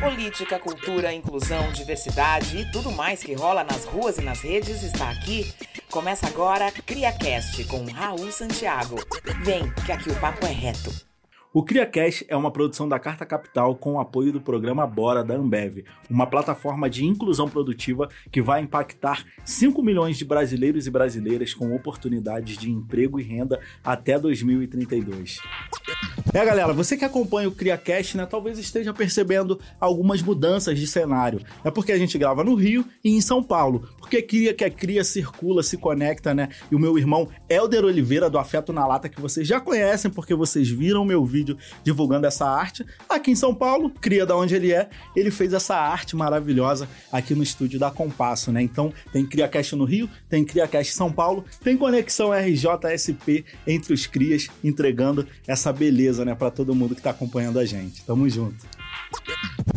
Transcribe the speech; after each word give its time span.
Política, 0.00 0.58
cultura, 0.58 1.12
inclusão, 1.12 1.70
diversidade 1.72 2.56
e 2.56 2.72
tudo 2.72 2.90
mais 2.90 3.22
que 3.22 3.34
rola 3.34 3.62
nas 3.62 3.84
ruas 3.84 4.16
e 4.16 4.22
nas 4.22 4.40
redes 4.40 4.82
está 4.82 5.10
aqui. 5.10 5.52
Começa 5.90 6.26
agora 6.26 6.72
CriaCast 6.72 7.64
com 7.64 7.84
Raul 7.84 8.32
Santiago. 8.32 8.96
Vem, 9.44 9.70
que 9.84 9.92
aqui 9.92 10.08
o 10.08 10.18
papo 10.18 10.46
é 10.46 10.52
reto. 10.52 11.09
O 11.52 11.64
CriaCast 11.64 12.24
é 12.28 12.36
uma 12.36 12.52
produção 12.52 12.88
da 12.88 12.96
Carta 12.96 13.26
Capital 13.26 13.74
com 13.74 13.94
o 13.94 13.98
apoio 13.98 14.32
do 14.32 14.40
programa 14.40 14.86
Bora 14.86 15.24
da 15.24 15.34
Ambev, 15.34 15.84
uma 16.08 16.24
plataforma 16.24 16.88
de 16.88 17.04
inclusão 17.04 17.48
produtiva 17.48 18.08
que 18.30 18.40
vai 18.40 18.60
impactar 18.60 19.24
5 19.44 19.82
milhões 19.82 20.16
de 20.16 20.24
brasileiros 20.24 20.86
e 20.86 20.90
brasileiras 20.92 21.52
com 21.52 21.74
oportunidades 21.74 22.56
de 22.56 22.70
emprego 22.70 23.18
e 23.18 23.24
renda 23.24 23.58
até 23.82 24.16
2032. 24.16 25.40
É, 26.32 26.44
galera, 26.44 26.72
você 26.72 26.96
que 26.96 27.04
acompanha 27.04 27.48
o 27.48 27.52
CriaCast, 27.52 28.16
né, 28.16 28.26
talvez 28.26 28.56
esteja 28.56 28.94
percebendo 28.94 29.58
algumas 29.80 30.22
mudanças 30.22 30.78
de 30.78 30.86
cenário. 30.86 31.40
É 31.64 31.70
porque 31.72 31.90
a 31.90 31.98
gente 31.98 32.16
grava 32.16 32.44
no 32.44 32.54
Rio 32.54 32.84
e 33.02 33.10
em 33.10 33.20
São 33.20 33.42
Paulo, 33.42 33.88
porque 33.98 34.22
cria 34.22 34.54
que 34.54 34.64
a 34.64 34.70
cria 34.70 35.02
circula, 35.02 35.64
se 35.64 35.76
conecta, 35.76 36.32
né? 36.32 36.48
E 36.70 36.76
o 36.76 36.78
meu 36.78 36.96
irmão 36.96 37.28
Helder 37.48 37.84
Oliveira 37.84 38.30
do 38.30 38.38
Afeto 38.38 38.72
na 38.72 38.86
Lata, 38.86 39.08
que 39.08 39.20
vocês 39.20 39.48
já 39.48 39.60
conhecem 39.60 40.10
porque 40.10 40.34
vocês 40.34 40.68
viram 40.68 41.04
meu 41.04 41.24
vídeo 41.24 41.39
vídeo 41.40 41.56
divulgando 41.82 42.26
essa 42.26 42.46
arte. 42.46 42.86
Aqui 43.08 43.30
em 43.30 43.34
São 43.34 43.54
Paulo, 43.54 43.90
cria 44.00 44.26
da 44.26 44.36
onde 44.36 44.54
ele 44.54 44.72
é, 44.72 44.88
ele 45.16 45.30
fez 45.30 45.52
essa 45.52 45.76
arte 45.76 46.14
maravilhosa 46.14 46.88
aqui 47.10 47.34
no 47.34 47.42
estúdio 47.42 47.78
da 47.78 47.90
Compasso, 47.90 48.52
né? 48.52 48.62
Então 48.62 48.92
tem 49.12 49.26
CriaCast 49.26 49.74
no 49.76 49.84
Rio, 49.84 50.08
tem 50.28 50.44
CriaCast 50.44 50.92
São 50.92 51.10
Paulo, 51.10 51.44
tem 51.62 51.76
Conexão 51.76 52.30
RJSP 52.32 53.44
entre 53.66 53.92
os 53.92 54.06
crias, 54.06 54.48
entregando 54.62 55.26
essa 55.46 55.72
beleza, 55.72 56.24
né, 56.24 56.34
para 56.34 56.50
todo 56.50 56.74
mundo 56.74 56.94
que 56.94 57.02
tá 57.02 57.10
acompanhando 57.10 57.58
a 57.58 57.64
gente. 57.64 58.04
Tamo 58.04 58.28
junto. 58.28 58.79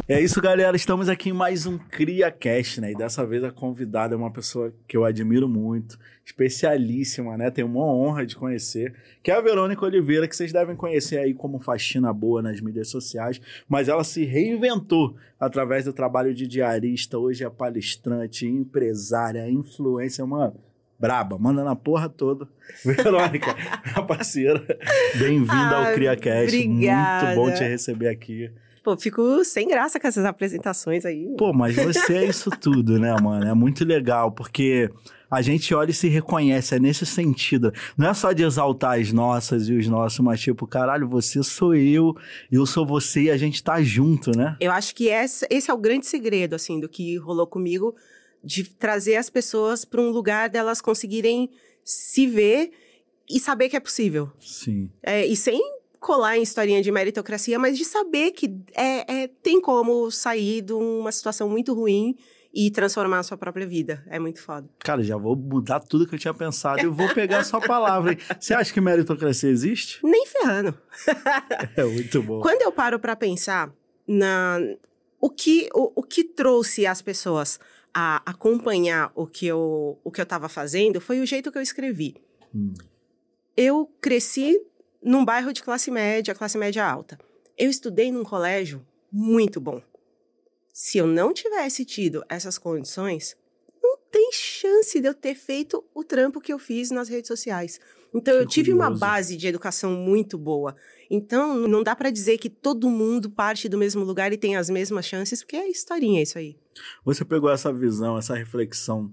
É 0.07 0.19
isso, 0.19 0.41
galera. 0.41 0.75
Estamos 0.75 1.07
aqui 1.07 1.29
em 1.29 1.33
mais 1.33 1.65
um 1.65 1.77
CriaCast, 1.77 2.81
né? 2.81 2.91
E 2.91 2.95
dessa 2.95 3.25
vez 3.25 3.43
a 3.43 3.51
convidada 3.51 4.13
é 4.13 4.17
uma 4.17 4.31
pessoa 4.31 4.73
que 4.85 4.97
eu 4.97 5.05
admiro 5.05 5.47
muito, 5.47 5.97
especialíssima, 6.25 7.37
né? 7.37 7.49
Tenho 7.49 7.67
uma 7.67 7.85
honra 7.85 8.25
de 8.25 8.35
conhecer, 8.35 8.93
que 9.23 9.31
é 9.31 9.33
a 9.33 9.39
Verônica 9.41 9.85
Oliveira, 9.85 10.27
que 10.27 10.35
vocês 10.35 10.51
devem 10.51 10.75
conhecer 10.75 11.19
aí 11.19 11.33
como 11.33 11.57
faxina 11.57 12.11
boa 12.11 12.41
nas 12.41 12.59
mídias 12.59 12.89
sociais, 12.89 13.39
mas 13.67 13.87
ela 13.87 14.03
se 14.03 14.25
reinventou 14.25 15.15
através 15.39 15.85
do 15.85 15.93
trabalho 15.93 16.33
de 16.33 16.47
diarista. 16.47 17.17
Hoje 17.17 17.45
é 17.45 17.49
palestrante, 17.49 18.45
empresária, 18.45 19.49
influência, 19.49 20.25
mano 20.25 20.59
braba, 20.99 21.37
manda 21.37 21.65
na 21.65 21.75
porra 21.75 22.07
toda. 22.07 22.47
Verônica, 22.85 23.53
minha 23.85 24.05
parceira, 24.07 24.63
bem-vinda 25.15 25.75
ao 25.75 25.93
CriaCast. 25.93 26.55
Obrigada. 26.55 27.25
Muito 27.25 27.35
bom 27.35 27.53
te 27.53 27.63
receber 27.63 28.07
aqui. 28.07 28.49
Pô, 28.83 28.97
fico 28.97 29.45
sem 29.45 29.65
graça 29.65 29.97
com 29.97 30.07
essas 30.07 30.25
apresentações 30.25 31.05
aí. 31.05 31.33
Pô, 31.37 31.53
mas 31.53 31.73
você 31.73 32.15
é 32.17 32.25
isso 32.25 32.49
tudo, 32.51 32.99
né, 32.99 33.15
mano? 33.21 33.47
É 33.47 33.53
muito 33.53 33.85
legal, 33.85 34.29
porque 34.29 34.91
a 35.31 35.41
gente 35.41 35.73
olha 35.73 35.91
e 35.91 35.93
se 35.93 36.09
reconhece, 36.09 36.75
é 36.75 36.79
nesse 36.79 37.05
sentido. 37.05 37.73
Não 37.97 38.09
é 38.09 38.13
só 38.13 38.33
de 38.33 38.43
exaltar 38.43 38.99
as 38.99 39.13
nossas 39.13 39.69
e 39.69 39.73
os 39.73 39.87
nossos, 39.87 40.19
mas 40.19 40.41
tipo, 40.41 40.67
caralho, 40.67 41.07
você 41.07 41.41
sou 41.41 41.73
eu, 41.73 42.13
eu 42.51 42.65
sou 42.65 42.85
você 42.85 43.23
e 43.23 43.31
a 43.31 43.37
gente 43.37 43.63
tá 43.63 43.81
junto, 43.81 44.31
né? 44.37 44.57
Eu 44.59 44.71
acho 44.71 44.93
que 44.93 45.07
esse, 45.07 45.47
esse 45.49 45.71
é 45.71 45.73
o 45.73 45.77
grande 45.77 46.05
segredo, 46.05 46.53
assim, 46.53 46.77
do 46.77 46.89
que 46.89 47.17
rolou 47.17 47.47
comigo, 47.47 47.95
de 48.43 48.65
trazer 48.65 49.15
as 49.15 49.29
pessoas 49.29 49.85
para 49.85 50.01
um 50.01 50.09
lugar 50.09 50.49
delas 50.49 50.81
conseguirem 50.81 51.49
se 51.85 52.27
ver 52.27 52.71
e 53.29 53.39
saber 53.39 53.69
que 53.69 53.77
é 53.77 53.79
possível. 53.79 54.29
Sim. 54.41 54.89
É, 55.01 55.25
e 55.25 55.37
sem 55.37 55.61
colar 56.03 56.37
em 56.37 56.43
historinha 56.43 56.81
de 56.81 56.91
meritocracia, 56.91 57.57
mas 57.57 57.77
de 57.77 57.85
saber 57.85 58.31
que 58.31 58.53
é, 58.75 59.23
é, 59.23 59.27
tem 59.41 59.59
como 59.59 60.11
sair 60.11 60.61
de 60.61 60.73
uma 60.73 61.11
situação 61.11 61.49
muito 61.49 61.73
ruim 61.73 62.15
e 62.53 62.69
transformar 62.69 63.19
a 63.19 63.23
sua 63.23 63.37
própria 63.37 63.65
vida. 63.65 64.03
É 64.07 64.19
muito 64.19 64.39
foda. 64.39 64.69
Cara, 64.79 65.01
já 65.01 65.17
vou 65.17 65.35
mudar 65.35 65.79
tudo 65.79 66.05
que 66.05 66.13
eu 66.13 66.19
tinha 66.19 66.33
pensado 66.33 66.81
e 66.81 66.87
vou 66.87 67.11
pegar 67.15 67.39
a 67.39 67.43
sua 67.43 67.59
palavra. 67.59 68.11
Hein? 68.11 68.19
Você 68.39 68.53
acha 68.53 68.71
que 68.71 68.79
meritocracia 68.79 69.49
existe? 69.49 69.99
Nem 70.03 70.27
ferrando. 70.27 70.77
é 71.75 71.83
muito 71.83 72.21
bom. 72.21 72.41
Quando 72.41 72.61
eu 72.61 72.71
paro 72.71 72.99
para 72.99 73.15
pensar 73.15 73.73
na 74.07 74.59
o 75.19 75.29
que 75.29 75.69
o, 75.73 76.01
o 76.01 76.03
que 76.03 76.23
trouxe 76.23 76.85
as 76.85 77.01
pessoas 77.01 77.59
a 77.93 78.21
acompanhar 78.25 79.11
o 79.15 79.25
que 79.25 79.47
eu 79.47 79.99
o 80.03 80.11
que 80.11 80.19
eu 80.19 80.23
estava 80.23 80.49
fazendo 80.49 80.99
foi 80.99 81.21
o 81.21 81.25
jeito 81.25 81.51
que 81.51 81.57
eu 81.57 81.61
escrevi. 81.61 82.15
Hum. 82.53 82.73
Eu 83.55 83.89
cresci 84.01 84.59
num 85.03 85.25
bairro 85.25 85.51
de 85.51 85.61
classe 85.61 85.91
média, 85.91 86.33
classe 86.33 86.57
média 86.57 86.85
alta. 86.85 87.19
Eu 87.57 87.69
estudei 87.69 88.11
num 88.11 88.23
colégio 88.23 88.85
muito 89.11 89.59
bom. 89.59 89.81
Se 90.73 90.97
eu 90.97 91.05
não 91.05 91.33
tivesse 91.33 91.85
tido 91.85 92.23
essas 92.27 92.57
condições, 92.57 93.35
não 93.81 93.97
tem 94.11 94.31
chance 94.31 94.99
de 94.99 95.07
eu 95.07 95.13
ter 95.13 95.35
feito 95.35 95.83
o 95.93 96.03
trampo 96.03 96.41
que 96.41 96.51
eu 96.51 96.57
fiz 96.57 96.89
nas 96.89 97.09
redes 97.09 97.27
sociais. 97.27 97.79
Então, 98.13 98.35
que 98.35 98.43
eu 98.43 98.47
tive 98.47 98.71
curioso. 98.71 98.91
uma 98.91 98.97
base 98.97 99.35
de 99.35 99.47
educação 99.47 99.91
muito 99.91 100.37
boa. 100.37 100.75
Então, 101.09 101.67
não 101.67 101.83
dá 101.83 101.95
para 101.95 102.09
dizer 102.09 102.37
que 102.37 102.49
todo 102.49 102.89
mundo 102.89 103.29
parte 103.29 103.67
do 103.67 103.77
mesmo 103.77 104.03
lugar 104.03 104.31
e 104.31 104.37
tem 104.37 104.55
as 104.55 104.69
mesmas 104.69 105.05
chances, 105.05 105.43
porque 105.43 105.57
é 105.57 105.69
historinha 105.69 106.21
isso 106.21 106.37
aí. 106.37 106.57
Você 107.03 107.25
pegou 107.25 107.49
essa 107.49 107.71
visão, 107.71 108.17
essa 108.17 108.35
reflexão 108.35 109.11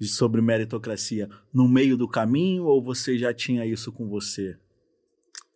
sobre 0.00 0.40
meritocracia 0.40 1.28
no 1.52 1.68
meio 1.68 1.96
do 1.96 2.08
caminho 2.08 2.64
ou 2.64 2.82
você 2.82 3.18
já 3.18 3.32
tinha 3.32 3.64
isso 3.66 3.92
com 3.92 4.08
você? 4.08 4.58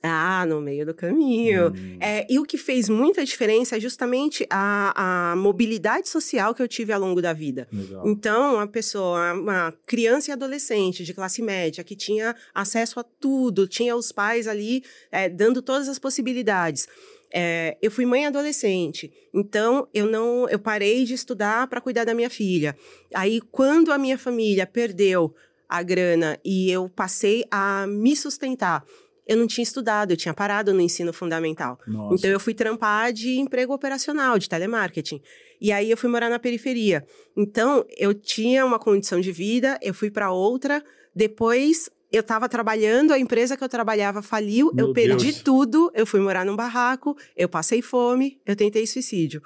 Ah, 0.03 0.47
no 0.47 0.60
meio 0.60 0.86
do 0.86 0.94
caminho. 0.94 1.72
Hum. 1.75 1.98
É, 2.00 2.25
e 2.31 2.38
o 2.38 2.44
que 2.44 2.56
fez 2.56 2.88
muita 2.88 3.25
diferença 3.25 3.76
é 3.76 3.81
justamente 3.81 4.47
a, 4.48 5.32
a 5.32 5.36
mobilidade 5.36 6.09
social 6.09 6.54
que 6.54 6.62
eu 6.62 6.69
tive 6.69 6.92
ao 6.92 7.00
longo 7.00 7.20
da 7.20 7.32
vida. 7.32 7.66
Legal. 7.72 8.06
Então, 8.06 8.54
uma 8.54 8.66
pessoa, 8.66 9.32
uma 9.32 9.75
criança 9.86 10.31
e 10.31 10.32
adolescente 10.32 11.03
de 11.03 11.12
classe 11.12 11.42
média 11.42 11.82
que 11.82 11.97
tinha 11.97 12.36
acesso 12.54 13.00
a 13.00 13.03
tudo, 13.03 13.66
tinha 13.66 13.97
os 13.97 14.12
pais 14.12 14.47
ali 14.47 14.84
é, 15.10 15.28
dando 15.28 15.60
todas 15.60 15.88
as 15.88 15.98
possibilidades. 15.98 16.86
É, 17.34 17.76
eu 17.82 17.91
fui 17.91 18.06
mãe 18.06 18.25
adolescente, 18.25 19.12
então 19.34 19.86
eu 19.92 20.06
não, 20.06 20.48
eu 20.48 20.59
parei 20.59 21.04
de 21.04 21.12
estudar 21.12 21.66
para 21.66 21.80
cuidar 21.80 22.04
da 22.04 22.15
minha 22.15 22.30
filha. 22.30 22.75
Aí, 23.12 23.41
quando 23.50 23.92
a 23.92 23.98
minha 23.98 24.16
família 24.16 24.66
perdeu 24.66 25.34
a 25.69 25.82
grana 25.82 26.38
e 26.42 26.70
eu 26.70 26.88
passei 26.88 27.44
a 27.50 27.86
me 27.86 28.16
sustentar 28.16 28.82
eu 29.28 29.37
não 29.37 29.47
tinha 29.47 29.62
estudado, 29.62 30.12
eu 30.12 30.16
tinha 30.16 30.33
parado 30.33 30.72
no 30.72 30.81
ensino 30.81 31.12
fundamental. 31.12 31.78
Nossa. 31.87 32.15
Então 32.15 32.31
eu 32.31 32.41
fui 32.41 32.55
trampar 32.55 33.12
de 33.12 33.39
emprego 33.39 33.75
operacional, 33.75 34.39
de 34.39 34.49
telemarketing. 34.49 35.21
E 35.61 35.71
aí 35.71 35.91
eu 35.91 35.99
fui 35.99 36.09
morar 36.09 36.31
na 36.31 36.39
periferia. 36.39 37.06
Então 37.37 37.84
eu 37.99 38.15
tinha 38.15 38.65
uma 38.65 38.78
condição 38.78 39.21
de 39.21 39.31
vida, 39.31 39.78
eu 39.83 39.93
fui 39.93 40.11
para 40.11 40.33
outra, 40.33 40.83
depois 41.15 41.91
eu 42.11 42.21
estava 42.21 42.49
trabalhando, 42.49 43.12
a 43.12 43.19
empresa 43.19 43.55
que 43.55 43.62
eu 43.62 43.69
trabalhava 43.69 44.22
faliu, 44.22 44.72
Meu 44.72 44.89
eu 44.89 44.93
perdi 44.94 45.27
Deus. 45.31 45.43
tudo, 45.43 45.93
eu 45.95 46.06
fui 46.06 46.21
morar 46.21 46.47
num 46.47 46.56
barraco, 46.56 47.15
eu 47.37 47.50
passei 47.50 47.83
fome, 47.83 48.41
eu 48.47 48.56
tentei 48.56 48.87
suicídio. 48.87 49.43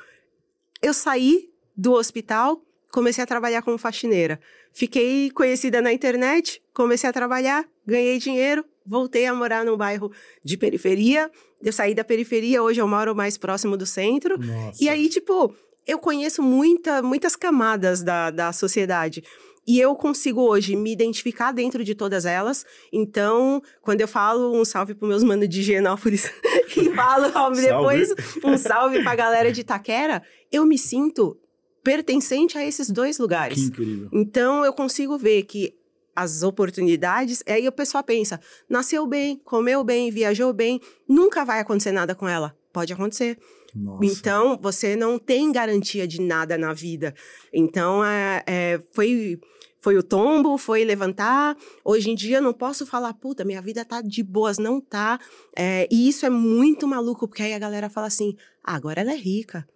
Eu 0.80 0.94
saí 0.94 1.50
do 1.76 1.92
hospital, 1.94 2.62
comecei 2.88 3.24
a 3.24 3.26
trabalhar 3.26 3.62
como 3.62 3.76
faxineira. 3.78 4.38
Fiquei 4.72 5.28
conhecida 5.32 5.82
na 5.82 5.92
internet, 5.92 6.62
comecei 6.72 7.10
a 7.10 7.12
trabalhar, 7.12 7.66
ganhei 7.84 8.18
dinheiro, 8.18 8.64
voltei 8.86 9.26
a 9.26 9.34
morar 9.34 9.64
num 9.64 9.76
bairro 9.76 10.10
de 10.44 10.56
periferia. 10.56 11.30
Eu 11.62 11.72
saí 11.72 11.94
da 11.94 12.04
periferia, 12.04 12.62
hoje 12.62 12.80
eu 12.80 12.88
moro 12.88 13.14
mais 13.14 13.38
próximo 13.38 13.76
do 13.76 13.86
centro. 13.86 14.38
Nossa. 14.38 14.82
E 14.82 14.88
aí, 14.88 15.08
tipo, 15.08 15.54
eu 15.86 15.98
conheço 15.98 16.42
muita, 16.42 17.02
muitas 17.02 17.36
camadas 17.36 18.02
da, 18.02 18.30
da 18.30 18.52
sociedade. 18.52 19.22
E 19.66 19.78
eu 19.78 19.94
consigo 19.94 20.40
hoje 20.40 20.74
me 20.74 20.92
identificar 20.92 21.52
dentro 21.52 21.84
de 21.84 21.94
todas 21.94 22.24
elas. 22.24 22.66
Então, 22.92 23.62
quando 23.80 24.00
eu 24.00 24.08
falo 24.08 24.60
um 24.60 24.64
salve 24.64 24.94
para 24.94 25.06
meus 25.06 25.22
manos 25.22 25.48
de 25.48 25.62
Genópolis 25.62 26.30
e 26.76 26.90
falo 26.94 27.30
depois 27.54 28.12
um 28.42 28.58
salve 28.58 29.02
para 29.02 29.12
a 29.12 29.16
galera 29.16 29.52
de 29.52 29.60
Itaquera, 29.60 30.22
eu 30.50 30.66
me 30.66 30.76
sinto 30.76 31.38
pertencente 31.82 32.58
a 32.58 32.64
esses 32.64 32.90
dois 32.90 33.18
lugares. 33.18 33.56
Que 33.56 33.66
incrível. 33.66 34.08
Então, 34.12 34.64
eu 34.64 34.72
consigo 34.72 35.16
ver 35.16 35.44
que 35.44 35.74
as 36.14 36.42
oportunidades, 36.42 37.42
aí 37.46 37.66
o 37.66 37.72
pessoal 37.72 38.04
pensa, 38.04 38.40
nasceu 38.68 39.06
bem, 39.06 39.40
comeu 39.44 39.82
bem, 39.82 40.10
viajou 40.10 40.52
bem, 40.52 40.80
nunca 41.08 41.44
vai 41.44 41.60
acontecer 41.60 41.92
nada 41.92 42.14
com 42.14 42.28
ela. 42.28 42.56
Pode 42.72 42.92
acontecer. 42.92 43.38
Nossa. 43.74 44.04
Então, 44.04 44.58
você 44.60 44.96
não 44.96 45.18
tem 45.18 45.50
garantia 45.50 46.06
de 46.06 46.20
nada 46.20 46.58
na 46.58 46.72
vida. 46.72 47.14
Então, 47.52 48.04
é, 48.04 48.42
é, 48.46 48.80
foi, 48.92 49.40
foi 49.80 49.96
o 49.96 50.02
tombo, 50.02 50.58
foi 50.58 50.84
levantar. 50.84 51.56
Hoje 51.84 52.10
em 52.10 52.14
dia, 52.14 52.40
não 52.40 52.52
posso 52.52 52.86
falar, 52.86 53.14
puta, 53.14 53.44
minha 53.44 53.62
vida 53.62 53.84
tá 53.84 54.00
de 54.02 54.22
boas. 54.22 54.58
Não 54.58 54.80
tá. 54.80 55.18
É, 55.56 55.88
e 55.90 56.08
isso 56.08 56.26
é 56.26 56.30
muito 56.30 56.86
maluco, 56.86 57.26
porque 57.26 57.42
aí 57.42 57.54
a 57.54 57.58
galera 57.58 57.88
fala 57.88 58.06
assim, 58.06 58.36
ah, 58.62 58.74
agora 58.74 59.00
ela 59.00 59.12
é 59.12 59.16
rica. 59.16 59.66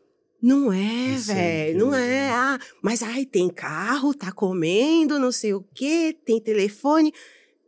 Não 0.43 0.73
é, 0.73 1.17
velho, 1.17 1.79
não 1.79 1.95
é. 1.95 2.31
Ah, 2.31 2.59
mas 2.83 3.03
ai, 3.03 3.25
tem 3.25 3.49
carro, 3.49 4.15
tá 4.15 4.31
comendo, 4.31 5.19
não 5.19 5.33
sei 5.33 5.55
o 5.55 5.65
quê, 5.75 6.17
tem 6.25 6.41
telefone. 6.41 7.13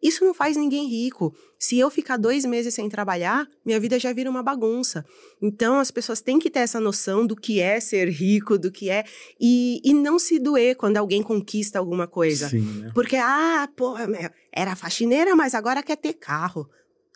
Isso 0.02 0.24
não 0.24 0.32
faz 0.32 0.56
ninguém 0.56 0.86
rico. 0.88 1.34
Se 1.58 1.76
eu 1.76 1.90
ficar 1.90 2.16
dois 2.16 2.44
meses 2.44 2.72
sem 2.72 2.88
trabalhar, 2.88 3.48
minha 3.64 3.80
vida 3.80 3.98
já 3.98 4.12
vira 4.12 4.30
uma 4.30 4.42
bagunça. 4.42 5.04
Então, 5.42 5.78
as 5.80 5.90
pessoas 5.90 6.20
têm 6.20 6.38
que 6.38 6.48
ter 6.48 6.60
essa 6.60 6.78
noção 6.78 7.26
do 7.26 7.34
que 7.34 7.58
é 7.58 7.80
ser 7.80 8.08
rico, 8.08 8.56
do 8.56 8.70
que 8.70 8.90
é. 8.90 9.04
E, 9.40 9.80
e 9.84 9.92
não 9.92 10.18
se 10.18 10.38
doer 10.38 10.76
quando 10.76 10.96
alguém 10.98 11.20
conquista 11.20 11.78
alguma 11.78 12.06
coisa. 12.06 12.48
Sim, 12.48 12.82
né? 12.82 12.92
Porque, 12.94 13.16
ah, 13.16 13.68
porra, 13.76 14.06
era 14.52 14.76
faxineira, 14.76 15.34
mas 15.34 15.52
agora 15.52 15.82
quer 15.82 15.96
ter 15.96 16.12
carro. 16.12 16.68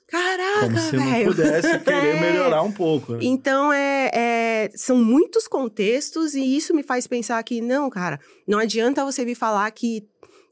Caraca, 0.08 0.60
Como 0.66 0.78
se 0.78 0.96
véio. 0.96 1.26
não 1.26 1.34
pudesse 1.34 1.78
querer 1.80 2.16
É. 2.16 2.20
melhorar 2.20 2.62
um 2.62 2.72
pouco. 2.72 3.12
Né? 3.12 3.18
Então, 3.22 3.72
é, 3.72 4.10
é, 4.14 4.70
são 4.74 4.96
muitos 4.96 5.48
contextos 5.48 6.34
e 6.34 6.56
isso 6.56 6.74
me 6.74 6.82
faz 6.82 7.06
pensar 7.06 7.42
que, 7.42 7.60
não, 7.60 7.88
cara, 7.88 8.20
não 8.46 8.58
adianta 8.58 9.04
você 9.04 9.24
vir 9.24 9.34
falar 9.34 9.70
que 9.70 10.06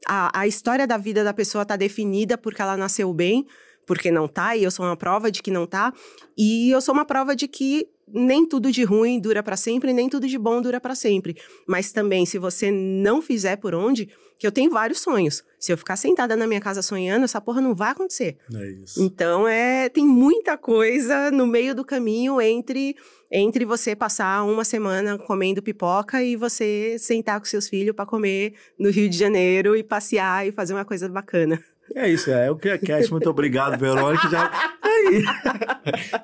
a, 0.07 0.39
a 0.41 0.47
história 0.47 0.87
da 0.87 0.97
vida 0.97 1.23
da 1.23 1.33
pessoa 1.33 1.63
tá 1.65 1.75
definida 1.75 2.37
porque 2.37 2.61
ela 2.61 2.75
nasceu 2.75 3.13
bem, 3.13 3.45
porque 3.85 4.09
não 4.09 4.27
tá, 4.27 4.55
e 4.55 4.63
eu 4.63 4.71
sou 4.71 4.85
uma 4.85 4.95
prova 4.97 5.31
de 5.31 5.43
que 5.43 5.51
não 5.51 5.67
tá, 5.67 5.93
e 6.37 6.71
eu 6.71 6.81
sou 6.81 6.93
uma 6.93 7.05
prova 7.05 7.35
de 7.35 7.47
que 7.47 7.87
nem 8.13 8.45
tudo 8.45 8.71
de 8.71 8.83
ruim 8.83 9.19
dura 9.19 9.41
para 9.41 9.57
sempre, 9.57 9.93
nem 9.93 10.09
tudo 10.09 10.27
de 10.27 10.37
bom 10.37 10.61
dura 10.61 10.79
para 10.79 10.95
sempre. 10.95 11.35
Mas 11.67 11.91
também, 11.91 12.25
se 12.25 12.37
você 12.37 12.71
não 12.71 13.21
fizer 13.21 13.57
por 13.57 13.73
onde, 13.73 14.09
que 14.41 14.47
eu 14.47 14.51
tenho 14.51 14.71
vários 14.71 14.99
sonhos. 14.99 15.43
Se 15.59 15.71
eu 15.71 15.77
ficar 15.77 15.95
sentada 15.95 16.35
na 16.35 16.47
minha 16.47 16.59
casa 16.59 16.81
sonhando, 16.81 17.25
essa 17.25 17.39
porra 17.39 17.61
não 17.61 17.75
vai 17.75 17.91
acontecer. 17.91 18.37
É 18.51 18.71
isso. 18.71 18.99
Então, 18.99 19.47
é, 19.47 19.87
tem 19.87 20.03
muita 20.03 20.57
coisa 20.57 21.29
no 21.29 21.45
meio 21.45 21.75
do 21.75 21.85
caminho 21.85 22.41
entre 22.41 22.95
entre 23.31 23.63
você 23.63 23.95
passar 23.95 24.43
uma 24.43 24.65
semana 24.65 25.17
comendo 25.17 25.61
pipoca 25.61 26.21
e 26.21 26.35
você 26.35 26.97
sentar 26.99 27.39
com 27.39 27.45
seus 27.45 27.69
filhos 27.69 27.95
para 27.95 28.05
comer 28.05 28.55
no 28.77 28.89
Rio 28.89 29.07
de 29.07 29.17
Janeiro 29.17 29.75
e 29.75 29.83
passear 29.83 30.45
e 30.45 30.51
fazer 30.51 30.73
uma 30.73 30.83
coisa 30.83 31.07
bacana. 31.07 31.63
É 31.95 32.09
isso, 32.09 32.31
é 32.31 32.49
o 32.49 32.55
que 32.55 32.69
é. 32.69 32.79
Muito 33.09 33.29
obrigado, 33.29 33.77
Verônica. 33.77 34.29
Já... 34.29 34.49
Aí. 34.81 35.23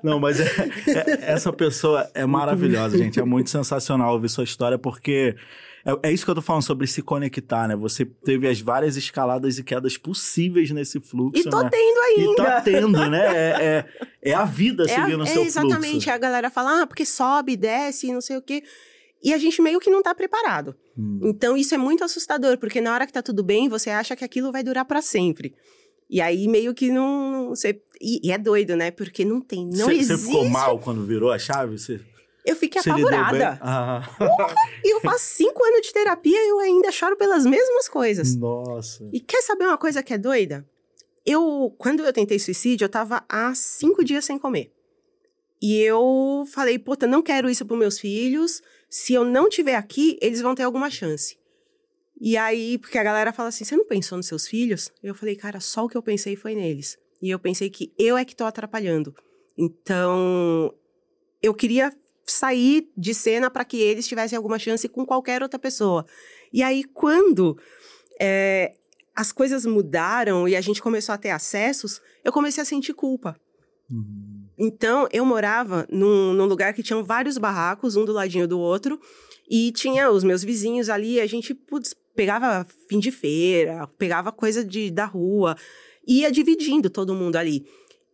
Não, 0.03 0.19
mas 0.19 0.39
é- 0.39 0.45
é- 0.45 1.31
essa 1.33 1.51
pessoa 1.51 2.09
é 2.13 2.25
maravilhosa, 2.25 2.97
gente. 2.97 3.19
É 3.19 3.23
muito 3.23 3.49
sensacional 3.49 4.13
ouvir 4.13 4.29
sua 4.29 4.43
história, 4.43 4.77
porque 4.77 5.35
é, 5.85 6.09
é 6.09 6.11
isso 6.11 6.23
que 6.25 6.31
eu 6.31 6.35
tô 6.35 6.41
falando 6.41 6.63
sobre 6.63 6.87
se 6.87 7.01
conectar, 7.01 7.67
né? 7.67 7.75
Você 7.75 8.05
teve 8.05 8.47
as 8.47 8.59
várias 8.61 8.95
escaladas 8.97 9.57
e 9.57 9.63
quedas 9.63 9.97
possíveis 9.97 10.69
nesse 10.71 10.99
fluxo, 10.99 11.41
E 11.47 11.49
tô 11.49 11.61
né? 11.61 11.69
tendo 11.69 11.99
ainda. 11.99 12.31
E 12.31 12.35
tá 12.35 12.61
tendo, 12.61 13.09
né? 13.09 13.25
É, 13.25 13.63
é, 14.21 14.31
é 14.31 14.33
a 14.33 14.45
vida 14.45 14.83
É, 14.83 14.87
seguindo 14.87 15.19
o 15.21 15.23
é 15.23 15.27
seu 15.27 15.43
exatamente. 15.43 15.91
fluxo. 15.91 16.11
A 16.11 16.17
galera 16.17 16.49
fala, 16.49 16.81
ah, 16.81 16.87
porque 16.87 17.05
sobe, 17.05 17.55
desce, 17.55 18.11
não 18.13 18.21
sei 18.21 18.37
o 18.37 18.41
quê. 18.41 18.63
E 19.23 19.33
a 19.33 19.37
gente 19.37 19.61
meio 19.61 19.79
que 19.79 19.89
não 19.89 20.01
tá 20.03 20.13
preparado. 20.13 20.75
Hum. 20.97 21.19
Então 21.23 21.57
isso 21.57 21.73
é 21.73 21.77
muito 21.77 22.03
assustador, 22.03 22.57
porque 22.57 22.79
na 22.79 22.93
hora 22.93 23.05
que 23.07 23.13
tá 23.13 23.21
tudo 23.21 23.43
bem, 23.43 23.67
você 23.67 23.89
acha 23.89 24.15
que 24.15 24.23
aquilo 24.23 24.51
vai 24.51 24.63
durar 24.63 24.85
para 24.85 25.01
sempre. 25.01 25.55
E 26.09 26.21
aí 26.21 26.47
meio 26.47 26.73
que 26.73 26.89
não. 26.89 27.49
Você, 27.49 27.81
e, 27.99 28.27
e 28.27 28.31
é 28.31 28.37
doido, 28.37 28.75
né? 28.75 28.91
Porque 28.91 29.25
não 29.25 29.41
tem. 29.41 29.65
Não 29.65 29.87
Você 29.87 29.93
existe. 29.93 30.25
ficou 30.27 30.45
mal 30.47 30.79
quando 30.79 31.05
virou 31.05 31.31
a 31.31 31.37
chave? 31.39 31.77
Você, 31.77 31.99
Eu 32.45 32.55
fiquei 32.55 32.81
você 32.81 32.93
bem? 32.93 33.03
apavorada. 33.03 33.59
Ah. 33.61 34.01
E 34.85 34.93
eu 34.93 35.01
faço 35.01 35.25
cinco 35.25 35.61
anos 35.65 35.81
de 35.81 35.91
terapia 35.91 36.37
e 36.39 36.49
eu 36.49 36.59
ainda 36.59 36.91
choro 36.91 37.17
pelas 37.17 37.45
mesmas 37.45 37.89
coisas. 37.89 38.35
Nossa. 38.37 39.09
E 39.11 39.19
quer 39.19 39.41
saber 39.41 39.65
uma 39.65 39.77
coisa 39.77 40.01
que 40.01 40.13
é 40.13 40.17
doida? 40.17 40.65
Eu, 41.25 41.75
quando 41.77 42.05
eu 42.05 42.13
tentei 42.13 42.39
suicídio, 42.39 42.85
eu 42.85 42.89
tava 42.89 43.21
há 43.27 43.53
cinco 43.53 44.01
dias 44.01 44.23
sem 44.23 44.39
comer. 44.39 44.71
E 45.61 45.77
eu 45.81 46.45
falei, 46.53 46.79
puta, 46.79 47.05
não 47.05 47.21
quero 47.21 47.49
isso 47.49 47.65
pros 47.65 47.77
meus 47.79 47.99
filhos. 47.99 48.61
Se 48.89 49.13
eu 49.13 49.23
não 49.25 49.49
tiver 49.49 49.75
aqui, 49.75 50.17
eles 50.21 50.41
vão 50.41 50.55
ter 50.55 50.63
alguma 50.63 50.89
chance. 50.89 51.37
E 52.19 52.35
aí, 52.35 52.77
porque 52.77 52.97
a 52.97 53.03
galera 53.03 53.31
fala 53.31 53.49
assim, 53.49 53.63
você 53.63 53.75
não 53.75 53.85
pensou 53.85 54.17
nos 54.17 54.27
seus 54.27 54.47
filhos? 54.47 54.91
Eu 55.03 55.13
falei, 55.13 55.35
cara, 55.35 55.59
só 55.59 55.85
o 55.85 55.89
que 55.89 55.97
eu 55.97 56.01
pensei 56.01 56.35
foi 56.35 56.55
neles. 56.55 56.97
E 57.21 57.29
eu 57.29 57.39
pensei 57.39 57.69
que 57.69 57.93
eu 57.97 58.17
é 58.17 58.25
que 58.25 58.35
tô 58.35 58.43
atrapalhando. 58.43 59.13
Então, 59.57 60.73
eu 61.41 61.53
queria 61.53 61.95
sair 62.25 62.89
de 62.97 63.13
cena 63.13 63.49
para 63.49 63.63
que 63.63 63.77
eles 63.77 64.07
tivessem 64.07 64.35
alguma 64.35 64.59
chance 64.59 64.87
com 64.89 65.05
qualquer 65.05 65.41
outra 65.41 65.59
pessoa. 65.59 66.05
E 66.51 66.63
aí, 66.63 66.83
quando 66.83 67.57
é, 68.19 68.73
as 69.15 69.31
coisas 69.31 69.65
mudaram 69.65 70.47
e 70.47 70.55
a 70.55 70.61
gente 70.61 70.81
começou 70.81 71.13
a 71.13 71.17
ter 71.17 71.29
acessos, 71.29 72.01
eu 72.23 72.31
comecei 72.31 72.61
a 72.61 72.65
sentir 72.65 72.93
culpa. 72.93 73.39
Hum. 73.91 74.26
Então, 74.57 75.07
eu 75.11 75.23
morava 75.23 75.87
num, 75.89 76.33
num 76.33 76.45
lugar 76.45 76.73
que 76.73 76.81
tinham 76.81 77.03
vários 77.03 77.37
barracos, 77.37 77.95
um 77.95 78.03
do 78.03 78.11
ladinho 78.11 78.47
do 78.47 78.59
outro, 78.59 78.99
e 79.49 79.71
tinha 79.71 80.09
os 80.09 80.23
meus 80.23 80.43
vizinhos 80.43 80.89
ali, 80.89 81.19
a 81.19 81.27
gente 81.27 81.53
putz, 81.53 81.95
pegava 82.15 82.65
fim 82.89 82.99
de 82.99 83.11
feira, 83.11 83.87
pegava 83.97 84.31
coisa 84.31 84.65
de, 84.65 84.89
da 84.89 85.05
rua, 85.05 85.55
ia 86.05 86.31
dividindo 86.31 86.89
todo 86.89 87.13
mundo 87.13 87.35
ali. 87.35 87.65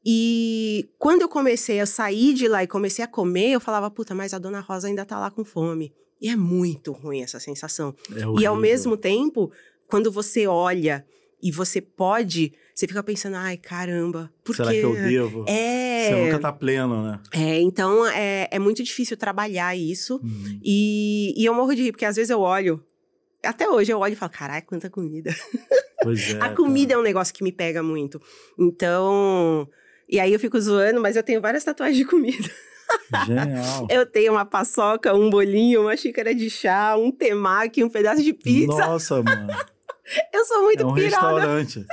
E 0.05 0.89
quando 0.99 1.21
eu 1.21 1.29
comecei 1.29 1.79
a 1.79 1.85
sair 1.85 2.33
de 2.33 2.47
lá 2.47 2.61
e 2.63 2.67
comecei 2.67 3.05
a 3.05 3.07
comer, 3.07 3.51
eu 3.51 3.61
falava, 3.61 3.89
puta, 3.89 4.13
mas 4.13 4.33
a 4.33 4.37
dona 4.37 4.59
Rosa 4.59 4.87
ainda 4.87 5.05
tá 5.05 5.17
lá 5.17 5.31
com 5.31 5.45
fome. 5.45 5.93
E 6.21 6.29
é 6.29 6.35
muito 6.35 6.91
ruim 6.91 7.21
essa 7.21 7.39
sensação. 7.39 7.95
É 8.13 8.41
E 8.41 8.45
ao 8.45 8.55
mesmo 8.55 8.97
tempo, 8.97 9.51
quando 9.87 10.11
você 10.11 10.45
olha 10.45 11.05
e 11.41 11.51
você 11.51 11.79
pode, 11.79 12.53
você 12.73 12.87
fica 12.87 13.03
pensando, 13.03 13.35
ai, 13.35 13.57
caramba, 13.57 14.31
por 14.43 14.55
Será 14.55 14.71
quê? 14.71 14.79
que 14.79 14.85
eu 14.85 14.93
devo? 14.95 15.45
É. 15.47 16.09
Você 16.09 16.25
nunca 16.25 16.39
tá 16.39 16.51
pleno, 16.51 17.03
né? 17.03 17.19
É, 17.31 17.59
então 17.61 18.05
é, 18.07 18.47
é 18.49 18.57
muito 18.57 18.81
difícil 18.83 19.15
trabalhar 19.15 19.75
isso. 19.75 20.19
Hum. 20.23 20.59
E, 20.63 21.33
e 21.37 21.45
eu 21.45 21.53
morro 21.53 21.75
de 21.75 21.83
rir, 21.83 21.91
porque 21.91 22.05
às 22.05 22.15
vezes 22.15 22.31
eu 22.31 22.39
olho, 22.41 22.83
até 23.43 23.69
hoje 23.69 23.91
eu 23.91 23.99
olho 23.99 24.13
e 24.13 24.15
falo, 24.15 24.31
caralho, 24.31 24.65
quanta 24.65 24.89
comida. 24.89 25.35
Pois 26.01 26.33
é. 26.33 26.39
a 26.41 26.49
comida 26.49 26.93
é 26.95 26.97
um 26.97 27.03
negócio 27.03 27.33
que 27.33 27.43
me 27.43 27.51
pega 27.51 27.83
muito. 27.83 28.19
Então. 28.57 29.69
E 30.09 30.19
aí 30.19 30.33
eu 30.33 30.39
fico 30.39 30.59
zoando, 30.59 30.99
mas 30.99 31.15
eu 31.15 31.23
tenho 31.23 31.41
várias 31.41 31.63
tatuagens 31.63 31.97
de 31.97 32.05
comida. 32.05 32.49
Genial. 33.25 33.87
Eu 33.89 34.05
tenho 34.05 34.33
uma 34.33 34.45
paçoca, 34.45 35.13
um 35.15 35.29
bolinho, 35.29 35.83
uma 35.83 35.95
xícara 35.95 36.35
de 36.35 36.49
chá, 36.49 36.95
um 36.97 37.11
temaki, 37.11 37.83
um 37.83 37.89
pedaço 37.89 38.21
de 38.21 38.33
pizza. 38.33 38.77
Nossa, 38.77 39.23
mano. 39.23 39.47
Eu 40.33 40.45
sou 40.45 40.63
muito 40.63 40.83
é 40.83 40.85
um 40.85 40.93
pirada. 40.93 41.29
restaurante. 41.39 41.85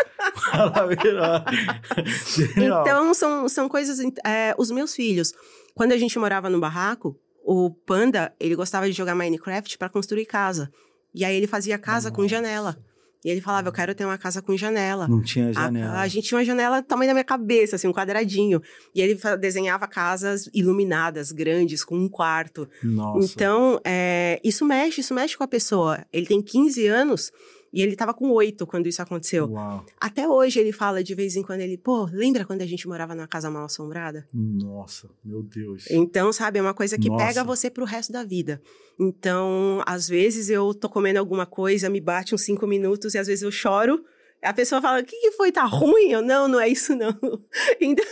Então, 2.56 3.14
são, 3.14 3.48
são 3.48 3.68
coisas. 3.68 3.98
é, 4.24 4.54
os 4.58 4.70
meus 4.70 4.94
filhos, 4.94 5.32
quando 5.74 5.92
a 5.92 5.98
gente 5.98 6.18
morava 6.18 6.48
no 6.50 6.60
barraco, 6.60 7.16
o 7.44 7.70
Panda, 7.70 8.32
ele 8.38 8.54
gostava 8.54 8.86
de 8.86 8.92
jogar 8.96 9.14
Minecraft 9.14 9.78
para 9.78 9.88
construir 9.88 10.26
casa. 10.26 10.70
E 11.14 11.24
aí 11.24 11.34
ele 11.36 11.46
fazia 11.46 11.78
casa 11.78 12.10
com 12.10 12.22
Nossa. 12.22 12.34
janela. 12.36 12.76
E 13.22 13.28
ele 13.28 13.40
falava, 13.42 13.68
eu 13.68 13.72
quero 13.72 13.94
ter 13.94 14.04
uma 14.04 14.16
casa 14.16 14.40
com 14.40 14.56
janela. 14.56 15.06
Não 15.06 15.22
tinha 15.22 15.50
A- 15.50 15.52
janela. 15.52 16.00
A, 16.00 16.08
gente 16.08 16.28
tinha 16.28 16.38
uma 16.38 16.44
janela 16.44 16.80
do 16.80 16.86
tamanho 16.86 17.10
da 17.10 17.14
minha 17.14 17.24
cabeça, 17.24 17.76
assim, 17.76 17.86
um 17.86 17.92
quadradinho. 17.92 18.62
E 18.94 19.02
ele 19.02 19.18
desenhava 19.38 19.86
casas 19.86 20.48
iluminadas, 20.54 21.30
grandes, 21.30 21.84
com 21.84 21.96
um 21.98 22.08
quarto. 22.08 22.66
Nossa. 22.82 23.26
Então, 23.26 23.78
é, 23.84 24.40
isso 24.42 24.64
mexe, 24.64 25.02
isso 25.02 25.12
mexe 25.12 25.36
com 25.36 25.44
a 25.44 25.48
pessoa. 25.48 26.04
Ele 26.10 26.26
tem 26.26 26.40
15 26.40 26.86
anos 26.86 27.30
e 27.72 27.82
ele 27.82 27.94
tava 27.94 28.12
com 28.12 28.30
8 28.30 28.66
quando 28.66 28.86
isso 28.88 29.00
aconteceu. 29.00 29.46
Uau. 29.48 29.84
Até 30.00 30.28
hoje 30.28 30.58
ele 30.58 30.72
fala 30.72 31.04
de 31.04 31.14
vez 31.14 31.36
em 31.36 31.42
quando, 31.42 31.60
ele, 31.60 31.78
pô, 31.78 32.04
lembra 32.12 32.44
quando 32.44 32.62
a 32.62 32.66
gente 32.66 32.88
morava 32.88 33.14
numa 33.14 33.28
casa 33.28 33.48
mal 33.50 33.64
assombrada? 33.64 34.26
Nossa, 34.34 35.08
meu 35.24 35.42
Deus. 35.42 35.84
Então, 35.90 36.32
sabe, 36.32 36.58
é 36.58 36.62
uma 36.62 36.74
coisa 36.74 36.98
que 36.98 37.08
Nossa. 37.08 37.24
pega 37.26 37.44
você 37.44 37.70
pro 37.70 37.84
resto 37.84 38.12
da 38.12 38.24
vida. 38.24 38.60
Então, 38.98 39.82
às 39.86 40.08
vezes 40.08 40.50
eu 40.50 40.74
tô 40.74 40.88
comendo 40.88 41.18
alguma 41.18 41.46
coisa, 41.46 41.88
me 41.88 42.00
bate 42.00 42.34
uns 42.34 42.42
cinco 42.42 42.66
minutos 42.66 43.14
e 43.14 43.18
às 43.18 43.26
vezes 43.28 43.42
eu 43.42 43.50
choro. 43.52 44.04
A 44.42 44.52
pessoa 44.52 44.80
fala, 44.80 45.00
o 45.00 45.04
que, 45.04 45.16
que 45.20 45.32
foi? 45.32 45.52
Tá 45.52 45.64
ruim? 45.64 46.10
Eu, 46.10 46.22
não, 46.22 46.48
não 46.48 46.58
é 46.60 46.68
isso 46.68 46.94
não. 46.96 47.12
Então, 47.80 48.04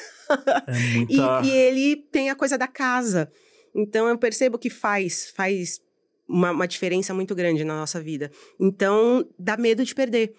É 0.66 0.72
e, 1.08 1.16
muita. 1.16 1.46
e 1.46 1.50
ele 1.50 1.96
tem 2.12 2.28
a 2.30 2.34
coisa 2.36 2.58
da 2.58 2.68
casa. 2.68 3.30
Então, 3.74 4.06
eu 4.08 4.18
percebo 4.18 4.58
que 4.58 4.68
faz, 4.70 5.30
faz 5.34 5.80
uma, 6.28 6.50
uma 6.50 6.68
diferença 6.68 7.14
muito 7.14 7.34
grande 7.34 7.64
na 7.64 7.74
nossa 7.74 8.00
vida. 8.00 8.30
Então, 8.60 9.26
dá 9.38 9.56
medo 9.56 9.84
de 9.84 9.94
perder. 9.94 10.34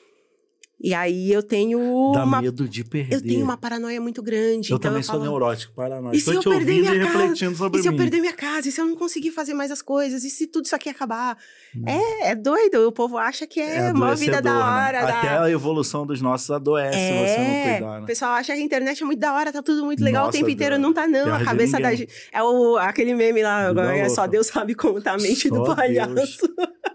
E 0.82 0.94
aí 0.94 1.30
eu 1.32 1.44
tenho 1.44 2.12
Dá 2.14 2.24
uma 2.24 2.42
medo 2.42 2.66
de 2.68 2.86
perder. 2.86 3.16
eu 3.16 3.22
tenho 3.22 3.44
uma 3.44 3.58
paranoia 3.58 4.00
muito 4.00 4.22
grande. 4.24 4.72
Eu 4.72 4.78
então 4.78 4.80
também 4.80 5.00
eu 5.00 5.04
sou 5.04 5.16
falo, 5.16 5.24
neurótico, 5.26 5.74
para 5.76 6.00
nós. 6.02 6.18
E 6.18 6.22
se 6.22 6.34
eu 6.34 6.40
te 6.40 6.48
perder 6.50 6.80
minha 6.80 7.06
casa? 7.06 7.18
refletindo 7.18 7.56
sobre 7.58 7.80
E 7.80 7.82
se 7.82 7.88
eu 7.90 7.92
mim. 7.92 7.98
perder 7.98 8.22
minha 8.22 8.32
casa? 8.34 8.70
E 8.70 8.72
se 8.72 8.80
eu 8.80 8.86
não 8.86 8.96
conseguir 8.96 9.32
fazer 9.32 9.54
mais 9.54 9.72
as 9.72 9.82
coisas? 9.82 10.24
E 10.24 10.30
se 10.30 10.48
tudo 10.48 10.66
isso 10.66 10.76
aqui 10.76 10.88
acabar? 10.88 11.38
Hum. 11.76 11.84
É, 11.86 12.30
é 12.32 12.36
doido. 12.36 12.88
O 12.88 12.92
povo 12.94 13.18
acha 13.18 13.46
que 13.46 13.60
é, 13.60 13.92
uma 13.92 14.16
vida 14.16 14.42
da 14.42 14.54
né? 14.54 14.60
hora. 14.60 15.02
da- 15.06 15.18
Até 15.20 15.38
a 15.38 15.50
evolução 15.52 16.06
dos 16.08 16.22
nossos 16.22 16.50
adoece 16.50 16.98
se 16.98 17.12
você 17.12 17.38
não 17.38 17.44
É, 17.44 17.74
cuidar, 17.74 17.98
o 17.98 18.00
né? 18.02 18.08
pessoal 18.08 18.32
acha 18.32 18.54
que 18.56 18.60
a 18.62 18.64
internet 18.64 19.04
é 19.04 19.06
muito 19.06 19.20
da 19.20 19.34
hora, 19.34 19.52
tá 19.52 19.62
tudo 19.62 19.84
muito 19.86 20.02
legal 20.02 20.28
Nossa, 20.28 20.38
o 20.38 20.40
tempo 20.40 20.50
inteiro. 20.50 20.76
Deus. 20.76 20.82
Não 20.82 20.94
tá, 20.94 21.06
não. 21.08 21.26
Terra 21.26 21.38
A 21.42 21.44
cabeça 21.44 21.74
da 21.74 21.90
ninguém. 21.90 21.98
gente. 21.98 22.14
É 22.32 22.42
o, 22.42 22.78
aquele 22.78 23.14
meme 23.14 23.44
lá, 23.44 23.68
agora 23.68 23.98
é 23.98 24.08
só 24.08 24.26
Deus 24.28 24.48
sabe 24.48 24.74
como 24.76 25.02
tá 25.02 25.12
a 25.14 25.18
mente 25.18 25.50
do 25.50 25.58
Só 25.66 25.76
palhaço. 25.76 26.48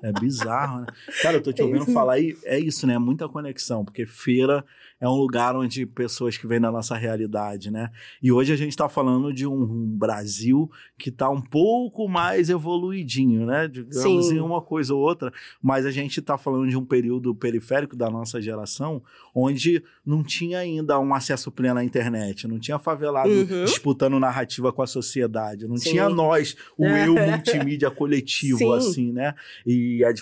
É 0.05 0.13
bizarro, 0.13 0.83
né? 0.83 0.87
Cara, 1.23 1.39
eu 1.39 1.43
tô 1.43 1.51
te 1.51 1.63
é 1.63 1.65
ouvindo 1.65 1.87
falar 1.87 2.19
e 2.19 2.37
é 2.45 2.59
isso, 2.59 2.87
né? 2.87 2.99
Muita 2.99 3.27
conexão, 3.27 3.83
porque 3.83 4.05
feira 4.05 4.63
é 5.01 5.09
um 5.09 5.15
lugar 5.15 5.57
onde 5.57 5.85
pessoas 5.85 6.37
que 6.37 6.47
vêm 6.47 6.61
da 6.61 6.71
nossa 6.71 6.97
realidade, 6.97 7.71
né? 7.71 7.91
E 8.23 8.31
hoje 8.31 8.53
a 8.53 8.57
gente 8.57 8.71
está 8.71 8.89
falando 8.89 9.33
de 9.33 9.47
um 9.47 9.67
Brasil 9.99 10.71
que 10.97 11.11
está 11.11 11.29
um 11.29 11.41
pouco 11.41 12.09
mais 12.09 12.49
evoluidinho, 12.49 13.45
né? 13.45 13.69
Digamos 13.69 14.29
Sim. 14.29 14.37
em 14.37 14.41
uma 14.41 14.63
coisa 14.63 14.95
ou 14.95 15.01
outra, 15.01 15.33
mas 15.61 15.85
a 15.85 15.91
gente 15.91 16.21
está 16.21 16.39
falando 16.39 16.69
de 16.69 16.77
um 16.77 16.85
período 16.85 17.35
periférico 17.35 17.97
da 17.97 18.09
nossa 18.09 18.41
geração 18.41 19.03
onde 19.35 19.83
não 20.07 20.23
tinha 20.23 20.59
ainda 20.59 20.99
um 21.01 21.13
acesso 21.13 21.51
pleno 21.51 21.81
à 21.81 21.85
internet, 21.85 22.47
não 22.47 22.59
tinha 22.59 22.79
favelado 22.79 23.29
uhum. 23.29 23.65
disputando 23.65 24.19
narrativa 24.21 24.73
com 24.73 24.81
a 24.81 24.87
sociedade, 24.87 25.67
não 25.67 25.77
Sim. 25.77 25.91
tinha 25.91 26.09
nós, 26.09 26.57
o 26.79 26.87
eu 26.87 27.15
multimídia 27.31 27.91
coletivo, 27.91 28.59
Sim. 28.59 28.75
assim, 28.75 29.13
né? 29.13 29.35
E 29.67 30.05
a, 30.05 30.13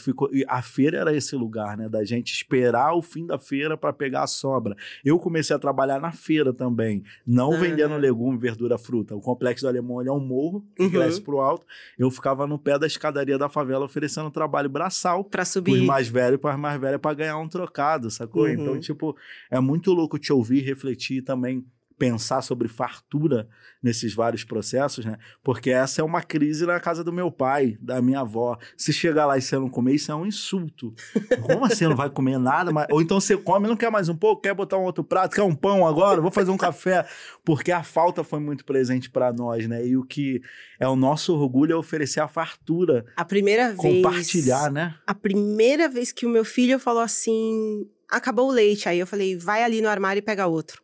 a 0.49 0.62
feira 0.62 0.99
era 0.99 1.14
esse 1.14 1.37
lugar, 1.37 1.76
né? 1.76 1.88
Da 1.88 2.05
gente 2.05 2.33
esperar 2.33 2.95
o 2.95 3.02
fim 3.02 3.26
da 3.26 3.38
feira 3.38 3.76
para 3.76 3.93
pegar 3.93 4.23
a 4.23 4.26
sobra 4.26 4.62
sobra. 4.62 4.76
Eu 5.04 5.19
comecei 5.19 5.54
a 5.54 5.59
trabalhar 5.59 6.00
na 6.00 6.12
feira 6.12 6.52
também, 6.52 7.02
não 7.26 7.59
vendendo 7.59 7.97
legume, 7.97 8.38
verdura, 8.38 8.78
fruta. 8.78 9.14
O 9.14 9.21
complexo 9.21 9.64
do 9.64 9.69
Alemão 9.69 10.00
é 10.00 10.12
um 10.12 10.21
morro 10.21 10.64
que 10.76 10.85
uhum. 10.85 10.90
cresce 10.90 11.21
pro 11.21 11.40
alto. 11.40 11.66
Eu 11.99 12.11
ficava 12.11 12.47
no 12.47 12.59
pé 12.59 12.78
da 12.78 12.87
escadaria 12.87 13.37
da 13.37 13.49
favela 13.49 13.85
oferecendo 13.85 14.31
trabalho 14.31 14.69
braçal 14.69 15.25
para 15.25 15.45
subir. 15.45 15.73
Os 15.73 15.87
mais 15.87 16.09
velhos 16.09 16.40
para 16.40 16.57
mais 16.57 16.81
velhas 16.81 17.00
para 17.00 17.14
ganhar 17.14 17.38
um 17.38 17.49
trocado, 17.49 18.11
sacou? 18.11 18.45
Uhum. 18.45 18.50
Então, 18.50 18.81
tipo, 18.81 19.16
é 19.50 19.61
muito 19.61 19.92
louco 19.92 20.19
te 20.19 20.33
ouvir, 20.33 20.61
refletir 20.61 21.23
também 21.23 21.64
pensar 21.99 22.43
sobre 22.43 22.69
fartura 22.69 23.49
nesses 23.83 24.15
vários 24.15 24.45
processos, 24.45 25.05
né? 25.05 25.19
Porque 25.43 25.71
essa 25.71 26.01
é 26.01 26.05
uma 26.05 26.23
crise 26.23 26.65
na 26.65 26.79
casa 26.79 27.03
do 27.03 27.13
meu 27.13 27.31
pai, 27.31 27.77
da 27.81 28.01
minha 28.01 28.21
avó. 28.21 28.57
Se 28.77 28.93
chegar 28.93 29.27
lá 29.27 29.37
e 29.37 29.43
você 29.43 29.59
não 29.59 29.69
comer, 29.69 29.95
isso 29.95 30.13
é 30.13 30.15
um 30.15 30.27
insulto. 30.27 30.95
Como 31.43 31.65
assim 31.65 31.85
não 31.85 31.97
vai 31.97 32.09
comer 32.09 32.39
nada? 32.39 32.71
Ou 32.91 33.03
então 33.03 33.21
você 33.21 33.37
come, 33.37 33.67
não 33.67 33.77
quer 33.77 33.91
mais 33.91 34.09
um 34.09 34.17
pouco, 34.17 34.43
quer 34.43 34.55
botar 34.55 34.79
um 34.79 34.85
outro 34.85 35.03
prato, 35.03 35.35
quer 35.35 35.43
um 35.43 35.55
pão 35.55 35.87
agora, 35.87 36.21
vou 36.21 36.31
fazer 36.31 36.51
um 36.51 36.57
café. 36.57 37.07
Porque 37.45 37.73
a 37.73 37.83
falta 37.83 38.23
foi 38.23 38.41
muito 38.41 38.65
presente 38.65 39.11
para 39.11 39.33
nós, 39.33 39.67
né? 39.67 39.85
E 39.87 39.97
o 39.97 40.05
que 40.05 40.41
é 40.79 40.87
o 40.87 40.97
nosso 40.97 41.35
orgulho 41.35 41.73
é 41.73 41.77
oferecer 41.77 42.21
a 42.21 42.29
fartura. 42.29 43.05
A 43.17 43.25
primeira 43.25 43.69
vez. 43.69 43.79
Compartilhar, 43.79 44.71
né? 44.71 44.95
A 45.07 45.15
primeira 45.15 45.89
vez 45.89 46.13
que 46.13 46.27
o 46.27 46.31
meu 46.31 46.45
filho 46.45 46.79
falou 46.79 47.03
assim: 47.03 47.87
acabou 48.09 48.49
o 48.49 48.53
leite. 48.53 48.89
Aí 48.89 48.99
eu 48.99 49.07
falei: 49.07 49.37
vai 49.37 49.65
ali 49.65 49.81
no 49.81 49.89
armário 49.89 50.19
e 50.19 50.23
pega 50.23 50.47
outro. 50.47 50.83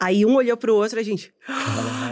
Aí 0.00 0.24
um 0.24 0.34
olhou 0.36 0.56
pro 0.56 0.74
outro, 0.74 0.98
a 0.98 1.02
gente. 1.02 1.30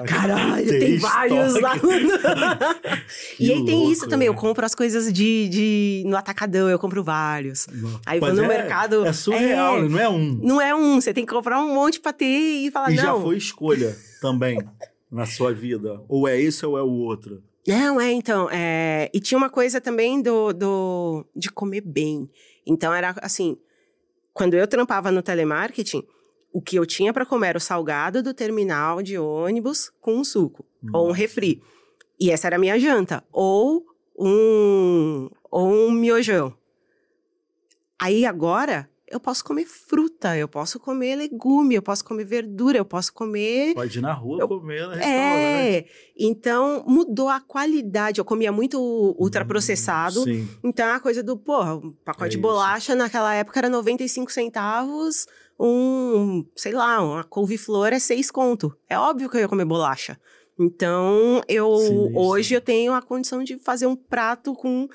Caralho, 0.07 0.69
tem, 0.69 0.79
tem 0.79 0.99
vários 0.99 1.59
lá. 1.59 1.73
e 3.41 3.51
aí 3.51 3.65
tem 3.65 3.91
isso 3.91 4.07
também. 4.07 4.27
Eu 4.27 4.35
né? 4.35 4.39
compro 4.39 4.67
as 4.67 4.75
coisas 4.75 5.11
de, 5.11 5.49
de 5.49 6.03
no 6.05 6.15
atacadão, 6.15 6.69
eu 6.69 6.79
compro 6.79 7.03
vários. 7.03 7.67
Aí 8.05 8.21
Mas 8.21 8.35
vou 8.35 8.45
no 8.45 8.53
é, 8.53 8.59
mercado. 8.59 9.07
É 9.07 9.13
surreal, 9.15 9.79
é, 9.79 9.89
não 9.89 9.99
é 9.99 10.07
um. 10.07 10.41
Não 10.43 10.61
é 10.61 10.75
um. 10.75 11.01
Você 11.01 11.15
tem 11.15 11.25
que 11.25 11.33
comprar 11.33 11.59
um 11.61 11.75
monte 11.75 11.99
pra 11.99 12.13
ter 12.13 12.27
e 12.27 12.71
falar, 12.71 12.91
e 12.91 12.97
não. 12.97 13.03
já 13.03 13.15
foi 13.15 13.39
escolha 13.39 13.97
também 14.21 14.59
na 15.11 15.25
sua 15.25 15.55
vida. 15.55 15.99
Ou 16.09 16.29
é 16.29 16.39
esse 16.39 16.67
ou 16.67 16.77
é 16.77 16.83
o 16.83 16.91
outro. 16.91 17.43
Não, 17.67 17.99
é, 17.99 18.13
então. 18.13 18.51
É... 18.53 19.11
E 19.15 19.19
tinha 19.19 19.39
uma 19.39 19.49
coisa 19.49 19.81
também 19.81 20.21
do, 20.21 20.53
do 20.53 21.25
de 21.35 21.51
comer 21.51 21.81
bem. 21.81 22.29
Então 22.67 22.93
era 22.93 23.15
assim. 23.23 23.57
Quando 24.35 24.55
eu 24.55 24.69
trampava 24.69 25.11
no 25.11 25.23
telemarketing 25.23 26.05
o 26.53 26.61
que 26.61 26.77
eu 26.77 26.87
tinha 26.87 27.13
para 27.13 27.27
comer 27.27 27.49
era 27.49 27.59
o 27.59 27.61
salgado 27.61 28.23
do 28.23 28.35
terminal 28.35 29.03
de 29.03 29.19
ônibus 29.19 29.91
com 30.01 30.17
um 30.17 30.25
suco 30.25 30.65
ou 30.93 31.09
um 31.09 31.13
refri. 31.13 31.63
E 32.21 32.31
essa 32.31 32.47
era 32.47 32.57
a 32.57 32.59
minha 32.59 32.79
janta. 32.79 33.23
Ou 33.33 33.87
um, 34.19 35.29
ou 35.51 35.69
um 35.69 35.91
miojão. 35.91 36.53
Aí 38.01 38.25
agora 38.25 38.89
eu 39.11 39.19
posso 39.19 39.43
comer 39.43 39.65
fruta, 39.65 40.37
eu 40.37 40.47
posso 40.47 40.79
comer 40.79 41.17
legume, 41.17 41.75
eu 41.75 41.83
posso 41.83 42.05
comer 42.05 42.25
verdura, 42.25 42.79
eu 42.79 42.85
posso 42.85 43.13
comer. 43.13 43.75
Pode 43.75 43.99
ir 43.99 44.03
na 44.03 44.13
rua 44.13 44.41
eu... 44.41 44.49
comer 44.49 44.87
no 44.87 44.95
É, 44.95 45.87
então 46.19 46.85
mudou 46.87 47.29
a 47.29 47.41
qualidade. 47.41 48.21
Eu 48.21 48.25
comia 48.25 48.53
muito 48.53 48.79
ultraprocessado. 49.19 50.23
Hum, 50.29 50.47
então 50.63 50.93
a 50.93 51.01
coisa 51.01 51.23
do, 51.23 51.37
porra, 51.37 51.77
um 51.77 51.93
pacote 52.05 52.27
é 52.27 52.29
de 52.31 52.39
bolacha 52.39 52.93
isso. 52.93 52.99
naquela 52.99 53.35
época 53.35 53.59
era 53.59 53.71
95 53.71 54.31
centavos 54.31 55.27
um, 55.59 56.45
sei 56.55 56.73
lá, 56.73 57.03
uma 57.03 57.25
couve-flor 57.25 57.93
é 57.93 57.99
seis 57.99 58.31
conto. 58.31 58.77
É 58.89 58.99
óbvio 58.99 59.29
que 59.29 59.37
eu 59.37 59.41
ia 59.41 59.49
comer 59.49 59.65
bolacha. 59.65 60.19
Então, 60.59 61.41
eu 61.49 61.77
sim, 61.79 62.13
hoje 62.17 62.49
sim. 62.49 62.55
eu 62.55 62.61
tenho 62.61 62.93
a 62.93 63.01
condição 63.01 63.45
de 63.45 63.59
fazer 63.59 63.87
um 63.87 63.95
prato 63.95 64.55
com 64.55 64.89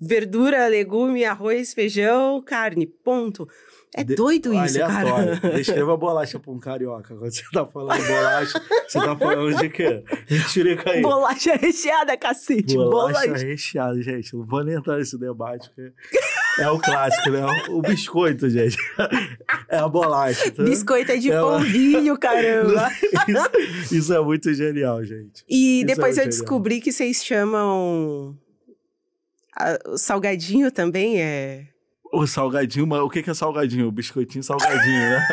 verdura, 0.00 0.66
legume, 0.66 1.24
arroz, 1.24 1.72
feijão, 1.72 2.42
carne, 2.42 2.86
ponto. 2.86 3.48
É 3.94 4.02
de... 4.02 4.14
doido 4.14 4.54
isso, 4.54 4.82
Aleatório. 4.82 5.40
cara. 5.40 5.54
Descreva 5.54 5.96
bolacha 5.96 6.40
pra 6.40 6.50
um 6.50 6.58
carioca. 6.58 7.14
Quando 7.14 7.30
você 7.30 7.42
tá 7.52 7.66
falando 7.66 8.02
bolacha, 8.06 8.62
você 8.88 8.98
tá 8.98 9.16
falando 9.16 9.54
de 9.56 9.68
quê? 9.68 10.02
Mentira 10.30 10.82
aí. 10.86 11.02
Bolacha 11.02 11.54
recheada, 11.54 12.16
cacete. 12.16 12.74
Bolacha, 12.74 13.26
bolacha 13.26 13.46
recheada, 13.46 14.00
gente. 14.00 14.34
Não 14.34 14.44
vou 14.44 14.64
nem 14.64 14.76
entrar 14.76 14.96
nesse 14.96 15.18
debate, 15.18 15.68
porque 15.68 15.92
é 16.58 16.68
o 16.68 16.78
clássico, 16.78 17.30
né? 17.30 17.40
O 17.70 17.80
biscoito, 17.80 18.48
gente. 18.50 18.76
É 19.68 19.78
a 19.78 19.88
bolacha. 19.88 20.50
Tá? 20.50 20.62
Biscoito 20.62 21.12
é 21.12 21.16
de 21.16 21.30
é 21.30 21.40
polvilho, 21.40 22.18
caramba. 22.18 22.90
Isso, 23.28 23.94
isso, 23.94 24.14
é 24.14 24.20
muito 24.20 24.52
genial, 24.52 25.02
gente. 25.04 25.44
E 25.48 25.78
isso 25.78 25.84
é 25.84 25.94
depois 25.94 26.18
é 26.18 26.22
eu 26.22 26.26
descobri 26.26 26.80
que 26.80 26.92
vocês 26.92 27.24
chamam. 27.24 28.36
O 29.86 29.96
salgadinho 29.96 30.70
também 30.70 31.20
é. 31.20 31.66
O 32.12 32.26
salgadinho, 32.26 32.86
mas 32.86 33.00
o 33.00 33.08
que 33.08 33.28
é 33.28 33.34
salgadinho? 33.34 33.88
O 33.88 33.92
biscoitinho 33.92 34.42
salgadinho, 34.42 34.98
né? 34.98 35.26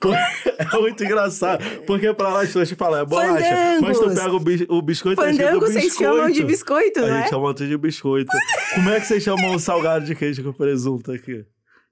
é 0.60 0.80
muito 0.80 1.04
engraçado. 1.04 1.64
Porque 1.86 2.12
pra 2.12 2.28
lá 2.28 2.40
as 2.42 2.46
pessoas 2.46 2.70
falam, 2.72 3.00
é 3.00 3.04
bolacha. 3.04 3.32
Fandangos. 3.32 3.80
Mas 3.80 3.98
tu 3.98 4.14
pega 4.14 4.32
o, 4.34 4.40
bis, 4.40 4.66
o 4.68 4.82
biscoito 4.82 5.22
Fandango, 5.22 5.42
é 5.42 5.52
biscoito. 5.52 5.72
vocês 5.72 5.94
chamam 5.94 6.30
de 6.30 6.44
biscoito, 6.44 7.00
né? 7.00 7.10
A 7.10 7.20
gente 7.20 7.30
chama 7.30 7.54
de 7.54 7.76
biscoito. 7.76 8.32
Como 8.74 8.90
é 8.90 9.00
que 9.00 9.06
vocês 9.06 9.22
chamam 9.22 9.54
o 9.54 9.58
salgado 9.58 10.04
de 10.04 10.14
queijo 10.14 10.42
com 10.42 10.52
presunto 10.52 11.12
aqui? 11.12 11.44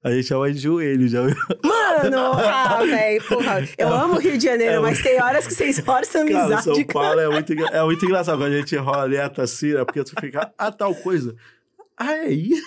A 0.03 0.11
gente 0.13 0.29
chama 0.29 0.51
de 0.53 0.59
joelho, 0.59 1.09
já 1.09 1.27
viu? 1.27 1.37
Mano, 1.65 2.19
ah, 2.39 2.79
velho, 2.85 3.25
porra. 3.25 3.69
Eu 3.77 3.93
amo 3.93 4.15
o 4.15 4.19
Rio 4.19 4.39
de 4.39 4.45
Janeiro, 4.45 4.75
é, 4.75 4.79
mas 4.79 5.03
tem 5.03 5.21
horas 5.21 5.47
que 5.47 5.55
vocês 5.55 5.81
forçam 5.81 6.23
amizade. 6.23 6.51
Cara, 6.51 6.63
São 6.63 6.85
Paulo 6.85 7.21
é 7.21 7.29
muito, 7.29 7.53
é 7.53 7.85
muito 7.85 8.05
engraçado 8.05 8.39
quando 8.39 8.53
a 8.53 8.59
gente 8.59 8.77
roleta 8.77 9.43
assim, 9.43 9.73
né? 9.75 9.85
Porque 9.85 10.05
tu 10.05 10.13
fica, 10.21 10.53
ah, 10.57 10.71
tal 10.71 10.95
coisa. 10.95 11.35
Ah, 11.97 12.13
é 12.15 12.31
isso? 12.31 12.63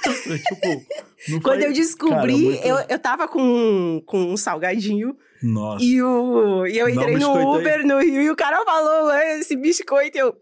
tipo, 1.26 1.42
Quando 1.42 1.62
eu 1.62 1.72
descobri, 1.72 2.16
Cara, 2.18 2.28
muito... 2.28 2.68
eu, 2.68 2.78
eu 2.90 3.00
tava 3.00 3.28
com, 3.30 4.04
com 4.06 4.26
um 4.26 4.36
salgadinho. 4.36 5.16
Nossa. 5.42 5.84
E, 5.84 6.02
o, 6.02 6.66
e 6.68 6.78
eu 6.78 6.88
entrei 6.88 7.18
no 7.18 7.56
Uber 7.56 7.80
aí. 7.80 7.86
no 7.86 8.00
Rio 8.00 8.22
e 8.22 8.30
o 8.30 8.36
cara 8.36 8.64
falou, 8.64 9.12
esse 9.14 9.56
biscoito, 9.56 10.18
eu... 10.18 10.36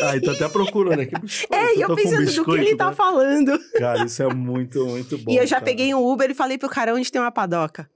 Ah, 0.00 0.20
tá 0.24 0.32
até 0.32 0.48
procurando 0.48 1.00
aqui. 1.00 1.14
É, 1.50 1.76
e 1.76 1.80
eu 1.80 1.94
pensando 1.96 2.32
do 2.32 2.44
que 2.44 2.50
ele 2.52 2.76
tá 2.76 2.90
né? 2.90 2.94
falando. 2.94 3.58
Cara, 3.76 4.04
isso 4.04 4.22
é 4.22 4.32
muito, 4.32 4.86
muito 4.86 5.18
bom. 5.18 5.32
E 5.32 5.36
eu 5.36 5.46
já 5.46 5.56
cara. 5.56 5.64
peguei 5.64 5.92
um 5.92 6.04
Uber 6.06 6.30
e 6.30 6.34
falei 6.34 6.56
pro 6.56 6.68
cara 6.68 6.94
onde 6.94 7.10
tem 7.10 7.20
uma 7.20 7.32
padoca. 7.32 7.90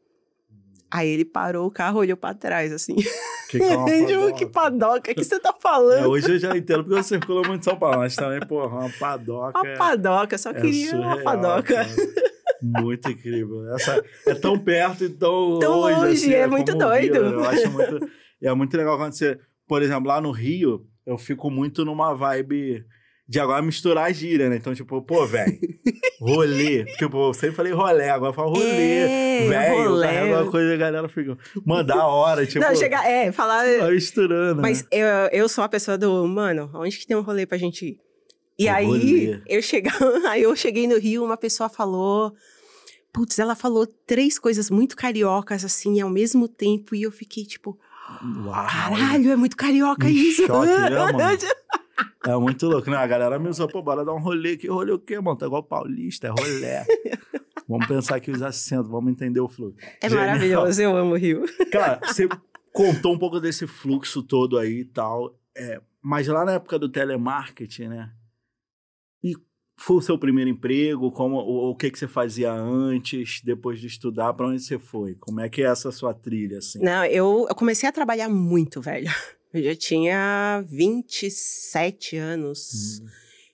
Aí 0.90 1.08
ele 1.08 1.24
parou 1.24 1.66
o 1.66 1.70
carro, 1.70 2.00
olhou 2.00 2.16
pra 2.16 2.34
trás, 2.34 2.72
assim. 2.72 2.96
Que, 3.48 3.58
que 3.58 3.62
é 3.62 3.76
padoca? 3.76 4.32
que 4.32 4.46
padoca? 4.46 5.14
Que 5.14 5.22
você 5.22 5.38
tá 5.38 5.54
falando? 5.60 6.04
É, 6.04 6.06
hoje 6.06 6.32
eu 6.32 6.38
já 6.38 6.56
entendo, 6.56 6.82
porque 6.82 6.98
eu 6.98 7.02
circulo 7.02 7.46
muito 7.46 7.60
em 7.60 7.64
São 7.64 7.76
Paulo, 7.76 7.98
mas 7.98 8.16
também, 8.16 8.40
porra, 8.40 8.78
uma 8.78 8.90
padoca. 8.98 9.58
Uma 9.58 9.68
é, 9.68 9.76
padoca, 9.76 10.38
só 10.38 10.50
é 10.50 10.54
queria 10.54 10.90
surreal, 10.90 11.16
uma 11.16 11.22
padoca. 11.22 11.74
Cara. 11.74 11.88
Muito 12.62 13.10
incrível. 13.10 13.74
Essa 13.74 14.02
é 14.26 14.34
tão 14.34 14.58
perto 14.58 15.04
e 15.04 15.08
tão, 15.08 15.58
tão 15.58 15.80
longe. 15.80 15.94
longe 15.96 16.12
assim, 16.12 16.32
é, 16.32 16.40
é 16.40 16.46
muito 16.46 16.76
doido. 16.76 17.16
Eu 17.16 17.44
acho 17.44 17.70
muito. 17.70 18.10
é 18.42 18.54
muito 18.54 18.76
legal 18.76 18.96
quando 18.96 19.12
você, 19.12 19.38
por 19.66 19.82
exemplo, 19.82 20.08
lá 20.08 20.20
no 20.20 20.30
Rio, 20.30 20.86
eu 21.06 21.16
fico 21.16 21.50
muito 21.50 21.84
numa 21.84 22.14
vibe 22.14 22.84
de 23.28 23.38
agora 23.38 23.60
misturar 23.60 24.06
a 24.06 24.12
gíria, 24.12 24.48
né? 24.48 24.56
Então, 24.56 24.74
tipo, 24.74 25.02
pô, 25.02 25.26
velho, 25.26 25.52
rolê. 26.18 26.84
Tipo, 26.96 27.28
eu 27.28 27.34
sempre 27.34 27.56
falei 27.56 27.72
rolê, 27.72 28.08
agora 28.08 28.30
eu 28.30 28.34
falo 28.34 28.54
rolê. 28.54 28.64
É, 28.64 29.48
velho, 29.48 30.00
carrega 30.00 30.42
uma 30.42 30.50
coisa 30.50 30.74
a 30.74 30.76
galera 30.78 31.08
fica. 31.08 31.36
Mandar 31.64 31.96
a 31.96 32.06
hora, 32.06 32.46
tipo. 32.46 32.64
Não, 32.64 32.74
chegar, 32.74 33.06
é, 33.06 33.30
falar. 33.30 33.64
Misturando. 33.90 34.62
Mas 34.62 34.82
né? 34.82 34.88
eu, 34.92 35.06
eu 35.30 35.48
sou 35.48 35.62
a 35.62 35.68
pessoa 35.68 35.98
do, 35.98 36.26
mano, 36.26 36.70
onde 36.74 36.96
que 36.96 37.06
tem 37.06 37.16
um 37.16 37.20
rolê 37.20 37.44
pra 37.44 37.58
gente 37.58 37.84
ir? 37.84 38.07
E 38.58 38.66
o 38.66 38.72
aí, 38.72 39.42
eu 39.46 39.62
cheguei, 39.62 39.92
aí 40.28 40.42
eu 40.42 40.56
cheguei 40.56 40.88
no 40.88 40.98
Rio, 40.98 41.24
uma 41.24 41.36
pessoa 41.36 41.68
falou. 41.68 42.34
Putz, 43.12 43.38
ela 43.38 43.54
falou 43.54 43.86
três 43.86 44.38
coisas 44.38 44.70
muito 44.70 44.96
cariocas, 44.96 45.64
assim, 45.64 46.00
ao 46.00 46.10
mesmo 46.10 46.48
tempo, 46.48 46.94
e 46.94 47.02
eu 47.02 47.12
fiquei 47.12 47.44
tipo. 47.44 47.78
Uau. 48.44 48.66
Caralho, 48.66 49.30
é 49.30 49.36
muito 49.36 49.56
carioca 49.56 50.06
um 50.06 50.10
isso. 50.10 50.46
Choque, 50.46 50.66
né, 50.66 50.90
mano? 51.12 51.18
É 52.26 52.36
muito 52.36 52.66
louco, 52.66 52.90
né? 52.90 52.96
A 52.96 53.06
galera 53.06 53.38
me 53.38 53.48
usou, 53.48 53.68
pô, 53.68 53.80
bora 53.82 54.04
dar 54.04 54.12
um 54.12 54.20
rolê 54.20 54.52
aqui. 54.52 54.68
Rolê 54.68 54.92
o 54.92 54.98
quê, 54.98 55.20
mano? 55.20 55.36
Tá 55.36 55.46
igual 55.46 55.62
paulista, 55.62 56.26
é 56.26 56.30
rolê. 56.30 56.84
vamos 57.68 57.86
pensar 57.86 58.16
aqui 58.16 58.30
os 58.30 58.42
acentos, 58.42 58.90
vamos 58.90 59.12
entender 59.12 59.40
o 59.40 59.48
fluxo. 59.48 59.76
É 60.00 60.08
Genial. 60.08 60.26
maravilhoso, 60.26 60.82
eu 60.82 60.96
amo 60.96 61.12
o 61.12 61.16
Rio. 61.16 61.44
Cara, 61.70 62.00
você 62.02 62.28
contou 62.72 63.14
um 63.14 63.18
pouco 63.18 63.40
desse 63.40 63.66
fluxo 63.66 64.22
todo 64.22 64.58
aí 64.58 64.80
e 64.80 64.84
tal. 64.84 65.38
É, 65.56 65.80
mas 66.02 66.26
lá 66.26 66.44
na 66.44 66.52
época 66.52 66.78
do 66.78 66.88
telemarketing, 66.88 67.88
né? 67.88 68.10
Foi 69.80 69.96
o 69.96 70.00
seu 70.00 70.18
primeiro 70.18 70.50
emprego? 70.50 71.10
Como, 71.12 71.36
o, 71.36 71.70
o 71.70 71.74
que, 71.74 71.90
que 71.90 71.98
você 71.98 72.08
fazia 72.08 72.52
antes, 72.52 73.40
depois 73.42 73.80
de 73.80 73.86
estudar? 73.86 74.34
Para 74.34 74.48
onde 74.48 74.60
você 74.62 74.78
foi? 74.78 75.14
Como 75.14 75.40
é 75.40 75.48
que 75.48 75.62
é 75.62 75.66
essa 75.66 75.92
sua 75.92 76.12
trilha, 76.12 76.58
assim? 76.58 76.80
Não, 76.80 77.04
eu, 77.04 77.46
eu 77.48 77.54
comecei 77.54 77.88
a 77.88 77.92
trabalhar 77.92 78.28
muito, 78.28 78.80
velho. 78.80 79.08
Eu 79.50 79.62
já 79.62 79.74
tinha 79.74 80.62
27 80.68 82.18
anos. 82.18 83.00
Hum. 83.00 83.06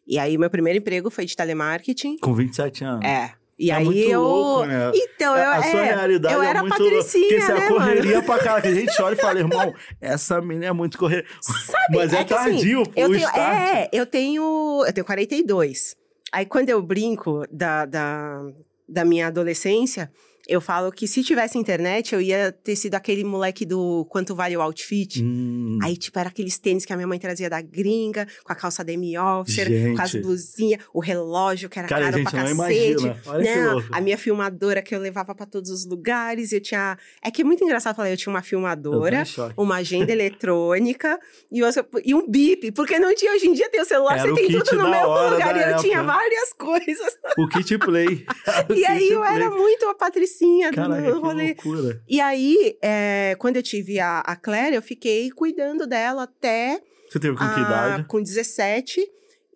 E 0.08 0.18
aí, 0.18 0.36
meu 0.36 0.50
primeiro 0.50 0.80
emprego 0.80 1.08
foi 1.08 1.24
de 1.24 1.36
telemarketing. 1.36 2.18
Com 2.18 2.34
27 2.34 2.84
anos? 2.84 3.04
É. 3.04 3.32
E 3.58 3.70
é 3.70 3.74
aí 3.74 3.84
muito 3.84 4.00
eu. 4.00 4.20
Louco, 4.20 4.66
né? 4.66 4.90
Então, 4.92 5.36
eu. 5.36 5.50
A 5.50 5.62
sua 5.62 5.80
é, 5.80 5.94
realidade 5.94 6.34
eu 6.34 6.42
é 6.42 6.46
era 6.48 6.60
muito 6.60 6.76
patricinha, 6.76 7.28
Porque 7.28 7.40
você 7.40 7.54
né, 7.54 7.64
é 7.64 7.68
correria 7.68 8.14
mano? 8.16 8.26
pra 8.26 8.38
caralho. 8.38 8.62
Que 8.62 8.68
a 8.68 8.74
gente 8.74 9.02
olha 9.02 9.14
e 9.14 9.16
fala, 9.16 9.38
irmão, 9.40 9.74
essa 10.00 10.40
menina 10.40 10.66
é 10.66 10.72
muito 10.72 10.98
correria. 10.98 11.24
Sabe, 11.40 11.96
Mas 11.96 12.12
é, 12.12 12.16
é 12.16 12.18
assim, 12.20 12.26
tardio, 12.26 12.82
pô, 12.82 12.92
eu 12.96 13.10
tenho. 13.10 13.28
É, 13.28 13.88
eu 13.92 14.06
tenho. 14.06 14.84
Eu 14.84 14.92
tenho 14.92 15.06
42. 15.06 15.96
Aí 16.34 16.44
quando 16.44 16.68
eu 16.68 16.82
brinco 16.82 17.44
da, 17.48 17.86
da, 17.86 18.42
da 18.88 19.04
minha 19.04 19.28
adolescência, 19.28 20.10
eu 20.48 20.60
falo 20.60 20.90
que 20.92 21.06
se 21.08 21.22
tivesse 21.22 21.56
internet, 21.58 22.14
eu 22.14 22.20
ia 22.20 22.52
ter 22.52 22.76
sido 22.76 22.94
aquele 22.94 23.24
moleque 23.24 23.64
do 23.64 24.04
quanto 24.10 24.34
vale 24.34 24.56
o 24.56 24.60
outfit. 24.60 25.22
Hum, 25.22 25.78
Aí, 25.82 25.96
tipo, 25.96 26.18
era 26.18 26.28
aqueles 26.28 26.58
tênis 26.58 26.84
que 26.84 26.92
a 26.92 26.96
minha 26.96 27.06
mãe 27.06 27.18
trazia 27.18 27.48
da 27.48 27.60
gringa, 27.60 28.26
com 28.44 28.52
a 28.52 28.54
calça 28.56 28.84
demi 28.84 29.16
officer, 29.18 29.66
Gente. 29.68 29.96
com 29.96 30.02
as 30.02 30.12
blusinhas, 30.14 30.80
o 30.92 31.00
relógio 31.00 31.68
que 31.68 31.78
era 31.78 31.88
Cara, 31.88 32.04
caro 32.04 32.18
gente, 32.18 32.30
pra 32.30 32.44
não 32.44 32.56
cacete. 32.56 32.90
imagina. 32.90 33.20
Olha 33.26 33.56
Não, 33.72 33.84
a 33.90 34.00
minha 34.00 34.18
filmadora 34.18 34.82
que 34.82 34.94
eu 34.94 34.98
levava 35.00 35.34
pra 35.34 35.46
todos 35.46 35.70
os 35.70 35.86
lugares, 35.86 36.52
eu 36.52 36.60
tinha. 36.60 36.98
É 37.22 37.30
que 37.30 37.42
é 37.42 37.44
muito 37.44 37.64
engraçado 37.64 37.96
falar, 37.96 38.10
eu 38.10 38.16
tinha 38.16 38.32
uma 38.32 38.42
filmadora, 38.42 39.24
uma 39.56 39.76
agenda 39.76 40.12
eletrônica 40.12 41.18
e, 41.50 41.62
outra- 41.62 41.86
e 42.04 42.14
um 42.14 42.28
bip, 42.28 42.70
porque 42.72 42.98
não 42.98 43.14
tinha, 43.14 43.32
hoje 43.32 43.46
em 43.48 43.52
dia 43.52 43.68
tem 43.70 43.80
o 43.80 43.84
celular, 43.84 44.18
Era 44.18 44.28
você 44.28 44.34
tem 44.34 44.50
tudo 44.58 44.76
no 44.76 44.90
mesmo 44.90 45.30
lugar. 45.30 45.56
E 45.56 45.72
eu 45.72 45.76
tinha 45.78 45.98
época. 45.98 46.12
várias 46.14 46.52
coisas. 46.58 47.18
O 47.38 47.48
kit 47.48 47.78
play. 47.78 48.26
E 48.74 48.84
aí 48.86 49.08
eu 49.10 49.20
play. 49.20 49.34
era 49.34 49.50
muito 49.50 49.86
a 49.86 49.94
patricinha 49.94 50.33
do 50.40 50.74
Caraca, 50.74 51.02
que 51.02 51.10
rolê. 51.18 51.46
loucura. 51.46 52.02
E 52.08 52.20
aí, 52.20 52.76
é, 52.82 53.36
quando 53.38 53.56
eu 53.56 53.62
tive 53.62 54.00
a, 54.00 54.20
a 54.20 54.36
Claire, 54.36 54.74
eu 54.76 54.82
fiquei 54.82 55.30
cuidando 55.30 55.86
dela 55.86 56.24
até 56.24 56.80
Você 57.10 57.18
teve 57.20 57.36
com 57.36 57.44
que 57.44 57.60
ah, 57.60 57.62
idade? 57.62 58.04
com 58.08 58.22
17. 58.22 59.06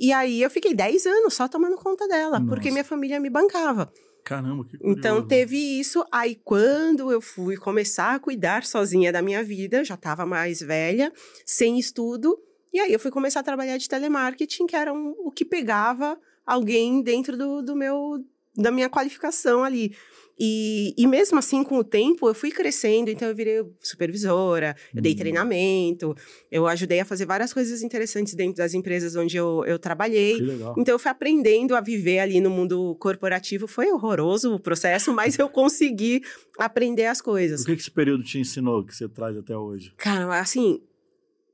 E 0.01 0.13
aí 0.13 0.41
eu 0.43 0.51
fiquei 0.51 0.75
10 0.75 1.07
anos 1.07 1.35
só 1.35 1.49
tomando 1.49 1.77
conta 1.77 2.07
dela, 2.07 2.41
porque 2.41 2.67
Nossa. 2.67 2.71
minha 2.71 2.85
família 2.85 3.19
me 3.19 3.29
bancava. 3.29 3.93
Caramba, 4.25 4.65
que 4.65 4.77
curioso. 4.77 4.99
Então 4.99 5.27
teve 5.27 5.57
isso. 5.57 6.05
Aí 6.13 6.37
quando 6.45 7.11
eu 7.11 7.21
fui 7.21 7.57
começar 7.57 8.15
a 8.15 8.19
cuidar 8.19 8.65
sozinha 8.65 9.11
da 9.11 9.23
minha 9.23 9.43
vida, 9.43 9.83
já 9.85 9.95
estava 9.95 10.25
mais 10.27 10.61
velha, 10.61 11.13
sem 11.47 11.79
estudo. 11.79 12.39
E 12.73 12.79
aí 12.79 12.93
eu 12.93 13.01
fui 13.01 13.11
começar 13.11 13.41
a 13.41 13.43
trabalhar 13.43 13.77
de 13.79 13.89
telemarketing, 13.89 14.67
que 14.67 14.77
era 14.77 14.93
um- 14.93 15.15
o 15.25 15.31
que 15.33 15.45
pegava 15.45 16.17
alguém 16.47 17.03
dentro 17.03 17.37
do, 17.37 17.63
do 17.63 17.75
meu 17.75 18.23
da 18.57 18.71
minha 18.73 18.89
qualificação 18.91 19.63
ali. 19.65 19.95
E, 20.39 20.95
e 20.97 21.07
mesmo 21.07 21.39
assim, 21.39 21.65
com 21.65 21.79
o 21.79 21.85
tempo, 21.85 22.29
eu 22.29 22.35
fui 22.35 22.51
crescendo, 22.51 23.11
então 23.11 23.27
eu 23.29 23.35
virei 23.35 23.65
supervisora, 23.81 24.77
eu 24.95 25.03
dei 25.03 25.13
Hum. 25.13 25.17
treinamento, 25.17 26.15
eu 26.51 26.67
ajudei 26.67 27.01
a 27.01 27.05
fazer 27.05 27.27
várias 27.27 27.53
coisas 27.53 27.83
interessantes 27.83 28.35
dentro 28.35 28.57
das 28.59 28.73
empresas 28.75 29.17
onde 29.17 29.37
eu, 29.37 29.65
eu 29.67 29.79
trabalhei. 29.79 30.37
Que 30.37 30.43
legal. 30.43 30.75
Então 30.79 30.95
eu 30.95 30.99
fui 30.99 31.11
aprendendo 31.11 31.75
a 31.75 31.81
viver 31.81 32.21
ali 32.21 32.41
no 32.41 32.51
mundo 32.51 32.95
corporativo. 33.01 33.67
Foi 33.67 33.91
horroroso 33.91 34.55
o 34.55 34.61
processo, 34.61 35.13
mas 35.13 35.39
eu 35.39 35.49
consegui 35.49 36.23
aprender 36.59 37.07
as 37.07 37.21
coisas. 37.21 37.63
O 37.63 37.67
que 37.67 37.75
que 37.75 37.81
esse 37.83 37.91
período 37.91 38.23
te 38.23 38.39
ensinou 38.39 38.85
que 38.85 38.95
você 38.95 39.09
traz 39.09 39.37
até 39.37 39.57
hoje? 39.57 39.93
Cara, 39.97 40.39
assim, 40.39 40.81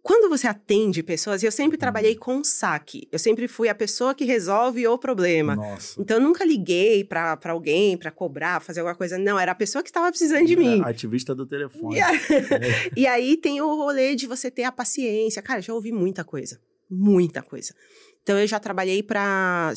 quando 0.06 0.28
você 0.28 0.46
atende 0.46 1.02
pessoas, 1.02 1.42
eu 1.42 1.50
sempre 1.50 1.78
trabalhei 1.78 2.14
com 2.14 2.44
saque. 2.44 3.08
Eu 3.10 3.18
sempre 3.18 3.48
fui 3.48 3.70
a 3.70 3.74
pessoa 3.74 4.14
que 4.14 4.26
resolve 4.26 4.86
o 4.86 4.98
problema. 4.98 5.56
Nossa. 5.56 5.98
Então 5.98 6.18
eu 6.18 6.22
nunca 6.22 6.44
liguei 6.44 7.02
pra, 7.02 7.34
pra 7.38 7.54
alguém 7.54 7.96
pra 7.96 8.10
cobrar, 8.10 8.60
fazer 8.60 8.80
alguma 8.80 8.94
coisa. 8.94 9.16
Não, 9.16 9.38
era 9.38 9.52
a 9.52 9.54
pessoa 9.54 9.82
que 9.82 9.88
estava 9.88 10.10
precisando 10.10 10.44
de 10.46 10.56
mim. 10.56 10.82
É, 10.82 10.90
ativista 10.90 11.34
do 11.34 11.46
telefone. 11.46 11.96
E, 11.96 12.00
a- 12.02 12.10
e 12.94 13.06
aí 13.06 13.38
tem 13.38 13.62
o 13.62 13.74
rolê 13.74 14.14
de 14.14 14.26
você 14.26 14.50
ter 14.50 14.64
a 14.64 14.70
paciência. 14.70 15.40
Cara, 15.40 15.62
já 15.62 15.72
ouvi 15.72 15.90
muita 15.90 16.22
coisa. 16.22 16.60
Muita 16.90 17.40
coisa. 17.40 17.74
Então 18.22 18.38
eu 18.38 18.46
já 18.46 18.60
trabalhei 18.60 19.02
para 19.02 19.72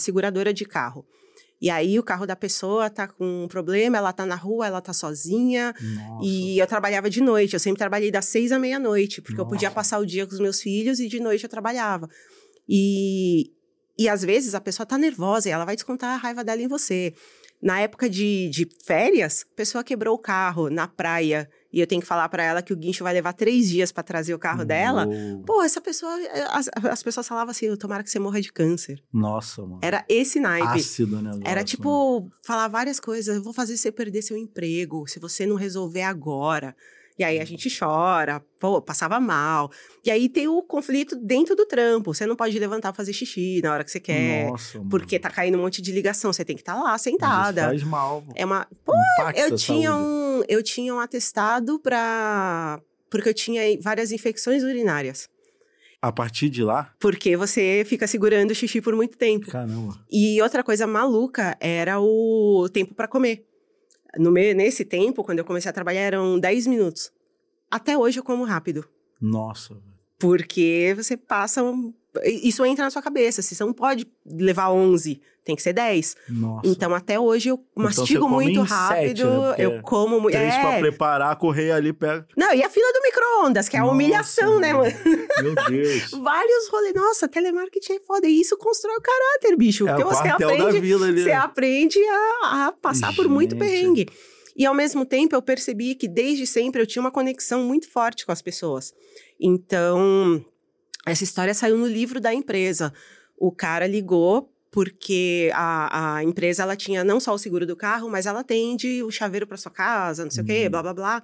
seguradora 0.00 0.52
de 0.52 0.64
carro. 0.64 1.06
E 1.60 1.68
aí 1.68 1.98
o 1.98 2.02
carro 2.02 2.26
da 2.26 2.34
pessoa 2.34 2.88
tá 2.88 3.06
com 3.06 3.44
um 3.44 3.48
problema, 3.48 3.98
ela 3.98 4.12
tá 4.12 4.24
na 4.24 4.34
rua, 4.34 4.66
ela 4.66 4.80
tá 4.80 4.92
sozinha. 4.94 5.74
Nossa. 5.78 6.24
E 6.24 6.58
eu 6.58 6.66
trabalhava 6.66 7.10
de 7.10 7.20
noite. 7.20 7.52
Eu 7.52 7.60
sempre 7.60 7.78
trabalhei 7.78 8.10
das 8.10 8.24
seis 8.24 8.50
à 8.50 8.58
meia-noite, 8.58 9.20
porque 9.20 9.38
eu 9.38 9.46
podia 9.46 9.68
Nossa. 9.68 9.74
passar 9.74 9.98
o 9.98 10.06
dia 10.06 10.26
com 10.26 10.32
os 10.32 10.40
meus 10.40 10.62
filhos 10.62 10.98
e 11.00 11.08
de 11.08 11.20
noite 11.20 11.44
eu 11.44 11.50
trabalhava. 11.50 12.08
E, 12.66 13.52
e 13.98 14.08
às 14.08 14.22
vezes 14.22 14.54
a 14.54 14.60
pessoa 14.60 14.86
tá 14.86 14.96
nervosa 14.96 15.48
e 15.48 15.52
ela 15.52 15.66
vai 15.66 15.74
descontar 15.74 16.14
a 16.14 16.16
raiva 16.16 16.42
dela 16.42 16.62
em 16.62 16.68
você. 16.68 17.12
Na 17.62 17.80
época 17.80 18.08
de, 18.08 18.48
de 18.48 18.66
férias, 18.84 19.44
a 19.52 19.54
pessoa 19.54 19.84
quebrou 19.84 20.14
o 20.14 20.18
carro 20.18 20.70
na 20.70 20.88
praia 20.88 21.48
e 21.72 21.78
eu 21.78 21.86
tenho 21.86 22.00
que 22.00 22.06
falar 22.06 22.28
pra 22.28 22.42
ela 22.42 22.62
que 22.62 22.72
o 22.72 22.76
guincho 22.76 23.04
vai 23.04 23.12
levar 23.12 23.32
três 23.32 23.68
dias 23.68 23.92
pra 23.92 24.02
trazer 24.02 24.34
o 24.34 24.38
carro 24.38 24.64
dela. 24.64 25.06
Pô, 25.46 25.62
essa 25.62 25.80
pessoa. 25.80 26.12
As, 26.50 26.70
as 26.74 27.02
pessoas 27.02 27.28
falavam 27.28 27.50
assim: 27.50 27.74
tomara 27.76 28.02
que 28.02 28.10
você 28.10 28.18
morra 28.18 28.40
de 28.40 28.52
câncer. 28.52 29.02
Nossa, 29.12 29.62
mano. 29.62 29.78
Era 29.82 30.04
esse 30.08 30.40
naipe. 30.40 30.66
Ácido, 30.68 31.20
né? 31.20 31.38
Era 31.44 31.62
tipo 31.62 32.28
falar 32.44 32.66
várias 32.68 32.98
coisas. 32.98 33.36
Eu 33.36 33.42
vou 33.42 33.52
fazer 33.52 33.76
você 33.76 33.92
perder 33.92 34.22
seu 34.22 34.36
emprego 34.36 35.06
se 35.06 35.20
você 35.20 35.46
não 35.46 35.56
resolver 35.56 36.02
agora. 36.02 36.74
E 37.20 37.24
aí 37.24 37.38
a 37.38 37.44
gente 37.44 37.68
chora, 37.78 38.42
pô, 38.58 38.80
passava 38.80 39.20
mal. 39.20 39.70
E 40.02 40.10
aí 40.10 40.26
tem 40.26 40.48
o 40.48 40.62
conflito 40.62 41.14
dentro 41.16 41.54
do 41.54 41.66
trampo. 41.66 42.14
Você 42.14 42.24
não 42.24 42.34
pode 42.34 42.58
levantar 42.58 42.94
fazer 42.94 43.12
xixi 43.12 43.60
na 43.62 43.74
hora 43.74 43.84
que 43.84 43.90
você 43.90 44.00
quer. 44.00 44.46
Nossa, 44.48 44.78
mano. 44.78 44.88
Porque 44.88 45.18
tá 45.18 45.28
caindo 45.28 45.58
um 45.58 45.60
monte 45.60 45.82
de 45.82 45.92
ligação. 45.92 46.32
Você 46.32 46.46
tem 46.46 46.56
que 46.56 46.62
estar 46.62 46.74
lá 46.76 46.92
Mas 46.92 47.02
isso 47.02 47.10
sentada. 47.10 47.64
faz 47.64 47.82
mal. 47.82 48.24
É 48.34 48.42
uma. 48.42 48.66
Pô, 48.86 48.94
Impacta 49.20 49.38
eu 49.38 49.54
tinha 49.54 49.90
saúde. 49.90 50.06
um. 50.08 50.42
Eu 50.48 50.62
tinha 50.62 50.94
um 50.94 50.98
atestado 50.98 51.78
pra. 51.78 52.80
Porque 53.10 53.28
eu 53.28 53.34
tinha 53.34 53.60
várias 53.82 54.12
infecções 54.12 54.62
urinárias. 54.62 55.28
A 56.00 56.10
partir 56.10 56.48
de 56.48 56.62
lá, 56.62 56.94
Porque 56.98 57.36
você 57.36 57.84
fica 57.86 58.06
segurando 58.06 58.52
o 58.52 58.54
xixi 58.54 58.80
por 58.80 58.96
muito 58.96 59.18
tempo. 59.18 59.46
caramba. 59.50 59.94
E 60.10 60.40
outra 60.40 60.64
coisa 60.64 60.86
maluca 60.86 61.54
era 61.60 62.00
o 62.00 62.66
tempo 62.72 62.94
para 62.94 63.06
comer. 63.06 63.44
No 64.18 64.30
me- 64.30 64.54
nesse 64.54 64.84
tempo, 64.84 65.22
quando 65.24 65.38
eu 65.38 65.44
comecei 65.44 65.68
a 65.68 65.72
trabalhar, 65.72 66.00
eram 66.00 66.38
10 66.38 66.66
minutos. 66.66 67.12
Até 67.70 67.96
hoje 67.96 68.18
eu 68.18 68.24
como 68.24 68.44
rápido. 68.44 68.84
Nossa. 69.20 69.76
Porque 70.18 70.92
você 70.96 71.16
passa. 71.16 71.62
um- 71.62 71.94
Isso 72.24 72.64
entra 72.64 72.84
na 72.84 72.90
sua 72.90 73.02
cabeça. 73.02 73.40
Se 73.42 73.54
você 73.54 73.64
não 73.64 73.72
pode 73.72 74.06
levar 74.26 74.70
11, 74.72 75.20
tem 75.44 75.54
que 75.54 75.62
ser 75.62 75.72
10. 75.72 76.16
Nossa. 76.28 76.66
Então, 76.68 76.94
até 76.94 77.18
hoje 77.18 77.48
eu 77.50 77.64
mastigo 77.74 78.06
você 78.06 78.18
come 78.18 78.34
muito 78.46 78.62
rápido. 78.62 79.18
sete, 79.18 79.24
né? 79.24 79.54
Eu 79.58 79.82
como 79.82 80.20
muito. 80.20 80.34
Três 80.36 80.54
pra 80.54 80.72
É. 80.74 80.80
preparar, 80.80 81.36
correr 81.36 81.70
ali, 81.72 81.92
pega. 81.92 82.26
Não, 82.36 82.52
e 82.52 82.62
a 82.62 82.68
fila 82.70 82.92
do 82.92 83.00
micro-ondas, 83.02 83.68
que 83.68 83.76
é 83.76 83.80
a 83.80 83.84
humilhação, 83.86 84.58
né, 84.58 84.72
mano? 84.72 84.92
Meu 85.42 85.54
Deus. 85.68 86.10
Vários 86.22 86.68
rolês. 86.68 86.94
Nossa, 86.94 87.28
telemarketing 87.28 87.92
é 87.94 88.00
foda. 88.00 88.26
E 88.26 88.40
isso 88.40 88.56
constrói 88.56 88.96
o 88.96 89.00
caráter, 89.00 89.56
bicho. 89.56 89.86
É 89.86 89.92
porque 89.92 90.04
o 90.04 90.08
você 90.08 90.28
aprende. 90.28 90.80
vila 90.80 91.06
ali. 91.06 91.22
Você 91.22 91.32
aprende 91.32 91.98
a, 92.42 92.66
a 92.66 92.72
passar 92.72 93.14
por 93.14 93.28
muito 93.28 93.52
Gente. 93.56 93.60
perrengue. 93.60 94.06
E 94.56 94.66
ao 94.66 94.74
mesmo 94.74 95.06
tempo 95.06 95.34
eu 95.34 95.40
percebi 95.40 95.94
que 95.94 96.06
desde 96.08 96.46
sempre 96.46 96.82
eu 96.82 96.86
tinha 96.86 97.00
uma 97.00 97.10
conexão 97.12 97.62
muito 97.62 97.88
forte 97.90 98.26
com 98.26 98.32
as 98.32 98.42
pessoas. 98.42 98.92
Então, 99.40 100.44
essa 101.06 101.24
história 101.24 101.54
saiu 101.54 101.76
no 101.76 101.86
livro 101.86 102.20
da 102.20 102.32
empresa. 102.34 102.92
O 103.36 103.50
cara 103.50 103.86
ligou 103.86 104.52
porque 104.70 105.50
a, 105.54 106.16
a 106.16 106.22
empresa 106.24 106.62
ela 106.62 106.76
tinha 106.76 107.02
não 107.02 107.18
só 107.18 107.34
o 107.34 107.38
seguro 107.38 107.66
do 107.66 107.74
carro, 107.74 108.08
mas 108.08 108.26
ela 108.26 108.40
atende 108.40 109.02
o 109.02 109.10
chaveiro 109.10 109.46
para 109.46 109.56
sua 109.56 109.72
casa, 109.72 110.24
não 110.24 110.30
sei 110.30 110.44
o 110.44 110.46
quê, 110.46 110.64
Uhum. 110.64 110.70
blá 110.70 110.82
blá 110.82 110.94
blá. 110.94 111.22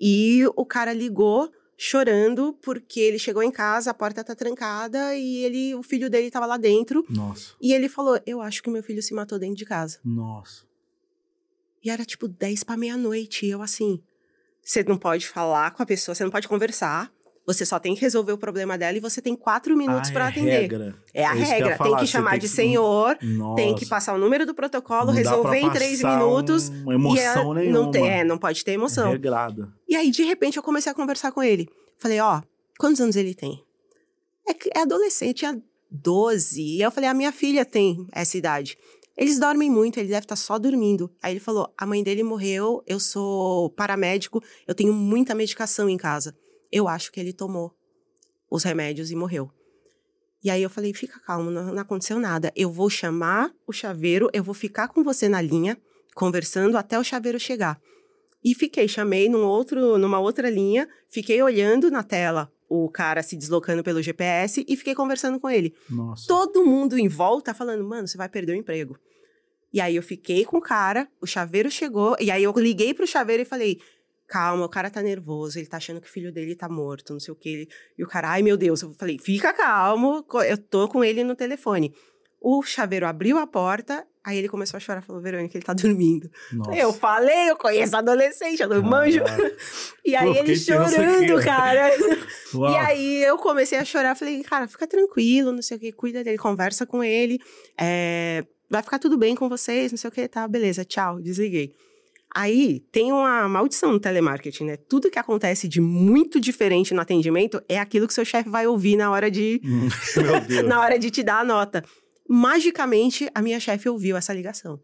E 0.00 0.44
o 0.56 0.64
cara 0.64 0.92
ligou 0.94 1.50
chorando 1.76 2.54
porque 2.62 2.98
ele 3.00 3.18
chegou 3.18 3.42
em 3.42 3.50
casa, 3.50 3.90
a 3.90 3.94
porta 3.94 4.24
tá 4.24 4.34
trancada 4.34 5.14
e 5.14 5.44
ele, 5.44 5.74
o 5.74 5.82
filho 5.82 6.08
dele 6.08 6.30
tava 6.30 6.46
lá 6.46 6.56
dentro. 6.56 7.04
Nossa, 7.10 7.52
E 7.60 7.74
ele 7.74 7.86
falou: 7.88 8.18
Eu 8.24 8.40
acho 8.40 8.62
que 8.62 8.70
meu 8.70 8.82
filho 8.82 9.02
se 9.02 9.12
matou 9.12 9.38
dentro 9.38 9.56
de 9.56 9.66
casa. 9.66 9.98
nossa. 10.04 10.64
E 11.84 11.90
era 11.90 12.04
tipo 12.04 12.26
10 12.26 12.64
para 12.64 12.76
meia-noite. 12.76 13.46
E 13.46 13.50
eu 13.50 13.60
assim: 13.62 14.02
Você 14.62 14.82
não 14.84 14.96
pode 14.96 15.28
falar 15.28 15.70
com 15.72 15.82
a 15.82 15.86
pessoa, 15.86 16.14
você 16.14 16.24
não 16.24 16.30
pode 16.30 16.48
conversar. 16.48 17.12
Você 17.46 17.64
só 17.64 17.78
tem 17.78 17.94
que 17.94 18.00
resolver 18.00 18.32
o 18.32 18.38
problema 18.38 18.76
dela 18.76 18.96
e 18.96 19.00
você 19.00 19.22
tem 19.22 19.36
quatro 19.36 19.76
minutos 19.76 20.10
Ah, 20.10 20.12
para 20.12 20.24
é 20.24 20.28
atender. 20.28 20.60
Regra. 20.62 20.96
É 21.14 21.24
a 21.24 21.30
É 21.32 21.36
que 21.36 21.42
regra. 21.44 21.76
falar, 21.76 21.90
tem 21.90 21.98
que 22.00 22.06
chamar 22.08 22.30
tem 22.32 22.40
de 22.40 22.48
que- 22.48 22.52
senhor, 22.54 23.16
Nossa. 23.22 23.54
tem 23.56 23.74
que 23.76 23.86
passar 23.86 24.14
o 24.14 24.18
número 24.18 24.44
do 24.44 24.52
protocolo, 24.52 25.06
Não 25.06 25.12
resolver 25.14 25.58
em 25.58 25.70
três 25.70 26.02
minutos. 26.02 26.68
Uma 26.70 26.94
emoção 26.94 27.54
e 27.54 27.58
é- 27.58 27.60
nenhuma. 27.62 27.84
Não, 27.84 27.90
tem, 27.92 28.10
é, 28.10 28.24
não 28.24 28.36
pode 28.36 28.64
ter 28.64 28.72
emoção. 28.72 29.08
É 29.08 29.12
regrado. 29.12 29.72
E 29.88 29.94
aí, 29.94 30.10
de 30.10 30.24
repente, 30.24 30.56
eu 30.56 30.62
comecei 30.62 30.90
a 30.90 30.94
conversar 30.94 31.30
com 31.30 31.40
ele. 31.40 31.68
Falei, 31.98 32.18
ó, 32.18 32.42
quantos 32.80 33.00
anos 33.00 33.14
ele 33.14 33.32
tem? 33.34 33.62
É, 34.48 34.52
que- 34.52 34.70
é 34.74 34.80
adolescente, 34.80 35.36
tinha 35.38 35.56
12. 35.88 36.60
E 36.60 36.82
eu 36.82 36.90
falei, 36.90 37.08
a 37.08 37.14
minha 37.14 37.30
filha 37.32 37.64
tem 37.64 38.06
essa 38.12 38.36
idade. 38.36 38.76
Eles 39.16 39.38
dormem 39.38 39.70
muito, 39.70 39.98
ele 39.98 40.08
deve 40.08 40.24
estar 40.24 40.36
só 40.36 40.58
dormindo. 40.58 41.10
Aí 41.22 41.32
ele 41.32 41.40
falou, 41.40 41.72
a 41.78 41.86
mãe 41.86 42.02
dele 42.02 42.22
morreu, 42.22 42.82
eu 42.86 43.00
sou 43.00 43.70
paramédico, 43.70 44.42
eu 44.66 44.74
tenho 44.74 44.92
muita 44.92 45.34
medicação 45.34 45.88
em 45.88 45.96
casa. 45.96 46.34
Eu 46.70 46.88
acho 46.88 47.12
que 47.12 47.20
ele 47.20 47.32
tomou 47.32 47.74
os 48.50 48.62
remédios 48.62 49.10
e 49.10 49.16
morreu. 49.16 49.50
E 50.42 50.50
aí 50.50 50.62
eu 50.62 50.70
falei, 50.70 50.94
fica 50.94 51.18
calmo, 51.20 51.50
não, 51.50 51.72
não 51.72 51.82
aconteceu 51.82 52.20
nada. 52.20 52.52
Eu 52.54 52.70
vou 52.70 52.88
chamar 52.88 53.52
o 53.66 53.72
chaveiro, 53.72 54.28
eu 54.32 54.44
vou 54.44 54.54
ficar 54.54 54.88
com 54.88 55.02
você 55.02 55.28
na 55.28 55.40
linha, 55.40 55.76
conversando 56.14 56.76
até 56.76 56.98
o 56.98 57.04
chaveiro 57.04 57.40
chegar. 57.40 57.80
E 58.44 58.54
fiquei, 58.54 58.86
chamei 58.86 59.28
num 59.28 59.44
outro, 59.44 59.98
numa 59.98 60.20
outra 60.20 60.48
linha, 60.48 60.88
fiquei 61.08 61.42
olhando 61.42 61.90
na 61.90 62.02
tela 62.02 62.52
o 62.68 62.88
cara 62.90 63.22
se 63.22 63.36
deslocando 63.36 63.82
pelo 63.82 64.02
GPS 64.02 64.64
e 64.68 64.76
fiquei 64.76 64.94
conversando 64.94 65.38
com 65.38 65.48
ele. 65.48 65.74
Nossa. 65.88 66.26
Todo 66.26 66.64
mundo 66.64 66.98
em 66.98 67.08
volta 67.08 67.54
falando, 67.54 67.84
mano, 67.84 68.06
você 68.06 68.16
vai 68.16 68.28
perder 68.28 68.52
o 68.52 68.56
emprego. 68.56 68.98
E 69.72 69.80
aí 69.80 69.96
eu 69.96 70.02
fiquei 70.02 70.44
com 70.44 70.58
o 70.58 70.60
cara, 70.60 71.08
o 71.20 71.26
chaveiro 71.26 71.70
chegou, 71.70 72.16
e 72.18 72.30
aí 72.30 72.42
eu 72.42 72.52
liguei 72.56 72.94
pro 72.94 73.06
chaveiro 73.06 73.42
e 73.42 73.46
falei: 73.46 73.80
calma, 74.26 74.64
o 74.64 74.68
cara 74.68 74.90
tá 74.90 75.02
nervoso, 75.02 75.58
ele 75.58 75.66
tá 75.66 75.76
achando 75.76 76.00
que 76.00 76.08
o 76.08 76.12
filho 76.12 76.32
dele 76.32 76.54
tá 76.54 76.68
morto, 76.68 77.12
não 77.12 77.20
sei 77.20 77.32
o 77.32 77.36
quê. 77.36 77.68
E 77.96 78.04
o 78.04 78.08
cara, 78.08 78.30
ai 78.30 78.42
meu 78.42 78.56
Deus, 78.56 78.82
eu 78.82 78.92
falei: 78.94 79.18
fica 79.18 79.52
calmo, 79.52 80.24
eu 80.48 80.58
tô 80.58 80.88
com 80.88 81.02
ele 81.04 81.24
no 81.24 81.34
telefone. 81.34 81.94
O 82.40 82.62
chaveiro 82.62 83.06
abriu 83.06 83.38
a 83.38 83.46
porta, 83.46 84.06
aí 84.22 84.36
ele 84.38 84.48
começou 84.48 84.76
a 84.76 84.80
chorar, 84.80 85.02
falou, 85.02 85.22
Verônica, 85.22 85.56
ele 85.56 85.64
tá 85.64 85.72
dormindo. 85.74 86.30
Nossa. 86.52 86.76
Eu 86.76 86.92
falei, 86.92 87.50
eu 87.50 87.56
conheço 87.56 87.96
adolescente, 87.96 88.62
eu 88.62 88.82
manjo. 88.82 89.20
e 90.04 90.14
aí 90.14 90.32
Pô, 90.32 90.38
ele 90.40 90.56
chorando, 90.56 91.42
cara. 91.42 91.90
Uau. 92.54 92.72
E 92.72 92.76
aí 92.76 93.24
eu 93.24 93.38
comecei 93.38 93.78
a 93.78 93.84
chorar, 93.84 94.14
falei, 94.14 94.42
cara, 94.42 94.68
fica 94.68 94.86
tranquilo, 94.86 95.52
não 95.52 95.62
sei 95.62 95.76
o 95.76 95.80
que, 95.80 95.92
cuida 95.92 96.22
dele, 96.22 96.38
conversa 96.38 96.86
com 96.86 97.02
ele, 97.02 97.38
é, 97.78 98.44
vai 98.70 98.82
ficar 98.82 98.98
tudo 98.98 99.16
bem 99.16 99.34
com 99.34 99.48
vocês, 99.48 99.90
não 99.90 99.98
sei 99.98 100.08
o 100.08 100.12
que, 100.12 100.28
tá, 100.28 100.46
beleza, 100.46 100.84
tchau, 100.84 101.20
desliguei. 101.20 101.74
Aí 102.38 102.80
tem 102.92 103.12
uma 103.12 103.48
maldição 103.48 103.92
no 103.92 103.98
telemarketing, 103.98 104.64
né? 104.64 104.76
Tudo 104.76 105.10
que 105.10 105.18
acontece 105.18 105.66
de 105.66 105.80
muito 105.80 106.38
diferente 106.38 106.92
no 106.92 107.00
atendimento 107.00 107.62
é 107.66 107.78
aquilo 107.78 108.06
que 108.06 108.12
seu 108.12 108.26
chefe 108.26 108.50
vai 108.50 108.66
ouvir 108.66 108.94
na 108.94 109.10
hora 109.10 109.30
de, 109.30 109.58
na 110.68 110.78
hora 110.82 110.98
de 110.98 111.10
te 111.10 111.22
dar 111.22 111.40
a 111.40 111.44
nota. 111.44 111.82
Magicamente, 112.28 113.26
a 113.34 113.40
minha 113.40 113.58
chefe 113.58 113.88
ouviu 113.88 114.18
essa 114.18 114.34
ligação. 114.34 114.78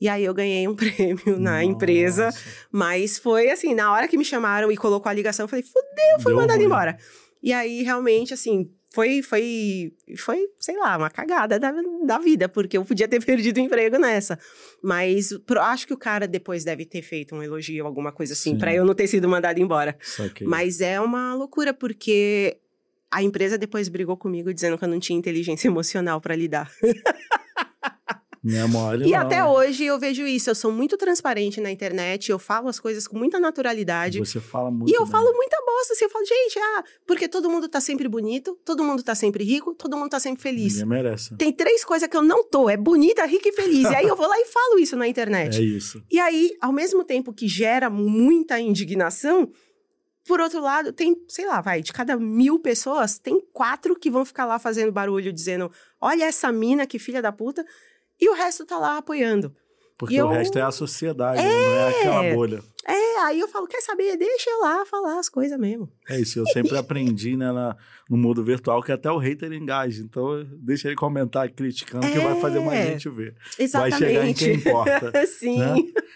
E 0.00 0.08
aí 0.08 0.24
eu 0.24 0.32
ganhei 0.32 0.66
um 0.66 0.72
prêmio 0.76 1.38
na 1.38 1.62
empresa, 1.62 2.26
Nossa. 2.26 2.40
mas 2.72 3.18
foi 3.18 3.50
assim, 3.50 3.74
na 3.74 3.92
hora 3.92 4.08
que 4.08 4.16
me 4.16 4.24
chamaram 4.24 4.72
e 4.72 4.76
colocou 4.76 5.10
a 5.10 5.12
ligação, 5.12 5.44
eu 5.44 5.48
falei, 5.48 5.62
fudeu, 5.66 6.22
fui 6.22 6.34
Deu 6.34 6.46
ruim. 6.56 6.64
embora. 6.64 6.96
E 7.42 7.52
aí, 7.52 7.82
realmente, 7.82 8.32
assim, 8.32 8.70
foi, 8.90 9.22
foi, 9.22 9.92
foi, 10.16 10.48
sei 10.58 10.76
lá, 10.76 10.96
uma 10.96 11.10
cagada 11.10 11.58
da, 11.58 11.72
da 12.06 12.18
vida, 12.18 12.48
porque 12.48 12.76
eu 12.78 12.84
podia 12.84 13.06
ter 13.06 13.22
perdido 13.24 13.58
o 13.58 13.60
emprego 13.60 13.98
nessa. 13.98 14.38
Mas 14.82 15.32
pro- 15.46 15.60
acho 15.60 15.86
que 15.86 15.92
o 15.92 15.98
cara 15.98 16.26
depois 16.26 16.64
deve 16.64 16.84
ter 16.86 17.02
feito 17.02 17.34
um 17.34 17.42
elogio, 17.42 17.84
alguma 17.86 18.10
coisa 18.12 18.32
assim, 18.32 18.52
Sim. 18.52 18.58
pra 18.58 18.74
eu 18.74 18.84
não 18.84 18.94
ter 18.94 19.06
sido 19.06 19.28
mandada 19.28 19.60
embora. 19.60 19.96
Mas 20.46 20.80
é 20.80 21.00
uma 21.00 21.34
loucura, 21.34 21.74
porque 21.74 22.56
a 23.10 23.22
empresa 23.22 23.56
depois 23.58 23.88
brigou 23.88 24.16
comigo 24.16 24.52
dizendo 24.52 24.76
que 24.78 24.84
eu 24.84 24.88
não 24.88 24.98
tinha 25.00 25.18
inteligência 25.18 25.68
emocional 25.68 26.20
pra 26.20 26.34
lidar. 26.34 26.70
Não 28.42 28.58
é 28.58 28.66
mole, 28.66 29.06
E 29.06 29.10
não. 29.12 29.18
até 29.18 29.44
hoje 29.44 29.84
eu 29.84 29.98
vejo 29.98 30.26
isso. 30.26 30.50
Eu 30.50 30.54
sou 30.54 30.70
muito 30.72 30.96
transparente 30.96 31.60
na 31.60 31.70
internet, 31.70 32.30
eu 32.30 32.38
falo 32.38 32.68
as 32.68 32.78
coisas 32.78 33.06
com 33.06 33.18
muita 33.18 33.40
naturalidade. 33.40 34.18
Você 34.18 34.40
fala 34.40 34.70
muito. 34.70 34.90
E 34.90 34.94
eu 34.94 35.02
bem. 35.02 35.10
falo 35.10 35.32
muita 35.34 35.56
bosta, 35.64 35.92
assim, 35.92 36.04
eu 36.04 36.10
falo, 36.10 36.24
gente, 36.24 36.58
ah, 36.58 36.84
porque 37.06 37.28
todo 37.28 37.48
mundo 37.50 37.68
tá 37.68 37.80
sempre 37.80 38.08
bonito, 38.08 38.58
todo 38.64 38.82
mundo 38.84 39.02
tá 39.02 39.14
sempre 39.14 39.44
rico, 39.44 39.74
todo 39.74 39.96
mundo 39.96 40.10
tá 40.10 40.20
sempre 40.20 40.42
feliz. 40.42 40.74
Ninguém 40.74 40.88
merece. 40.88 41.36
Tem 41.36 41.52
três 41.52 41.84
coisas 41.84 42.08
que 42.08 42.16
eu 42.16 42.22
não 42.22 42.44
tô, 42.44 42.68
é 42.68 42.76
bonita, 42.76 43.24
rica 43.26 43.48
e 43.48 43.52
feliz. 43.52 43.90
e 43.90 43.94
aí 43.94 44.06
eu 44.06 44.16
vou 44.16 44.28
lá 44.28 44.38
e 44.38 44.44
falo 44.46 44.78
isso 44.78 44.96
na 44.96 45.08
internet. 45.08 45.58
É 45.60 45.62
isso. 45.64 46.02
E 46.10 46.18
aí, 46.18 46.52
ao 46.60 46.72
mesmo 46.72 47.04
tempo 47.04 47.32
que 47.32 47.48
gera 47.48 47.90
muita 47.90 48.60
indignação, 48.60 49.50
por 50.26 50.40
outro 50.40 50.60
lado, 50.60 50.92
tem, 50.92 51.16
sei 51.26 51.46
lá, 51.46 51.60
vai, 51.62 51.80
de 51.80 51.90
cada 51.90 52.14
mil 52.16 52.58
pessoas, 52.58 53.18
tem 53.18 53.40
quatro 53.52 53.98
que 53.98 54.10
vão 54.10 54.26
ficar 54.26 54.44
lá 54.44 54.58
fazendo 54.58 54.92
barulho, 54.92 55.32
dizendo: 55.32 55.72
olha 55.98 56.24
essa 56.24 56.52
mina, 56.52 56.86
que 56.86 56.98
filha 56.98 57.22
da 57.22 57.32
puta, 57.32 57.64
e 58.20 58.28
o 58.28 58.34
resto 58.34 58.64
tá 58.66 58.78
lá 58.78 58.98
apoiando. 58.98 59.54
Porque 59.96 60.20
o 60.22 60.28
resto 60.28 60.56
é 60.56 60.62
a 60.62 60.70
sociedade, 60.70 61.42
né? 61.42 61.48
não 61.48 61.72
é 61.72 61.88
aquela 61.88 62.34
bolha. 62.34 62.62
É, 62.86 63.18
aí 63.22 63.40
eu 63.40 63.48
falo: 63.48 63.66
quer 63.66 63.80
saber? 63.80 64.16
Deixa 64.16 64.48
eu 64.48 64.60
lá 64.60 64.86
falar 64.86 65.18
as 65.18 65.28
coisas 65.28 65.58
mesmo. 65.58 65.90
É 66.08 66.20
isso, 66.20 66.38
eu 66.38 66.46
sempre 66.46 66.76
aprendi 66.78 67.36
né, 67.36 67.50
na- 67.50 67.76
no 68.08 68.16
mundo 68.16 68.42
virtual 68.44 68.80
que 68.80 68.92
até 68.92 69.10
o 69.10 69.18
hater 69.18 69.52
engaja. 69.52 70.00
Então, 70.00 70.46
deixa 70.62 70.86
ele 70.86 70.94
comentar 70.94 71.50
criticando 71.50 72.06
que 72.06 72.18
vai 72.18 72.40
fazer 72.40 72.60
mais 72.60 72.78
É. 72.78 72.86
gente 72.92 73.08
ver. 73.10 73.34
Exatamente. 73.58 73.90
Vai 73.90 74.08
chegar 74.08 74.26
em 74.28 74.34
quem 74.34 74.54
importa. 74.54 75.12
Sim. 75.26 75.58
né? 75.58 75.74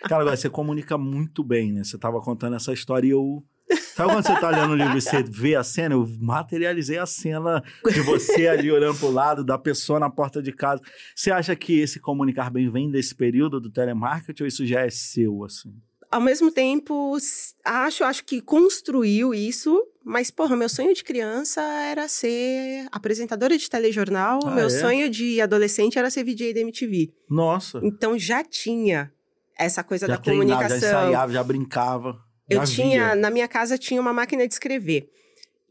Cara, 0.08 0.22
agora 0.22 0.36
você 0.36 0.48
comunica 0.48 0.96
muito 0.96 1.42
bem, 1.42 1.72
né? 1.72 1.82
Você 1.82 1.98
tava 1.98 2.20
contando 2.20 2.54
essa 2.54 2.72
história 2.72 3.08
e 3.08 3.10
eu. 3.10 3.42
Sabe 3.76 4.12
quando 4.12 4.26
você 4.26 4.40
tá 4.40 4.50
lendo 4.50 4.72
o 4.72 4.76
livro 4.76 4.96
e 4.96 5.00
você 5.00 5.22
vê 5.22 5.54
a 5.54 5.62
cena? 5.64 5.94
Eu 5.94 6.08
materializei 6.20 6.98
a 6.98 7.06
cena 7.06 7.62
de 7.92 8.00
você 8.00 8.46
ali 8.48 8.70
olhando 8.70 8.98
pro 8.98 9.10
lado, 9.10 9.44
da 9.44 9.58
pessoa 9.58 9.98
na 10.00 10.08
porta 10.10 10.42
de 10.42 10.52
casa. 10.52 10.80
Você 11.14 11.30
acha 11.30 11.54
que 11.54 11.78
esse 11.80 12.00
comunicar 12.00 12.50
bem 12.50 12.68
vem 12.70 12.90
desse 12.90 13.14
período 13.14 13.60
do 13.60 13.70
telemarketing 13.70 14.42
ou 14.42 14.46
isso 14.46 14.64
já 14.66 14.80
é 14.80 14.90
seu, 14.90 15.44
assim? 15.44 15.72
Ao 16.10 16.20
mesmo 16.20 16.50
tempo, 16.52 17.16
acho, 17.64 18.04
acho 18.04 18.24
que 18.24 18.42
construiu 18.42 19.32
isso, 19.32 19.82
mas, 20.04 20.30
porra, 20.30 20.54
meu 20.54 20.68
sonho 20.68 20.92
de 20.92 21.02
criança 21.02 21.62
era 21.62 22.06
ser 22.06 22.86
apresentadora 22.92 23.56
de 23.56 23.68
telejornal, 23.70 24.40
Ah, 24.44 24.50
meu 24.50 24.66
é? 24.66 24.68
sonho 24.68 25.08
de 25.08 25.40
adolescente 25.40 25.98
era 25.98 26.10
ser 26.10 26.22
VJ 26.24 26.52
da 26.52 26.60
MTV. 26.60 27.10
Nossa. 27.30 27.80
Então 27.82 28.18
já 28.18 28.44
tinha 28.44 29.10
essa 29.58 29.82
coisa 29.82 30.06
já 30.06 30.16
da 30.16 30.20
treinava, 30.20 30.50
já 30.50 30.68
comunicação. 30.68 30.88
ensaiava, 31.06 31.32
já 31.32 31.42
brincava. 31.42 32.20
Eu 32.52 32.64
tinha, 32.64 33.14
na 33.14 33.30
minha 33.30 33.48
casa 33.48 33.76
tinha 33.78 34.00
uma 34.00 34.12
máquina 34.12 34.46
de 34.46 34.54
escrever. 34.54 35.08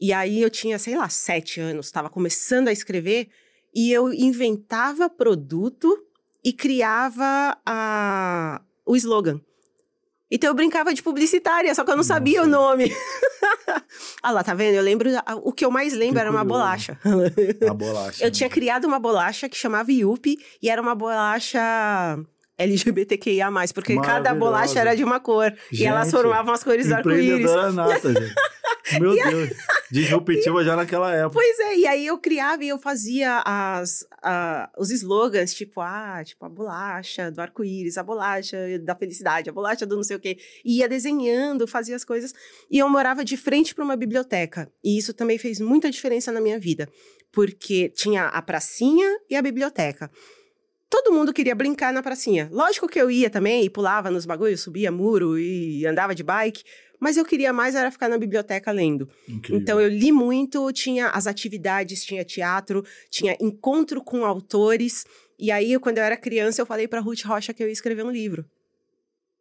E 0.00 0.12
aí 0.12 0.42
eu 0.42 0.50
tinha, 0.50 0.78
sei 0.78 0.96
lá, 0.96 1.08
sete 1.08 1.60
anos, 1.60 1.86
estava 1.86 2.10
começando 2.10 2.68
a 2.68 2.72
escrever 2.72 3.28
e 3.74 3.92
eu 3.92 4.12
inventava 4.12 5.08
produto 5.08 5.96
e 6.44 6.52
criava 6.52 7.56
a, 7.64 8.60
o 8.84 8.96
slogan. 8.96 9.40
Então 10.30 10.48
eu 10.48 10.54
brincava 10.54 10.94
de 10.94 11.02
publicitária, 11.02 11.74
só 11.74 11.84
que 11.84 11.90
eu 11.90 11.96
não 11.96 12.02
sabia 12.02 12.42
o 12.42 12.46
Nossa. 12.46 12.68
nome. 12.70 12.90
ah 14.22 14.30
lá, 14.30 14.42
tá 14.42 14.54
vendo? 14.54 14.74
Eu 14.74 14.82
lembro, 14.82 15.10
o 15.44 15.52
que 15.52 15.64
eu 15.64 15.70
mais 15.70 15.92
lembro 15.92 16.14
Que 16.14 16.20
era 16.20 16.30
uma 16.30 16.42
bolacha. 16.42 16.98
A 17.68 17.74
bolacha. 17.74 18.24
Eu 18.24 18.28
né? 18.28 18.30
tinha 18.30 18.48
criado 18.48 18.86
uma 18.86 18.98
bolacha 18.98 19.48
que 19.48 19.56
chamava 19.56 19.92
Yupi 19.92 20.38
e 20.62 20.70
era 20.70 20.80
uma 20.80 20.94
bolacha 20.94 21.60
LGBTQIA+, 22.58 23.50
porque 23.74 23.94
cada 24.00 24.34
bolacha 24.34 24.78
era 24.78 24.94
de 24.94 25.02
uma 25.04 25.18
cor. 25.20 25.52
e 25.72 25.84
elas 25.84 26.06
Gente, 26.08 26.16
formavam 26.20 26.52
as 26.54 26.62
cores 26.62 26.86
do 26.88 26.94
arco-íris. 26.94 27.50
Nata, 27.74 28.12
gente. 28.12 28.34
Meu 29.00 29.14
Deus. 29.30 29.50
Disruptiva 29.90 30.64
já 30.64 30.74
naquela 30.74 31.14
época. 31.14 31.34
Pois 31.34 31.58
é, 31.60 31.76
e 31.78 31.86
aí 31.86 32.06
eu 32.06 32.18
criava 32.18 32.64
e 32.64 32.68
eu 32.68 32.78
fazia 32.78 33.42
as, 33.44 34.06
a- 34.22 34.70
os 34.78 34.90
slogans, 34.90 35.54
tipo, 35.54 35.80
ah, 35.80 36.22
tipo, 36.24 36.44
a 36.44 36.48
bolacha 36.48 37.30
do 37.30 37.40
arco-íris, 37.40 37.98
a 37.98 38.02
bolacha 38.02 38.56
da 38.80 38.94
felicidade, 38.96 39.50
a 39.50 39.52
bolacha 39.52 39.84
do 39.86 39.96
não 39.96 40.02
sei 40.02 40.16
o 40.16 40.20
quê. 40.20 40.36
E 40.64 40.78
ia 40.78 40.88
desenhando, 40.88 41.66
fazia 41.66 41.94
as 41.96 42.04
coisas. 42.04 42.32
E 42.70 42.78
eu 42.78 42.88
morava 42.88 43.24
de 43.24 43.36
frente 43.36 43.74
para 43.74 43.84
uma 43.84 43.96
biblioteca. 43.96 44.70
E 44.82 44.98
isso 44.98 45.12
também 45.12 45.38
fez 45.38 45.60
muita 45.60 45.90
diferença 45.90 46.32
na 46.32 46.40
minha 46.40 46.58
vida. 46.58 46.88
Porque 47.30 47.88
tinha 47.90 48.26
a 48.26 48.42
pracinha 48.42 49.08
e 49.28 49.36
a 49.36 49.42
biblioteca. 49.42 50.10
Todo 50.92 51.10
mundo 51.10 51.32
queria 51.32 51.54
brincar 51.54 51.90
na 51.90 52.02
pracinha. 52.02 52.50
Lógico 52.52 52.86
que 52.86 53.00
eu 53.00 53.10
ia 53.10 53.30
também 53.30 53.64
e 53.64 53.70
pulava 53.70 54.10
nos 54.10 54.26
bagulhos, 54.26 54.60
subia 54.60 54.92
muro 54.92 55.38
e 55.38 55.86
andava 55.86 56.14
de 56.14 56.22
bike. 56.22 56.62
Mas 57.00 57.16
eu 57.16 57.24
queria 57.24 57.50
mais 57.50 57.74
era 57.74 57.90
ficar 57.90 58.10
na 58.10 58.18
biblioteca 58.18 58.70
lendo. 58.70 59.08
Incrível. 59.26 59.58
Então 59.58 59.80
eu 59.80 59.88
li 59.88 60.12
muito, 60.12 60.70
tinha 60.70 61.08
as 61.08 61.26
atividades, 61.26 62.04
tinha 62.04 62.22
teatro, 62.26 62.84
tinha 63.08 63.34
encontro 63.40 64.04
com 64.04 64.26
autores. 64.26 65.06
E 65.38 65.50
aí, 65.50 65.78
quando 65.78 65.96
eu 65.96 66.04
era 66.04 66.14
criança, 66.14 66.60
eu 66.60 66.66
falei 66.66 66.86
para 66.86 67.00
Ruth 67.00 67.22
Rocha 67.24 67.54
que 67.54 67.62
eu 67.62 67.68
ia 67.68 67.72
escrever 67.72 68.04
um 68.04 68.10
livro. 68.10 68.44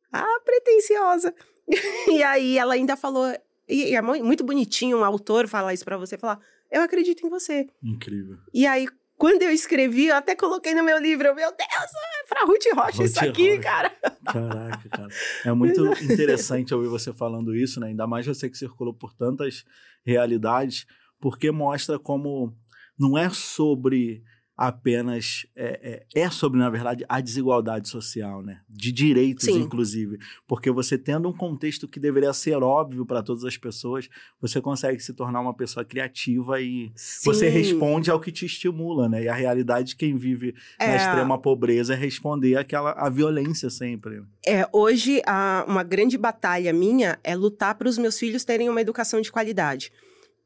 Ah, 0.10 0.40
pretensiosa. 0.46 1.36
e 2.08 2.24
aí 2.24 2.58
ela 2.58 2.76
ainda 2.76 2.96
falou, 2.96 3.28
e 3.68 3.94
é 3.94 4.02
mu- 4.02 4.24
muito 4.24 4.44
bonitinho 4.46 4.98
um 5.00 5.04
autor 5.04 5.50
falar 5.50 5.74
isso 5.74 5.84
para 5.84 5.98
você, 5.98 6.18
falar, 6.18 6.40
eu 6.72 6.82
acredito 6.82 7.28
em 7.28 7.30
você. 7.30 7.68
Incrível. 7.84 8.38
E 8.54 8.66
aí, 8.66 8.88
quando 9.22 9.44
eu 9.44 9.52
escrevi, 9.52 10.08
eu 10.08 10.16
até 10.16 10.36
coloquei 10.36 10.74
no 10.74 10.84
meu 10.84 10.98
livro, 10.98 11.28
eu, 11.28 11.36
meu 11.36 11.52
Deus, 11.52 11.62
é 11.62 12.28
pra 12.28 12.42
Ruth 12.44 12.64
Rocha 12.74 13.04
isso 13.04 13.20
Ruth 13.20 13.30
aqui, 13.30 13.50
Rocha. 13.52 13.62
cara. 13.62 13.92
Caraca, 14.26 14.90
cara. 14.90 15.08
É 15.46 15.54
muito 15.54 15.86
interessante 16.02 16.74
ouvir 16.74 16.88
você 16.88 17.14
falando 17.14 17.56
isso, 17.56 17.80
né? 17.80 17.90
Ainda 17.90 18.08
mais 18.08 18.26
você 18.26 18.50
que 18.50 18.58
circulou 18.58 18.96
por 18.96 19.14
tantas 19.14 19.64
realidades, 20.04 20.88
porque 21.20 21.52
mostra 21.52 22.00
como 22.00 22.52
não 22.98 23.16
é 23.16 23.30
sobre 23.30 24.24
apenas. 24.68 25.46
É, 25.56 26.04
é, 26.16 26.22
é 26.22 26.30
sobre, 26.30 26.60
na 26.60 26.70
verdade, 26.70 27.04
a 27.10 27.20
desigualdade 27.20 27.90
social, 27.90 28.42
né? 28.42 28.62
De 28.70 28.92
direitos, 28.92 29.46
Sim. 29.46 29.60
inclusive. 29.60 30.18
Porque 30.48 30.70
você 30.72 30.98
tendo 30.98 31.28
um 31.30 31.34
contexto 31.34 31.88
que 31.88 32.00
deveria 32.00 32.32
ser 32.34 32.62
óbvio 32.62 33.06
para 33.06 33.24
todas 33.24 33.44
as 33.44 33.58
pessoas, 33.58 34.08
você 34.40 34.62
consegue 34.62 35.00
se 35.00 35.14
tornar 35.14 35.42
uma 35.42 35.54
pessoa 35.54 35.84
criativa 35.84 36.62
e 36.62 36.92
você 37.24 37.50
Sim. 37.52 37.58
responde 37.58 38.12
ao 38.12 38.20
que 38.20 38.32
te 38.32 38.46
estimula, 38.46 39.10
né? 39.10 39.24
E 39.24 39.28
a 39.28 39.34
realidade 39.34 39.90
de 39.90 39.96
quem 39.96 40.16
vive 40.16 40.54
na 40.80 40.86
É. 40.86 40.96
extrema 40.98 41.38
pobreza 41.42 41.94
é 41.94 41.98
responder 41.98 42.56
àquela 42.56 42.92
a 42.92 43.10
violência 43.10 43.70
sempre. 43.70 44.22
É, 44.46 44.68
hoje, 44.72 45.22
a- 45.26 45.66
uma 45.68 45.84
grande 45.84 46.18
batalha 46.18 46.72
minha 46.72 47.20
é 47.24 47.36
lutar 47.36 47.76
para 47.76 47.90
os 47.90 47.98
meus 47.98 48.18
filhos 48.20 48.44
terem 48.44 48.70
uma 48.70 48.82
educação 48.82 49.22
de 49.22 49.32
qualidade. 49.32 49.92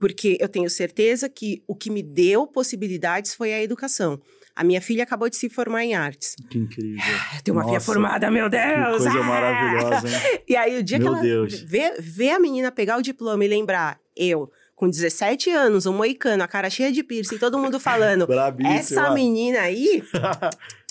Porque 0.06 0.38
eu 0.40 0.48
tenho 0.48 0.70
certeza 0.70 1.28
que 1.28 1.64
o 1.68 1.76
que 1.76 1.90
me 1.90 2.04
deu 2.04 2.46
possibilidades 2.46 3.34
foi 3.34 3.52
a 3.56 3.64
educação. 3.64 4.22
A 4.56 4.64
minha 4.64 4.80
filha 4.80 5.02
acabou 5.02 5.28
de 5.32 5.36
se 5.36 5.50
formar 5.50 5.84
em 5.84 5.96
artes. 5.96 6.36
Que 6.48 6.60
incrível. 6.60 7.02
Ah, 7.04 7.42
tem 7.44 7.52
uma 7.52 7.62
Nossa, 7.62 7.74
filha 7.74 7.82
formada, 7.82 8.30
meu 8.30 8.48
Deus! 8.48 8.64
Que 8.64 8.98
coisa 9.00 9.10
ah! 9.10 9.24
maravilhosa, 9.24 10.08
hein? 10.08 10.42
E 10.48 10.56
aí, 10.56 10.78
o 10.78 10.84
dia 10.84 11.00
meu 11.00 11.08
que 11.08 11.14
ela 11.16 11.22
Deus. 11.24 11.60
Vê, 11.62 11.96
vê 11.98 12.30
a 12.30 12.40
menina 12.40 12.72
pegar 12.72 13.00
o 13.00 13.02
diploma 13.02 13.44
e 13.44 13.48
lembrar, 13.48 14.00
eu, 14.16 14.52
com 14.76 14.88
17 14.88 15.50
anos, 15.50 15.88
um 15.88 15.94
moicano, 15.94 16.44
a 16.44 16.48
cara 16.48 16.70
cheia 16.70 16.92
de 16.92 17.02
piercing, 17.02 17.40
todo 17.40 17.58
mundo 17.58 17.80
falando, 17.80 18.28
essa 18.64 19.10
menina 19.10 19.62
aí 19.62 20.04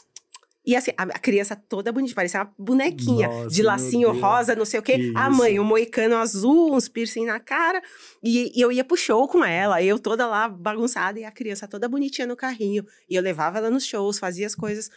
E 0.66 0.74
assim, 0.74 0.92
a, 0.96 1.06
criança 1.18 1.54
toda 1.54 1.92
bonita, 1.92 2.14
parecia 2.14 2.40
uma 2.40 2.54
bonequinha 2.58 3.28
Nossa, 3.28 3.48
de 3.48 3.62
lacinho 3.62 4.12
rosa, 4.18 4.56
não 4.56 4.64
sei 4.64 4.80
o 4.80 4.82
quê. 4.82 4.98
Que 4.98 5.12
a 5.14 5.28
mãe, 5.28 5.60
um 5.60 5.64
moicano 5.64 6.16
azul, 6.16 6.74
uns 6.74 6.88
piercing 6.88 7.26
na 7.26 7.38
cara. 7.38 7.82
E, 8.22 8.50
e, 8.56 8.60
eu 8.62 8.72
ia 8.72 8.82
pro 8.82 8.96
show 8.96 9.28
com 9.28 9.44
ela, 9.44 9.82
eu 9.82 9.98
toda 9.98 10.26
lá 10.26 10.48
bagunçada 10.48 11.20
e 11.20 11.24
a 11.24 11.30
criança 11.30 11.68
toda 11.68 11.86
bonitinha 11.86 12.26
no 12.26 12.34
carrinho. 12.34 12.86
E 13.10 13.14
eu 13.14 13.22
levava 13.22 13.58
ela 13.58 13.70
nos 13.70 13.84
shows, 13.84 14.18
fazia 14.18 14.46
as 14.46 14.54
coisas. 14.54 14.90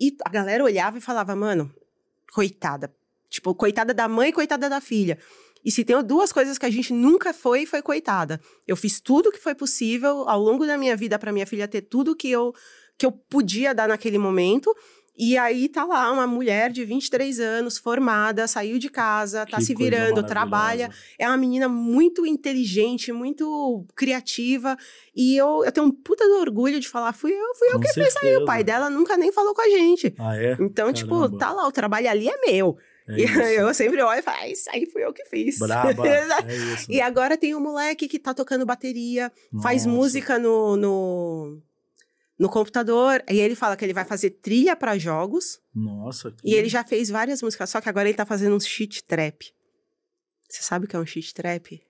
E 0.00 0.16
a 0.24 0.28
galera 0.28 0.64
olhava 0.64 0.98
e 0.98 1.00
falava, 1.00 1.36
mano, 1.36 1.72
coitada. 2.32 2.92
Tipo, 3.28 3.54
coitada 3.54 3.94
da 3.94 4.08
mãe, 4.08 4.32
coitada 4.32 4.68
da 4.68 4.80
filha. 4.80 5.18
E 5.64 5.70
se 5.70 5.84
tem 5.84 6.02
duas 6.02 6.32
coisas 6.32 6.58
que 6.58 6.66
a 6.66 6.70
gente 6.70 6.92
nunca 6.92 7.32
foi, 7.32 7.64
foi 7.64 7.80
coitada. 7.80 8.40
Eu 8.66 8.76
fiz 8.76 9.00
tudo 9.00 9.30
que 9.30 9.38
foi 9.38 9.54
possível 9.54 10.28
ao 10.28 10.40
longo 10.40 10.66
da 10.66 10.76
minha 10.76 10.96
vida 10.96 11.18
para 11.18 11.32
minha 11.32 11.46
filha 11.46 11.68
ter 11.68 11.82
tudo 11.82 12.16
que 12.16 12.28
eu 12.28 12.52
que 12.98 13.06
eu 13.06 13.12
podia 13.12 13.74
dar 13.74 13.88
naquele 13.88 14.18
momento. 14.18 14.74
E 15.16 15.36
aí 15.36 15.68
tá 15.68 15.84
lá 15.84 16.10
uma 16.10 16.26
mulher 16.26 16.70
de 16.70 16.84
23 16.84 17.38
anos, 17.38 17.76
formada, 17.76 18.46
saiu 18.46 18.78
de 18.78 18.88
casa, 18.88 19.44
tá 19.44 19.58
que 19.58 19.64
se 19.64 19.74
virando, 19.74 20.22
trabalha. 20.22 20.90
É 21.18 21.28
uma 21.28 21.36
menina 21.36 21.68
muito 21.68 22.24
inteligente, 22.24 23.12
muito 23.12 23.84
criativa. 23.94 24.76
E 25.14 25.36
eu, 25.36 25.64
eu 25.64 25.72
tenho 25.72 25.86
um 25.86 25.90
puta 25.90 26.24
de 26.24 26.32
orgulho 26.32 26.80
de 26.80 26.88
falar, 26.88 27.12
fui 27.12 27.32
eu, 27.32 27.54
fui 27.54 27.68
com 27.68 27.74
eu 27.74 27.80
que 27.80 27.88
certeza. 27.88 28.18
fiz 28.20 28.28
aí. 28.30 28.36
O 28.38 28.46
pai 28.46 28.64
dela 28.64 28.88
nunca 28.88 29.16
nem 29.16 29.30
falou 29.30 29.54
com 29.54 29.60
a 29.60 29.68
gente. 29.68 30.14
Ah, 30.18 30.36
é? 30.36 30.56
Então, 30.58 30.90
tipo, 30.92 31.10
Caramba. 31.10 31.26
tipo, 31.26 31.38
tá 31.38 31.52
lá, 31.52 31.68
o 31.68 31.72
trabalho 31.72 32.08
ali 32.08 32.28
é 32.28 32.40
meu. 32.46 32.78
É 33.06 33.18
e 33.18 33.56
eu 33.56 33.74
sempre 33.74 34.00
olho 34.00 34.18
e 34.18 34.22
falo, 34.22 34.38
ah, 34.40 34.48
isso 34.48 34.70
aí 34.72 34.86
fui 34.86 35.04
eu 35.04 35.12
que 35.12 35.24
fiz. 35.26 35.58
Braba, 35.58 36.06
é 36.08 36.26
e 36.88 37.00
agora 37.00 37.36
tem 37.36 37.54
um 37.54 37.60
moleque 37.60 38.08
que 38.08 38.18
tá 38.18 38.32
tocando 38.32 38.64
bateria, 38.64 39.30
Nossa. 39.52 39.62
faz 39.62 39.84
música 39.84 40.38
no, 40.38 40.76
no 40.76 41.62
no 42.38 42.48
computador. 42.48 43.22
E 43.28 43.38
ele 43.38 43.54
fala 43.54 43.76
que 43.76 43.84
ele 43.84 43.92
vai 43.92 44.04
fazer 44.04 44.30
trilha 44.30 44.74
para 44.76 44.98
jogos. 44.98 45.60
Nossa. 45.74 46.30
Que... 46.30 46.50
E 46.50 46.54
ele 46.54 46.68
já 46.68 46.84
fez 46.84 47.08
várias 47.08 47.42
músicas, 47.42 47.70
só 47.70 47.80
que 47.80 47.88
agora 47.88 48.08
ele 48.08 48.16
tá 48.16 48.26
fazendo 48.26 48.56
um 48.56 48.60
cheat 48.60 49.04
trap. 49.04 49.52
Você 50.48 50.62
sabe 50.62 50.84
o 50.84 50.88
que 50.88 50.96
é 50.96 50.98
um 50.98 51.06
cheat 51.06 51.32
trap? 51.32 51.82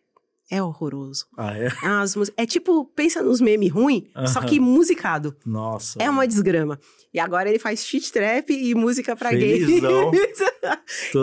É 0.53 0.63
horroroso. 0.63 1.25
Ah, 1.35 1.57
é? 1.57 1.69
É, 1.69 2.43
é 2.43 2.47
tipo, 2.47 2.85
pensa 2.95 3.23
nos 3.23 3.41
memes 3.41 3.73
ruim, 3.73 4.11
uh 4.15 4.21
-huh. 4.21 4.27
só 4.29 4.43
que 4.43 4.61
musicado. 4.61 5.35
Nossa. 5.47 5.99
É 5.99 6.11
uma 6.11 6.27
desgrama. 6.27 6.79
E 7.15 7.19
agora 7.19 7.49
ele 7.49 7.59
faz 7.59 7.87
cheat 7.87 8.13
trap 8.13 8.51
e 8.51 8.75
música 8.75 9.17
pra 9.17 9.31
Felizão. 9.31 10.11
gays. 10.13 10.39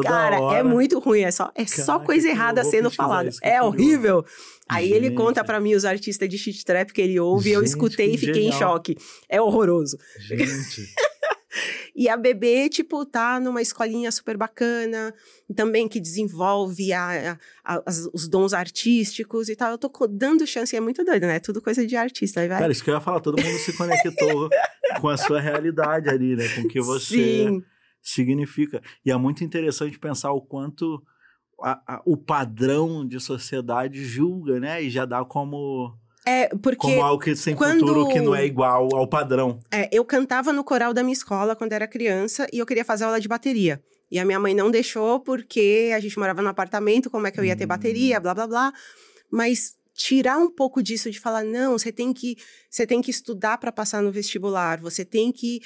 Cara, 0.03 0.37
é 0.37 0.39
hora. 0.39 0.59
é 0.59 0.63
muito 0.63 0.97
ruim. 0.97 1.21
É 1.21 1.29
só, 1.29 1.51
é 1.53 1.63
só 1.67 1.99
coisa 1.99 2.27
errada 2.27 2.63
sendo 2.63 2.89
falada. 2.89 3.29
É 3.43 3.61
horrível. 3.61 4.25
Aí 4.67 4.87
Gente. 4.87 4.95
ele 4.97 5.11
conta 5.11 5.43
para 5.43 5.59
mim 5.59 5.75
os 5.75 5.85
artistas 5.85 6.27
de 6.27 6.37
shit 6.37 6.65
trap 6.65 6.91
que 6.91 7.01
ele 7.01 7.19
ouve, 7.19 7.49
Gente, 7.49 7.55
eu 7.55 7.63
escutei 7.63 8.15
e 8.15 8.17
fiquei 8.17 8.43
genial. 8.43 8.55
em 8.55 8.59
choque. 8.59 8.97
É 9.27 9.39
horroroso. 9.39 9.99
Gente. 10.19 10.89
e 11.95 12.07
a 12.07 12.15
bebê, 12.15 12.69
tipo, 12.69 13.05
tá 13.05 13.39
numa 13.39 13.61
escolinha 13.61 14.11
super 14.11 14.37
bacana, 14.37 15.13
também 15.55 15.87
que 15.87 15.99
desenvolve 15.99 16.93
a, 16.93 17.37
a, 17.63 17.83
os 18.13 18.27
dons 18.27 18.53
artísticos 18.53 19.49
e 19.49 19.55
tal. 19.55 19.71
Eu 19.71 19.77
tô 19.77 19.91
dando 20.07 20.45
chance, 20.45 20.75
é 20.75 20.79
muito 20.79 21.03
doido, 21.03 21.23
né? 21.27 21.39
Tudo 21.39 21.61
coisa 21.61 21.85
de 21.85 21.95
artista. 21.95 22.47
Vai. 22.47 22.59
Cara, 22.59 22.71
isso 22.71 22.83
que 22.83 22.89
eu 22.89 22.95
ia 22.95 23.01
falar, 23.01 23.19
todo 23.19 23.41
mundo 23.41 23.57
se 23.59 23.75
conectou 23.75 24.49
com 24.99 25.09
a 25.09 25.17
sua 25.17 25.39
realidade 25.39 26.09
ali, 26.09 26.35
né? 26.35 26.47
Com 26.55 26.61
o 26.61 26.67
que 26.67 26.81
você 26.81 27.47
Sim. 27.47 27.63
significa. 28.01 28.81
E 29.05 29.11
é 29.11 29.17
muito 29.17 29.43
interessante 29.43 29.99
pensar 29.99 30.31
o 30.31 30.41
quanto 30.41 31.01
a, 31.61 31.95
a, 31.95 32.01
o 32.05 32.17
padrão 32.17 33.07
de 33.07 33.19
sociedade 33.19 34.03
julga, 34.03 34.59
né? 34.59 34.81
E 34.81 34.89
já 34.89 35.05
dá 35.05 35.23
como. 35.23 35.97
É, 36.25 36.49
porque. 36.49 36.87
Como 36.87 37.01
algo 37.01 37.21
que 37.21 37.35
sem 37.35 37.55
quando... 37.55 37.79
futuro 37.79 38.07
que 38.07 38.19
não 38.19 38.35
é 38.35 38.45
igual 38.45 38.89
ao 38.95 39.07
padrão. 39.07 39.59
É, 39.71 39.89
eu 39.91 40.03
cantava 40.05 40.51
no 40.53 40.63
coral 40.63 40.93
da 40.93 41.03
minha 41.03 41.13
escola 41.13 41.55
quando 41.55 41.73
era 41.73 41.87
criança 41.87 42.47
e 42.51 42.59
eu 42.59 42.65
queria 42.65 42.85
fazer 42.85 43.05
aula 43.05 43.19
de 43.19 43.27
bateria. 43.27 43.81
E 44.11 44.17
a 44.17 44.25
minha 44.25 44.39
mãe 44.39 44.55
não 44.55 44.71
deixou 44.71 45.19
porque 45.19 45.91
a 45.95 45.99
gente 45.99 46.17
morava 46.17 46.41
no 46.41 46.49
apartamento, 46.49 47.09
como 47.09 47.27
é 47.27 47.31
que 47.31 47.39
eu 47.39 47.45
ia 47.45 47.55
ter 47.55 47.65
bateria, 47.65 48.17
hum. 48.17 48.21
blá 48.21 48.33
blá 48.33 48.47
blá. 48.47 48.73
Mas 49.31 49.77
tirar 49.99 50.37
um 50.37 50.49
pouco 50.49 50.81
disso 50.81 51.11
de 51.11 51.19
falar 51.19 51.43
não, 51.43 51.77
você 51.77 51.91
tem 51.91 52.13
que 52.13 52.37
você 52.69 52.87
tem 52.87 53.01
que 53.01 53.11
estudar 53.11 53.57
para 53.57 53.69
passar 53.69 54.01
no 54.01 54.11
vestibular, 54.11 54.79
você 54.79 55.03
tem 55.03 55.29
que 55.29 55.61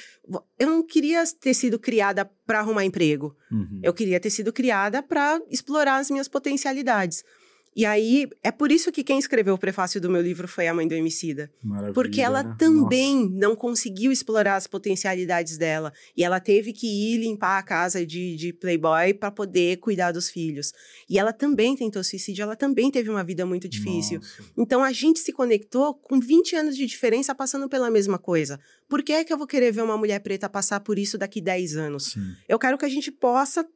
eu 0.58 0.66
não 0.66 0.82
queria 0.84 1.22
ter 1.40 1.54
sido 1.54 1.78
criada 1.78 2.28
para 2.44 2.58
arrumar 2.58 2.84
emprego. 2.84 3.36
Uhum. 3.50 3.80
Eu 3.82 3.94
queria 3.94 4.18
ter 4.18 4.30
sido 4.30 4.52
criada 4.52 5.02
para 5.02 5.40
explorar 5.48 5.98
as 5.98 6.10
minhas 6.10 6.26
potencialidades. 6.26 7.24
E 7.76 7.84
aí, 7.84 8.28
é 8.42 8.52
por 8.52 8.70
isso 8.70 8.92
que 8.92 9.02
quem 9.02 9.18
escreveu 9.18 9.54
o 9.54 9.58
prefácio 9.58 10.00
do 10.00 10.08
meu 10.08 10.22
livro 10.22 10.46
foi 10.46 10.68
a 10.68 10.74
mãe 10.74 10.86
do 10.86 10.94
Emicida. 10.94 11.50
Maravilha, 11.62 11.92
porque 11.92 12.20
ela 12.20 12.42
né? 12.42 12.54
também 12.56 13.24
Nossa. 13.24 13.34
não 13.34 13.56
conseguiu 13.56 14.12
explorar 14.12 14.54
as 14.54 14.68
potencialidades 14.68 15.58
dela. 15.58 15.92
E 16.16 16.22
ela 16.22 16.38
teve 16.38 16.72
que 16.72 16.86
ir 16.86 17.18
limpar 17.18 17.58
a 17.58 17.62
casa 17.62 18.06
de, 18.06 18.36
de 18.36 18.52
playboy 18.52 19.14
para 19.14 19.30
poder 19.30 19.78
cuidar 19.78 20.12
dos 20.12 20.30
filhos. 20.30 20.72
E 21.08 21.18
ela 21.18 21.32
também 21.32 21.74
tentou 21.74 22.04
suicídio, 22.04 22.44
ela 22.44 22.54
também 22.54 22.90
teve 22.92 23.10
uma 23.10 23.24
vida 23.24 23.44
muito 23.44 23.68
difícil. 23.68 24.20
Nossa. 24.20 24.44
Então, 24.56 24.84
a 24.84 24.92
gente 24.92 25.18
se 25.18 25.32
conectou 25.32 25.94
com 25.94 26.20
20 26.20 26.54
anos 26.54 26.76
de 26.76 26.86
diferença 26.86 27.34
passando 27.34 27.68
pela 27.68 27.90
mesma 27.90 28.18
coisa. 28.18 28.60
Por 28.88 29.02
que 29.02 29.12
é 29.12 29.24
que 29.24 29.32
eu 29.32 29.38
vou 29.38 29.48
querer 29.48 29.72
ver 29.72 29.82
uma 29.82 29.98
mulher 29.98 30.20
preta 30.20 30.48
passar 30.48 30.78
por 30.78 30.96
isso 30.96 31.18
daqui 31.18 31.40
10 31.40 31.76
anos? 31.76 32.12
Sim. 32.12 32.34
Eu 32.48 32.58
quero 32.58 32.78
que 32.78 32.84
a 32.84 32.88
gente 32.88 33.10
possa 33.10 33.66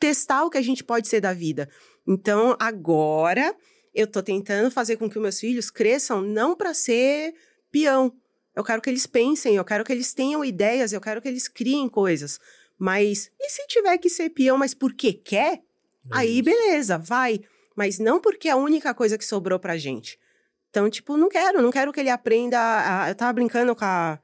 testar 0.00 0.44
o 0.44 0.50
que 0.50 0.58
a 0.58 0.62
gente 0.62 0.82
pode 0.84 1.08
ser 1.08 1.20
da 1.20 1.32
vida. 1.32 1.68
Então, 2.06 2.56
agora 2.58 3.54
eu 3.94 4.06
tô 4.06 4.22
tentando 4.22 4.70
fazer 4.70 4.96
com 4.96 5.08
que 5.08 5.16
os 5.16 5.22
meus 5.22 5.40
filhos 5.40 5.70
cresçam 5.70 6.20
não 6.20 6.56
para 6.56 6.74
ser 6.74 7.34
peão. 7.70 8.12
Eu 8.54 8.62
quero 8.62 8.82
que 8.82 8.90
eles 8.90 9.06
pensem, 9.06 9.56
eu 9.56 9.64
quero 9.64 9.84
que 9.84 9.92
eles 9.92 10.12
tenham 10.12 10.44
ideias, 10.44 10.92
eu 10.92 11.00
quero 11.00 11.20
que 11.22 11.28
eles 11.28 11.48
criem 11.48 11.88
coisas. 11.88 12.38
Mas 12.78 13.30
e 13.40 13.50
se 13.50 13.66
tiver 13.66 13.96
que 13.98 14.08
ser 14.08 14.30
peão, 14.30 14.56
mas 14.58 14.74
porque 14.74 15.12
quer? 15.12 15.54
É 15.54 15.60
aí 16.10 16.42
beleza, 16.42 16.98
vai. 16.98 17.40
Mas 17.76 17.98
não 17.98 18.20
porque 18.20 18.48
é 18.48 18.52
a 18.52 18.56
única 18.56 18.94
coisa 18.94 19.18
que 19.18 19.24
sobrou 19.24 19.58
pra 19.58 19.76
gente. 19.76 20.18
Então, 20.70 20.90
tipo, 20.90 21.16
não 21.16 21.28
quero, 21.28 21.62
não 21.62 21.70
quero 21.70 21.92
que 21.92 22.00
ele 22.00 22.10
aprenda. 22.10 22.58
A... 22.58 23.08
Eu 23.08 23.14
tava 23.14 23.32
brincando 23.32 23.74
com 23.74 23.84
a, 23.84 24.18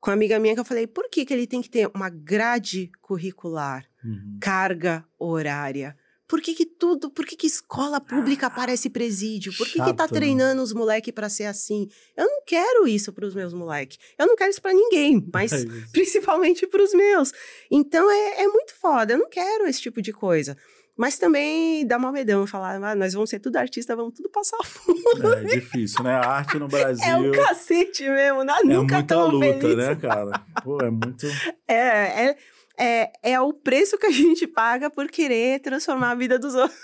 com 0.00 0.10
uma 0.10 0.14
amiga 0.14 0.38
minha 0.38 0.54
que 0.54 0.60
eu 0.60 0.64
falei, 0.64 0.86
por 0.86 1.08
que, 1.08 1.24
que 1.24 1.32
ele 1.32 1.46
tem 1.46 1.62
que 1.62 1.70
ter 1.70 1.88
uma 1.94 2.08
grade 2.08 2.90
curricular, 3.00 3.86
uhum. 4.04 4.38
carga 4.40 5.04
horária? 5.18 5.96
Por 6.30 6.40
que, 6.40 6.54
que 6.54 6.64
tudo, 6.64 7.10
por 7.10 7.26
que, 7.26 7.34
que 7.34 7.48
escola 7.48 8.00
pública 8.00 8.46
ah, 8.46 8.50
parece 8.50 8.88
presídio? 8.88 9.52
Por 9.56 9.66
que, 9.66 9.78
Chato, 9.78 9.90
que 9.90 9.96
tá 9.96 10.04
né? 10.04 10.10
treinando 10.10 10.58
né? 10.58 10.62
os 10.62 10.72
moleques 10.72 11.12
para 11.12 11.28
ser 11.28 11.46
assim? 11.46 11.88
Eu 12.16 12.24
não 12.24 12.44
quero 12.46 12.86
isso 12.86 13.12
para 13.12 13.26
os 13.26 13.34
meus 13.34 13.52
moleques. 13.52 13.98
Eu 14.16 14.28
não 14.28 14.36
quero 14.36 14.48
isso 14.48 14.62
para 14.62 14.72
ninguém, 14.72 15.26
mas 15.34 15.52
é 15.52 15.66
principalmente 15.90 16.68
para 16.68 16.84
os 16.84 16.94
meus. 16.94 17.32
Então 17.68 18.08
é, 18.08 18.42
é 18.42 18.46
muito 18.46 18.72
foda. 18.80 19.14
Eu 19.14 19.18
não 19.18 19.28
quero 19.28 19.66
esse 19.66 19.80
tipo 19.80 20.00
de 20.00 20.12
coisa. 20.12 20.56
Mas 20.96 21.18
também 21.18 21.84
dá 21.84 21.96
uma 21.96 22.12
medão 22.12 22.46
falar, 22.46 22.76
ah, 22.76 22.94
nós 22.94 23.12
vamos 23.12 23.30
ser 23.30 23.40
tudo 23.40 23.56
artista, 23.56 23.96
vamos 23.96 24.14
tudo 24.14 24.28
passar 24.28 24.62
fundo. 24.62 25.32
É 25.32 25.44
difícil, 25.44 26.04
né? 26.04 26.12
A 26.12 26.28
arte 26.28 26.58
no 26.60 26.68
Brasil. 26.68 27.02
É 27.10 27.16
um 27.16 27.32
cacete 27.32 28.08
mesmo, 28.08 28.44
não, 28.44 28.56
é 28.56 28.62
nunca 28.62 28.96
muita 28.96 29.24
luta, 29.24 29.46
feliz. 29.46 29.76
né, 29.76 29.96
cara? 29.96 30.44
Pô, 30.62 30.78
é 30.80 30.90
muito. 30.90 31.26
É, 31.66 32.26
é, 32.26 32.36
é, 32.80 33.12
é 33.22 33.40
o 33.40 33.52
preço 33.52 33.98
que 33.98 34.06
a 34.06 34.10
gente 34.12 34.46
paga 34.46 34.90
por 34.90 35.08
querer 35.08 35.60
transformar 35.60 36.12
a 36.12 36.14
vida 36.14 36.38
dos 36.38 36.54
outros. 36.54 36.78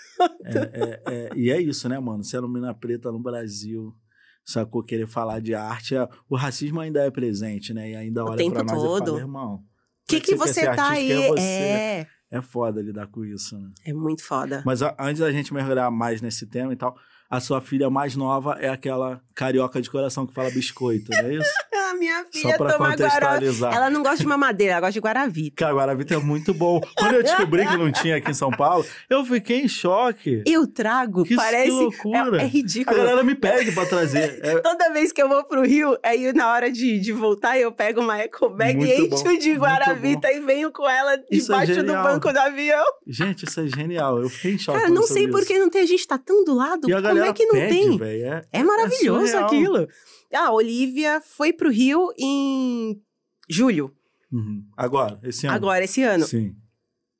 É, 0.44 0.58
é, 0.72 1.02
é, 1.06 1.30
e 1.34 1.50
é 1.50 1.60
isso, 1.60 1.88
né, 1.88 1.98
mano? 1.98 2.22
Ser 2.22 2.42
mina 2.42 2.74
preta 2.74 3.10
no 3.10 3.18
Brasil 3.18 3.94
sacou? 4.44 4.82
Querer 4.82 5.08
falar 5.08 5.40
de 5.40 5.54
arte, 5.54 5.96
é, 5.96 6.08
o 6.28 6.36
racismo 6.36 6.80
ainda 6.80 7.00
é 7.00 7.10
presente, 7.10 7.72
né? 7.72 7.90
E 7.90 7.96
ainda 7.96 8.24
olha 8.24 8.50
para 8.50 8.62
nós 8.62 8.82
todo. 8.82 9.02
e 9.02 9.06
fala, 9.06 9.18
irmão, 9.20 9.54
o 9.54 9.60
que, 10.08 10.20
que, 10.20 10.32
que 10.32 10.34
você 10.36 10.64
tá 10.64 10.90
aí? 10.90 11.10
É, 11.10 11.28
você. 11.28 11.40
é 11.40 12.06
é 12.30 12.42
foda 12.42 12.82
lidar 12.82 13.06
com 13.06 13.24
isso, 13.24 13.58
né? 13.58 13.70
É 13.84 13.92
muito 13.92 14.22
foda. 14.22 14.62
Mas 14.64 14.82
a, 14.82 14.94
antes 14.98 15.20
da 15.20 15.30
gente 15.30 15.52
mergulhar 15.54 15.90
mais 15.90 16.20
nesse 16.20 16.46
tema 16.46 16.72
e 16.72 16.76
tal, 16.76 16.96
a 17.30 17.40
sua 17.40 17.60
filha 17.60 17.88
mais 17.88 18.16
nova 18.16 18.56
é 18.58 18.68
aquela 18.68 19.20
carioca 19.34 19.80
de 19.80 19.90
coração 19.90 20.26
que 20.26 20.34
fala 20.34 20.50
biscoito, 20.50 21.10
não 21.10 21.18
é 21.18 21.34
isso? 21.34 21.50
Ah, 21.86 21.94
minha 21.94 22.24
filha 22.32 22.50
Só 22.50 22.56
pra 22.56 22.72
toma 22.72 22.90
contextualizar. 22.90 23.74
Ela 23.74 23.90
não 23.90 24.02
gosta 24.02 24.18
de 24.18 24.26
mamadeira, 24.26 24.72
ela 24.72 24.80
gosta 24.80 24.92
de 24.92 25.00
Guaravita. 25.00 25.56
Cara, 25.56 25.74
Guaravita 25.74 26.14
é 26.14 26.18
muito 26.18 26.52
bom. 26.52 26.80
Quando 26.96 27.14
eu 27.14 27.22
descobri 27.22 27.66
que 27.66 27.76
não 27.76 27.92
tinha 27.92 28.16
aqui 28.16 28.30
em 28.30 28.34
São 28.34 28.50
Paulo, 28.50 28.84
eu 29.08 29.24
fiquei 29.24 29.60
em 29.60 29.68
choque. 29.68 30.42
Eu 30.46 30.66
trago, 30.66 31.24
que, 31.24 31.36
parece... 31.36 31.64
Que 31.64 31.70
loucura. 31.70 32.40
É, 32.40 32.44
é, 32.44 32.46
ridículo. 32.46 32.96
A 32.96 32.98
galera 32.98 33.22
me 33.22 33.34
pede 33.34 33.72
pra 33.72 33.86
trazer. 33.86 34.40
É... 34.42 34.58
Toda 34.66 34.92
vez 34.92 35.12
que 35.12 35.22
eu 35.22 35.28
vou 35.28 35.44
pro 35.44 35.62
Rio, 35.62 35.96
aí 36.02 36.32
na 36.32 36.52
hora 36.52 36.70
de, 36.70 36.98
de 36.98 37.12
voltar, 37.12 37.58
eu 37.58 37.70
pego 37.70 38.00
uma 38.00 38.18
eco 38.18 38.48
bag 38.48 38.82
e 38.82 39.06
encho 39.06 39.38
de 39.38 39.52
Guaravita 39.52 40.32
e 40.32 40.40
venho 40.40 40.72
com 40.72 40.88
ela 40.88 41.14
é 41.14 41.24
debaixo 41.30 41.72
é 41.72 41.82
do 41.82 41.92
banco 41.92 42.32
do 42.32 42.38
avião. 42.38 42.84
Gente, 43.06 43.44
isso 43.44 43.60
é 43.60 43.68
genial. 43.68 44.20
Eu 44.20 44.28
fiquei 44.28 44.54
em 44.54 44.58
choque. 44.58 44.78
Cara, 44.78 44.92
não 44.92 45.02
sei 45.04 45.28
por 45.28 45.44
que 45.44 45.58
não 45.58 45.70
tem. 45.70 45.82
A 45.82 45.86
gente 45.86 46.06
tá 46.06 46.18
tão 46.18 46.44
do 46.44 46.54
lado. 46.54 46.88
E 46.88 46.92
a 46.92 47.00
Como 47.00 47.22
é 47.22 47.32
que 47.32 47.46
não 47.46 47.54
pede, 47.54 47.74
tem? 47.74 47.96
Véio, 47.96 48.26
é, 48.26 48.42
é 48.52 48.62
maravilhoso 48.62 49.36
aquilo. 49.38 49.86
Ah, 50.32 50.46
a 50.46 50.52
Olivia 50.52 51.20
foi 51.20 51.52
pro 51.52 51.70
Rio 51.70 52.12
em 52.18 53.00
julho. 53.48 53.94
Uhum. 54.32 54.66
Agora, 54.76 55.20
esse 55.22 55.46
ano. 55.46 55.56
Agora, 55.56 55.84
esse 55.84 56.02
ano. 56.02 56.26
Sim. 56.26 56.56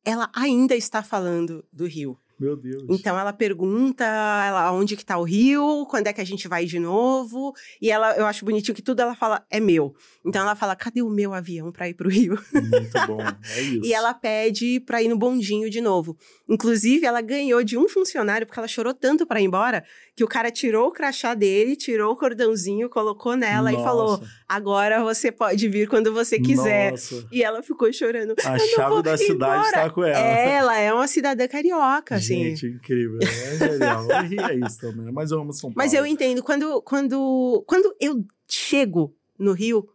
Ela 0.05 0.31
ainda 0.35 0.75
está 0.75 1.03
falando 1.03 1.65
do 1.73 1.87
Rio. 1.87 2.19
Meu 2.39 2.55
Deus. 2.55 2.85
Então 2.91 3.19
ela 3.19 3.33
pergunta 3.33 4.05
ela, 4.05 4.71
onde 4.73 4.97
que 4.97 5.05
tá 5.05 5.17
o 5.17 5.25
rio, 5.25 5.87
quando 5.89 6.07
é 6.07 6.13
que 6.13 6.21
a 6.21 6.25
gente 6.25 6.47
vai 6.47 6.67
de 6.67 6.79
novo. 6.79 7.55
E 7.81 7.91
ela, 7.91 8.15
eu 8.17 8.27
acho 8.27 8.45
bonitinho 8.45 8.75
que 8.75 8.83
tudo 8.83 9.01
ela 9.01 9.15
fala 9.15 9.45
é 9.51 9.59
meu. 9.59 9.95
Então 10.25 10.43
ela 10.43 10.55
fala, 10.55 10.77
cadê 10.77 11.01
o 11.01 11.09
meu 11.09 11.33
avião 11.33 11.73
para 11.73 11.89
ir 11.89 11.95
pro 11.95 12.11
Rio? 12.11 12.39
Muito 12.53 13.07
bom, 13.07 13.21
é 13.57 13.61
isso. 13.61 13.87
e 13.87 13.93
ela 13.93 14.13
pede 14.13 14.81
para 14.81 15.03
ir 15.03 15.09
no 15.09 15.17
bondinho 15.17 15.71
de 15.71 15.81
novo. 15.81 16.17
Inclusive, 16.49 17.07
ela 17.07 17.21
ganhou 17.21 17.63
de 17.65 17.79
um 17.79 17.89
funcionário, 17.89 18.47
porque 18.47 18.59
ela 18.59 18.69
chorou 18.69 18.93
tanto 18.93 19.27
para 19.27 19.41
ir 19.41 19.45
embora, 19.45 19.85
que 20.15 20.23
o 20.23 20.29
cara 20.29 20.51
tirou 20.51 20.89
o 20.89 20.93
crachá 20.93 21.35
dele, 21.35 21.75
tirou 21.75 22.13
o 22.13 22.17
cordãozinho, 22.17 22.89
colocou 22.89 23.37
nela 23.37 23.71
Nossa. 23.71 23.81
e 23.81 23.85
falou: 23.85 24.23
agora 24.49 25.03
você 25.03 25.33
pode 25.33 25.69
vir 25.69 25.89
quando 25.89 26.13
você 26.13 26.39
quiser. 26.39 26.93
Nossa. 26.93 27.27
E 27.33 27.43
ela 27.43 27.63
ficou 27.63 27.93
chorando. 27.93 28.35
A 28.45 28.59
chave 28.59 29.03
da 29.03 29.17
cidade 29.17 29.67
está 29.67 29.91
com 29.91 30.05
ela. 30.05 30.19
Ela 30.19 30.79
é 30.79 30.93
uma 30.93 31.07
cidadã 31.09 31.49
carioca, 31.49 32.17
assim. 32.35 32.45
Gente, 32.45 32.67
incrível. 32.67 33.19
É 33.23 33.59
genial. 33.59 34.07
Eu 34.11 34.23
ria 34.23 34.67
isso 34.67 34.81
também, 34.81 35.13
mas 35.13 35.31
eu 35.31 35.41
amo 35.41 35.53
São 35.53 35.73
Paulo. 35.73 35.75
Mas 35.77 35.93
eu 35.93 36.07
entendo, 36.07 36.43
quando, 36.43 36.83
quando, 36.83 37.65
quando 37.67 37.95
eu 38.01 38.25
chego 38.49 39.15
no 39.39 39.53
Rio, 39.53 39.89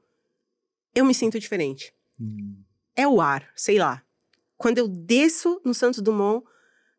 eu 0.94 1.06
me 1.06 1.14
sinto 1.14 1.40
diferente. 1.40 1.94
Hum. 2.20 2.56
É 2.96 3.08
o 3.08 3.22
ar, 3.22 3.50
sei 3.56 3.78
lá. 3.78 4.04
Quando 4.58 4.78
eu 4.78 4.88
desço 4.88 5.62
no 5.66 5.74
Santos 5.74 6.02
Dumont, 6.02 6.46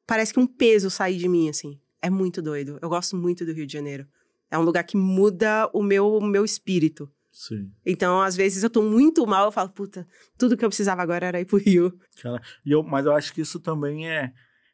parece 0.07 0.33
que 0.33 0.41
um 0.41 0.47
peso 0.47 0.91
sai 0.91 1.15
de 1.15 1.29
mim, 1.29 1.49
assim. 1.49 1.79
É 2.01 2.11
muito 2.11 2.43
doido. 2.43 2.79
Eu 2.83 2.89
gosto 2.89 3.17
muito 3.17 3.45
do 3.45 3.53
Rio 3.53 3.67
de 3.67 3.73
Janeiro. 3.73 4.07
É 4.51 4.59
um 4.59 4.63
lugar 4.63 4.85
que 4.85 4.97
muda 4.97 5.71
o 5.73 5.83
meu, 5.83 6.17
o 6.17 6.25
meu 6.25 6.45
espírito. 6.45 7.11
Sim. 7.33 7.73
Então, 7.87 8.21
às 8.21 8.37
vezes, 8.37 8.63
eu 8.63 8.69
tô 8.69 8.83
muito 8.83 9.27
mal, 9.27 9.47
eu 9.47 9.53
falo, 9.53 9.71
puta, 9.71 10.07
tudo 10.37 10.57
que 10.57 10.65
eu 10.65 10.69
precisava 10.69 11.01
agora 11.01 11.27
era 11.27 11.41
ir 11.41 11.47
pro 11.47 11.57
Rio. 11.57 11.99
Cara, 12.21 12.43
e 12.65 12.71
eu, 12.71 12.83
mas 12.83 13.07
eu 13.07 13.13
acho 13.13 13.33
que 13.33 13.41
isso 13.41 13.59
também 13.59 14.11
é, 14.11 14.33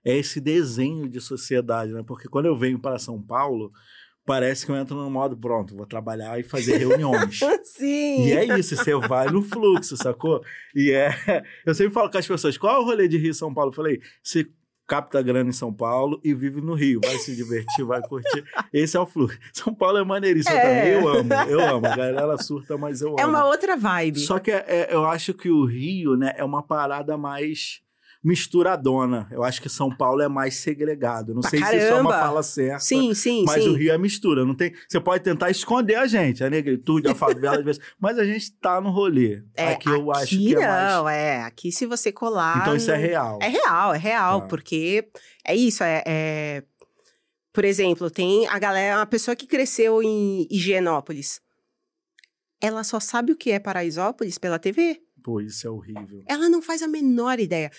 é 0.08 0.16
esse 0.16 0.40
desenho 0.40 1.08
de 1.08 1.20
sociedade, 1.20 1.92
né? 1.92 2.02
Porque 2.06 2.28
quando 2.28 2.46
eu 2.46 2.56
venho 2.56 2.78
para 2.78 2.98
São 2.98 3.20
Paulo, 3.20 3.70
parece 4.24 4.64
que 4.64 4.72
eu 4.72 4.76
entro 4.76 4.96
no 4.96 5.10
modo, 5.10 5.36
pronto, 5.36 5.76
vou 5.76 5.86
trabalhar 5.86 6.38
e 6.38 6.42
fazer 6.42 6.78
reuniões. 6.78 7.40
Sim. 7.64 8.26
E 8.26 8.32
é 8.32 8.58
isso, 8.58 8.74
você 8.76 8.94
vai 8.94 9.30
no 9.30 9.42
fluxo, 9.42 9.96
sacou? 9.96 10.42
E 10.74 10.90
é. 10.92 11.10
Eu 11.66 11.74
sempre 11.74 11.92
falo 11.92 12.10
com 12.10 12.18
as 12.18 12.26
pessoas, 12.26 12.56
qual 12.56 12.76
é 12.76 12.78
o 12.78 12.84
rolê 12.84 13.06
de 13.06 13.18
Rio 13.18 13.34
São 13.34 13.52
Paulo? 13.52 13.70
Eu 13.70 13.74
falei, 13.74 14.00
você 14.22 14.46
capta 14.86 15.20
grana 15.20 15.50
em 15.50 15.52
São 15.52 15.72
Paulo 15.72 16.18
e 16.24 16.32
vive 16.32 16.62
no 16.62 16.72
Rio. 16.72 17.00
Vai 17.04 17.18
se 17.18 17.36
divertir, 17.36 17.84
vai 17.84 18.00
curtir. 18.00 18.42
Esse 18.72 18.96
é 18.96 19.00
o 19.00 19.04
fluxo. 19.04 19.38
São 19.52 19.74
Paulo 19.74 19.98
é 19.98 20.04
maneiríssimo 20.04 20.56
é. 20.56 20.62
também. 20.62 20.92
Eu 20.92 21.08
amo, 21.08 21.34
eu 21.50 21.76
amo. 21.76 21.86
A 21.86 21.96
galera 21.96 22.38
surta, 22.38 22.78
mas 22.78 23.02
eu 23.02 23.10
é 23.10 23.12
amo. 23.12 23.20
É 23.20 23.26
uma 23.26 23.46
outra 23.46 23.76
vibe. 23.76 24.20
Só 24.20 24.38
que 24.38 24.50
é, 24.50 24.64
é, 24.66 24.88
eu 24.90 25.04
acho 25.04 25.34
que 25.34 25.50
o 25.50 25.66
Rio, 25.66 26.16
né, 26.16 26.32
é 26.36 26.44
uma 26.44 26.62
parada 26.62 27.18
mais 27.18 27.82
misturadona. 28.22 29.28
Eu 29.30 29.42
acho 29.42 29.62
que 29.62 29.68
São 29.68 29.90
Paulo 29.94 30.22
é 30.22 30.28
mais 30.28 30.56
segregado. 30.56 31.34
Não 31.34 31.40
pra 31.40 31.50
sei 31.50 31.60
caramba. 31.60 31.78
se 31.78 31.86
isso 31.86 31.94
é 31.94 32.00
uma 32.00 32.12
fala 32.12 32.42
certa. 32.42 32.80
Sim, 32.80 33.14
sim, 33.14 33.44
mas 33.46 33.62
sim. 33.62 33.70
o 33.70 33.74
Rio 33.74 33.92
é 33.92 33.98
mistura. 33.98 34.44
Não 34.44 34.54
tem, 34.54 34.74
você 34.88 35.00
pode 35.00 35.22
tentar 35.22 35.50
esconder 35.50 35.94
a 35.96 36.06
gente, 36.06 36.42
a 36.42 36.50
negritude, 36.50 37.08
a 37.08 37.14
favela, 37.14 37.62
mas 38.00 38.18
a 38.18 38.24
gente 38.24 38.52
tá 38.52 38.80
no 38.80 38.90
rolê. 38.90 39.42
É, 39.54 39.72
aqui 39.72 39.88
eu 39.88 40.10
aqui 40.10 40.22
acho 40.22 40.38
que 40.38 40.54
é 40.54 40.58
mais... 40.58 40.92
não, 40.92 41.08
é. 41.08 41.42
Aqui 41.42 41.72
se 41.72 41.86
você 41.86 42.12
colar... 42.12 42.58
Então 42.62 42.76
isso 42.76 42.90
é 42.90 42.96
real. 42.96 43.38
É 43.40 43.48
real, 43.48 43.94
é 43.94 43.98
real, 43.98 44.40
tá. 44.42 44.46
porque 44.48 45.08
é 45.44 45.54
isso, 45.54 45.82
é... 45.82 46.02
é... 46.06 46.62
Por 47.52 47.64
exemplo, 47.64 48.10
tem 48.10 48.46
a 48.46 48.58
galera, 48.58 48.98
uma 48.98 49.06
pessoa 49.06 49.34
que 49.34 49.46
cresceu 49.46 50.02
em 50.02 50.46
Higienópolis. 50.50 51.40
Ela 52.60 52.84
só 52.84 53.00
sabe 53.00 53.32
o 53.32 53.36
que 53.36 53.50
é 53.50 53.58
Paraisópolis 53.58 54.38
pela 54.38 54.58
TV. 54.58 55.00
Pô, 55.28 55.42
isso 55.42 55.66
é 55.66 55.70
horrível. 55.70 56.24
Ela 56.26 56.48
não 56.48 56.62
faz 56.62 56.82
a 56.82 56.88
menor 56.88 57.38
ideia. 57.38 57.70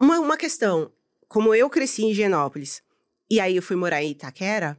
Uma, 0.00 0.18
uma 0.18 0.36
questão, 0.36 0.92
como 1.28 1.54
eu 1.54 1.70
cresci 1.70 2.02
em 2.02 2.10
Higienópolis, 2.10 2.82
e 3.30 3.38
aí 3.38 3.54
eu 3.54 3.62
fui 3.62 3.76
morar 3.76 4.02
em 4.02 4.10
Itaquera, 4.10 4.76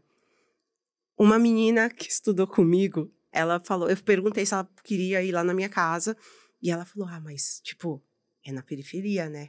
uma 1.18 1.40
menina 1.40 1.90
que 1.90 2.12
estudou 2.12 2.46
comigo, 2.46 3.10
ela 3.32 3.58
falou, 3.62 3.90
eu 3.90 3.96
perguntei 4.04 4.46
se 4.46 4.54
ela 4.54 4.70
queria 4.84 5.24
ir 5.24 5.32
lá 5.32 5.46
na 5.46 5.54
minha 5.54 5.70
casa, 5.70 6.18
e 6.62 6.70
ela 6.70 6.84
falou, 6.84 7.08
ah, 7.08 7.22
mas, 7.22 7.62
tipo, 7.64 8.04
é 8.46 8.52
na 8.52 8.64
periferia, 8.64 9.30
né? 9.30 9.48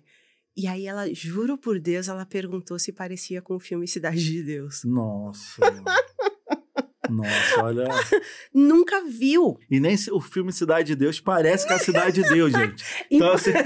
E 0.57 0.69
aí 0.69 0.87
ela, 0.87 1.13
juro 1.13 1.59
por 1.59 1.81
Deus, 1.81 2.07
ela 2.07 2.25
perguntou 2.25 2.79
se 2.79 2.93
parecia 2.93 3.43
com 3.43 3.57
o 3.57 3.61
filme 3.61 3.89
Cidade 3.89 4.23
de 4.23 4.45
Deus. 4.45 4.85
Nossa. 4.85 5.61
Nossa, 7.11 7.63
olha. 7.63 7.89
Nunca 8.55 9.03
viu. 9.05 9.59
E 9.71 9.81
nem 9.81 9.97
o 10.13 10.21
filme 10.21 10.53
Cidade 10.53 10.89
de 10.89 10.97
Deus 10.97 11.21
parece 11.21 11.67
que 11.67 11.73
é 11.73 11.77
a 11.77 11.79
Cidade 11.79 12.23
de 12.23 12.29
Deus, 12.29 12.53
gente. 12.53 12.85
Então, 13.11 13.33
assim. 13.33 13.51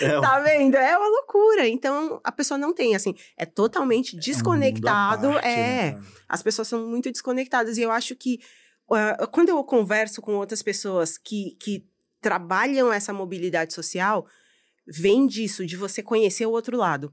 É, 0.00 0.06
é, 0.06 0.20
tá 0.20 0.40
vendo? 0.40 0.76
É 0.76 0.96
uma 0.96 1.08
loucura. 1.08 1.68
Então, 1.68 2.20
a 2.24 2.32
pessoa 2.32 2.58
não 2.58 2.74
tem, 2.74 2.94
assim, 2.94 3.14
é 3.36 3.46
totalmente 3.46 4.16
desconectado. 4.16 5.26
É. 5.26 5.28
Um 5.28 5.32
parte, 5.34 5.48
é. 5.48 5.92
Né, 5.92 6.02
as 6.28 6.42
pessoas 6.42 6.68
são 6.68 6.86
muito 6.86 7.10
desconectadas. 7.10 7.78
E 7.78 7.82
eu 7.82 7.90
acho 7.90 8.14
que 8.16 8.40
uh, 8.90 9.26
quando 9.30 9.50
eu 9.50 9.62
converso 9.64 10.20
com 10.20 10.34
outras 10.34 10.62
pessoas 10.62 11.16
que, 11.16 11.56
que 11.60 11.86
trabalham 12.20 12.92
essa 12.92 13.12
mobilidade 13.12 13.72
social, 13.72 14.26
vem 14.86 15.26
disso, 15.26 15.66
de 15.66 15.76
você 15.76 16.02
conhecer 16.02 16.46
o 16.46 16.50
outro 16.50 16.76
lado. 16.76 17.12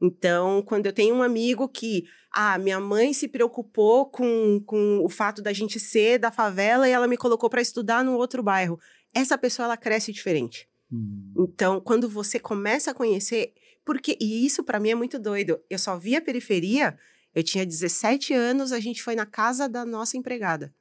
Então, 0.00 0.62
quando 0.62 0.86
eu 0.86 0.92
tenho 0.92 1.14
um 1.14 1.22
amigo 1.22 1.68
que, 1.68 2.04
ah, 2.30 2.58
minha 2.58 2.80
mãe 2.80 3.12
se 3.12 3.28
preocupou 3.28 4.06
com, 4.06 4.60
com 4.66 5.00
o 5.04 5.08
fato 5.08 5.40
da 5.40 5.52
gente 5.52 5.78
ser 5.80 6.18
da 6.18 6.30
favela 6.30 6.88
e 6.88 6.92
ela 6.92 7.06
me 7.06 7.16
colocou 7.16 7.48
para 7.48 7.62
estudar 7.62 8.04
no 8.04 8.14
outro 8.16 8.42
bairro, 8.42 8.78
essa 9.14 9.38
pessoa 9.38 9.64
ela 9.64 9.76
cresce 9.76 10.12
diferente. 10.12 10.68
Hum. 10.92 11.32
Então, 11.38 11.80
quando 11.80 12.08
você 12.08 12.38
começa 12.38 12.90
a 12.90 12.94
conhecer, 12.94 13.54
porque 13.84 14.16
e 14.20 14.44
isso 14.44 14.64
para 14.64 14.80
mim 14.80 14.90
é 14.90 14.94
muito 14.94 15.18
doido. 15.18 15.60
Eu 15.70 15.78
só 15.78 15.98
vi 15.98 16.16
a 16.16 16.20
periferia, 16.20 16.98
eu 17.34 17.42
tinha 17.42 17.64
17 17.64 18.32
anos, 18.34 18.72
a 18.72 18.80
gente 18.80 19.02
foi 19.02 19.14
na 19.14 19.26
casa 19.26 19.68
da 19.68 19.84
nossa 19.84 20.16
empregada. 20.16 20.74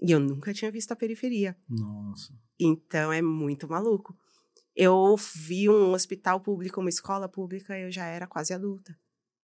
E 0.00 0.12
eu 0.12 0.20
nunca 0.20 0.54
tinha 0.54 0.70
visto 0.70 0.92
a 0.92 0.96
periferia. 0.96 1.56
Nossa. 1.68 2.32
Então 2.58 3.12
é 3.12 3.20
muito 3.20 3.68
maluco. 3.68 4.16
Eu 4.80 5.16
vi 5.16 5.68
um 5.68 5.92
hospital 5.92 6.38
público, 6.38 6.78
uma 6.78 6.88
escola 6.88 7.28
pública, 7.28 7.76
eu 7.76 7.90
já 7.90 8.04
era 8.06 8.28
quase 8.28 8.54
adulta. 8.54 8.96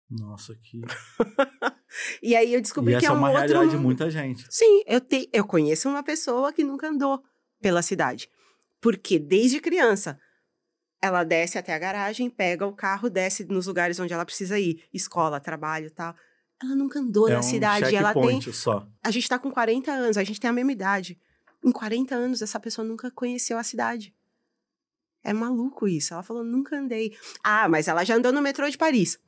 Nossa, 0.09 0.55
que. 0.55 0.81
e 2.23 2.37
aí 2.37 2.55
eu 2.55 2.61
descobri 2.61 2.95
e 2.95 2.99
que 3.01 3.05
é, 3.05 3.09
é 3.09 3.13
uma 3.13 3.31
realidade 3.31 3.71
de 3.71 3.77
muita 3.77 4.09
gente. 4.09 4.47
Sim, 4.49 4.85
eu, 4.87 5.01
te... 5.01 5.29
eu 5.33 5.45
conheço 5.45 5.89
uma 5.89 6.05
pessoa 6.05 6.53
que 6.53 6.63
nunca 6.63 6.89
andou 6.89 7.21
pela 7.61 7.83
cidade. 7.83 8.31
Porque 8.81 9.19
desde 9.19 9.59
criança 9.59 10.21
ela 11.03 11.25
desce 11.25 11.59
até 11.59 11.75
a 11.75 11.79
garagem, 11.81 12.31
pega 12.31 12.65
o 12.65 12.73
carro, 12.73 13.11
desce 13.11 13.45
nos 13.45 13.67
lugares 13.67 13.99
onde 13.99 14.13
ela 14.13 14.25
precisa 14.25 14.57
ir, 14.57 14.85
escola, 14.93 15.41
trabalho, 15.41 15.91
tal. 15.91 16.15
Ela 16.63 16.77
nunca 16.77 17.01
andou 17.01 17.29
é 17.29 17.33
na 17.33 17.41
um 17.41 17.43
cidade, 17.43 17.97
ela 17.97 18.15
tem 18.15 18.41
só. 18.41 18.87
A 19.03 19.11
gente 19.11 19.29
tá 19.29 19.37
com 19.37 19.51
40 19.51 19.91
anos, 19.91 20.17
a 20.17 20.23
gente 20.23 20.39
tem 20.39 20.49
a 20.49 20.53
mesma 20.53 20.71
idade. 20.71 21.19
Em 21.65 21.73
40 21.73 22.15
anos 22.15 22.41
essa 22.41 22.61
pessoa 22.61 22.87
nunca 22.87 23.11
conheceu 23.11 23.59
a 23.59 23.65
cidade. 23.65 24.15
É 25.25 25.33
maluco 25.33 25.89
isso. 25.89 26.13
Ela 26.13 26.23
falou, 26.23 26.45
nunca 26.45 26.77
andei. 26.77 27.17
Ah, 27.43 27.69
mas 27.69 27.89
ela 27.89 28.05
já 28.05 28.15
andou 28.15 28.31
no 28.31 28.43
metrô 28.43 28.69
de 28.69 28.77
Paris. 28.77 29.19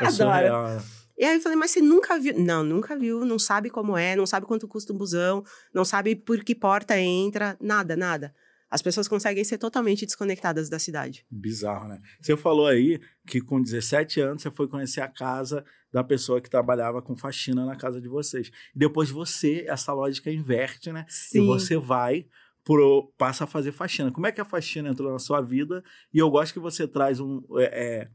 É 0.00 0.06
Adoro. 0.06 0.82
E 1.18 1.24
aí 1.24 1.36
eu 1.36 1.40
falei, 1.40 1.56
mas 1.56 1.70
você 1.70 1.80
nunca 1.80 2.18
viu? 2.18 2.38
Não, 2.38 2.62
nunca 2.62 2.96
viu, 2.96 3.24
não 3.24 3.38
sabe 3.38 3.70
como 3.70 3.96
é, 3.96 4.14
não 4.14 4.26
sabe 4.26 4.46
quanto 4.46 4.68
custa 4.68 4.92
um 4.92 4.98
busão, 4.98 5.42
não 5.72 5.84
sabe 5.84 6.14
por 6.14 6.44
que 6.44 6.54
porta 6.54 6.98
entra, 6.98 7.56
nada, 7.60 7.96
nada. 7.96 8.34
As 8.70 8.82
pessoas 8.82 9.08
conseguem 9.08 9.44
ser 9.44 9.58
totalmente 9.58 10.04
desconectadas 10.04 10.68
da 10.68 10.78
cidade. 10.78 11.24
Bizarro, 11.30 11.88
né? 11.88 12.00
Você 12.20 12.36
falou 12.36 12.66
aí 12.66 13.00
que 13.26 13.40
com 13.40 13.62
17 13.62 14.20
anos 14.20 14.42
você 14.42 14.50
foi 14.50 14.68
conhecer 14.68 15.00
a 15.00 15.08
casa 15.08 15.64
da 15.92 16.04
pessoa 16.04 16.40
que 16.40 16.50
trabalhava 16.50 17.00
com 17.00 17.16
faxina 17.16 17.64
na 17.64 17.76
casa 17.76 18.00
de 18.00 18.08
vocês. 18.08 18.50
E 18.74 18.78
depois 18.78 19.08
você, 19.08 19.64
essa 19.68 19.92
lógica 19.92 20.30
inverte, 20.30 20.92
né? 20.92 21.06
Sim. 21.08 21.44
E 21.44 21.46
você 21.46 21.78
vai 21.78 22.26
pro, 22.66 23.12
passa 23.16 23.44
a 23.44 23.46
fazer 23.46 23.70
faxina. 23.70 24.10
Como 24.10 24.26
é 24.26 24.32
que 24.32 24.40
a 24.40 24.44
faxina 24.44 24.88
entrou 24.88 25.10
na 25.12 25.20
sua 25.20 25.40
vida? 25.40 25.84
E 26.12 26.18
eu 26.18 26.28
gosto 26.28 26.52
que 26.52 26.58
você 26.58 26.86
traz 26.86 27.20
um, 27.20 27.40
é, 27.58 28.00
é 28.02 28.08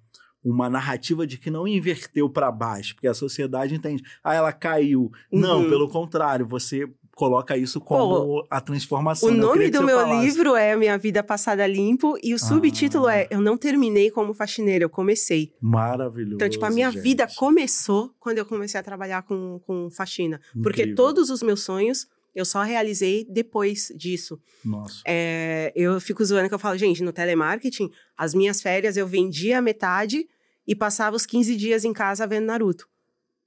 uma 0.44 0.70
narrativa 0.70 1.26
de 1.26 1.38
que 1.38 1.50
não 1.50 1.66
inverteu 1.66 2.30
para 2.30 2.52
baixo, 2.52 2.94
porque 2.96 3.08
a 3.08 3.14
sociedade 3.14 3.74
entende, 3.74 4.04
ah, 4.22 4.36
ela 4.36 4.52
caiu. 4.52 5.10
Uhum. 5.32 5.40
Não, 5.40 5.70
pelo 5.70 5.88
contrário, 5.88 6.46
você 6.46 6.86
coloca 7.16 7.56
isso 7.56 7.80
como 7.80 8.26
Pô, 8.26 8.48
a 8.50 8.60
transformação. 8.60 9.30
O 9.30 9.32
nome 9.32 9.70
do 9.70 9.84
meu 9.84 10.00
falasse. 10.00 10.26
livro 10.26 10.56
é 10.56 10.76
Minha 10.76 10.98
Vida 10.98 11.24
Passada 11.24 11.66
Limpo 11.66 12.18
e 12.22 12.34
o 12.34 12.36
ah. 12.36 12.40
subtítulo 12.40 13.08
é 13.08 13.28
Eu 13.32 13.40
não 13.40 13.56
terminei 13.56 14.12
como 14.12 14.34
faxineira, 14.34 14.84
eu 14.84 14.90
comecei. 14.90 15.54
Maravilhoso. 15.62 16.36
Então, 16.36 16.50
tipo, 16.50 16.66
a 16.66 16.70
minha 16.70 16.92
gente. 16.92 17.02
vida 17.02 17.26
começou 17.38 18.14
quando 18.20 18.40
eu 18.40 18.46
comecei 18.46 18.78
a 18.78 18.84
trabalhar 18.84 19.22
com, 19.22 19.62
com 19.66 19.90
faxina. 19.90 20.42
Incrível. 20.50 20.64
Porque 20.64 20.94
todos 20.94 21.30
os 21.30 21.42
meus 21.42 21.64
sonhos 21.64 22.08
eu 22.34 22.46
só 22.46 22.62
realizei 22.64 23.26
depois 23.30 23.92
disso. 23.96 24.40
Nossa. 24.64 25.02
É, 25.06 25.72
eu 25.76 26.00
fico 26.00 26.24
zoando 26.24 26.48
que 26.48 26.56
eu 26.56 26.60
falo, 26.60 26.78
gente, 26.78 27.04
no 27.04 27.12
telemarketing, 27.12 27.90
as 28.18 28.34
minhas 28.34 28.62
férias 28.62 28.98
eu 28.98 29.08
vendia 29.08 29.58
a 29.58 29.62
metade 29.62 30.28
e 30.66 30.76
passava 30.76 31.16
os 31.16 31.26
15 31.26 31.56
dias 31.56 31.84
em 31.84 31.94
casa 31.94 32.26
vendo 32.26 32.46
Naruto. 32.46 32.88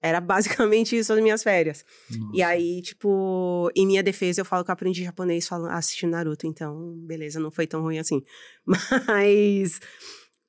Era 0.03 0.21
basicamente 0.23 0.97
isso 0.97 1.13
as 1.13 1.23
minhas 1.23 1.43
férias. 1.43 1.85
Nossa. 2.11 2.37
E 2.37 2.43
aí, 2.43 2.83
tipo, 2.83 3.71
em 3.75 3.87
minha 3.87 4.03
defesa, 4.03 4.43
eu 4.43 4.45
falo 4.45 4.65
que 4.65 4.71
eu 4.71 4.75
aprendi 4.75 5.03
japonês 5.03 5.49
falando, 5.49 5.73
assistindo 5.73 6.11
Naruto, 6.11 6.47
então, 6.47 6.95
beleza, 7.07 7.41
não 7.41 7.51
foi 7.51 7.67
tão 7.67 7.81
ruim 7.81 7.99
assim. 7.99 8.23
Mas 9.09 9.81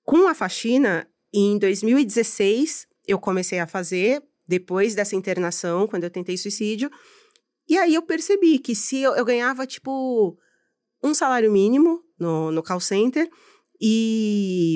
com 0.03 0.27
a 0.27 0.35
faxina, 0.35 1.07
em 1.33 1.57
2016, 1.57 2.85
eu 3.07 3.17
comecei 3.17 3.59
a 3.59 3.67
fazer, 3.67 4.21
depois 4.47 4.93
dessa 4.93 5.15
internação, 5.15 5.87
quando 5.87 6.03
eu 6.03 6.09
tentei 6.09 6.37
suicídio. 6.37 6.91
E 7.67 7.77
aí 7.77 7.95
eu 7.95 8.01
percebi 8.01 8.59
que 8.59 8.75
se 8.75 8.99
eu, 8.99 9.15
eu 9.15 9.25
ganhava, 9.25 9.65
tipo, 9.65 10.37
um 11.03 11.13
salário 11.13 11.51
mínimo 11.51 12.03
no, 12.19 12.51
no 12.51 12.63
call 12.63 12.79
center 12.79 13.29
e 13.81 14.75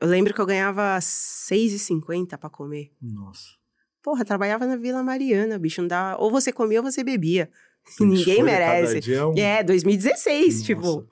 eu 0.00 0.06
lembro 0.06 0.32
que 0.32 0.40
eu 0.40 0.46
ganhava 0.46 0.98
6,50 0.98 2.38
para 2.38 2.50
comer. 2.50 2.92
Nossa. 3.00 3.56
Porra, 4.02 4.24
trabalhava 4.24 4.66
na 4.66 4.76
Vila 4.76 5.02
Mariana, 5.02 5.58
bicho. 5.58 5.80
Não 5.80 5.88
dá... 5.88 6.16
Ou 6.18 6.30
você 6.30 6.52
comia 6.52 6.80
ou 6.80 6.84
você 6.84 7.02
bebia. 7.02 7.50
Ninguém 7.98 8.42
merece. 8.42 9.12
É, 9.12 9.24
um... 9.24 9.34
é, 9.36 9.62
2016, 9.62 10.54
Nossa. 10.54 10.64
tipo. 10.64 11.08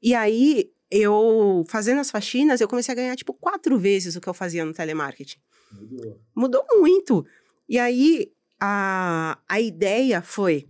E 0.00 0.14
aí, 0.14 0.70
eu, 0.90 1.64
fazendo 1.68 2.00
as 2.00 2.10
faxinas, 2.10 2.60
eu 2.60 2.68
comecei 2.68 2.92
a 2.92 2.96
ganhar, 2.96 3.16
tipo, 3.16 3.34
quatro 3.34 3.78
vezes 3.78 4.14
o 4.14 4.20
que 4.20 4.28
eu 4.28 4.34
fazia 4.34 4.64
no 4.64 4.72
telemarketing. 4.72 5.38
Mudou. 5.72 6.20
Mudou 6.34 6.64
muito. 6.78 7.26
E 7.68 7.78
aí, 7.78 8.32
a, 8.60 9.38
a 9.48 9.60
ideia 9.60 10.22
foi 10.22 10.68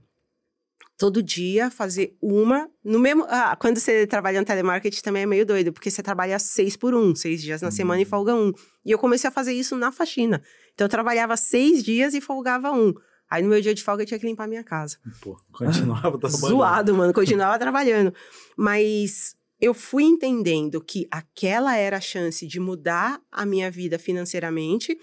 todo 0.98 1.22
dia 1.22 1.70
fazer 1.70 2.16
uma 2.20 2.68
no 2.84 2.98
mesmo. 2.98 3.24
Ah, 3.28 3.56
quando 3.56 3.78
você 3.78 4.06
trabalha 4.06 4.40
no 4.40 4.46
telemarketing 4.46 5.00
também 5.00 5.22
é 5.22 5.26
meio 5.26 5.46
doido, 5.46 5.72
porque 5.72 5.90
você 5.90 6.02
trabalha 6.02 6.38
seis 6.38 6.76
por 6.76 6.94
um, 6.94 7.14
seis 7.14 7.40
dias 7.40 7.62
na 7.62 7.70
semana 7.70 8.00
e 8.00 8.04
uhum. 8.04 8.10
folga 8.10 8.34
um. 8.34 8.52
E 8.84 8.90
eu 8.90 8.98
comecei 8.98 9.28
a 9.28 9.30
fazer 9.30 9.52
isso 9.52 9.76
na 9.76 9.92
faxina. 9.92 10.42
Então 10.74 10.84
eu 10.84 10.88
trabalhava 10.88 11.36
seis 11.36 11.82
dias 11.82 12.14
e 12.14 12.20
folgava 12.20 12.72
um. 12.72 12.92
Aí 13.30 13.42
no 13.42 13.48
meu 13.48 13.60
dia 13.60 13.74
de 13.74 13.82
folga 13.82 14.02
eu 14.02 14.06
tinha 14.06 14.18
que 14.18 14.26
limpar 14.26 14.44
a 14.44 14.48
minha 14.48 14.64
casa. 14.64 14.98
Pô, 15.20 15.36
continuava 15.52 16.18
trabalhando. 16.18 16.48
Zoado, 16.48 16.94
mano, 16.94 17.12
continuava 17.14 17.58
trabalhando. 17.58 18.12
Mas 18.56 19.36
eu 19.60 19.74
fui 19.74 20.04
entendendo 20.04 20.80
que 20.80 21.06
aquela 21.10 21.76
era 21.76 21.98
a 21.98 22.00
chance 22.00 22.46
de 22.46 22.58
mudar 22.58 23.20
a 23.30 23.44
minha 23.44 23.70
vida 23.70 23.98
financeiramente. 23.98 24.96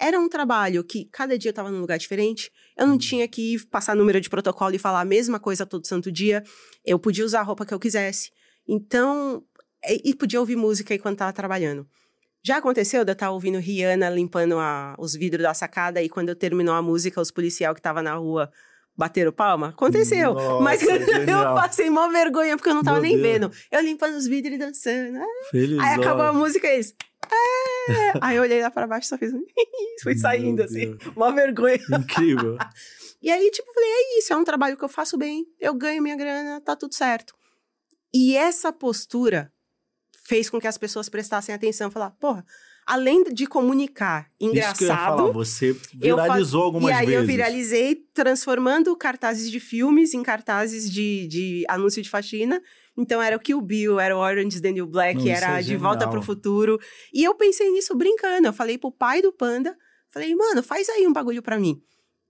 Era 0.00 0.18
um 0.18 0.28
trabalho 0.28 0.82
que 0.82 1.08
cada 1.12 1.38
dia 1.38 1.48
eu 1.48 1.52
estava 1.52 1.70
num 1.70 1.80
lugar 1.80 1.98
diferente. 1.98 2.50
Eu 2.76 2.86
não 2.86 2.94
uhum. 2.94 2.98
tinha 2.98 3.28
que 3.28 3.64
passar 3.66 3.94
número 3.94 4.20
de 4.20 4.28
protocolo 4.28 4.74
e 4.74 4.78
falar 4.78 5.00
a 5.00 5.04
mesma 5.04 5.38
coisa 5.38 5.64
todo 5.64 5.86
santo 5.86 6.10
dia. 6.10 6.42
Eu 6.84 6.98
podia 6.98 7.24
usar 7.24 7.40
a 7.40 7.44
roupa 7.44 7.64
que 7.64 7.72
eu 7.72 7.78
quisesse. 7.78 8.30
Então, 8.66 9.44
e 10.04 10.14
podia 10.14 10.40
ouvir 10.40 10.56
música 10.56 10.94
enquanto 10.94 11.14
estava 11.14 11.32
trabalhando. 11.32 11.86
Já 12.46 12.58
aconteceu 12.58 13.04
de 13.04 13.10
eu 13.10 13.14
estar 13.14 13.30
ouvindo 13.30 13.58
Rihanna 13.58 14.10
limpando 14.10 14.58
a, 14.58 14.94
os 14.98 15.14
vidros 15.14 15.42
da 15.42 15.54
sacada 15.54 16.02
e 16.02 16.10
quando 16.10 16.28
eu 16.28 16.36
terminou 16.36 16.74
a 16.74 16.82
música, 16.82 17.20
os 17.20 17.30
policiais 17.30 17.72
que 17.72 17.80
estavam 17.80 18.02
na 18.02 18.14
rua 18.14 18.50
bateram 18.94 19.32
palma? 19.32 19.68
Aconteceu. 19.68 20.34
Nossa, 20.34 20.62
Mas 20.62 20.82
eu 20.84 21.54
passei 21.54 21.88
mó 21.88 22.08
vergonha 22.08 22.56
porque 22.56 22.68
eu 22.68 22.74
não 22.74 22.82
tava 22.82 23.00
Meu 23.00 23.08
nem 23.08 23.18
Deus. 23.18 23.32
vendo. 23.32 23.52
Eu 23.70 23.80
limpando 23.80 24.16
os 24.16 24.26
vidros 24.26 24.56
e 24.56 24.58
dançando. 24.58 25.20
Felizão. 25.50 25.84
Aí 25.84 25.94
acabou 25.94 26.26
a 26.26 26.32
música 26.32 26.66
e 26.66 26.74
eles. 26.74 26.94
É. 27.24 27.73
Aí 28.20 28.36
eu 28.36 28.42
olhei 28.42 28.62
lá 28.62 28.70
pra 28.70 28.86
baixo 28.86 29.06
e 29.06 29.08
só 29.08 29.18
fiz 29.18 29.32
um. 29.32 29.42
Fui 30.02 30.16
saindo 30.16 30.56
Meu 30.56 30.64
assim. 30.64 30.96
Deus. 30.96 31.14
Mó 31.14 31.30
vergonha. 31.32 31.78
Incrível. 31.98 32.56
e 33.22 33.30
aí, 33.30 33.50
tipo, 33.50 33.72
falei: 33.72 33.88
é 33.88 34.18
isso, 34.18 34.32
é 34.32 34.36
um 34.36 34.44
trabalho 34.44 34.76
que 34.76 34.84
eu 34.84 34.88
faço 34.88 35.16
bem, 35.16 35.46
eu 35.58 35.74
ganho 35.74 36.02
minha 36.02 36.16
grana, 36.16 36.60
tá 36.60 36.76
tudo 36.76 36.94
certo. 36.94 37.34
E 38.12 38.36
essa 38.36 38.72
postura 38.72 39.52
fez 40.24 40.48
com 40.48 40.60
que 40.60 40.66
as 40.66 40.78
pessoas 40.78 41.08
prestassem 41.08 41.54
atenção, 41.54 41.90
falar, 41.90 42.10
porra, 42.12 42.44
além 42.86 43.24
de 43.24 43.46
comunicar 43.46 44.28
engraçado. 44.40 44.72
Isso 44.72 44.78
que 44.78 44.84
eu 44.84 44.88
ia 44.88 44.96
falar, 44.96 45.32
você 45.32 45.76
viralizou 45.94 46.60
faz... 46.60 46.64
algumas 46.64 46.90
vezes. 46.90 47.00
E 47.00 47.00
aí 47.00 47.06
vezes. 47.06 47.20
eu 47.20 47.26
viralizei 47.26 47.94
transformando 48.12 48.96
cartazes 48.96 49.50
de 49.50 49.60
filmes 49.60 50.14
em 50.14 50.22
cartazes 50.22 50.90
de, 50.90 51.26
de 51.26 51.64
anúncio 51.68 52.02
de 52.02 52.10
faxina. 52.10 52.60
Então 52.96 53.20
era 53.20 53.36
o 53.36 53.40
Kill 53.40 53.60
Bill, 53.60 53.98
era 53.98 54.16
o 54.16 54.20
Orange 54.20 54.60
the 54.60 54.70
New 54.70 54.86
Black, 54.86 55.18
Não, 55.18 55.28
era 55.28 55.58
é 55.58 55.62
De 55.62 55.76
Volta 55.76 56.08
pro 56.08 56.22
Futuro. 56.22 56.78
E 57.12 57.24
eu 57.24 57.34
pensei 57.34 57.70
nisso 57.70 57.96
brincando. 57.96 58.48
Eu 58.48 58.52
falei 58.52 58.78
pro 58.78 58.92
pai 58.92 59.20
do 59.20 59.32
Panda, 59.32 59.76
falei, 60.10 60.34
mano, 60.34 60.62
faz 60.62 60.88
aí 60.88 61.06
um 61.06 61.12
bagulho 61.12 61.42
pra 61.42 61.58
mim. 61.58 61.82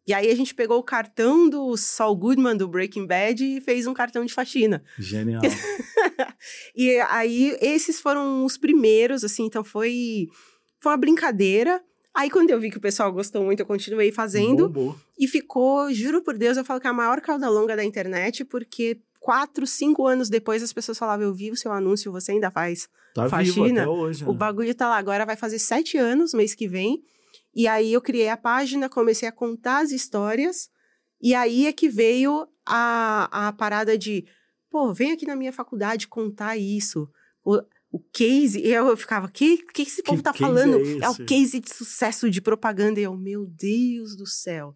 E 0.06 0.12
aí 0.12 0.30
a 0.30 0.34
gente 0.34 0.54
pegou 0.54 0.78
o 0.78 0.82
cartão 0.82 1.48
do 1.48 1.76
Saul 1.76 2.14
Goodman 2.14 2.56
do 2.56 2.68
Breaking 2.68 3.06
Bad 3.06 3.42
e 3.42 3.60
fez 3.60 3.86
um 3.86 3.94
cartão 3.94 4.24
de 4.24 4.34
faxina. 4.34 4.82
Genial. 4.98 5.40
e 6.76 6.98
aí 7.08 7.56
esses 7.60 8.00
foram 8.00 8.44
os 8.44 8.58
primeiros, 8.58 9.24
assim, 9.24 9.44
então 9.44 9.64
foi 9.64 10.28
foi 10.80 10.92
uma 10.92 10.98
brincadeira. 10.98 11.82
Aí 12.14 12.30
quando 12.30 12.50
eu 12.50 12.60
vi 12.60 12.70
que 12.70 12.76
o 12.76 12.80
pessoal 12.80 13.10
gostou 13.10 13.42
muito, 13.42 13.60
eu 13.60 13.66
continuei 13.66 14.12
fazendo. 14.12 14.68
Bobo. 14.68 15.00
E 15.18 15.26
ficou, 15.26 15.92
juro 15.92 16.22
por 16.22 16.36
Deus, 16.36 16.56
eu 16.56 16.64
falo 16.64 16.80
que 16.80 16.86
é 16.86 16.90
a 16.90 16.92
maior 16.92 17.20
cauda 17.20 17.48
longa 17.48 17.74
da 17.74 17.82
internet, 17.82 18.44
porque 18.44 19.00
quatro, 19.18 19.66
cinco 19.66 20.06
anos 20.06 20.28
depois 20.28 20.62
as 20.62 20.72
pessoas 20.72 20.98
falavam, 20.98 21.26
eu 21.26 21.34
vi 21.34 21.50
o 21.50 21.56
seu 21.56 21.72
anúncio, 21.72 22.12
você 22.12 22.32
ainda 22.32 22.50
faz 22.50 22.88
tá 23.14 23.26
faxina. 23.26 23.64
Vivo 23.64 23.80
até 23.80 23.88
hoje, 23.88 24.24
né? 24.24 24.30
O 24.30 24.34
bagulho 24.34 24.74
tá 24.74 24.86
lá, 24.86 24.98
agora 24.98 25.24
vai 25.24 25.34
fazer 25.34 25.58
sete 25.58 25.96
anos, 25.96 26.34
mês 26.34 26.54
que 26.54 26.68
vem. 26.68 27.02
E 27.54 27.68
aí 27.68 27.92
eu 27.92 28.00
criei 28.00 28.28
a 28.28 28.36
página, 28.36 28.88
comecei 28.88 29.28
a 29.28 29.32
contar 29.32 29.78
as 29.82 29.92
histórias, 29.92 30.68
e 31.20 31.34
aí 31.34 31.66
é 31.66 31.72
que 31.72 31.88
veio 31.88 32.48
a, 32.66 33.48
a 33.48 33.52
parada 33.52 33.96
de, 33.96 34.26
pô, 34.70 34.92
vem 34.92 35.12
aqui 35.12 35.26
na 35.26 35.36
minha 35.36 35.52
faculdade 35.52 36.08
contar 36.08 36.56
isso. 36.56 37.08
O, 37.44 37.60
o 37.92 38.00
case, 38.12 38.60
e 38.60 38.72
eu 38.72 38.96
ficava, 38.96 39.28
que 39.28 39.58
que 39.72 39.82
esse 39.82 40.02
povo 40.02 40.18
que 40.18 40.24
tá 40.24 40.32
falando? 40.34 40.78
É, 40.78 41.04
é, 41.04 41.08
o 41.10 41.24
case 41.24 41.60
de 41.60 41.72
sucesso 41.72 42.28
de 42.28 42.40
propaganda. 42.40 42.98
E 42.98 43.04
eu, 43.04 43.16
meu 43.16 43.46
Deus 43.46 44.16
do 44.16 44.26
céu. 44.26 44.74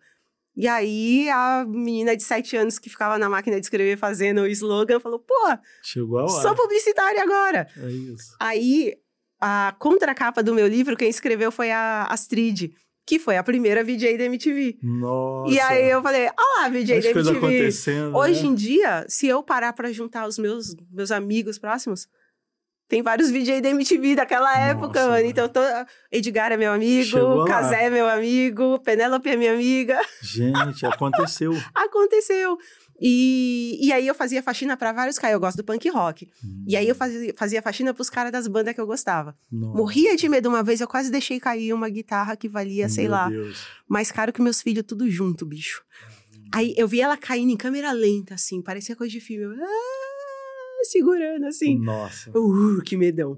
E 0.56 0.66
aí 0.66 1.28
a 1.30 1.64
menina 1.66 2.16
de 2.16 2.22
sete 2.22 2.56
anos 2.56 2.78
que 2.78 2.90
ficava 2.90 3.18
na 3.18 3.28
máquina 3.28 3.60
de 3.60 3.66
escrever 3.66 3.96
fazendo 3.96 4.42
o 4.42 4.46
slogan 4.46 5.00
falou, 5.00 5.18
pô, 5.18 5.34
Chegou 5.82 6.18
a 6.18 6.22
hora. 6.24 6.42
sou 6.42 6.54
publicitária 6.54 7.22
agora. 7.22 7.68
É 7.76 7.90
isso. 7.90 8.36
Aí 8.40 8.96
a 9.40 9.74
contracapa 9.78 10.42
do 10.42 10.54
meu 10.54 10.66
livro, 10.66 10.96
quem 10.96 11.08
escreveu 11.08 11.50
foi 11.50 11.70
a 11.70 12.04
Astrid, 12.04 12.72
que 13.06 13.18
foi 13.18 13.36
a 13.36 13.42
primeira 13.42 13.82
VJ 13.82 14.18
da 14.18 14.24
MTV. 14.24 14.78
Nossa. 14.82 15.52
E 15.52 15.60
aí 15.60 15.90
eu 15.90 16.02
falei, 16.02 16.26
olha 16.26 16.62
lá, 16.62 16.68
VJ 16.68 17.00
da 17.00 17.08
MTV. 17.10 17.36
acontecendo, 17.38 18.16
Hoje 18.16 18.42
né? 18.42 18.48
em 18.48 18.54
dia, 18.54 19.06
se 19.08 19.26
eu 19.26 19.42
parar 19.42 19.72
para 19.72 19.92
juntar 19.92 20.26
os 20.26 20.38
meus, 20.38 20.74
meus 20.92 21.10
amigos 21.10 21.58
próximos, 21.58 22.06
tem 22.88 23.02
vários 23.02 23.30
VJ 23.30 23.60
da 23.60 23.68
MTV 23.68 24.16
daquela 24.16 24.48
Nossa, 24.48 24.60
época, 24.60 25.06
mano. 25.08 25.26
Então, 25.26 25.46
tô... 25.46 25.60
Edgar 26.10 26.52
é 26.52 26.56
meu 26.56 26.72
amigo, 26.72 27.44
Casé 27.44 27.84
é 27.84 27.90
meu 27.90 28.08
amigo, 28.08 28.78
Penélope 28.80 29.28
é 29.28 29.36
minha 29.36 29.52
amiga. 29.52 30.00
Gente, 30.22 30.84
aconteceu. 30.86 31.52
aconteceu. 31.74 32.56
E, 33.00 33.78
e 33.80 33.92
aí 33.92 34.06
eu 34.06 34.14
fazia 34.14 34.42
faxina 34.42 34.76
para 34.76 34.92
vários 34.92 35.18
caras. 35.18 35.34
Eu 35.34 35.40
gosto 35.40 35.56
do 35.56 35.64
punk 35.64 35.88
rock. 35.88 36.28
Hum. 36.44 36.64
E 36.66 36.76
aí 36.76 36.88
eu 36.88 36.94
fazia, 36.94 37.34
fazia 37.36 37.62
faxina 37.62 37.94
pros 37.94 38.10
caras 38.10 38.32
das 38.32 38.48
bandas 38.48 38.74
que 38.74 38.80
eu 38.80 38.86
gostava. 38.86 39.36
Nossa. 39.50 39.76
Morria 39.76 40.16
de 40.16 40.28
medo 40.28 40.48
uma 40.48 40.62
vez, 40.62 40.80
eu 40.80 40.88
quase 40.88 41.10
deixei 41.10 41.38
cair 41.38 41.72
uma 41.72 41.88
guitarra 41.88 42.36
que 42.36 42.48
valia, 42.48 42.88
sei 42.88 43.04
Meu 43.04 43.12
lá, 43.12 43.28
Deus. 43.28 43.66
mais 43.88 44.10
caro 44.10 44.32
que 44.32 44.42
meus 44.42 44.60
filhos, 44.60 44.84
tudo 44.86 45.08
junto, 45.10 45.46
bicho. 45.46 45.82
Aí 46.52 46.74
eu 46.76 46.88
vi 46.88 47.00
ela 47.00 47.16
caindo 47.16 47.50
em 47.50 47.56
câmera 47.56 47.92
lenta, 47.92 48.34
assim, 48.34 48.62
parecia 48.62 48.96
coisa 48.96 49.12
de 49.12 49.20
filme. 49.20 49.44
Eu, 49.44 49.62
ah, 49.62 50.07
segurando, 50.84 51.46
assim. 51.46 51.78
Nossa. 51.78 52.30
Uh, 52.36 52.82
que 52.82 52.96
medão. 52.96 53.36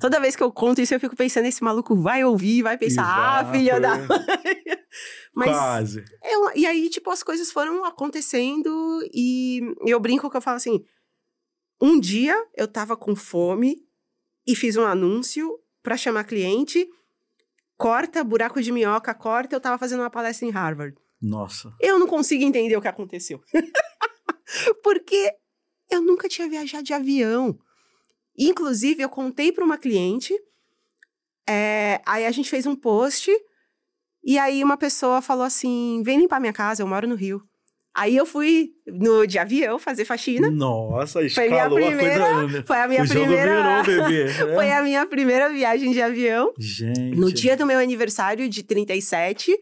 Toda 0.00 0.20
vez 0.20 0.36
que 0.36 0.42
eu 0.42 0.52
conto 0.52 0.80
isso, 0.80 0.94
eu 0.94 1.00
fico 1.00 1.16
pensando, 1.16 1.46
esse 1.46 1.62
maluco 1.62 1.94
vai 1.96 2.24
ouvir, 2.24 2.62
vai 2.62 2.76
pensar, 2.78 3.04
ah, 3.04 3.52
filha 3.52 3.80
da 3.80 3.98
mãe. 3.98 4.08
Mas 5.34 5.50
Quase. 5.50 6.04
Eu, 6.24 6.50
e 6.54 6.66
aí, 6.66 6.88
tipo, 6.88 7.10
as 7.10 7.22
coisas 7.22 7.52
foram 7.52 7.84
acontecendo 7.84 8.70
e 9.12 9.60
eu 9.86 10.00
brinco 10.00 10.30
que 10.30 10.36
eu 10.36 10.40
falo 10.40 10.56
assim: 10.56 10.82
um 11.80 12.00
dia 12.00 12.34
eu 12.56 12.66
tava 12.66 12.96
com 12.96 13.14
fome 13.14 13.76
e 14.46 14.56
fiz 14.56 14.76
um 14.76 14.84
anúncio 14.84 15.58
para 15.82 15.96
chamar 15.96 16.24
cliente, 16.24 16.88
corta, 17.76 18.24
buraco 18.24 18.62
de 18.62 18.72
minhoca, 18.72 19.12
corta, 19.14 19.54
eu 19.54 19.60
tava 19.60 19.78
fazendo 19.78 20.00
uma 20.00 20.10
palestra 20.10 20.46
em 20.46 20.50
Harvard. 20.50 20.96
Nossa. 21.20 21.74
Eu 21.80 21.98
não 21.98 22.06
consigo 22.06 22.42
entender 22.42 22.76
o 22.76 22.80
que 22.80 22.88
aconteceu. 22.88 23.40
Porque 24.82 25.30
eu 25.90 26.02
nunca 26.02 26.28
tinha 26.28 26.48
viajado 26.48 26.84
de 26.84 26.92
avião. 26.92 27.58
Inclusive, 28.38 29.02
eu 29.02 29.08
contei 29.08 29.50
para 29.50 29.64
uma 29.64 29.78
cliente, 29.78 30.34
é, 31.48 32.00
aí 32.04 32.26
a 32.26 32.30
gente 32.30 32.50
fez 32.50 32.66
um 32.66 32.74
post 32.76 33.30
e 34.24 34.38
aí 34.38 34.62
uma 34.62 34.76
pessoa 34.76 35.22
falou 35.22 35.44
assim: 35.44 36.02
vem 36.04 36.18
limpar 36.18 36.40
minha 36.40 36.52
casa, 36.52 36.82
eu 36.82 36.86
moro 36.86 37.06
no 37.06 37.14
Rio. 37.14 37.42
Aí 37.94 38.14
eu 38.14 38.26
fui 38.26 38.72
no 38.86 39.26
de 39.26 39.38
avião 39.38 39.78
fazer 39.78 40.04
faxina. 40.04 40.50
Nossa, 40.50 41.22
escalou 41.22 41.70
foi 41.70 41.80
minha 41.80 41.94
primeira, 41.94 42.26
a 42.26 42.34
coisa. 42.34 42.64
Foi 42.66 42.76
a 42.76 42.88
minha 42.88 43.04
o 43.04 43.08
primeira. 43.08 43.82
Virou, 43.82 44.02
bebê, 44.04 44.24
né? 44.24 44.54
Foi 44.54 44.70
a 44.70 44.82
minha 44.82 45.06
primeira 45.06 45.48
viagem 45.48 45.92
de 45.92 46.02
avião. 46.02 46.52
Gente. 46.58 47.16
No 47.16 47.32
dia 47.32 47.56
do 47.56 47.64
meu 47.64 47.78
aniversário 47.78 48.50
de 48.50 48.62
37. 48.62 49.56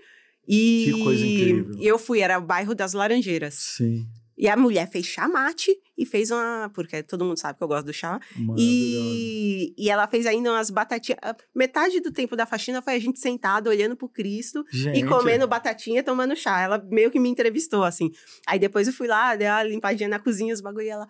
E 0.49 0.91
que 0.93 1.05
coisa 1.05 1.25
incrível. 1.25 1.75
eu 1.81 1.99
fui, 1.99 2.21
era 2.21 2.39
o 2.39 2.43
bairro 2.43 2.75
das 2.75 2.93
Laranjeiras. 2.93 3.55
Sim. 3.55 4.05
E 4.37 4.49
a 4.49 4.57
mulher 4.57 4.91
fez 4.91 5.07
chamate 5.07 5.77
e 5.97 6.05
fez 6.05 6.31
uma. 6.31 6.71
Porque 6.75 7.03
todo 7.03 7.25
mundo 7.25 7.39
sabe 7.39 7.57
que 7.57 7.65
eu 7.65 7.69
gosto 7.69 7.87
do 7.87 7.93
chá. 7.93 8.21
E, 8.57 9.75
e 9.79 9.89
ela 9.89 10.09
fez 10.09 10.27
ainda 10.27 10.51
umas 10.51 10.71
batatinhas. 10.71 11.21
Metade 11.55 12.01
do 12.01 12.13
tempo 12.13 12.35
da 12.35 12.45
faxina 12.45 12.83
foi 12.83 12.95
a 12.95 12.99
gente 12.99 13.21
sentado, 13.21 13.69
olhando 13.69 13.97
pro 13.97 14.09
Cristo 14.09 14.65
gente. 14.71 14.99
e 14.99 15.07
comendo 15.07 15.47
batatinha, 15.47 16.03
tomando 16.03 16.35
chá. 16.35 16.61
Ela 16.61 16.85
meio 16.91 17.11
que 17.11 17.21
me 17.21 17.29
entrevistou, 17.29 17.85
assim. 17.85 18.11
Aí 18.47 18.59
depois 18.59 18.89
eu 18.89 18.93
fui 18.93 19.07
lá, 19.07 19.37
dei 19.37 19.49
uma 19.49 19.63
limpadinha 19.63 20.09
na 20.09 20.19
cozinha, 20.19 20.53
os 20.53 20.61
bagulho 20.61 20.87
e 20.87 20.89
ela. 20.89 21.07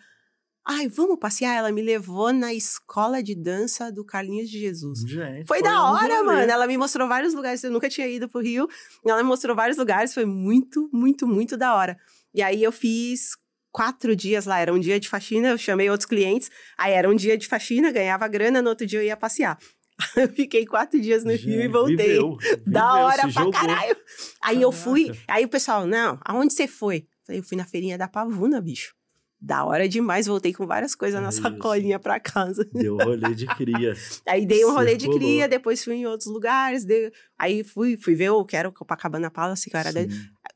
Ai, 0.67 0.89
vamos 0.89 1.19
passear? 1.19 1.55
Ela 1.55 1.71
me 1.71 1.83
levou 1.83 2.33
na 2.33 2.55
escola 2.55 3.23
de 3.23 3.35
dança 3.35 3.93
do 3.93 4.03
Carlinhos 4.03 4.49
de 4.49 4.59
Jesus. 4.59 5.01
Gente, 5.01 5.47
foi, 5.47 5.59
foi 5.59 5.63
da 5.63 5.91
hora, 5.91 6.25
mano. 6.25 6.51
Ela 6.51 6.67
me 6.67 6.79
mostrou 6.79 7.07
vários 7.07 7.35
lugares. 7.35 7.63
Eu 7.63 7.71
nunca 7.71 7.89
tinha 7.91 8.09
ido 8.09 8.31
pro 8.31 8.41
Rio. 8.41 8.67
Ela 9.07 9.23
me 9.23 9.29
mostrou 9.29 9.55
vários 9.55 9.77
lugares. 9.77 10.15
Foi 10.15 10.25
muito, 10.25 10.89
muito, 10.91 11.27
muito 11.27 11.55
da 11.55 11.75
hora. 11.75 11.99
E 12.35 12.43
aí 12.43 12.63
eu 12.63 12.73
fiz 12.73 13.31
quatro 13.71 14.15
dias 14.15 14.47
lá. 14.47 14.59
Era 14.59 14.73
um 14.73 14.79
dia 14.79 15.01
de 15.01 15.09
faxina, 15.09 15.49
eu 15.49 15.59
chamei 15.59 15.89
outros 15.91 16.09
clientes. 16.09 16.51
Aí 16.77 16.93
era 16.93 17.09
um 17.09 17.15
dia 17.15 17.37
de 17.37 17.47
faxina, 17.47 17.91
ganhava 17.91 18.27
grana, 18.29 18.61
no 18.61 18.71
outro 18.71 18.87
dia 18.87 19.01
eu 19.01 19.05
ia 19.05 19.17
passear. 19.17 19.59
Eu 20.17 20.29
fiquei 20.29 20.67
quatro 20.67 21.01
dias 21.01 21.23
no 21.23 21.31
Gente, 21.31 21.47
Rio 21.47 21.63
e 21.63 21.69
voltei. 21.69 21.97
Viveu, 21.97 22.37
viveu, 22.37 22.63
da 22.67 22.97
hora 22.97 23.23
pra 23.23 23.29
jogou. 23.29 23.53
caralho. 23.53 23.97
Aí 24.43 24.57
Caraca. 24.57 24.61
eu 24.61 24.73
fui, 24.73 25.13
aí 25.29 25.45
o 25.45 25.49
pessoal, 25.49 25.87
não, 25.87 26.19
aonde 26.25 26.53
você 26.53 26.67
foi? 26.67 27.07
Eu 27.29 27.45
fui 27.45 27.57
na 27.57 27.65
feirinha 27.65 27.97
da 27.97 28.09
Pavuna, 28.09 28.61
bicho. 28.61 28.93
Da 29.41 29.65
hora 29.65 29.89
demais, 29.89 30.27
voltei 30.27 30.53
com 30.55 30.67
várias 30.67 30.95
coisas 30.95 31.21
é 31.21 31.23
na 31.23 31.31
sacolinha 31.31 31.99
pra 31.99 32.19
casa. 32.19 32.69
Deu 32.73 32.97
rolê 32.97 33.35
de 33.35 33.47
cria. 33.47 33.95
aí 34.27 34.47
dei 34.47 34.65
um 34.65 34.73
rolê 34.73 34.97
de 34.97 35.07
cria, 35.09 35.47
depois 35.47 35.85
fui 35.85 35.95
em 35.95 36.07
outros 36.07 36.29
lugares. 36.33 36.85
Dei... 36.85 37.13
Aí 37.39 37.63
fui, 37.63 37.97
fui 37.97 38.15
ver, 38.15 38.29
eu 38.29 38.45
quero 38.45 38.73
Copacabana 38.73 39.31
Palace, 39.31 39.69
que 39.71 39.77
era 39.77 39.93
de... 39.93 40.09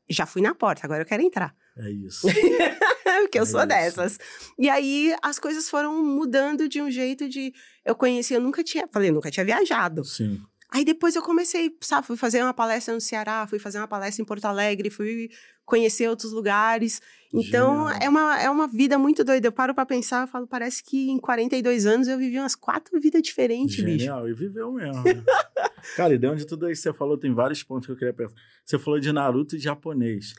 Já 0.09 0.25
fui 0.25 0.41
na 0.41 0.55
porta, 0.55 0.85
agora 0.85 1.03
eu 1.03 1.05
quero 1.05 1.21
entrar. 1.21 1.55
É 1.79 1.89
isso. 1.89 2.27
Porque 3.21 3.39
eu 3.39 3.43
é 3.43 3.45
sou 3.45 3.59
isso. 3.61 3.67
dessas. 3.67 4.17
E 4.57 4.69
aí 4.69 5.15
as 5.21 5.39
coisas 5.39 5.69
foram 5.69 6.03
mudando 6.03 6.67
de 6.67 6.81
um 6.81 6.91
jeito 6.91 7.29
de. 7.29 7.53
Eu 7.85 7.95
conheci, 7.95 8.33
eu 8.33 8.41
nunca 8.41 8.63
tinha. 8.63 8.87
Falei, 8.91 9.11
nunca 9.11 9.31
tinha 9.31 9.45
viajado. 9.45 10.03
Sim. 10.03 10.41
Aí 10.71 10.85
depois 10.85 11.15
eu 11.15 11.23
comecei, 11.23 11.75
sabe, 11.81 12.05
fui 12.05 12.15
fazer 12.15 12.43
uma 12.43 12.53
palestra 12.53 12.93
no 12.93 13.01
Ceará, 13.01 13.47
fui 13.47 13.57
fazer 13.57 13.79
uma 13.79 13.87
palestra 13.87 14.21
em 14.21 14.25
Porto 14.25 14.45
Alegre, 14.45 14.91
fui 14.91 15.29
conhecer 15.69 16.09
outros 16.09 16.31
lugares. 16.31 16.99
Então, 17.31 17.87
é 17.87 18.09
uma, 18.09 18.41
é 18.41 18.49
uma 18.49 18.67
vida 18.67 18.97
muito 18.97 19.23
doida. 19.23 19.47
Eu 19.47 19.51
paro 19.51 19.73
pra 19.75 19.85
pensar, 19.85 20.23
eu 20.23 20.27
falo, 20.27 20.47
parece 20.47 20.83
que 20.83 21.11
em 21.11 21.19
42 21.19 21.85
anos 21.85 22.07
eu 22.07 22.17
vivi 22.17 22.39
umas 22.39 22.55
quatro 22.55 22.99
vidas 22.99 23.21
diferentes, 23.21 23.75
Genial, 23.75 24.23
bicho. 24.23 24.31
E 24.31 24.33
viveu 24.33 24.71
mesmo. 24.71 25.03
Né? 25.03 25.23
Cara, 25.95 26.13
e 26.15 26.17
de 26.17 26.27
onde 26.27 26.45
tudo 26.45 26.69
isso 26.69 26.81
você 26.81 26.91
falou, 26.91 27.17
tem 27.17 27.31
vários 27.31 27.61
pontos 27.61 27.85
que 27.85 27.91
eu 27.91 27.95
queria 27.95 28.13
perguntar. 28.13 28.41
Você 28.65 28.79
falou 28.79 28.99
de 28.99 29.11
Naruto 29.11 29.55
e 29.55 29.59
japonês. 29.59 30.33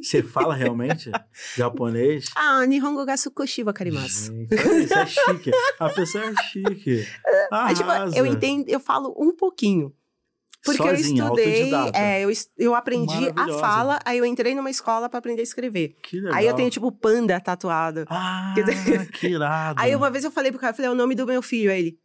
Você 0.00 0.22
fala 0.22 0.54
realmente 0.54 1.10
japonês? 1.56 2.26
Ah, 2.36 2.64
Nihongo 2.64 3.04
ga 3.04 3.16
sukoshiwa 3.16 3.72
karimasu. 3.72 4.32
Gente, 4.32 4.54
isso 4.84 4.94
é 4.94 5.06
chique. 5.06 5.50
A 5.80 5.88
pessoa 5.90 6.24
é 6.24 6.34
chique. 6.44 7.06
É, 7.52 7.74
tipo, 7.74 7.90
eu 8.16 8.26
entendo, 8.26 8.68
eu 8.68 8.80
falo 8.80 9.14
um 9.18 9.34
pouquinho. 9.34 9.92
Porque 10.66 10.82
Sozinha, 10.82 11.22
eu 11.22 11.26
estudei, 11.26 11.72
é, 11.94 12.24
eu, 12.24 12.30
eu 12.58 12.74
aprendi 12.74 13.32
a 13.36 13.48
fala, 13.58 14.00
aí 14.04 14.18
eu 14.18 14.26
entrei 14.26 14.52
numa 14.52 14.68
escola 14.68 15.08
para 15.08 15.20
aprender 15.20 15.40
a 15.40 15.44
escrever. 15.44 15.96
Que 16.02 16.20
legal. 16.20 16.34
Aí 16.34 16.46
eu 16.46 16.54
tenho, 16.54 16.68
tipo, 16.68 16.90
panda 16.90 17.40
tatuado. 17.40 18.04
Ah, 18.08 18.52
que 19.14 19.28
irado. 19.28 19.80
Aí 19.80 19.94
uma 19.94 20.10
vez 20.10 20.24
eu 20.24 20.30
falei 20.32 20.50
pro 20.50 20.60
cara, 20.60 20.72
eu 20.72 20.76
falei, 20.76 20.90
é 20.90 20.92
o 20.92 20.96
nome 20.96 21.14
do 21.14 21.24
meu 21.24 21.40
filho. 21.40 21.70
Aí 21.70 21.78
ele, 21.78 21.98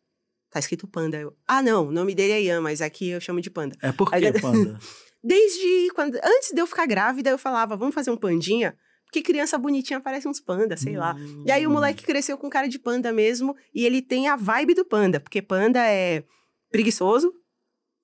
tá 0.52 0.60
escrito 0.60 0.88
panda. 0.88 1.18
Eu, 1.18 1.36
ah, 1.48 1.64
não, 1.64 1.88
o 1.88 1.92
nome 1.92 2.14
dele 2.14 2.34
é 2.34 2.42
Ian, 2.44 2.62
mas 2.62 2.82
aqui 2.82 3.10
eu 3.10 3.20
chamo 3.20 3.42
de 3.42 3.50
panda. 3.50 3.76
É 3.82 3.92
por 3.92 4.12
que 4.12 4.32
panda? 4.40 4.78
Desde 5.24 5.90
quando, 5.96 6.16
antes 6.24 6.52
de 6.54 6.62
eu 6.62 6.68
ficar 6.68 6.86
grávida, 6.86 7.32
eu 7.32 7.38
falava, 7.38 7.76
vamos 7.76 7.96
fazer 7.96 8.12
um 8.12 8.18
pandinha? 8.18 8.76
Porque 9.06 9.22
criança 9.22 9.58
bonitinha 9.58 10.00
parece 10.00 10.28
uns 10.28 10.40
panda, 10.40 10.78
sei 10.78 10.96
hum. 10.96 11.00
lá. 11.00 11.16
E 11.46 11.52
aí 11.52 11.66
o 11.66 11.72
moleque 11.72 12.04
cresceu 12.04 12.38
com 12.38 12.50
cara 12.50 12.68
de 12.68 12.78
panda 12.78 13.12
mesmo, 13.12 13.56
e 13.74 13.86
ele 13.86 14.02
tem 14.02 14.28
a 14.28 14.36
vibe 14.36 14.76
do 14.76 14.86
panda, 14.86 15.20
porque 15.20 15.42
panda 15.42 15.80
é 15.80 16.24
preguiçoso, 16.72 17.34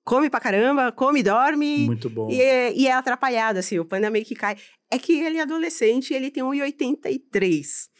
come 0.08 0.30
pra 0.30 0.40
caramba, 0.40 0.90
come 0.90 1.20
e 1.20 1.22
dorme. 1.22 1.84
Muito 1.84 2.08
bom. 2.08 2.30
E 2.30 2.40
é, 2.40 2.72
e 2.74 2.86
é 2.86 2.92
atrapalhado, 2.92 3.58
assim, 3.58 3.78
o 3.78 3.84
panda 3.84 4.08
meio 4.08 4.24
que 4.24 4.34
cai. 4.34 4.56
É 4.90 4.98
que 4.98 5.20
ele 5.20 5.36
é 5.36 5.42
adolescente, 5.42 6.14
ele 6.14 6.30
tem 6.30 6.42
1,83. 6.42 7.90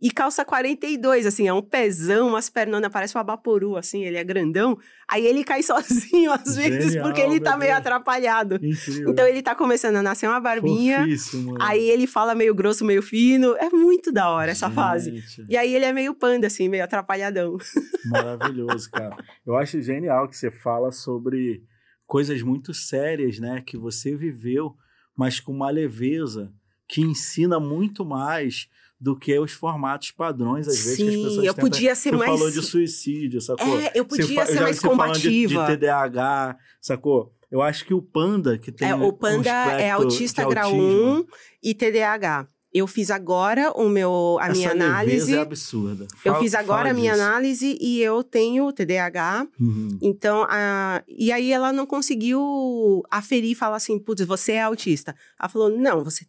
E 0.00 0.12
calça 0.12 0.44
42, 0.44 1.26
assim, 1.26 1.48
é 1.48 1.52
um 1.52 1.60
pezão, 1.60 2.28
umas 2.28 2.48
pernonas, 2.48 2.88
parece 2.92 3.16
um 3.18 3.20
abaporu, 3.20 3.76
assim, 3.76 4.04
ele 4.04 4.16
é 4.16 4.22
grandão. 4.22 4.78
Aí 5.08 5.26
ele 5.26 5.42
cai 5.42 5.60
sozinho, 5.64 6.30
às 6.32 6.54
vezes, 6.54 6.92
Genial, 6.92 7.04
porque 7.04 7.20
ele 7.20 7.40
tá 7.40 7.56
meio 7.56 7.72
Deus. 7.72 7.80
atrapalhado. 7.80 8.54
Incrível. 8.62 9.10
Então 9.10 9.26
ele 9.26 9.42
tá 9.42 9.56
começando 9.56 9.96
a 9.96 10.02
nascer 10.02 10.28
uma 10.28 10.38
barbinha. 10.38 11.00
Fofíssimo. 11.00 11.56
Aí 11.60 11.90
ele 11.90 12.06
fala 12.06 12.32
meio 12.32 12.54
grosso, 12.54 12.84
meio 12.84 13.02
fino. 13.02 13.56
É 13.56 13.68
muito 13.70 14.12
da 14.12 14.30
hora 14.30 14.52
essa 14.52 14.66
Gente. 14.66 14.74
fase. 14.76 15.24
E 15.48 15.56
aí 15.56 15.74
ele 15.74 15.84
é 15.84 15.92
meio 15.92 16.14
panda, 16.14 16.46
assim, 16.46 16.68
meio 16.68 16.84
atrapalhadão. 16.84 17.58
Maravilhoso, 18.06 18.88
cara. 18.92 19.16
Eu 19.44 19.56
acho 19.56 19.80
genial 19.82 20.28
que 20.28 20.36
você 20.36 20.50
fala 20.50 20.92
sobre 20.92 21.62
coisas 22.06 22.40
muito 22.42 22.72
sérias, 22.72 23.40
né? 23.40 23.62
Que 23.66 23.76
você 23.76 24.14
viveu, 24.14 24.76
mas 25.16 25.40
com 25.40 25.52
uma 25.52 25.70
leveza 25.70 26.52
que 26.86 27.00
ensina 27.02 27.58
muito 27.58 28.04
mais 28.04 28.68
do 29.00 29.16
que 29.16 29.38
os 29.38 29.52
formatos 29.52 30.10
padrões, 30.10 30.66
às 30.66 30.76
vezes, 30.78 30.96
Sim, 30.96 31.04
que 31.04 31.16
as 31.16 31.22
pessoas 31.22 31.46
eu 31.46 31.54
tentam... 31.54 31.70
podia 31.70 31.94
ser 31.94 32.10
você 32.10 32.16
mais... 32.16 32.30
falou 32.32 32.50
de 32.50 32.62
suicídio, 32.62 33.40
sacou? 33.40 33.80
É, 33.80 33.92
eu 33.94 34.04
podia 34.04 34.44
você 34.46 34.52
ser 34.52 34.60
mais 34.60 34.80
combativa. 34.80 35.66
De, 35.66 35.72
de 35.72 35.76
TDAH, 35.78 36.56
sacou? 36.80 37.32
Eu 37.50 37.62
acho 37.62 37.84
que 37.86 37.94
o 37.94 38.02
Panda, 38.02 38.58
que 38.58 38.70
tem 38.70 38.88
é, 38.88 38.94
O 38.94 39.12
Panda 39.12 39.50
um 39.50 39.70
é 39.70 39.90
autista 39.90 40.44
grau 40.46 40.74
1 40.74 41.24
e 41.62 41.74
TDAH. 41.74 42.48
Eu 42.72 42.86
fiz 42.86 43.10
agora 43.10 43.72
o 43.72 43.88
meu, 43.88 44.36
a 44.40 44.48
Essa 44.48 44.52
minha 44.52 44.70
análise. 44.72 45.34
é 45.34 45.40
absurda. 45.40 46.06
Fala, 46.16 46.36
eu 46.36 46.40
fiz 46.42 46.54
agora 46.54 46.90
a 46.90 46.94
minha 46.94 47.12
disso. 47.12 47.24
análise 47.24 47.78
e 47.80 48.02
eu 48.02 48.22
tenho 48.22 48.70
TDAH. 48.72 49.48
Uhum. 49.58 49.98
Então, 50.02 50.46
a, 50.50 51.02
e 51.08 51.32
aí 51.32 51.50
ela 51.50 51.72
não 51.72 51.86
conseguiu 51.86 53.02
aferir 53.10 53.52
e 53.52 53.54
falar 53.54 53.76
assim, 53.76 53.98
putz, 53.98 54.22
você 54.26 54.52
é 54.52 54.62
autista. 54.62 55.16
Ela 55.40 55.48
falou, 55.48 55.70
não, 55.70 56.04
você 56.04 56.26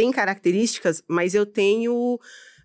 tem 0.00 0.10
características, 0.10 1.02
mas 1.06 1.34
eu 1.34 1.44
tenho 1.44 2.18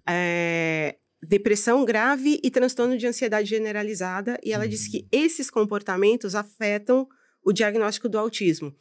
é, 0.08 0.96
depressão 1.22 1.84
grave 1.84 2.40
e 2.42 2.50
transtorno 2.50 2.98
de 2.98 3.06
ansiedade 3.06 3.50
generalizada. 3.50 4.40
E 4.42 4.54
ela 4.54 4.66
disse 4.66 4.90
que 4.90 5.00
uhum. 5.00 5.08
esses 5.12 5.50
comportamentos 5.50 6.34
afetam 6.34 7.06
o 7.44 7.52
diagnóstico 7.52 8.08
do 8.08 8.18
autismo. 8.18 8.74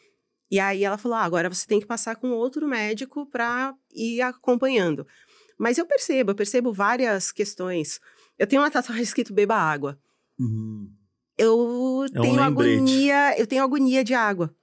E 0.49 0.61
aí 0.61 0.85
ela 0.85 0.97
falou: 0.97 1.19
ah, 1.19 1.25
agora 1.25 1.53
você 1.53 1.67
tem 1.67 1.81
que 1.81 1.87
passar 1.87 2.15
com 2.15 2.31
outro 2.31 2.69
médico 2.69 3.27
para 3.29 3.75
ir 3.93 4.21
acompanhando. 4.21 5.05
Mas 5.59 5.77
eu 5.77 5.85
percebo, 5.85 6.31
eu 6.31 6.37
percebo 6.37 6.73
várias 6.73 7.33
questões. 7.33 7.99
Eu 8.39 8.47
tenho 8.47 8.63
uma 8.63 8.71
tatuagem 8.71 9.03
escrito 9.03 9.35
beba 9.35 9.57
água. 9.57 9.99
Uhum. 10.39 10.93
Eu 11.37 12.05
é 12.05 12.21
tenho 12.21 12.41
agonia, 12.41 13.37
eu 13.37 13.49
tenho 13.49 13.65
agonia 13.65 14.05
de 14.05 14.15
água. 14.15 14.55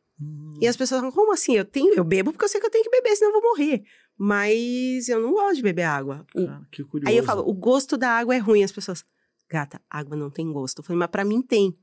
E 0.60 0.68
as 0.68 0.78
pessoas 0.78 1.02
falam, 1.02 1.14
como 1.14 1.34
assim? 1.34 1.56
Eu 1.56 1.66
tenho, 1.66 1.94
eu 1.96 2.04
bebo 2.04 2.32
porque 2.32 2.46
eu 2.46 2.50
sei 2.50 2.62
que 2.62 2.68
eu 2.68 2.72
tenho 2.72 2.84
que 2.84 2.90
beber, 2.92 3.16
senão 3.16 3.32
eu 3.32 3.42
vou 3.42 3.50
morrer. 3.52 3.84
Mas 4.18 5.10
eu 5.10 5.20
não 5.20 5.32
gosto 5.32 5.56
de 5.56 5.64
beber 5.64 5.84
água. 5.84 6.26
Cara, 6.32 6.68
que 6.72 6.84
curioso. 6.84 7.10
Aí 7.10 7.18
eu 7.18 7.24
falo, 7.24 7.42
o 7.50 7.54
gosto 7.54 7.98
da 7.98 8.10
água 8.10 8.36
é 8.36 8.38
ruim. 8.38 8.64
As 8.64 8.72
pessoas, 8.72 9.04
gata, 9.50 9.82
água 9.90 10.16
não 10.16 10.30
tem 10.30 10.52
gosto. 10.52 10.80
Eu 10.80 10.84
falei, 10.84 11.00
mas 11.00 11.10
pra 11.10 11.26
mim 11.26 11.42
tem. 11.42 11.76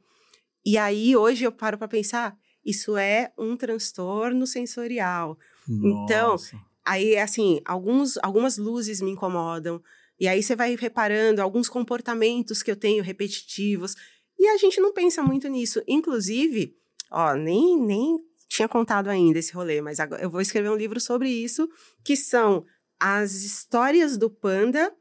E 0.64 0.78
aí 0.78 1.16
hoje 1.16 1.45
eu 1.45 1.51
paro 1.51 1.76
para 1.76 1.89
pensar, 1.89 2.36
isso 2.64 2.97
é 2.97 3.32
um 3.36 3.57
transtorno 3.57 4.47
sensorial. 4.47 5.36
Então, 5.68 6.30
Nossa. 6.30 6.55
Então, 6.55 6.66
aí 6.84 7.16
assim, 7.16 7.61
alguns, 7.64 8.16
algumas 8.22 8.59
luzes 8.59 9.01
me 9.01 9.11
incomodam. 9.11 9.82
E 10.20 10.28
aí 10.28 10.43
você 10.43 10.55
vai 10.55 10.76
reparando 10.76 11.43
alguns 11.43 11.68
comportamentos 11.68 12.62
que 12.62 12.70
eu 12.70 12.76
tenho 12.76 13.03
repetitivos. 13.03 13.97
E 14.39 14.47
a 14.47 14.57
gente 14.57 14.80
não 14.80 14.93
pensa 14.93 15.22
muito 15.22 15.49
nisso. 15.49 15.82
Inclusive, 15.89 16.76
ó, 17.11 17.34
nem, 17.34 17.76
nem 17.76 18.28
tinha 18.49 18.68
contado 18.68 19.09
ainda 19.09 19.38
esse 19.38 19.53
rolê, 19.53 19.80
mas 19.80 20.01
agora 20.01 20.22
eu 20.22 20.30
vou 20.30 20.40
escrever 20.40 20.70
um 20.70 20.76
livro 20.76 20.99
sobre 21.01 21.28
isso, 21.28 21.68
que 22.03 22.16
são 22.16 22.64
as 22.99 23.42
histórias 23.42 24.16
do 24.16 24.30
panda, 24.30 24.92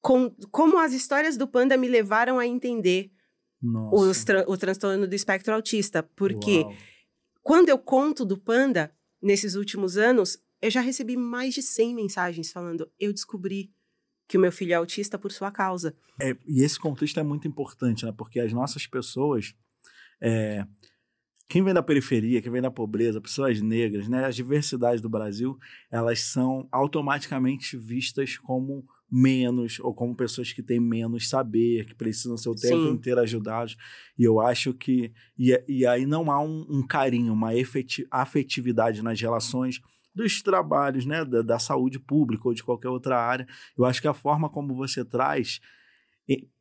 com, 0.00 0.30
como 0.50 0.78
as 0.78 0.92
histórias 0.92 1.36
do 1.36 1.46
panda 1.46 1.76
me 1.76 1.88
levaram 1.88 2.38
a 2.38 2.46
entender 2.46 3.10
tra 4.24 4.44
o 4.48 4.56
transtorno 4.56 5.06
do 5.06 5.14
espectro 5.14 5.52
autista. 5.52 6.02
Porque 6.02 6.60
Uau. 6.60 6.74
quando 7.42 7.68
eu 7.68 7.78
conto 7.78 8.24
do 8.24 8.38
panda, 8.38 8.94
nesses 9.20 9.54
últimos 9.54 9.96
anos, 9.96 10.38
eu 10.62 10.70
já 10.70 10.80
recebi 10.80 11.16
mais 11.16 11.54
de 11.54 11.62
100 11.62 11.94
mensagens 11.94 12.52
falando: 12.52 12.90
eu 12.98 13.12
descobri 13.12 13.72
que 14.28 14.36
o 14.36 14.40
meu 14.40 14.52
filho 14.52 14.72
é 14.72 14.76
autista 14.76 15.18
por 15.18 15.32
sua 15.32 15.50
causa. 15.50 15.94
É, 16.20 16.36
e 16.46 16.62
esse 16.62 16.78
contexto 16.78 17.18
é 17.18 17.22
muito 17.22 17.46
importante, 17.46 18.04
né? 18.04 18.12
Porque 18.16 18.40
as 18.40 18.52
nossas 18.52 18.86
pessoas. 18.86 19.54
É, 20.20 20.64
quem 21.56 21.62
vem 21.62 21.72
da 21.72 21.82
periferia, 21.82 22.42
quem 22.42 22.52
vem 22.52 22.60
da 22.60 22.70
pobreza, 22.70 23.18
pessoas 23.18 23.62
negras, 23.62 24.08
né, 24.08 24.26
as 24.26 24.36
diversidades 24.36 25.00
do 25.00 25.08
Brasil, 25.08 25.58
elas 25.90 26.20
são 26.20 26.68
automaticamente 26.70 27.78
vistas 27.78 28.36
como 28.36 28.84
menos 29.10 29.80
ou 29.80 29.94
como 29.94 30.14
pessoas 30.14 30.52
que 30.52 30.62
têm 30.62 30.78
menos 30.78 31.30
saber, 31.30 31.86
que 31.86 31.94
precisam 31.94 32.36
ser 32.36 32.50
o 32.50 32.54
tempo 32.54 32.82
Sim. 32.82 32.90
inteiro 32.90 33.22
ajudados. 33.22 33.74
E 34.18 34.24
eu 34.24 34.38
acho 34.38 34.74
que. 34.74 35.14
E, 35.38 35.58
e 35.66 35.86
aí 35.86 36.04
não 36.04 36.30
há 36.30 36.42
um, 36.42 36.66
um 36.68 36.86
carinho, 36.86 37.32
uma 37.32 37.52
afetividade 38.10 39.02
nas 39.02 39.18
relações 39.18 39.80
dos 40.14 40.42
trabalhos, 40.42 41.06
né, 41.06 41.24
da, 41.24 41.40
da, 41.40 41.58
saúde 41.58 41.98
pública 41.98 42.48
ou 42.48 42.52
de 42.52 42.62
qualquer 42.62 42.90
outra 42.90 43.18
área. 43.18 43.46
Eu 43.78 43.86
acho 43.86 44.02
que 44.02 44.08
a 44.08 44.12
forma 44.12 44.50
como 44.50 44.74
você 44.74 45.02
traz 45.02 45.58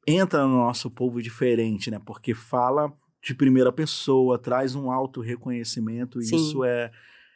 entra 0.07 0.47
no 0.47 0.55
nosso 0.55 0.89
povo 0.89 1.21
diferente, 1.21 1.91
né, 1.91 1.99
porque 2.05 2.33
fala 2.33 2.95
de 3.26 3.34
primeira 3.34 3.71
pessoa, 3.71 4.38
traz 4.38 4.76
um 4.76 4.91
auto 4.91 5.19
reconhecimento 5.19 6.21
e 6.21 6.26
isso 6.26 6.63
é, 6.63 6.91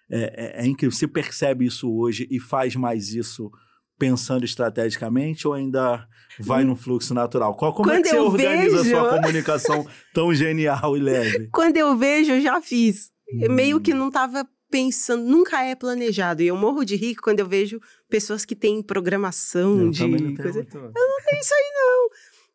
é, 0.10 0.62
é, 0.62 0.64
é 0.64 0.68
incrível. 0.68 0.96
Você 0.96 1.08
percebe 1.08 1.66
isso 1.66 1.92
hoje 1.92 2.28
e 2.30 2.40
faz 2.40 2.76
mais 2.76 3.14
isso 3.14 3.52
pensando 3.98 4.46
estrategicamente 4.46 5.48
ou 5.48 5.54
ainda 5.54 6.08
vai 6.40 6.64
no 6.64 6.76
fluxo 6.76 7.14
natural? 7.14 7.56
Qual, 7.56 7.74
como 7.74 7.90
Quando 7.90 7.98
é 7.98 8.02
que 8.04 8.10
você 8.10 8.20
organiza 8.20 8.84
vejo... 8.84 8.96
a 8.96 9.02
sua 9.02 9.20
comunicação 9.20 9.88
tão 10.14 10.34
genial 10.34 10.96
e 10.96 11.00
leve? 11.00 11.50
Quando 11.52 11.76
eu 11.78 11.98
vejo, 11.98 12.34
eu 12.34 12.42
já 12.42 12.62
fiz. 12.62 13.10
Hum. 13.34 13.52
Meio 13.54 13.82
que 13.82 13.94
não 13.94 14.10
estava 14.10 14.48
pensando, 14.70 15.24
nunca 15.24 15.64
é 15.64 15.76
planejado. 15.76 16.44
E 16.44 16.48
eu 16.48 16.56
morro 16.56 16.86
de 16.86 16.96
rico 16.96 17.24
quando 17.24 17.40
eu 17.40 17.48
vejo 17.48 17.82
pessoas 18.08 18.46
que 18.46 18.56
têm 18.56 18.84
programação 18.84 19.82
eu 19.82 19.90
de 19.90 20.36
coisa. 20.36 20.60
Eu 20.60 20.92
não 20.94 21.26
tenho 21.26 21.42
isso 21.42 21.54
aí, 21.54 21.72
não. 21.74 22.10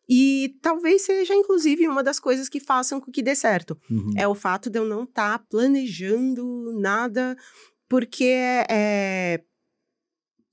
E 0.08 0.56
talvez 0.60 1.02
seja, 1.02 1.34
inclusive, 1.34 1.88
uma 1.88 2.02
das 2.02 2.20
coisas 2.20 2.48
que 2.48 2.60
façam 2.60 3.00
com 3.00 3.10
que 3.10 3.22
dê 3.22 3.34
certo. 3.34 3.78
Uhum. 3.90 4.12
É 4.16 4.28
o 4.28 4.34
fato 4.34 4.68
de 4.68 4.78
eu 4.78 4.84
não 4.84 5.04
estar 5.04 5.38
tá 5.38 5.44
planejando 5.48 6.78
nada, 6.78 7.36
porque 7.88 8.24
é, 8.68 9.40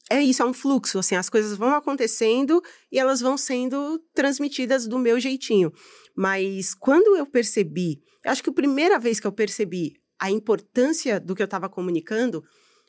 é 0.09 0.21
isso, 0.21 0.41
é 0.41 0.45
um 0.45 0.53
fluxo, 0.53 0.99
assim, 0.99 1.15
as 1.15 1.29
coisas 1.29 1.57
vão 1.57 1.73
acontecendo 1.73 2.61
e 2.91 2.99
elas 2.99 3.21
vão 3.21 3.37
sendo 3.37 3.97
transmitidas 4.13 4.87
do 4.87 4.99
meu 4.99 5.19
jeitinho. 5.19 5.71
Mas 6.15 6.73
quando 6.73 7.15
eu 7.15 7.25
percebi, 7.25 8.01
acho 8.25 8.43
que 8.43 8.49
a 8.49 8.53
primeira 8.53 8.99
vez 8.99 9.19
que 9.19 9.27
eu 9.27 9.31
percebi 9.31 9.93
a 10.19 10.29
importância 10.29 11.19
do 11.19 11.33
que 11.33 11.41
eu 11.41 11.45
estava 11.45 11.67
comunicando 11.67 12.43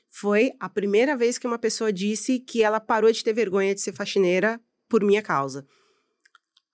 foi 0.08 0.52
a 0.60 0.68
primeira 0.68 1.16
vez 1.16 1.38
que 1.38 1.46
uma 1.46 1.58
pessoa 1.58 1.92
disse 1.92 2.38
que 2.38 2.62
ela 2.62 2.78
parou 2.78 3.10
de 3.10 3.24
ter 3.24 3.32
vergonha 3.32 3.74
de 3.74 3.80
ser 3.80 3.94
faxineira 3.94 4.60
por 4.88 5.02
minha 5.02 5.22
causa. 5.22 5.66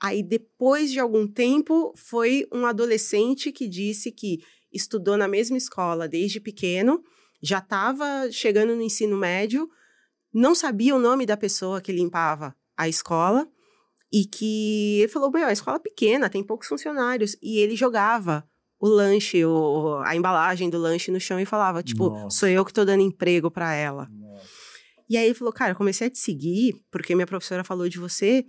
Aí, 0.00 0.22
depois 0.22 0.92
de 0.92 1.00
algum 1.00 1.26
tempo, 1.26 1.92
foi 1.96 2.46
um 2.52 2.64
adolescente 2.64 3.50
que 3.50 3.68
disse 3.68 4.12
que 4.12 4.38
estudou 4.72 5.16
na 5.16 5.26
mesma 5.26 5.56
escola 5.56 6.06
desde 6.06 6.40
pequeno, 6.40 7.02
já 7.42 7.58
estava 7.58 8.30
chegando 8.30 8.76
no 8.76 8.82
ensino 8.82 9.16
médio, 9.16 9.68
não 10.32 10.54
sabia 10.54 10.94
o 10.94 11.00
nome 11.00 11.26
da 11.26 11.36
pessoa 11.36 11.80
que 11.80 11.90
limpava 11.90 12.54
a 12.76 12.88
escola 12.88 13.48
e 14.12 14.24
que 14.24 15.00
ele 15.00 15.08
falou: 15.08 15.30
Meu, 15.30 15.46
a 15.46 15.52
escola 15.52 15.76
é 15.76 15.80
pequena, 15.80 16.30
tem 16.30 16.42
poucos 16.42 16.68
funcionários. 16.68 17.36
E 17.42 17.58
ele 17.58 17.76
jogava 17.76 18.48
o 18.78 18.86
lanche, 18.86 19.44
o, 19.44 20.00
a 20.04 20.14
embalagem 20.14 20.70
do 20.70 20.78
lanche 20.78 21.10
no 21.10 21.20
chão 21.20 21.40
e 21.40 21.44
falava: 21.44 21.82
Tipo, 21.82 22.10
Nossa. 22.10 22.38
sou 22.38 22.48
eu 22.48 22.64
que 22.64 22.72
tô 22.72 22.84
dando 22.84 23.02
emprego 23.02 23.50
para 23.50 23.74
ela. 23.74 24.08
Nossa. 24.10 24.46
E 25.08 25.16
aí 25.16 25.26
ele 25.26 25.34
falou: 25.34 25.52
Cara, 25.52 25.72
eu 25.72 25.76
comecei 25.76 26.06
a 26.06 26.10
te 26.10 26.18
seguir 26.18 26.74
porque 26.90 27.14
minha 27.14 27.26
professora 27.26 27.64
falou 27.64 27.88
de 27.88 27.98
você 27.98 28.44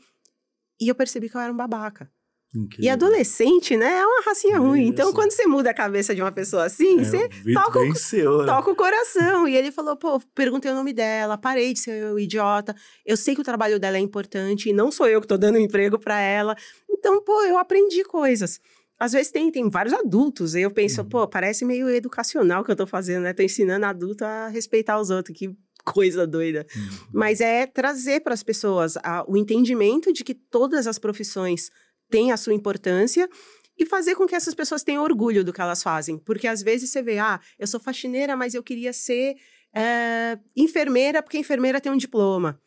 e 0.79 0.87
eu 0.87 0.95
percebi 0.95 1.29
que 1.29 1.35
eu 1.35 1.41
era 1.41 1.51
um 1.51 1.57
babaca. 1.57 2.09
Incrível. 2.55 2.85
E 2.85 2.89
adolescente, 2.89 3.77
né, 3.77 3.99
é 3.99 4.05
uma 4.05 4.21
racinha 4.21 4.55
Isso. 4.55 4.63
ruim. 4.63 4.87
Então, 4.87 5.13
quando 5.13 5.31
você 5.31 5.45
muda 5.45 5.69
a 5.69 5.73
cabeça 5.73 6.15
de 6.15 6.21
uma 6.21 6.31
pessoa 6.31 6.65
assim, 6.65 6.99
é, 6.99 7.03
você 7.03 7.29
toca 7.53 7.79
o, 7.79 7.83
né? 7.83 8.45
toca 8.45 8.71
o 8.71 8.75
coração. 8.75 9.47
E 9.47 9.55
ele 9.55 9.71
falou, 9.71 9.95
pô, 9.95 10.19
perguntei 10.33 10.71
o 10.71 10.73
nome 10.73 10.91
dela, 10.91 11.37
parei 11.37 11.73
de 11.73 11.79
ser 11.79 12.05
um 12.11 12.17
idiota. 12.17 12.75
Eu 13.05 13.15
sei 13.15 13.35
que 13.35 13.41
o 13.41 13.43
trabalho 13.43 13.79
dela 13.79 13.97
é 13.97 13.99
importante 13.99 14.69
e 14.69 14.73
não 14.73 14.91
sou 14.91 15.07
eu 15.07 15.21
que 15.21 15.27
tô 15.27 15.37
dando 15.37 15.57
emprego 15.59 15.99
para 15.99 16.19
ela. 16.19 16.55
Então, 16.89 17.23
pô, 17.23 17.43
eu 17.43 17.57
aprendi 17.57 18.03
coisas. 18.03 18.59
Às 18.99 19.13
vezes 19.13 19.31
tem, 19.31 19.49
tem 19.49 19.69
vários 19.69 19.93
adultos, 19.93 20.55
e 20.55 20.61
eu 20.61 20.71
penso, 20.71 21.01
uhum. 21.01 21.07
pô, 21.07 21.27
parece 21.27 21.63
meio 21.63 21.87
educacional 21.89 22.65
que 22.65 22.71
eu 22.71 22.75
tô 22.75 22.85
fazendo, 22.85 23.23
né? 23.23 23.33
Tô 23.33 23.41
ensinando 23.41 23.85
adulto 23.85 24.25
a 24.25 24.49
respeitar 24.49 24.99
os 24.99 25.09
outros, 25.09 25.37
que 25.37 25.55
coisa 25.83 26.25
doida. 26.25 26.65
Uhum. 26.75 26.89
Mas 27.13 27.41
é 27.41 27.65
trazer 27.65 28.21
para 28.21 28.33
as 28.33 28.43
pessoas 28.43 28.97
a, 28.97 29.23
o 29.27 29.37
entendimento 29.37 30.11
de 30.13 30.23
que 30.23 30.33
todas 30.33 30.87
as 30.87 30.99
profissões 30.99 31.69
tem 32.09 32.31
a 32.31 32.37
sua 32.37 32.53
importância 32.53 33.29
e 33.77 33.85
fazer 33.85 34.15
com 34.15 34.27
que 34.27 34.35
essas 34.35 34.53
pessoas 34.53 34.83
tenham 34.83 35.03
orgulho 35.03 35.43
do 35.43 35.53
que 35.53 35.61
elas 35.61 35.81
fazem. 35.81 36.17
Porque 36.17 36.47
às 36.47 36.61
vezes 36.61 36.89
você 36.89 37.01
vê, 37.01 37.17
ah, 37.17 37.39
eu 37.57 37.65
sou 37.65 37.79
faxineira, 37.79 38.35
mas 38.35 38.53
eu 38.53 38.61
queria 38.61 38.91
ser 38.91 39.35
é, 39.73 40.37
enfermeira, 40.55 41.23
porque 41.23 41.37
enfermeira 41.37 41.79
tem 41.79 41.91
um 41.91 41.97
diploma. 41.97 42.59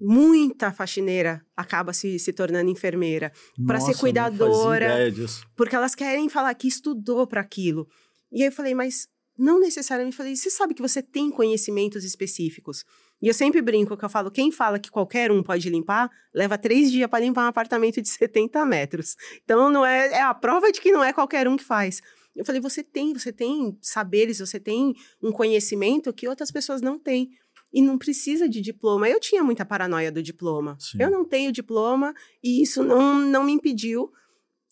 Muita 0.00 0.72
faxineira 0.72 1.44
acaba 1.54 1.92
se, 1.92 2.18
se 2.18 2.32
tornando 2.32 2.70
enfermeira 2.70 3.30
para 3.66 3.78
ser 3.78 3.96
cuidadora, 3.98 5.12
porque 5.54 5.76
elas 5.76 5.94
querem 5.94 6.28
falar 6.28 6.54
que 6.54 6.66
estudou 6.66 7.26
para 7.26 7.42
aquilo. 7.42 7.86
E 8.32 8.42
aí 8.42 8.48
eu 8.48 8.52
falei, 8.52 8.74
mas 8.74 9.06
não 9.40 9.58
necessariamente. 9.58 10.16
Falei, 10.16 10.36
você 10.36 10.50
sabe 10.50 10.74
que 10.74 10.82
você 10.82 11.02
tem 11.02 11.30
conhecimentos 11.30 12.04
específicos. 12.04 12.84
E 13.22 13.26
eu 13.26 13.34
sempre 13.34 13.62
brinco 13.62 13.96
que 13.96 14.04
eu 14.04 14.08
falo: 14.08 14.30
quem 14.30 14.52
fala 14.52 14.78
que 14.78 14.90
qualquer 14.90 15.32
um 15.32 15.42
pode 15.42 15.68
limpar, 15.70 16.10
leva 16.34 16.58
três 16.58 16.92
dias 16.92 17.08
para 17.08 17.24
limpar 17.24 17.46
um 17.46 17.48
apartamento 17.48 18.02
de 18.02 18.08
70 18.10 18.64
metros. 18.66 19.16
Então, 19.42 19.70
não 19.70 19.84
é, 19.84 20.08
é 20.08 20.22
a 20.22 20.34
prova 20.34 20.70
de 20.70 20.80
que 20.80 20.92
não 20.92 21.02
é 21.02 21.12
qualquer 21.12 21.48
um 21.48 21.56
que 21.56 21.64
faz. 21.64 22.02
Eu 22.36 22.44
falei: 22.44 22.60
você 22.60 22.82
tem, 22.82 23.14
você 23.14 23.32
tem 23.32 23.76
saberes, 23.80 24.38
você 24.38 24.60
tem 24.60 24.94
um 25.22 25.32
conhecimento 25.32 26.12
que 26.12 26.28
outras 26.28 26.50
pessoas 26.50 26.82
não 26.82 26.98
têm. 26.98 27.30
E 27.72 27.80
não 27.80 27.96
precisa 27.96 28.48
de 28.48 28.60
diploma. 28.60 29.08
Eu 29.08 29.20
tinha 29.20 29.44
muita 29.44 29.64
paranoia 29.64 30.10
do 30.10 30.20
diploma. 30.20 30.76
Sim. 30.80 30.98
Eu 31.00 31.08
não 31.08 31.24
tenho 31.24 31.52
diploma 31.52 32.12
e 32.42 32.60
isso 32.60 32.82
não, 32.82 33.20
não 33.20 33.44
me 33.44 33.52
impediu 33.52 34.10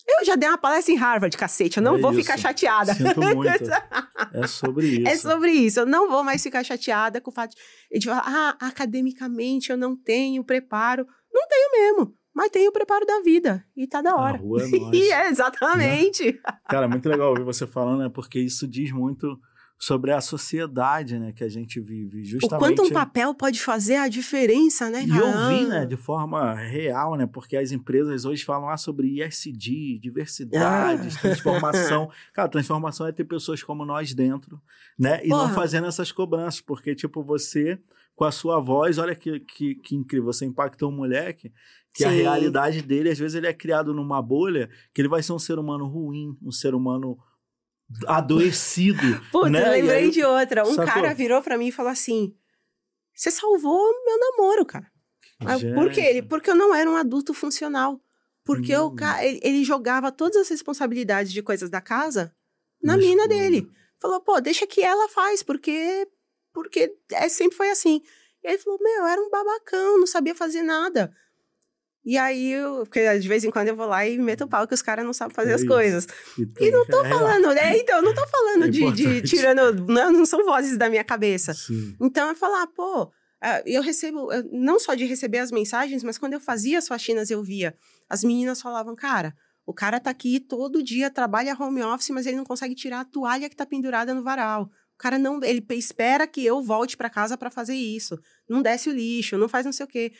eu 0.08 0.24
já 0.24 0.34
dei 0.36 0.48
uma 0.48 0.58
palestra 0.58 0.92
em 0.92 0.96
Harvard, 0.96 1.36
cacete. 1.36 1.78
Eu 1.78 1.82
não 1.82 1.96
é 1.96 2.00
vou 2.00 2.12
isso. 2.12 2.22
ficar 2.22 2.38
chateada. 2.38 2.94
Sinto 2.94 3.20
muito. 3.34 3.70
é 4.32 4.46
sobre 4.46 4.86
isso. 5.04 5.08
É 5.08 5.16
sobre 5.16 5.50
isso. 5.50 5.80
Eu 5.80 5.86
não 5.86 6.08
vou 6.08 6.24
mais 6.24 6.42
ficar 6.42 6.64
chateada 6.64 7.20
com 7.20 7.30
o 7.30 7.34
fato 7.34 7.54
de, 7.90 7.98
de 7.98 8.06
falar, 8.06 8.24
ah, 8.26 8.66
academicamente 8.66 9.70
eu 9.70 9.76
não 9.76 9.96
tenho 9.96 10.42
preparo. 10.42 11.06
Não 11.32 11.46
tenho 11.46 11.70
mesmo. 11.72 12.14
Mas 12.34 12.50
tenho 12.50 12.70
o 12.70 12.72
preparo 12.72 13.04
da 13.04 13.20
vida. 13.20 13.64
E 13.76 13.86
tá 13.86 14.00
da 14.00 14.14
hora. 14.14 14.38
A 14.38 14.40
rua 14.40 14.62
é 14.62 14.66
e 14.96 15.10
é, 15.10 15.28
exatamente. 15.28 16.24
Né? 16.24 16.38
Cara, 16.68 16.88
muito 16.88 17.08
legal 17.08 17.30
ouvir 17.30 17.44
você 17.44 17.66
falando, 17.66 17.98
né? 18.00 18.08
Porque 18.08 18.38
isso 18.38 18.66
diz 18.66 18.92
muito 18.92 19.38
sobre 19.78 20.10
a 20.10 20.20
sociedade, 20.20 21.18
né, 21.18 21.32
que 21.32 21.44
a 21.44 21.48
gente 21.48 21.78
vive, 21.78 22.24
justamente. 22.24 22.56
O 22.56 22.58
quanto 22.58 22.82
um 22.82 22.90
papel 22.90 23.32
pode 23.32 23.60
fazer 23.60 23.94
a 23.94 24.08
diferença, 24.08 24.90
né? 24.90 25.04
E 25.04 25.12
ouvir, 25.12 25.68
né, 25.68 25.86
de 25.86 25.96
forma 25.96 26.52
real, 26.54 27.14
né, 27.14 27.26
porque 27.26 27.56
as 27.56 27.70
empresas 27.70 28.24
hoje 28.24 28.44
falam 28.44 28.68
ah, 28.68 28.76
sobre 28.76 29.22
ISD, 29.22 29.98
diversidade, 30.00 31.08
ah. 31.16 31.20
transformação. 31.20 32.10
Cara, 32.34 32.48
transformação 32.48 33.06
é 33.06 33.12
ter 33.12 33.24
pessoas 33.24 33.62
como 33.62 33.84
nós 33.84 34.12
dentro, 34.12 34.60
né, 34.98 35.20
e 35.24 35.28
Porra. 35.28 35.46
não 35.46 35.54
fazendo 35.54 35.86
essas 35.86 36.10
cobranças, 36.10 36.60
porque 36.60 36.94
tipo 36.94 37.22
você 37.22 37.78
com 38.16 38.24
a 38.24 38.32
sua 38.32 38.58
voz, 38.58 38.98
olha 38.98 39.14
que, 39.14 39.38
que, 39.38 39.76
que 39.76 39.94
incrível, 39.94 40.32
você 40.32 40.44
impactou 40.44 40.90
um 40.90 40.96
moleque 40.96 41.52
que 41.92 42.02
Sim. 42.02 42.08
a 42.08 42.10
realidade 42.10 42.82
dele, 42.82 43.10
às 43.10 43.18
vezes 43.18 43.36
ele 43.36 43.46
é 43.46 43.52
criado 43.52 43.94
numa 43.94 44.20
bolha, 44.20 44.68
que 44.92 45.00
ele 45.00 45.08
vai 45.08 45.22
ser 45.22 45.32
um 45.32 45.38
ser 45.38 45.56
humano 45.56 45.86
ruim, 45.86 46.36
um 46.42 46.50
ser 46.50 46.74
humano 46.74 47.16
adoecido. 48.06 49.20
Putz, 49.32 49.50
né? 49.50 49.66
eu 49.66 49.70
lembrei 49.72 50.04
aí, 50.04 50.10
de 50.10 50.24
outra. 50.24 50.62
Um 50.62 50.74
sacou? 50.74 50.92
cara 50.92 51.14
virou 51.14 51.42
para 51.42 51.58
mim 51.58 51.68
e 51.68 51.72
falou 51.72 51.92
assim: 51.92 52.34
Você 53.14 53.30
salvou 53.30 53.92
meu 54.04 54.18
namoro, 54.18 54.64
cara. 54.64 54.90
Por 55.74 55.90
quê? 55.92 56.00
Ele, 56.00 56.22
porque 56.22 56.50
eu 56.50 56.54
não 56.54 56.74
era 56.74 56.90
um 56.90 56.96
adulto 56.96 57.32
funcional. 57.32 58.00
Porque 58.44 58.76
hum. 58.76 58.94
o 58.94 59.20
ele, 59.20 59.40
ele, 59.42 59.64
jogava 59.64 60.10
todas 60.10 60.36
as 60.38 60.48
responsabilidades 60.48 61.32
de 61.32 61.42
coisas 61.42 61.68
da 61.68 61.80
casa 61.80 62.34
na 62.82 62.96
Mas, 62.96 63.04
mina 63.04 63.28
dele. 63.28 63.70
Falou, 64.00 64.20
pô, 64.20 64.40
deixa 64.40 64.66
que 64.66 64.80
ela 64.80 65.08
faz, 65.08 65.42
porque 65.42 66.08
porque 66.52 66.96
é, 67.12 67.28
sempre 67.28 67.56
foi 67.56 67.70
assim. 67.70 68.02
E 68.42 68.48
ele 68.48 68.58
falou, 68.58 68.78
meu, 68.80 69.02
eu 69.02 69.06
era 69.06 69.20
um 69.20 69.30
babacão, 69.30 69.98
não 69.98 70.06
sabia 70.06 70.34
fazer 70.34 70.62
nada. 70.62 71.14
E 72.08 72.16
aí, 72.16 72.52
eu, 72.52 72.86
porque 72.86 73.18
de 73.18 73.28
vez 73.28 73.44
em 73.44 73.50
quando 73.50 73.68
eu 73.68 73.76
vou 73.76 73.84
lá 73.84 74.08
e 74.08 74.16
meto 74.16 74.44
o 74.44 74.48
pau 74.48 74.66
que 74.66 74.72
os 74.72 74.80
caras 74.80 75.04
não 75.04 75.12
sabem 75.12 75.34
fazer 75.34 75.50
é 75.50 75.54
as 75.56 75.60
isso. 75.60 75.68
coisas. 75.68 76.06
E, 76.38 76.64
e 76.64 76.70
não 76.70 76.86
tô 76.86 77.04
é 77.04 77.08
falando, 77.10 77.52
né? 77.52 77.76
Então, 77.76 78.00
não 78.00 78.14
tô 78.14 78.26
falando 78.26 78.64
é 78.64 78.68
de, 78.70 78.92
de, 78.92 79.20
tirando. 79.20 79.86
Não, 79.86 80.10
não 80.10 80.24
são 80.24 80.42
vozes 80.42 80.78
da 80.78 80.88
minha 80.88 81.04
cabeça. 81.04 81.52
Sim. 81.52 81.94
Então, 82.00 82.30
é 82.30 82.34
falar, 82.34 82.66
pô, 82.68 83.12
ah, 83.42 83.62
eu 83.66 83.82
recebo, 83.82 84.28
não 84.50 84.80
só 84.80 84.94
de 84.94 85.04
receber 85.04 85.36
as 85.36 85.52
mensagens, 85.52 86.02
mas 86.02 86.16
quando 86.16 86.32
eu 86.32 86.40
fazia 86.40 86.78
as 86.78 86.88
faxinas, 86.88 87.30
eu 87.30 87.42
via. 87.42 87.76
As 88.08 88.24
meninas 88.24 88.62
falavam, 88.62 88.96
cara, 88.96 89.34
o 89.66 89.74
cara 89.74 90.00
tá 90.00 90.08
aqui 90.08 90.40
todo 90.40 90.82
dia, 90.82 91.10
trabalha 91.10 91.54
home 91.60 91.82
office, 91.82 92.08
mas 92.08 92.24
ele 92.24 92.38
não 92.38 92.44
consegue 92.44 92.74
tirar 92.74 93.00
a 93.00 93.04
toalha 93.04 93.50
que 93.50 93.56
tá 93.56 93.66
pendurada 93.66 94.14
no 94.14 94.22
varal. 94.22 94.70
O 94.94 94.98
cara 94.98 95.18
não, 95.18 95.38
ele 95.44 95.62
espera 95.72 96.26
que 96.26 96.44
eu 96.44 96.62
volte 96.62 96.96
para 96.96 97.10
casa 97.10 97.36
para 97.36 97.50
fazer 97.50 97.74
isso. 97.74 98.18
Não 98.48 98.62
desce 98.62 98.88
o 98.88 98.92
lixo, 98.92 99.36
não 99.36 99.48
faz 99.48 99.66
não 99.66 99.72
sei 99.72 99.84
o 99.84 99.88
quê. 99.88 100.12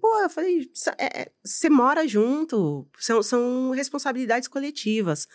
Pô, 0.00 0.20
eu 0.20 0.30
falei, 0.30 0.70
você 0.72 0.90
é, 0.98 1.22
é, 1.22 1.70
mora 1.70 2.06
junto, 2.06 2.88
são, 2.98 3.22
são 3.22 3.70
responsabilidades 3.70 4.48
coletivas. 4.48 5.26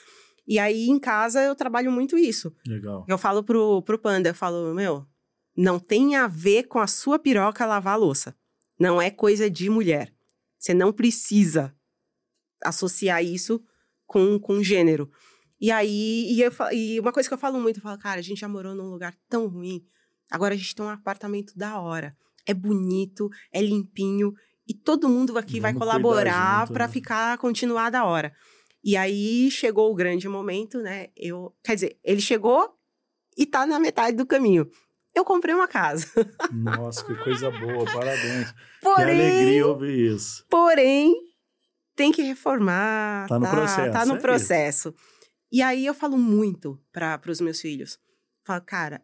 E 0.48 0.58
aí, 0.58 0.88
em 0.88 1.00
casa, 1.00 1.42
eu 1.42 1.56
trabalho 1.56 1.92
muito 1.92 2.18
isso. 2.18 2.54
Legal. 2.66 3.06
Eu 3.08 3.18
falo 3.18 3.44
pro, 3.44 3.82
pro 3.84 4.00
Panda, 4.00 4.30
eu 4.30 4.36
falo, 4.36 4.74
meu, 4.74 5.06
não 5.56 5.80
tem 5.80 6.16
a 6.16 6.28
ver 6.28 6.64
com 6.64 6.80
a 6.80 6.88
sua 6.88 7.20
piroca 7.20 7.66
lavar 7.66 7.94
a 7.94 7.98
louça. 7.98 8.36
Não 8.80 9.02
é 9.02 9.12
coisa 9.12 9.50
de 9.50 9.70
mulher. 9.70 10.14
Você 10.58 10.74
não 10.74 10.92
precisa 10.92 11.76
associar 12.64 13.24
isso 13.24 13.64
com, 14.06 14.40
com 14.40 14.64
gênero. 14.64 15.10
E 15.60 15.72
aí, 15.72 16.34
e, 16.34 16.42
eu, 16.42 16.52
e 16.72 17.00
uma 17.00 17.12
coisa 17.12 17.30
que 17.30 17.34
eu 17.34 17.38
falo 17.38 17.60
muito, 17.60 17.78
eu 17.78 17.84
falo, 17.84 17.98
cara, 18.00 18.20
a 18.20 18.24
gente 18.24 18.40
já 18.40 18.48
morou 18.48 18.74
num 18.74 18.90
lugar 18.90 19.16
tão 19.30 19.48
ruim, 19.48 19.86
agora 20.30 20.56
a 20.56 20.58
gente 20.58 20.76
tem 20.76 20.84
um 20.84 20.90
apartamento 20.90 21.56
da 21.56 21.80
hora. 21.80 22.18
É 22.48 22.54
bonito, 22.54 23.30
é 23.52 23.62
limpinho, 23.62 24.34
e 24.72 24.74
todo 24.74 25.10
mundo 25.10 25.38
aqui 25.38 25.60
Vamos 25.60 25.64
vai 25.64 25.74
colaborar 25.74 26.66
para 26.68 26.88
né? 26.88 26.94
ficar, 26.94 27.38
continuar 27.38 27.90
da 27.90 28.06
hora. 28.06 28.34
E 28.82 28.96
aí 28.96 29.52
chegou 29.52 29.92
o 29.92 29.96
grande 29.96 30.30
momento, 30.30 30.78
né? 30.80 31.10
Eu, 31.14 31.54
quer 31.62 31.76
dizer, 31.76 32.00
ele 32.02 32.22
chegou 32.22 32.74
e 33.38 33.46
tá 33.46 33.66
na 33.66 33.78
metade 33.82 34.16
do 34.16 34.26
caminho. 34.26 34.66
Eu 35.14 35.26
comprei 35.26 35.54
uma 35.54 35.68
casa. 35.68 36.08
Nossa, 36.54 37.04
que 37.04 37.14
coisa 37.16 37.52
boa, 37.52 37.84
parabéns. 37.84 38.56
Porém, 38.82 39.06
que 39.06 39.12
alegria 39.12 39.68
ouvir 39.68 40.14
isso. 40.16 40.46
Porém, 40.50 41.14
tem 41.94 42.14
que 42.14 42.22
reformar. 42.22 43.28
Tá 43.28 43.38
no 43.38 43.46
tá, 43.46 43.52
processo. 43.52 43.92
Tá 43.92 44.06
no 44.06 44.16
é 44.16 44.20
processo. 44.20 44.90
Isso. 44.90 44.98
E 45.52 45.62
aí 45.62 45.86
eu 45.86 45.94
falo 45.94 46.18
muito 46.18 46.82
para 46.94 47.20
os 47.28 47.42
meus 47.42 47.60
filhos. 47.60 48.00
Falo, 48.46 48.62
cara, 48.62 49.04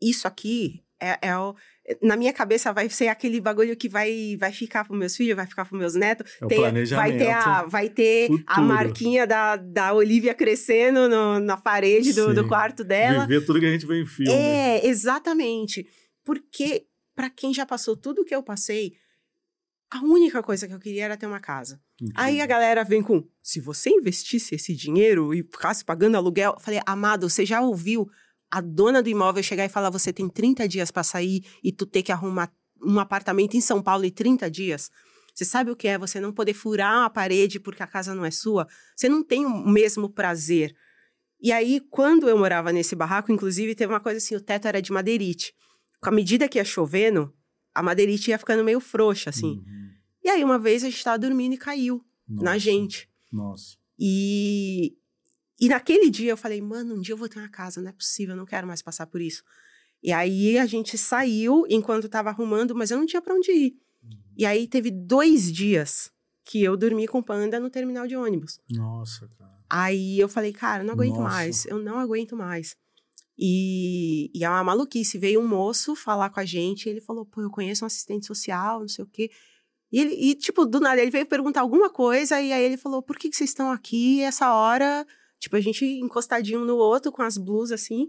isso 0.00 0.28
aqui 0.28 0.84
é, 1.00 1.18
é 1.20 1.36
o, 1.36 1.56
na 2.00 2.16
minha 2.16 2.32
cabeça 2.32 2.72
vai 2.72 2.88
ser 2.88 3.08
aquele 3.08 3.40
bagulho 3.40 3.76
que 3.76 3.88
vai, 3.88 4.36
vai 4.38 4.52
ficar 4.52 4.84
para 4.84 4.96
meus 4.96 5.16
filhos, 5.16 5.34
vai 5.34 5.46
ficar 5.46 5.64
para 5.64 5.76
meus 5.76 5.94
netos. 5.94 6.30
É 6.40 6.46
Tem, 6.46 6.60
vai 6.86 7.16
ter 7.16 7.30
a, 7.30 7.62
vai 7.64 7.88
ter 7.88 8.30
a 8.46 8.60
marquinha 8.60 9.26
da, 9.26 9.56
da 9.56 9.92
Olivia 9.92 10.32
crescendo 10.34 11.08
no, 11.08 11.40
na 11.40 11.56
parede 11.56 12.12
do, 12.12 12.32
do, 12.32 12.46
quarto 12.46 12.84
dela. 12.84 13.26
Viver 13.26 13.44
tudo 13.44 13.58
que 13.58 13.66
a 13.66 13.70
gente 13.70 13.84
vê 13.84 14.00
em 14.00 14.06
filme. 14.06 14.32
É, 14.32 14.86
exatamente. 14.86 15.86
Porque 16.24 16.86
para 17.16 17.28
quem 17.28 17.52
já 17.52 17.66
passou 17.66 17.96
tudo 17.96 18.24
que 18.24 18.34
eu 18.34 18.42
passei, 18.42 18.92
a 19.90 20.00
única 20.02 20.42
coisa 20.42 20.68
que 20.68 20.74
eu 20.74 20.78
queria 20.78 21.04
era 21.04 21.16
ter 21.16 21.26
uma 21.26 21.40
casa. 21.40 21.80
Entendi. 22.00 22.12
Aí 22.14 22.40
a 22.40 22.46
galera 22.46 22.84
vem 22.84 23.02
com: 23.02 23.26
se 23.42 23.60
você 23.60 23.90
investisse 23.90 24.54
esse 24.54 24.74
dinheiro 24.74 25.34
e 25.34 25.42
ficasse 25.42 25.84
pagando 25.84 26.16
aluguel, 26.16 26.54
eu 26.54 26.60
falei, 26.60 26.80
amado, 26.86 27.28
você 27.28 27.44
já 27.44 27.60
ouviu 27.60 28.08
a 28.52 28.60
dona 28.60 29.02
do 29.02 29.08
imóvel 29.08 29.42
chegar 29.42 29.64
e 29.64 29.68
falar: 29.70 29.88
você 29.88 30.12
tem 30.12 30.28
30 30.28 30.68
dias 30.68 30.90
para 30.90 31.02
sair 31.02 31.42
e 31.64 31.72
tu 31.72 31.86
ter 31.86 32.02
que 32.02 32.12
arrumar 32.12 32.52
um 32.84 33.00
apartamento 33.00 33.56
em 33.56 33.60
São 33.62 33.82
Paulo 33.82 34.04
em 34.04 34.10
30 34.10 34.50
dias? 34.50 34.90
Você 35.34 35.46
sabe 35.46 35.70
o 35.70 35.76
que 35.76 35.88
é 35.88 35.96
você 35.96 36.20
não 36.20 36.30
poder 36.30 36.52
furar 36.52 36.98
uma 36.98 37.08
parede 37.08 37.58
porque 37.58 37.82
a 37.82 37.86
casa 37.86 38.14
não 38.14 38.26
é 38.26 38.30
sua? 38.30 38.68
Você 38.94 39.08
não 39.08 39.24
tem 39.24 39.46
o 39.46 39.66
mesmo 39.66 40.10
prazer. 40.10 40.76
E 41.40 41.50
aí, 41.50 41.80
quando 41.90 42.28
eu 42.28 42.36
morava 42.36 42.70
nesse 42.70 42.94
barraco, 42.94 43.32
inclusive, 43.32 43.74
teve 43.74 43.90
uma 43.90 44.00
coisa 44.00 44.18
assim: 44.18 44.36
o 44.36 44.40
teto 44.40 44.68
era 44.68 44.82
de 44.82 44.92
madeirite. 44.92 45.54
Com 46.00 46.10
a 46.10 46.12
medida 46.12 46.46
que 46.46 46.58
ia 46.58 46.64
chovendo, 46.64 47.32
a 47.74 47.82
madeirite 47.82 48.30
ia 48.30 48.38
ficando 48.38 48.62
meio 48.62 48.80
frouxa, 48.80 49.30
assim. 49.30 49.62
Uhum. 49.66 49.90
E 50.22 50.28
aí, 50.28 50.44
uma 50.44 50.58
vez, 50.58 50.84
a 50.84 50.90
gente 50.90 51.02
tava 51.02 51.18
dormindo 51.18 51.54
e 51.54 51.58
caiu 51.58 52.04
Nossa. 52.28 52.44
na 52.44 52.58
gente. 52.58 53.08
Nossa. 53.32 53.76
E, 53.98 54.94
e 55.62 55.68
naquele 55.68 56.10
dia 56.10 56.32
eu 56.32 56.36
falei, 56.36 56.60
mano, 56.60 56.96
um 56.96 57.00
dia 57.00 57.12
eu 57.12 57.16
vou 57.16 57.28
ter 57.28 57.38
uma 57.38 57.48
casa, 57.48 57.80
não 57.80 57.88
é 57.88 57.92
possível, 57.92 58.32
eu 58.32 58.36
não 58.36 58.44
quero 58.44 58.66
mais 58.66 58.82
passar 58.82 59.06
por 59.06 59.20
isso. 59.20 59.44
E 60.02 60.10
aí 60.10 60.58
a 60.58 60.66
gente 60.66 60.98
saiu 60.98 61.64
enquanto 61.70 62.08
tava 62.08 62.30
arrumando, 62.30 62.74
mas 62.74 62.90
eu 62.90 62.98
não 62.98 63.06
tinha 63.06 63.22
para 63.22 63.32
onde 63.32 63.52
ir. 63.52 63.76
Uhum. 64.02 64.18
E 64.36 64.44
aí 64.44 64.66
teve 64.66 64.90
dois 64.90 65.52
dias 65.52 66.10
que 66.44 66.60
eu 66.60 66.76
dormi 66.76 67.06
com 67.06 67.20
o 67.20 67.22
panda 67.22 67.60
no 67.60 67.70
terminal 67.70 68.08
de 68.08 68.16
ônibus. 68.16 68.58
Nossa, 68.68 69.28
cara. 69.38 69.52
Aí 69.70 70.18
eu 70.18 70.28
falei, 70.28 70.52
cara, 70.52 70.82
não 70.82 70.94
aguento 70.94 71.18
Nossa. 71.18 71.22
mais, 71.22 71.64
eu 71.66 71.78
não 71.78 72.00
aguento 72.00 72.36
mais. 72.36 72.76
E, 73.38 74.32
e 74.34 74.44
é 74.44 74.48
uma 74.48 74.64
maluquice. 74.64 75.16
Veio 75.16 75.40
um 75.40 75.46
moço 75.46 75.94
falar 75.94 76.30
com 76.30 76.40
a 76.40 76.44
gente, 76.44 76.88
ele 76.88 77.00
falou: 77.00 77.24
pô, 77.24 77.40
eu 77.40 77.50
conheço 77.50 77.84
um 77.84 77.86
assistente 77.86 78.26
social, 78.26 78.80
não 78.80 78.88
sei 78.88 79.04
o 79.04 79.08
quê. 79.08 79.30
E, 79.92 80.00
ele, 80.00 80.14
e, 80.14 80.34
tipo, 80.34 80.66
do 80.66 80.80
nada, 80.80 81.00
ele 81.00 81.10
veio 81.10 81.24
perguntar 81.24 81.60
alguma 81.60 81.88
coisa, 81.88 82.40
e 82.40 82.52
aí 82.52 82.64
ele 82.64 82.76
falou: 82.76 83.00
por 83.00 83.16
que, 83.16 83.30
que 83.30 83.36
vocês 83.36 83.50
estão 83.50 83.70
aqui 83.70 84.22
essa 84.22 84.52
hora? 84.52 85.06
Tipo, 85.42 85.56
a 85.56 85.60
gente 85.60 85.84
encostadinho 85.84 86.64
no 86.64 86.76
outro, 86.76 87.10
com 87.10 87.20
as 87.20 87.36
blusas 87.36 87.82
assim. 87.82 88.08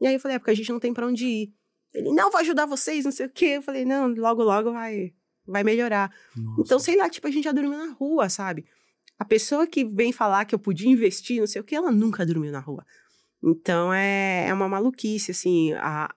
E 0.00 0.06
aí 0.06 0.14
eu 0.14 0.20
falei: 0.20 0.36
é 0.36 0.38
porque 0.38 0.50
a 0.50 0.56
gente 0.56 0.72
não 0.72 0.80
tem 0.80 0.94
pra 0.94 1.06
onde 1.06 1.26
ir. 1.26 1.54
Ele: 1.92 2.10
não, 2.10 2.30
vou 2.30 2.40
ajudar 2.40 2.64
vocês, 2.64 3.04
não 3.04 3.12
sei 3.12 3.26
o 3.26 3.30
quê. 3.30 3.56
Eu 3.58 3.62
falei: 3.62 3.84
não, 3.84 4.08
logo, 4.08 4.42
logo 4.42 4.72
vai, 4.72 5.12
vai 5.46 5.62
melhorar. 5.62 6.10
Nossa. 6.34 6.62
Então, 6.62 6.78
sei 6.78 6.96
lá, 6.96 7.10
tipo, 7.10 7.26
a 7.26 7.30
gente 7.30 7.44
já 7.44 7.52
dormiu 7.52 7.76
na 7.76 7.92
rua, 7.92 8.30
sabe? 8.30 8.64
A 9.18 9.26
pessoa 9.26 9.66
que 9.66 9.84
vem 9.84 10.10
falar 10.10 10.46
que 10.46 10.54
eu 10.54 10.58
podia 10.58 10.88
investir, 10.88 11.40
não 11.40 11.46
sei 11.46 11.60
o 11.60 11.64
quê, 11.64 11.74
ela 11.74 11.92
nunca 11.92 12.24
dormiu 12.24 12.50
na 12.50 12.60
rua. 12.60 12.86
Então 13.44 13.92
é, 13.92 14.46
é 14.48 14.54
uma 14.54 14.66
maluquice, 14.66 15.32
assim, 15.32 15.74
a, 15.74 16.08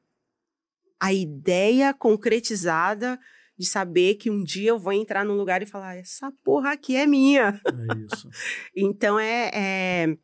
a 0.97 1.11
ideia 1.11 1.93
concretizada 1.93 3.20
de 3.57 3.66
saber 3.66 4.16
que 4.16 4.32
um 4.32 4.41
dia 4.41 4.70
eu 4.70 4.80
vou 4.80 4.93
entrar 4.93 5.26
num 5.26 5.36
lugar 5.36 5.61
e 5.61 5.66
falar, 5.66 5.97
essa 5.97 6.32
porra 6.41 6.72
aqui 6.72 6.95
é 6.95 7.05
minha. 7.05 7.61
É 7.66 8.14
isso. 8.14 8.30
então 8.74 9.20
é, 9.20 9.51
é, 9.53 10.18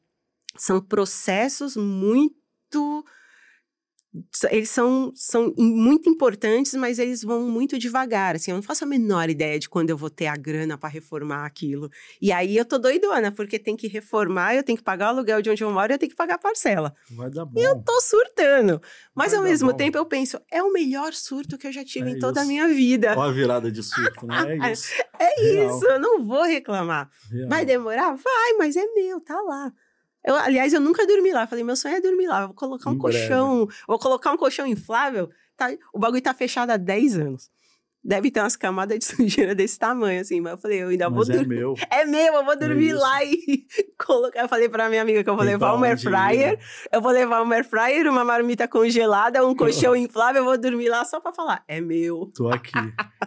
são 0.58 0.82
processos 0.82 1.76
muito 1.76 3.04
eles 4.52 4.72
são, 4.72 5.12
são 5.14 5.54
muito 5.56 6.10
importantes, 6.10 6.74
mas 6.74 6.97
eles 6.97 7.22
vão 7.24 7.47
muito 7.47 7.78
devagar. 7.78 8.36
Assim, 8.36 8.50
eu 8.50 8.56
não 8.56 8.64
faço 8.64 8.84
a 8.84 8.88
menor 8.88 9.30
ideia 9.30 9.60
de 9.60 9.70
quando 9.70 9.91
eu 9.91 9.97
vou 9.97 10.10
ter 10.10 10.26
a 10.26 10.36
grana 10.36 10.80
para 10.80 10.89
reformar 10.89 11.45
aquilo. 11.45 11.89
E 12.20 12.32
aí 12.32 12.58
eu 12.58 12.66
tô 12.66 12.80
doidona, 12.80 13.32
porque 13.32 13.60
tem 13.60 13.76
que 13.76 13.88
reformar, 13.88 14.56
eu 14.56 14.64
tenho 14.64 14.78
que 14.80 14.84
pagar 14.84 15.08
o 15.08 15.10
aluguel 15.10 15.43
de 15.43 15.52
onde 15.52 15.64
eu 15.64 15.72
moro 15.72 15.91
e 15.91 15.93
eu 15.93 16.00
tenho 16.00 16.10
que 16.10 16.16
pagar 16.16 16.36
a 16.36 16.39
parcela. 16.39 16.95
Vai 17.12 17.30
dar 17.30 17.45
bom. 17.45 17.60
E 17.60 17.64
eu 17.64 17.80
tô 17.84 18.02
surtando. 18.02 18.82
Mas 19.14 19.32
Vai 19.32 19.39
ao 19.39 19.43
mesmo 19.45 19.72
bom. 19.72 19.78
tempo 19.78 19.97
eu 19.97 20.06
penso, 20.06 20.39
é 20.52 20.64
o 20.64 20.72
melhor 20.74 21.14
surto 21.14 21.56
que 21.56 21.68
eu 21.68 21.72
já 21.72 21.86
tive 21.86 22.10
é 22.10 22.14
em 22.14 22.20
toda 22.20 22.39
isso. 22.39 22.50
a 22.50 22.52
minha 22.52 22.68
vida. 22.68 23.14
Olha 23.16 23.30
a 23.30 23.34
virada 23.34 23.72
de 23.72 23.84
surto, 23.84 24.26
né? 24.26 24.58
É 24.60 24.72
isso. 24.74 24.91
é 25.20 25.41
Real. 25.43 25.78
isso, 25.78 25.86
eu 25.86 26.00
não 26.00 26.26
vou 26.26 26.43
reclamar. 26.43 27.12
Real. 27.32 27.47
Vai 27.47 27.64
demorar? 27.64 28.16
Vai, 28.16 28.54
mas 28.58 28.76
é 28.76 28.86
meu, 28.95 29.22
tá 29.22 29.39
lá. 29.41 29.72
Eu, 30.30 30.36
aliás, 30.36 30.72
eu 30.74 30.80
nunca 30.80 31.08
dormi 31.08 31.32
lá. 31.32 31.48
Falei, 31.48 31.64
meu 31.64 31.76
sonho 31.76 31.96
é 31.96 32.02
dormir 32.02 32.28
lá. 32.28 32.42
Eu 32.42 32.48
vou 32.50 32.56
colocar 32.56 32.92
um 32.92 32.94
em 32.94 32.98
colchão. 33.00 33.66
Breve. 33.66 33.82
Vou 33.88 33.98
colocar 33.98 34.32
um 34.32 34.38
colchão 34.38 34.68
inflável. 34.68 35.28
Tá, 35.58 35.72
o 35.92 35.98
bagulho 35.98 36.22
tá 36.22 36.36
fechado 36.36 36.70
há 36.70 36.78
10 36.78 37.18
anos. 37.18 37.50
Deve 38.04 38.30
ter 38.30 38.40
umas 38.40 38.56
camadas 38.56 39.00
de 39.00 39.06
sujeira 39.10 39.56
desse 39.56 39.80
tamanho, 39.80 40.22
assim. 40.22 40.40
Mas 40.40 40.52
eu 40.52 40.58
falei, 40.60 40.84
eu 40.84 40.90
ainda 40.90 41.10
mas 41.10 41.28
vou 41.28 41.36
dormir. 41.36 41.56
É 41.56 41.60
meu. 41.60 41.74
É 41.90 42.06
meu, 42.06 42.34
eu 42.36 42.46
vou 42.46 42.54
é 42.54 42.58
dormir 42.58 42.92
é 42.92 42.94
lá 42.94 43.26
e 43.26 43.66
colocar. 43.98 44.44
Eu 44.44 44.48
falei 44.48 44.70
pra 44.70 44.88
minha 44.88 45.02
amiga 45.02 45.24
que 45.24 45.30
eu 45.32 45.36
vou 45.36 45.44
Tem 45.44 45.54
levar 45.54 45.76
um 45.76 45.84
air 45.84 46.00
fryer. 46.00 46.60
Eu 46.94 47.02
vou 47.02 47.12
levar 47.12 47.42
um 47.42 47.52
air 47.52 47.68
fryer, 47.68 48.08
uma 48.08 48.24
marmita 48.24 48.68
congelada, 48.68 49.44
um 49.44 49.56
colchão 49.56 49.96
inflável. 49.98 50.42
Eu 50.42 50.46
vou 50.46 50.60
dormir 50.60 50.90
lá 50.90 51.04
só 51.06 51.20
pra 51.20 51.34
falar, 51.34 51.64
é 51.68 51.82
meu. 51.82 52.32
Tô 52.36 52.50
aqui. 52.50 52.72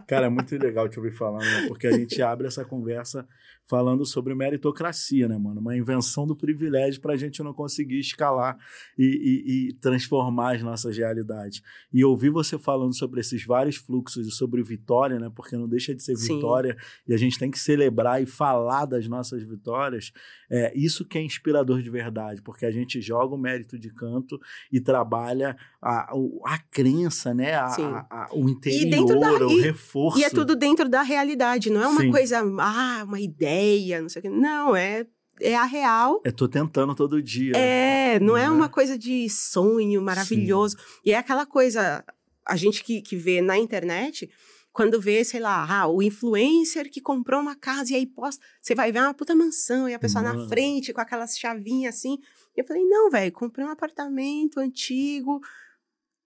Cara, 0.07 0.27
é 0.27 0.31
muito 0.31 0.57
legal 0.57 0.89
te 0.89 1.01
ouvir 1.01 1.17
falando, 1.17 1.43
né? 1.43 1.67
porque 1.67 1.89
a 1.89 1.93
gente 1.93 2.23
abre 2.23 2.47
essa 2.47 2.65
conversa 2.65 3.27
falando 3.67 4.05
sobre 4.05 4.35
meritocracia, 4.35 5.29
né, 5.29 5.39
mano? 5.39 5.61
Uma 5.61 5.77
invenção 5.77 6.27
do 6.27 6.37
privilégio 6.37 7.01
para 7.01 7.15
a 7.15 7.17
gente 7.17 7.43
não 7.43 7.53
conseguir 7.53 7.99
escalar 7.99 8.59
e, 8.99 9.05
e, 9.05 9.69
e, 9.69 9.73
transformar 9.75 10.57
as 10.57 10.63
nossas 10.63 10.97
realidades. 10.97 11.63
E 11.93 12.05
ouvir 12.05 12.31
você 12.31 12.59
falando 12.59 12.95
sobre 12.95 13.21
esses 13.21 13.45
vários 13.45 13.77
fluxos 13.77 14.27
e 14.27 14.31
sobre 14.31 14.63
vitória, 14.63 15.19
né? 15.19 15.31
Porque 15.35 15.57
não 15.57 15.69
deixa 15.69 15.95
de 15.95 16.03
ser 16.03 16.17
Sim. 16.17 16.35
vitória 16.35 16.77
e 17.07 17.15
a 17.15 17.17
gente 17.17 17.39
tem 17.39 17.51
que 17.51 17.59
celebrar 17.59 18.23
e 18.23 18.27
falar 18.27 18.85
das 18.85 19.07
nossas 19.09 19.43
vitórias. 19.43 20.13
É 20.51 20.73
isso 20.77 21.05
que 21.05 21.17
é 21.17 21.23
inspirador 21.23 21.81
de 21.81 21.89
verdade, 21.89 22.43
porque 22.43 22.67
a 22.67 22.71
gente 22.71 23.01
joga 23.01 23.35
o 23.35 23.39
mérito 23.39 23.79
de 23.79 23.91
canto 23.91 24.39
e 24.71 24.81
trabalha 24.81 25.57
a, 25.81 26.13
a, 26.13 26.15
a 26.45 26.59
crença, 26.59 27.33
né? 27.33 27.55
A, 27.55 27.67
a, 28.11 28.29
o 28.33 28.49
interior, 28.49 29.19
da, 29.19 29.47
o 29.47 29.61
reforço. 29.61 30.19
E 30.19 30.25
é 30.25 30.31
tudo 30.31 30.55
dentro 30.55 30.89
da 30.89 31.03
realidade, 31.03 31.71
não 31.71 31.83
é 31.83 31.89
uma 31.89 32.03
Sim. 32.03 32.11
coisa, 32.11 32.43
ah, 32.59 33.05
uma 33.07 33.21
ideia 33.21 33.52
ideia, 33.53 34.01
não 34.01 34.09
sei 34.09 34.21
o 34.21 34.23
que. 34.23 34.29
Não, 34.29 34.75
é, 34.75 35.07
é 35.41 35.55
a 35.55 35.65
real. 35.65 36.21
É 36.25 36.31
tô 36.31 36.49
tentando 36.49 36.95
todo 36.95 37.23
dia. 37.23 37.57
É, 37.57 38.19
não, 38.21 38.37
é, 38.37 38.45
é 38.45 38.51
uma 38.51 38.69
coisa 38.69 38.99
de 38.99 39.29
sonho 39.29 40.01
maravilhoso. 40.03 40.77
Sim. 40.77 40.85
E 41.07 41.13
é 41.13 41.19
aquela 41.19 41.47
coisa, 41.47 42.05
a 42.47 42.57
gente 42.57 42.83
que, 42.83 43.03
que 43.03 43.17
vê 43.17 43.41
na 43.41 43.59
internet, 43.59 44.31
quando 44.73 45.01
vê, 45.01 45.23
sei 45.25 45.41
lá, 45.41 45.67
ah, 45.69 45.87
o 45.87 46.03
influencer 46.03 46.91
que 46.91 47.01
comprou 47.01 47.41
uma 47.41 47.55
casa 47.55 47.93
e 47.93 47.97
aí 47.97 48.07
posta, 48.07 48.45
você 48.61 48.75
vai 48.75 48.91
ver 48.91 49.01
uma 49.01 49.15
puta 49.15 49.35
mansão 49.35 49.89
e 49.89 49.95
a 49.95 49.99
pessoa 49.99 50.23
Mano. 50.23 50.43
na 50.43 50.49
frente 50.49 50.93
com 50.93 51.01
aquelas 51.01 51.39
chavinhas 51.39 51.97
assim. 51.97 52.19
E 52.57 52.61
eu 52.61 52.67
falei, 52.67 52.85
não, 52.85 53.11
velho, 53.11 53.33
comprei 53.33 53.65
um 53.65 53.71
apartamento 53.71 54.61
antigo, 54.61 55.41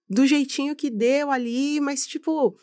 do 0.09 0.25
jeitinho 0.25 0.75
que 0.75 0.89
deu 0.89 1.29
ali, 1.29 1.81
mas 1.81 2.07
tipo, 2.07 2.57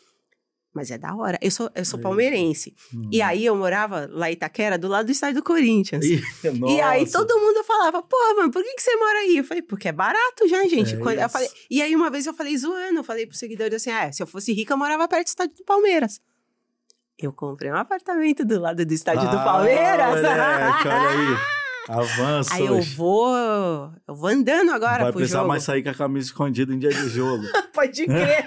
mas 0.75 0.91
é 0.91 0.97
da 0.97 1.15
hora. 1.15 1.39
Eu 1.41 1.49
sou, 1.49 1.71
eu 1.73 1.85
sou 1.85 1.97
palmeirense. 1.97 2.75
Hum. 2.93 3.09
E 3.09 3.21
aí 3.21 3.45
eu 3.45 3.55
morava 3.55 4.09
lá 4.11 4.29
em 4.29 4.33
Itaquera, 4.33 4.77
do 4.77 4.89
lado 4.89 5.05
do 5.05 5.11
estádio 5.13 5.35
do 5.35 5.43
Corinthians. 5.43 6.05
E, 6.45 6.75
e 6.75 6.81
aí 6.81 7.09
todo 7.09 7.39
mundo 7.39 7.63
falava, 7.63 8.01
pô, 8.03 8.17
mano, 8.35 8.51
por 8.51 8.61
que, 8.63 8.75
que 8.75 8.81
você 8.81 8.95
mora 8.95 9.19
aí? 9.19 9.37
Eu 9.37 9.43
falei, 9.43 9.61
porque 9.61 9.87
é 9.87 9.91
barato 9.91 10.47
já, 10.47 10.63
gente. 10.67 10.95
É 10.95 10.97
Quando 10.97 11.19
eu 11.19 11.29
falei, 11.29 11.47
e 11.69 11.81
aí 11.81 11.95
uma 11.95 12.09
vez 12.09 12.25
eu 12.25 12.33
falei 12.33 12.57
zoando, 12.57 12.99
eu 12.99 13.03
falei 13.03 13.25
pros 13.25 13.39
seguidores 13.39 13.75
assim, 13.75 13.91
ah, 13.91 14.11
se 14.11 14.21
eu 14.21 14.27
fosse 14.27 14.51
rica, 14.53 14.73
eu 14.73 14.77
morava 14.77 15.07
perto 15.07 15.25
do 15.25 15.29
estádio 15.29 15.55
do 15.55 15.63
Palmeiras. 15.63 16.19
Eu 17.17 17.31
comprei 17.31 17.71
um 17.71 17.75
apartamento 17.75 18.43
do 18.43 18.59
lado 18.59 18.85
do 18.85 18.93
estádio 18.93 19.27
ah, 19.27 19.31
do 19.31 19.43
Palmeiras. 19.43 20.15
Moleque, 20.15 20.87
olha 20.87 21.09
aí. 21.09 21.55
Avança. 21.87 22.55
Aí 22.55 22.65
eu 22.65 22.81
vou, 22.81 23.35
eu 24.07 24.15
vou 24.15 24.27
andando 24.29 24.71
agora 24.71 25.03
Vai 25.03 25.13
precisar 25.13 25.39
jogo. 25.39 25.49
mais 25.49 25.63
sair 25.63 25.83
com 25.83 25.89
a 25.89 25.93
camisa 25.93 26.27
escondida 26.27 26.73
em 26.73 26.79
dia 26.79 26.89
de 26.89 27.09
jogo. 27.09 27.43
Pode 27.73 28.05
crer. 28.05 28.45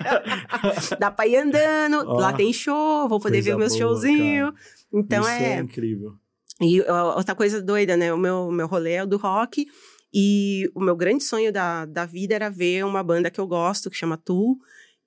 Dá 0.99 1.11
pra 1.11 1.27
ir 1.27 1.37
andando, 1.37 2.05
Ó, 2.07 2.19
lá 2.19 2.33
tem 2.33 2.53
show, 2.53 3.09
vou 3.09 3.21
poder 3.21 3.41
ver 3.41 3.57
meus 3.57 3.77
boa, 3.77 3.79
showzinhos. 3.79 4.53
Então 4.93 5.21
Isso 5.21 5.31
é 5.31 5.53
é. 5.55 5.59
incrível. 5.61 6.15
E 6.61 6.81
outra 6.81 7.35
coisa 7.35 7.63
doida, 7.63 7.97
né? 7.97 8.13
O 8.13 8.19
meu, 8.19 8.51
meu 8.51 8.67
rolê 8.67 8.95
é 8.95 9.03
o 9.05 9.07
do 9.07 9.17
rock. 9.17 9.67
E 10.13 10.69
o 10.75 10.81
meu 10.81 10.97
grande 10.97 11.23
sonho 11.23 11.53
da, 11.53 11.85
da 11.85 12.07
vida 12.07 12.35
era 12.35 12.51
ver 12.51 12.85
uma 12.85 13.03
banda 13.03 13.31
que 13.31 13.39
eu 13.39 13.47
gosto, 13.47 13.91
que 13.91 13.97
chama 13.97 14.17
Tool. 14.17 14.59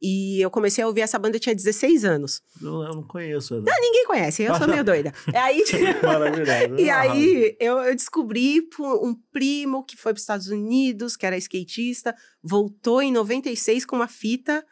E 0.01 0.41
eu 0.41 0.49
comecei 0.49 0.83
a 0.83 0.87
ouvir 0.87 1.01
essa 1.01 1.19
banda, 1.19 1.35
eu 1.35 1.39
tinha 1.39 1.53
16 1.53 2.03
anos. 2.03 2.41
Eu, 2.59 2.81
eu 2.81 2.95
não 2.95 3.03
conheço. 3.03 3.61
Né? 3.61 3.71
Ninguém 3.79 4.05
conhece, 4.07 4.41
eu 4.41 4.55
sou 4.55 4.67
meio 4.67 4.83
doida. 4.83 5.13
Aí, 5.35 5.63
Maravilhoso. 6.01 6.75
e 6.81 6.89
aí 6.89 7.55
eu, 7.59 7.77
eu 7.77 7.95
descobri 7.95 8.63
por 8.63 9.05
um 9.05 9.13
primo 9.31 9.83
que 9.83 9.95
foi 9.95 10.11
para 10.11 10.17
os 10.17 10.23
Estados 10.23 10.47
Unidos, 10.47 11.15
que 11.15 11.25
era 11.25 11.37
skatista, 11.37 12.15
voltou 12.41 13.01
em 13.01 13.11
96 13.11 13.85
com 13.85 13.95
uma 13.95 14.07
fita. 14.07 14.65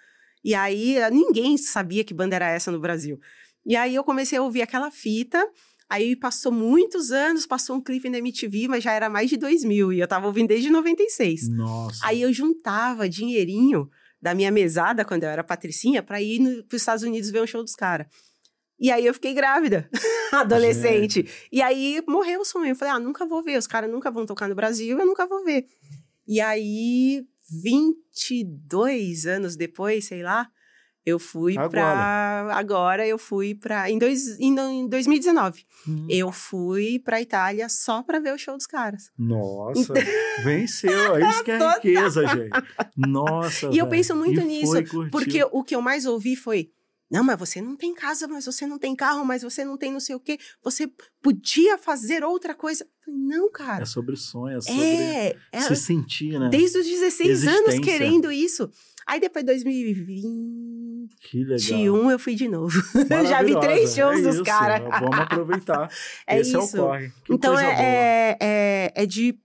E 0.44 0.56
aí 0.56 0.98
eh, 0.98 1.12
ninguém 1.12 1.58
sabia 1.58 2.04
que 2.04 2.14
banda 2.14 2.36
era 2.36 2.50
essa 2.50 2.72
no 2.72 2.80
Brasil. 2.80 3.20
E 3.66 3.76
aí 3.76 3.94
eu 3.94 4.04
comecei 4.04 4.40
a 4.40 4.42
ouvir 4.42 4.64
aquela 4.64 4.90
fita. 4.90 5.46
Aí 5.88 6.16
passou 6.16 6.52
muitos 6.52 7.12
anos, 7.12 7.46
passou 7.46 7.76
um 7.76 7.82
clipe 7.82 8.10
na 8.10 8.20
MTV, 8.20 8.68
mas 8.68 8.84
já 8.84 8.94
era 8.94 9.10
mais 9.10 9.30
de 9.30 9.38
2000 9.38 9.94
e 9.94 10.00
eu 10.00 10.08
tava 10.08 10.28
ouvindo 10.28 10.48
desde 10.48 10.70
96. 10.70 11.50
Nossa. 11.50 12.00
Aí 12.04 12.22
eu 12.22 12.32
juntava 12.32 13.10
dinheirinho 13.10 13.90
da 14.22 14.34
minha 14.34 14.52
mesada, 14.52 15.06
quando 15.06 15.24
eu 15.24 15.30
era 15.30 15.44
patricinha, 15.44 16.04
pra 16.04 16.22
ir 16.22 16.64
para 16.68 16.76
os 16.76 16.82
Estados 16.82 17.04
Unidos 17.04 17.30
ver 17.32 17.42
um 17.42 17.48
show 17.48 17.64
dos 17.64 17.76
caras. 17.76 18.08
E 18.80 18.92
aí 18.92 19.06
eu 19.06 19.14
fiquei 19.14 19.34
grávida, 19.34 19.90
adolescente. 20.32 21.28
E 21.52 21.62
aí 21.62 22.02
morreu 22.08 22.42
o 22.42 22.46
sonho. 22.46 22.72
Eu 22.72 22.76
falei, 22.76 22.94
ah, 22.94 23.00
nunca 23.00 23.26
vou 23.26 23.44
ver, 23.44 23.58
os 23.58 23.68
caras 23.68 23.92
nunca 23.92 24.10
vão 24.10 24.26
tocar 24.26 24.48
no 24.48 24.56
Brasil, 24.56 24.98
eu 24.98 25.06
nunca 25.06 25.28
vou 25.28 25.44
ver. 25.44 25.66
E 26.26 26.40
aí, 26.40 27.26
22 27.64 29.26
anos 29.26 29.56
depois, 29.56 30.06
sei 30.06 30.24
lá, 30.24 30.50
eu 31.10 31.20
fui 31.20 31.56
pra. 31.70 32.48
Agora 32.54 33.06
eu 33.08 33.18
fui 33.18 33.54
pra. 33.56 33.90
Em, 33.90 33.98
dois, 33.98 34.40
em, 34.40 34.58
em 34.58 34.88
2019. 34.88 35.66
Hum. 35.88 36.06
Eu 36.10 36.32
fui 36.32 37.00
pra 37.00 37.22
Itália 37.22 37.68
só 37.70 38.02
pra 38.04 38.20
ver 38.20 38.34
o 38.34 38.38
show 38.38 38.56
dos 38.56 38.66
caras. 38.68 39.12
Nossa, 39.18 39.94
venceu. 40.44 41.16
É 41.18 41.30
isso 41.30 41.44
que 41.44 41.52
é 41.52 41.58
Total. 41.58 41.76
riqueza, 41.82 42.28
gente. 42.28 42.50
Nossa. 42.96 43.66
E 43.68 43.78
eu 43.78 43.86
velho. 43.86 43.90
penso 43.90 44.16
muito 44.16 44.40
E 44.42 44.46
nisso, 44.46 44.86
foi. 44.88 45.10
Porque 45.10 45.44
o 45.52 45.64
que 45.64 45.76
eu 45.76 45.82
mais 45.82 46.06
ouvi 46.06 46.36
foi: 46.36 46.72
não, 47.12 47.24
mas 47.24 47.40
você 47.40 47.60
não 47.62 47.76
tem 47.76 47.94
casa, 47.94 48.28
mas 48.28 48.46
você 48.46 48.68
não 48.68 48.78
tem 48.78 48.96
carro, 48.96 49.26
mas 49.26 49.42
você 49.42 49.66
não 49.66 49.78
tem 49.78 49.92
não 49.92 50.00
sei 50.00 50.16
o 50.16 50.20
quê. 50.20 50.38
Você 50.64 50.92
podia 51.22 51.78
fazer 51.78 52.24
outra 52.24 52.54
coisa. 52.54 52.86
Eu 53.08 53.14
não, 53.14 53.52
cara. 53.52 53.82
É 53.84 53.86
sobre 53.86 54.16
sonho, 54.16 54.58
é 54.58 54.62
sobre 54.62 54.82
É, 54.84 55.36
é 55.52 55.62
se 55.62 55.76
sentir, 55.76 56.40
né? 56.40 56.50
desde 56.50 56.78
os 56.78 56.86
16 56.86 57.48
anos 57.48 57.80
querendo 57.80 58.32
isso. 58.32 58.70
Aí 59.08 59.20
depois, 59.20 59.44
2021, 59.44 60.79
Que 61.22 61.44
legal. 61.44 62.12
eu 62.12 62.20
fui 62.20 62.36
de 62.36 62.48
novo. 62.48 62.80
Já 63.28 63.42
vi 63.44 63.60
três 63.60 63.96
Maravilhosa. 63.96 63.96
shows 63.96 64.20
é 64.20 64.22
dos 64.24 64.42
caras. 64.42 64.82
Vamos 65.00 65.20
aproveitar. 65.20 65.90
É 66.28 66.40
Esse 66.40 66.56
é 66.56 66.60
isso. 66.60 66.78
o 66.78 66.86
corre. 66.86 67.12
Que 67.26 67.34
Então 67.34 67.58
é, 67.60 67.66
é, 67.66 68.38
é, 68.40 68.92
é 68.96 69.06
de 69.06 69.38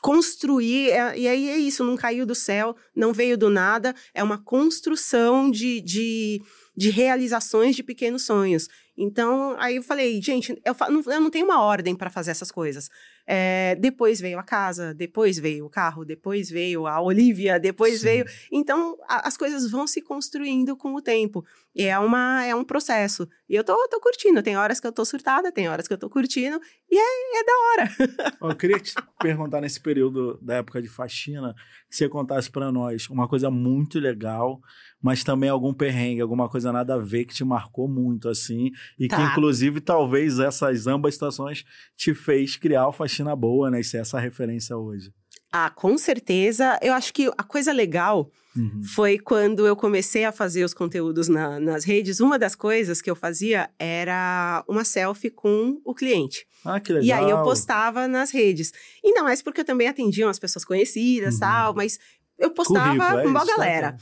construir, 0.00 0.90
é- 0.90 1.18
e 1.18 1.26
aí 1.28 1.48
é 1.50 1.56
isso, 1.58 1.82
não 1.84 1.96
caiu 1.96 2.24
do 2.24 2.34
céu, 2.34 2.76
não 2.94 3.12
veio 3.12 3.36
do 3.36 3.50
nada, 3.50 3.94
é 4.14 4.22
uma 4.22 4.38
construção 4.38 5.50
de, 5.50 5.80
de, 5.80 6.40
de 6.76 6.90
realizações 6.90 7.74
de 7.74 7.82
pequenos 7.82 8.24
sonhos. 8.24 8.68
Então, 8.96 9.56
aí 9.58 9.76
eu 9.76 9.82
falei, 9.82 10.20
gente, 10.22 10.56
eu, 10.64 10.74
fa- 10.74 10.88
não, 10.88 11.02
eu 11.12 11.20
não 11.20 11.30
tenho 11.30 11.44
uma 11.44 11.60
ordem 11.62 11.94
para 11.96 12.10
fazer 12.10 12.30
essas 12.30 12.50
coisas. 12.50 12.88
É, 13.30 13.76
depois 13.78 14.18
veio 14.22 14.38
a 14.38 14.42
casa, 14.42 14.94
depois 14.94 15.38
veio 15.38 15.66
o 15.66 15.68
carro, 15.68 16.02
depois 16.02 16.48
veio 16.48 16.86
a 16.86 16.98
Olivia, 16.98 17.60
depois 17.60 17.98
Sim. 17.98 18.04
veio. 18.06 18.24
Então, 18.50 18.96
a- 19.06 19.28
as 19.28 19.36
coisas 19.36 19.70
vão 19.70 19.86
se 19.86 20.00
construindo 20.00 20.74
com 20.74 20.94
o 20.94 21.02
tempo. 21.02 21.44
E 21.78 21.84
é, 21.84 21.96
uma, 21.96 22.44
é 22.44 22.52
um 22.56 22.64
processo. 22.64 23.28
E 23.48 23.54
eu 23.54 23.62
tô, 23.62 23.72
tô 23.88 24.00
curtindo. 24.00 24.42
Tem 24.42 24.56
horas 24.56 24.80
que 24.80 24.86
eu 24.88 24.92
tô 24.92 25.04
surtada, 25.04 25.52
tem 25.52 25.68
horas 25.68 25.86
que 25.86 25.94
eu 25.94 25.98
tô 25.98 26.10
curtindo. 26.10 26.60
E 26.90 26.98
é, 26.98 27.40
é 27.40 27.44
da 27.44 27.52
hora. 27.62 28.50
Eu 28.50 28.56
queria 28.56 28.80
te 28.80 28.92
perguntar 29.20 29.60
nesse 29.60 29.80
período 29.80 30.36
da 30.42 30.56
época 30.56 30.82
de 30.82 30.88
faxina, 30.88 31.54
que 31.88 31.94
você 31.94 32.08
contasse 32.08 32.50
pra 32.50 32.72
nós 32.72 33.08
uma 33.08 33.28
coisa 33.28 33.48
muito 33.48 34.00
legal, 34.00 34.60
mas 35.00 35.22
também 35.22 35.48
algum 35.48 35.72
perrengue, 35.72 36.20
alguma 36.20 36.48
coisa 36.48 36.72
nada 36.72 36.94
a 36.94 36.98
ver 36.98 37.24
que 37.26 37.34
te 37.34 37.44
marcou 37.44 37.86
muito, 37.88 38.28
assim, 38.28 38.72
e 38.98 39.06
que 39.08 39.14
Tá. 39.14 39.30
inclusive 39.30 39.80
talvez 39.80 40.40
essas 40.40 40.88
ambas 40.88 41.14
situações 41.14 41.64
te 41.96 42.12
fez 42.12 42.56
criar 42.56 42.88
o 42.88 42.92
Faxina 42.92 43.36
Boa, 43.36 43.70
né? 43.70 43.78
E 43.78 43.84
ser 43.84 43.98
essa 43.98 44.18
referência 44.18 44.76
hoje. 44.76 45.12
Ah, 45.52 45.70
com 45.70 45.96
certeza. 45.96 46.78
Eu 46.82 46.92
acho 46.92 47.12
que 47.12 47.30
a 47.38 47.42
coisa 47.42 47.72
legal 47.72 48.30
Uhum. 48.56 48.82
foi 48.94 49.18
quando 49.18 49.66
eu 49.66 49.74
comecei 49.76 50.24
a 50.24 50.32
fazer 50.32 50.64
os 50.64 50.74
conteúdos 50.74 51.28
na- 51.28 51.58
nas 51.60 51.84
redes. 51.84 52.20
Uma 52.20 52.38
das 52.38 52.54
coisas 52.54 53.00
que 53.00 53.10
eu 53.10 53.16
fazia 53.16 53.70
era 53.78 54.64
uma 54.68 54.84
selfie 54.84 55.30
com 55.30 55.80
o 55.84 55.94
cliente. 55.94 56.46
Ah, 56.64 56.78
que 56.80 56.92
legal. 56.92 57.06
E 57.06 57.12
aí 57.12 57.30
eu 57.30 57.42
postava 57.42 58.06
nas 58.08 58.30
redes. 58.30 58.72
Ainda 59.04 59.22
mais 59.22 59.40
porque 59.40 59.60
eu 59.60 59.64
também 59.64 59.88
atendia 59.88 60.26
umas 60.26 60.38
pessoas 60.38 60.64
conhecidas 60.64 61.34
e 61.34 61.36
Uhum. 61.36 61.40
tal, 61.40 61.74
mas 61.74 61.98
eu 62.38 62.50
postava 62.50 62.88
Currículo, 62.96 63.18
é 63.18 63.22
com 63.22 63.28
uma 63.28 63.46
tá? 63.46 63.52
galera. 63.56 63.96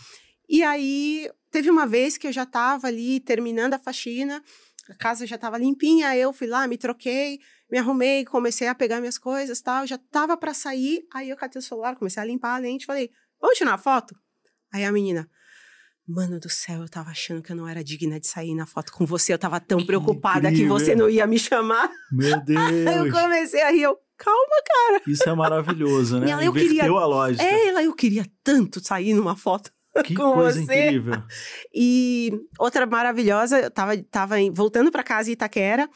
E 0.48 0.62
aí 0.62 1.30
teve 1.50 1.70
uma 1.70 1.86
vez 1.86 2.16
que 2.16 2.26
eu 2.26 2.32
já 2.32 2.46
tava 2.46 2.86
ali 2.88 3.20
terminando 3.20 3.74
a 3.74 3.78
faxina, 3.78 4.42
a 4.88 4.94
casa 4.94 5.26
já 5.26 5.36
tava 5.36 5.58
limpinha, 5.58 6.16
eu 6.16 6.32
fui 6.32 6.46
lá, 6.46 6.66
me 6.66 6.76
troquei, 6.78 7.40
me 7.70 7.78
arrumei, 7.78 8.24
comecei 8.24 8.68
a 8.68 8.74
pegar 8.74 9.00
minhas 9.00 9.18
coisas 9.18 9.60
tal, 9.60 9.86
já 9.86 9.98
tava 10.10 10.36
pra 10.36 10.54
sair, 10.54 11.02
aí 11.12 11.30
eu 11.30 11.36
catei 11.36 11.58
o 11.58 11.62
celular, 11.62 11.96
comecei 11.96 12.22
a 12.22 12.26
limpar 12.26 12.54
a 12.54 12.58
lente, 12.58 12.86
falei, 12.86 13.10
vamos 13.40 13.58
tirar 13.58 13.72
uma 13.72 13.78
foto? 13.78 14.14
Aí 14.72 14.84
a 14.84 14.92
menina, 14.92 15.28
mano 16.06 16.38
do 16.38 16.48
céu, 16.48 16.82
eu 16.82 16.88
tava 16.88 17.10
achando 17.10 17.42
que 17.42 17.50
eu 17.52 17.56
não 17.56 17.66
era 17.68 17.82
digna 17.82 18.20
de 18.20 18.26
sair 18.28 18.54
na 18.54 18.66
foto 18.66 18.92
com 18.92 19.04
você, 19.04 19.32
eu 19.32 19.38
tava 19.38 19.58
tão 19.60 19.78
Que 19.78 19.86
preocupada 19.86 20.48
que 20.48 20.54
incrível. 20.54 20.72
você 20.78 20.94
não 20.94 21.08
ia 21.10 21.26
me 21.26 21.38
chamar. 21.38 21.90
Meu 22.12 22.34
Aí 22.56 22.96
eu 22.96 23.02
Deus. 23.04 23.12
comecei 23.20 23.62
a 23.62 23.70
rir, 23.70 23.82
eu, 23.82 23.96
calma. 24.16 25.00
Isso 25.06 25.28
é 25.28 25.34
maravilhoso, 25.34 26.18
né? 26.20 26.30
Ela, 26.30 26.44
eu 26.44 26.50
Inverteu 26.50 26.68
queria- 26.78 26.90
a 26.90 27.06
lógica. 27.06 27.42
Ela, 27.44 27.82
eu 27.82 27.94
queria 27.94 28.24
tanto 28.44 28.84
sair 28.84 29.12
numa 29.14 29.36
foto. 29.36 29.70
que 30.04 30.14
com 30.14 30.34
coisa 30.34 30.60
você. 30.62 30.86
incrível. 30.88 31.22
E 31.74 32.30
outra 32.58 32.84
maravilhosa, 32.86 33.60
eu 33.60 33.70
tava, 33.70 33.96
tava 34.10 34.36
voltando 34.52 34.90
pra 34.92 35.02
casa 35.02 35.30
em 35.30 35.32
Itaquera, 35.32 35.88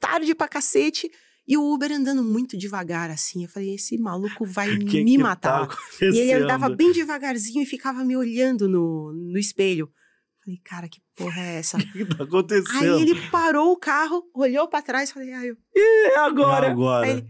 tarde 0.00 0.34
pra 0.34 0.48
cacete, 0.48 1.10
e 1.46 1.56
o 1.56 1.72
Uber 1.72 1.90
andando 1.90 2.22
muito 2.22 2.56
devagar, 2.56 3.10
assim. 3.10 3.42
Eu 3.42 3.48
falei, 3.48 3.74
esse 3.74 3.98
maluco 3.98 4.46
vai 4.46 4.68
Que 4.78 5.02
me 5.02 5.16
que 5.16 5.18
matar. 5.18 5.66
Tá 5.66 5.76
e 6.00 6.18
ele 6.18 6.32
andava 6.32 6.68
bem 6.68 6.92
devagarzinho 6.92 7.62
e 7.62 7.66
ficava 7.66 8.04
me 8.04 8.16
olhando 8.16 8.68
no, 8.68 9.12
no 9.12 9.38
espelho. 9.38 9.90
Falei, 10.44 10.60
cara, 10.64 10.88
que 10.88 11.00
porra 11.16 11.40
é 11.40 11.58
essa? 11.58 11.76
O 11.82 11.92
que 11.92 12.04
tá 12.04 12.24
acontecendo? 12.24 12.94
Aí 12.96 13.02
ele 13.02 13.14
parou 13.30 13.72
o 13.72 13.76
carro, 13.76 14.22
olhou 14.34 14.68
pra 14.68 14.80
trás, 14.80 15.10
falei, 15.10 15.32
ai, 15.32 15.50
eu, 15.50 15.56
"Ih, 15.74 16.12
é 16.12 16.18
agora. 16.18 16.70
Agora. 16.70 17.06
Aí 17.06 17.12
ele, 17.18 17.26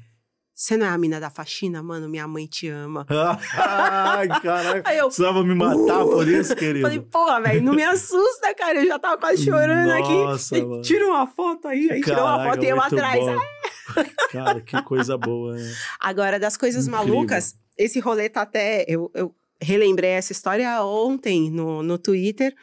você 0.63 0.77
não 0.77 0.85
é 0.85 0.91
a 0.91 0.99
mina 0.99 1.19
da 1.19 1.31
faxina? 1.31 1.83
Mano, 1.83 2.07
minha 2.07 2.29
mãe 2.29 2.47
te 2.47 2.69
ama. 2.69 3.07
Ai, 3.57 4.29
caraca. 4.29 4.83
Aí 4.91 4.99
eu, 4.99 5.07
Precisava 5.07 5.43
me 5.43 5.55
matar 5.55 6.05
por 6.05 6.29
isso, 6.29 6.55
querido. 6.55 6.83
Falei, 6.83 7.01
porra, 7.01 7.41
velho, 7.41 7.63
não 7.63 7.73
me 7.73 7.83
assusta, 7.83 8.55
cara. 8.55 8.79
Eu 8.83 8.87
já 8.87 8.99
tava 8.99 9.17
quase 9.17 9.43
chorando 9.43 9.89
Nossa, 9.89 10.55
aqui. 10.57 10.67
mano. 10.67 10.83
Tira 10.83 11.07
uma 11.07 11.27
foto 11.27 11.67
aí. 11.67 11.91
Aí 11.91 12.03
tirou 12.03 12.25
uma 12.27 12.45
foto 12.45 12.63
e 12.63 12.69
eu 12.69 12.81
atrás. 12.81 13.25
Cara, 14.31 14.61
que 14.61 14.81
coisa 14.83 15.17
boa, 15.17 15.57
né? 15.57 15.75
Agora, 15.99 16.39
das 16.39 16.57
coisas 16.57 16.87
Incrível. 16.87 17.07
malucas, 17.15 17.57
esse 17.77 17.99
rolê 17.99 18.29
tá 18.29 18.43
até. 18.43 18.85
Eu, 18.87 19.11
eu 19.15 19.35
relembrei 19.61 20.11
essa 20.11 20.31
história 20.33 20.83
ontem 20.85 21.51
no, 21.51 21.83
no 21.83 21.99
Twitter, 21.99 22.55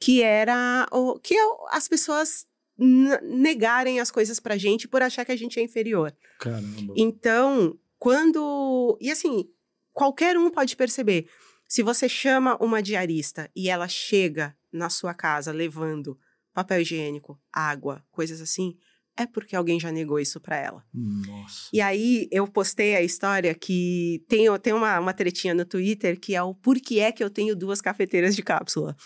que 0.00 0.22
era 0.22 0.86
o 0.90 1.18
que 1.20 1.36
é 1.36 1.46
o- 1.46 1.66
as 1.70 1.86
pessoas 1.86 2.46
negarem 2.78 4.00
as 4.00 4.10
coisas 4.10 4.40
pra 4.40 4.56
gente 4.56 4.88
por 4.88 5.02
achar 5.02 5.24
que 5.24 5.32
a 5.32 5.36
gente 5.36 5.58
é 5.58 5.62
inferior. 5.62 6.14
Caramba. 6.38 6.94
Então, 6.96 7.78
quando. 7.98 8.98
E 9.00 9.10
assim, 9.10 9.48
qualquer 9.92 10.36
um 10.36 10.50
pode 10.50 10.76
perceber. 10.76 11.28
Se 11.68 11.82
você 11.82 12.08
chama 12.08 12.56
uma 12.62 12.82
diarista 12.82 13.50
e 13.56 13.68
ela 13.70 13.88
chega 13.88 14.56
na 14.72 14.90
sua 14.90 15.14
casa 15.14 15.52
levando 15.52 16.18
papel 16.52 16.80
higiênico, 16.82 17.40
água, 17.50 18.04
coisas 18.10 18.40
assim, 18.40 18.76
é 19.16 19.26
porque 19.26 19.54
alguém 19.54 19.78
já 19.78 19.90
negou 19.90 20.18
isso 20.18 20.40
pra 20.40 20.56
ela. 20.56 20.84
Nossa. 20.92 21.68
E 21.72 21.80
aí 21.80 22.28
eu 22.30 22.46
postei 22.46 22.94
a 22.94 23.02
história 23.02 23.54
que 23.54 24.24
tem, 24.28 24.46
tem 24.58 24.72
uma, 24.72 24.98
uma 24.98 25.12
tretinha 25.12 25.54
no 25.54 25.64
Twitter 25.64 26.18
que 26.18 26.34
é 26.34 26.42
o 26.42 26.54
porquê 26.54 27.00
é 27.00 27.12
que 27.12 27.22
eu 27.22 27.30
tenho 27.30 27.54
duas 27.54 27.80
cafeteiras 27.80 28.34
de 28.34 28.42
cápsula. 28.42 28.96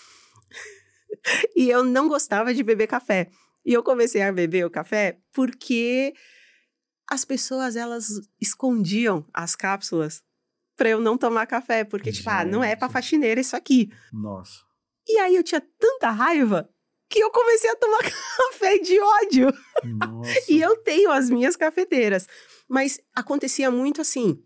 e 1.56 1.68
eu 1.68 1.84
não 1.84 2.08
gostava 2.08 2.54
de 2.54 2.62
beber 2.62 2.86
café. 2.86 3.30
E 3.66 3.72
eu 3.72 3.82
comecei 3.82 4.22
a 4.22 4.32
beber 4.32 4.64
o 4.64 4.70
café 4.70 5.18
porque 5.32 6.14
as 7.10 7.24
pessoas 7.24 7.74
elas 7.74 8.06
escondiam 8.40 9.26
as 9.34 9.56
cápsulas 9.56 10.22
pra 10.76 10.88
eu 10.88 11.00
não 11.00 11.18
tomar 11.18 11.46
café, 11.46 11.82
porque 11.82 12.12
tipo, 12.12 12.30
ah, 12.30 12.44
não 12.44 12.62
é 12.62 12.76
Gente. 12.78 12.92
faxineira 12.92 13.40
isso 13.40 13.56
aqui. 13.56 13.90
Nossa. 14.12 14.60
E 15.08 15.18
aí 15.18 15.34
eu 15.34 15.42
tinha 15.42 15.60
tanta 15.78 16.10
raiva 16.10 16.68
que 17.08 17.18
eu 17.18 17.30
comecei 17.30 17.70
a 17.70 17.76
tomar 17.76 17.98
café 18.52 18.78
de 18.78 19.00
ódio. 19.00 19.52
Nossa. 19.84 20.30
e 20.48 20.60
eu 20.60 20.76
tenho 20.76 21.10
as 21.10 21.28
minhas 21.28 21.56
cafeteiras. 21.56 22.28
Mas 22.68 23.00
acontecia 23.14 23.70
muito 23.70 24.00
assim: 24.00 24.40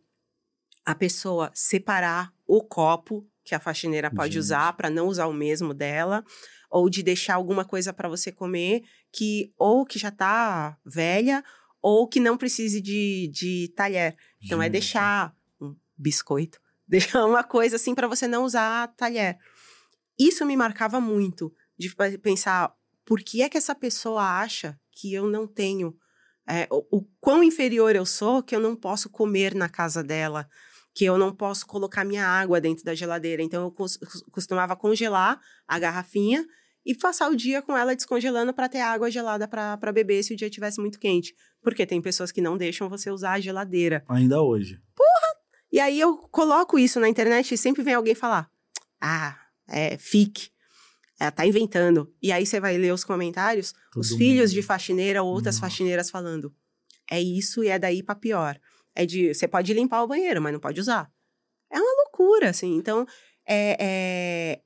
a 0.84 0.94
pessoa 0.94 1.50
separar 1.54 2.32
o 2.46 2.62
copo 2.62 3.26
que 3.44 3.54
a 3.54 3.60
faxineira 3.60 4.10
pode 4.10 4.34
Gente. 4.34 4.40
usar 4.40 4.72
para 4.74 4.88
não 4.88 5.08
usar 5.08 5.26
o 5.26 5.32
mesmo 5.32 5.74
dela, 5.74 6.24
ou 6.70 6.88
de 6.88 7.02
deixar 7.02 7.34
alguma 7.34 7.64
coisa 7.64 7.92
para 7.92 8.08
você 8.08 8.30
comer 8.30 8.82
que 9.12 9.52
ou 9.58 9.84
que 9.84 9.98
já 9.98 10.10
tá 10.10 10.78
velha 10.84 11.42
ou 11.82 12.06
que 12.08 12.20
não 12.20 12.36
precise 12.36 12.80
de, 12.80 13.28
de 13.32 13.72
talher. 13.74 14.16
Então 14.44 14.62
é 14.62 14.68
deixar 14.68 15.34
um 15.60 15.74
biscoito, 15.98 16.60
deixar 16.86 17.24
uma 17.26 17.42
coisa 17.42 17.76
assim 17.76 17.94
para 17.94 18.06
você 18.08 18.28
não 18.28 18.44
usar 18.44 18.88
talher. 18.96 19.38
Isso 20.18 20.44
me 20.44 20.56
marcava 20.56 21.00
muito 21.00 21.52
de 21.78 21.94
pe- 21.94 22.18
pensar 22.18 22.72
por 23.04 23.20
que 23.20 23.42
é 23.42 23.48
que 23.48 23.56
essa 23.58 23.74
pessoa 23.74 24.22
acha 24.22 24.78
que 24.92 25.12
eu 25.12 25.26
não 25.28 25.46
tenho 25.46 25.96
é, 26.48 26.66
o, 26.70 26.98
o 26.98 27.04
quão 27.20 27.42
inferior 27.42 27.94
eu 27.96 28.04
sou 28.04 28.42
que 28.42 28.54
eu 28.54 28.60
não 28.60 28.76
posso 28.76 29.08
comer 29.08 29.54
na 29.54 29.68
casa 29.68 30.02
dela, 30.02 30.48
que 30.94 31.04
eu 31.04 31.16
não 31.16 31.34
posso 31.34 31.66
colocar 31.66 32.04
minha 32.04 32.26
água 32.26 32.60
dentro 32.60 32.84
da 32.84 32.94
geladeira. 32.94 33.42
Então 33.42 33.62
eu 33.64 33.70
cos- 33.70 33.98
costumava 34.30 34.76
congelar 34.76 35.40
a 35.66 35.78
garrafinha 35.78 36.44
e 36.84 36.94
passar 36.94 37.30
o 37.30 37.36
dia 37.36 37.60
com 37.62 37.76
ela 37.76 37.94
descongelando 37.94 38.52
para 38.54 38.68
ter 38.68 38.80
água 38.80 39.10
gelada 39.10 39.46
para 39.46 39.92
beber 39.92 40.22
se 40.22 40.32
o 40.32 40.36
dia 40.36 40.48
estivesse 40.48 40.80
muito 40.80 40.98
quente. 40.98 41.34
Porque 41.62 41.86
tem 41.86 42.00
pessoas 42.00 42.32
que 42.32 42.40
não 42.40 42.56
deixam 42.56 42.88
você 42.88 43.10
usar 43.10 43.32
a 43.32 43.40
geladeira. 43.40 44.02
Ainda 44.08 44.40
hoje. 44.42 44.80
E 45.72 45.78
aí 45.78 46.00
eu 46.00 46.16
coloco 46.16 46.78
isso 46.78 46.98
na 46.98 47.08
internet 47.08 47.54
e 47.54 47.58
sempre 47.58 47.82
vem 47.82 47.94
alguém 47.94 48.14
falar: 48.14 48.50
Ah, 49.00 49.38
é 49.68 49.96
fique. 49.96 50.50
Ela 51.18 51.30
tá 51.30 51.46
inventando. 51.46 52.12
E 52.20 52.32
aí 52.32 52.46
você 52.46 52.58
vai 52.58 52.76
ler 52.78 52.92
os 52.92 53.04
comentários, 53.04 53.74
Todo 53.92 54.02
os 54.02 54.10
filhos 54.14 54.50
mundo. 54.50 54.60
de 54.60 54.62
faxineira 54.62 55.22
ou 55.22 55.30
outras 55.30 55.56
Nossa. 55.56 55.66
faxineiras 55.66 56.10
falando. 56.10 56.52
É 57.10 57.20
isso 57.20 57.62
e 57.62 57.68
é 57.68 57.78
daí 57.78 58.02
pra 58.02 58.14
pior. 58.14 58.58
É 58.94 59.04
de 59.04 59.34
você 59.34 59.46
pode 59.46 59.72
limpar 59.74 60.02
o 60.02 60.08
banheiro, 60.08 60.40
mas 60.40 60.52
não 60.52 60.60
pode 60.60 60.80
usar. 60.80 61.10
É 61.70 61.78
uma 61.78 62.02
loucura, 62.04 62.50
assim. 62.50 62.74
Então, 62.76 63.06
é, 63.46 63.76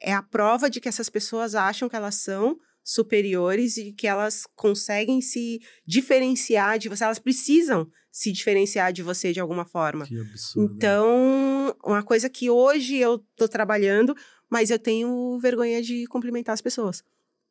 é, 0.01 0.11
é 0.11 0.13
a 0.13 0.23
prova 0.23 0.69
de 0.69 0.81
que 0.81 0.89
essas 0.89 1.09
pessoas 1.09 1.55
acham 1.55 1.89
que 1.89 1.97
elas 1.97 2.17
são 2.17 2.59
superiores 2.85 3.79
e 3.79 3.93
que 3.93 4.07
elas 4.07 4.47
conseguem 4.55 5.21
se 5.23 5.61
diferenciar 5.87 6.79
de 6.79 6.89
você. 6.89 7.05
Elas 7.05 7.19
precisam 7.19 7.89
se 8.13 8.31
diferenciar 8.31 8.93
de 8.93 9.03
você 9.03 9.33
de 9.33 9.41
alguma 9.41 9.65
forma. 9.65 10.05
Que 10.05 10.21
absurdo. 10.21 10.75
Então, 10.75 11.75
uma 11.85 12.03
coisa 12.03 12.29
que 12.29 12.51
hoje 12.51 12.97
eu 12.97 13.19
tô 13.37 13.49
trabalhando, 13.49 14.15
mas 14.51 14.71
eu 14.71 14.79
tenho 14.79 15.39
vergonha 15.41 15.83
de 15.83 16.07
cumprimentar 16.07 16.53
as 16.53 16.61
pessoas. 16.61 17.03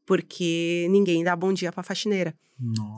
Porque 0.05 0.88
ninguém 0.89 1.24
dá 1.24 1.36
bom 1.36 1.51
dia 1.51 1.71
pra 1.71 1.82
faxineira. 1.82 2.36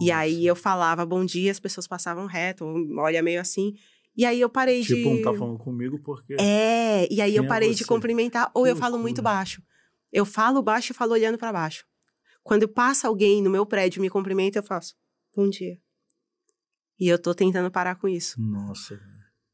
E 0.01 0.11
aí 0.11 0.35
Nossa. 0.35 0.47
eu 0.47 0.55
falava 0.55 1.05
bom 1.05 1.23
dia, 1.25 1.51
as 1.51 1.59
pessoas 1.59 1.87
passavam 1.87 2.25
reto, 2.25 2.65
olha 2.97 3.23
meio 3.23 3.39
assim. 3.39 3.73
E 4.17 4.25
aí 4.25 4.39
eu 4.39 4.49
parei 4.49 4.81
de. 4.81 4.95
Tipo, 4.95 5.09
não 5.13 5.21
tá 5.21 5.33
falando 5.33 5.57
comigo 5.59 5.99
porque. 5.99 6.35
É, 6.39 7.05
e 7.13 7.19
aí 7.21 7.31
Quem 7.31 7.37
eu 7.37 7.43
é 7.43 7.47
parei 7.47 7.71
de 7.71 7.77
você? 7.79 7.85
cumprimentar, 7.85 8.49
ou 8.53 8.63
Que 8.63 8.69
eu 8.71 8.75
falo 8.75 8.97
muito 8.97 9.17
loucura. 9.17 9.35
baixo. 9.35 9.61
Eu 10.11 10.25
falo 10.25 10.61
baixo 10.63 10.91
e 10.91 10.95
falo 10.95 11.11
olhando 11.11 11.37
pra 11.37 11.51
baixo. 11.51 11.85
Quando 12.43 12.67
passa 12.67 13.07
alguém 13.07 13.41
no 13.41 13.49
meu 13.49 13.65
prédio 13.65 13.99
e 13.99 14.01
me 14.01 14.09
cumprimenta, 14.09 14.59
eu 14.59 14.63
faço 14.63 14.95
bom 15.35 15.49
dia. 15.49 15.77
E 16.99 17.07
eu 17.09 17.19
tô 17.19 17.33
tentando 17.35 17.69
parar 17.69 17.95
com 17.95 18.07
isso. 18.07 18.39
Nossa. 18.41 18.97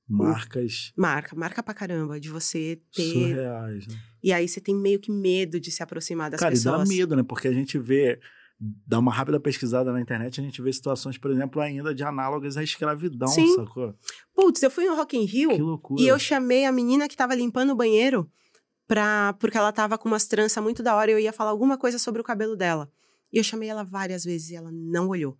Marcas 0.07 0.91
Marca, 0.97 1.33
marca 1.35 1.63
pra 1.63 1.73
caramba, 1.73 2.19
de 2.19 2.29
você 2.29 2.81
ter. 2.93 3.13
surreais, 3.13 3.87
né? 3.87 3.95
E 4.21 4.33
aí 4.33 4.47
você 4.47 4.59
tem 4.59 4.75
meio 4.75 4.99
que 4.99 5.09
medo 5.11 5.57
de 5.59 5.71
se 5.71 5.81
aproximar 5.81 6.29
das 6.29 6.39
Cara, 6.39 6.51
pessoas. 6.51 6.79
dá 6.79 6.85
medo, 6.95 7.15
né? 7.15 7.23
Porque 7.23 7.47
a 7.47 7.53
gente 7.53 7.79
vê, 7.79 8.19
dá 8.61 8.99
uma 8.99 9.11
rápida 9.11 9.39
pesquisada 9.39 9.91
na 9.91 9.99
internet, 9.99 10.39
a 10.39 10.43
gente 10.43 10.61
vê 10.61 10.71
situações, 10.71 11.17
por 11.17 11.31
exemplo, 11.31 11.59
ainda 11.59 11.95
de 11.95 12.03
análogas 12.03 12.57
à 12.57 12.63
escravidão, 12.63 13.27
Sim. 13.27 13.55
sacou? 13.55 13.95
Putz, 14.35 14.61
eu 14.61 14.69
fui 14.69 14.85
no 14.85 14.95
Rock 14.95 15.17
in 15.17 15.25
Rio 15.25 15.49
e 15.97 16.07
eu 16.07 16.19
chamei 16.19 16.65
a 16.65 16.71
menina 16.71 17.07
que 17.07 17.17
tava 17.17 17.33
limpando 17.33 17.71
o 17.71 17.75
banheiro 17.75 18.29
pra, 18.87 19.33
porque 19.39 19.57
ela 19.57 19.71
tava 19.71 19.97
com 19.97 20.07
umas 20.07 20.25
tranças 20.25 20.61
muito 20.63 20.83
da 20.83 20.95
hora 20.95 21.09
e 21.09 21.13
eu 21.15 21.19
ia 21.19 21.33
falar 21.33 21.49
alguma 21.49 21.75
coisa 21.75 21.97
sobre 21.97 22.21
o 22.21 22.23
cabelo 22.23 22.55
dela. 22.55 22.91
E 23.33 23.37
eu 23.37 23.43
chamei 23.43 23.67
ela 23.67 23.83
várias 23.83 24.23
vezes 24.23 24.51
e 24.51 24.55
ela 24.55 24.69
não 24.71 25.07
olhou. 25.07 25.35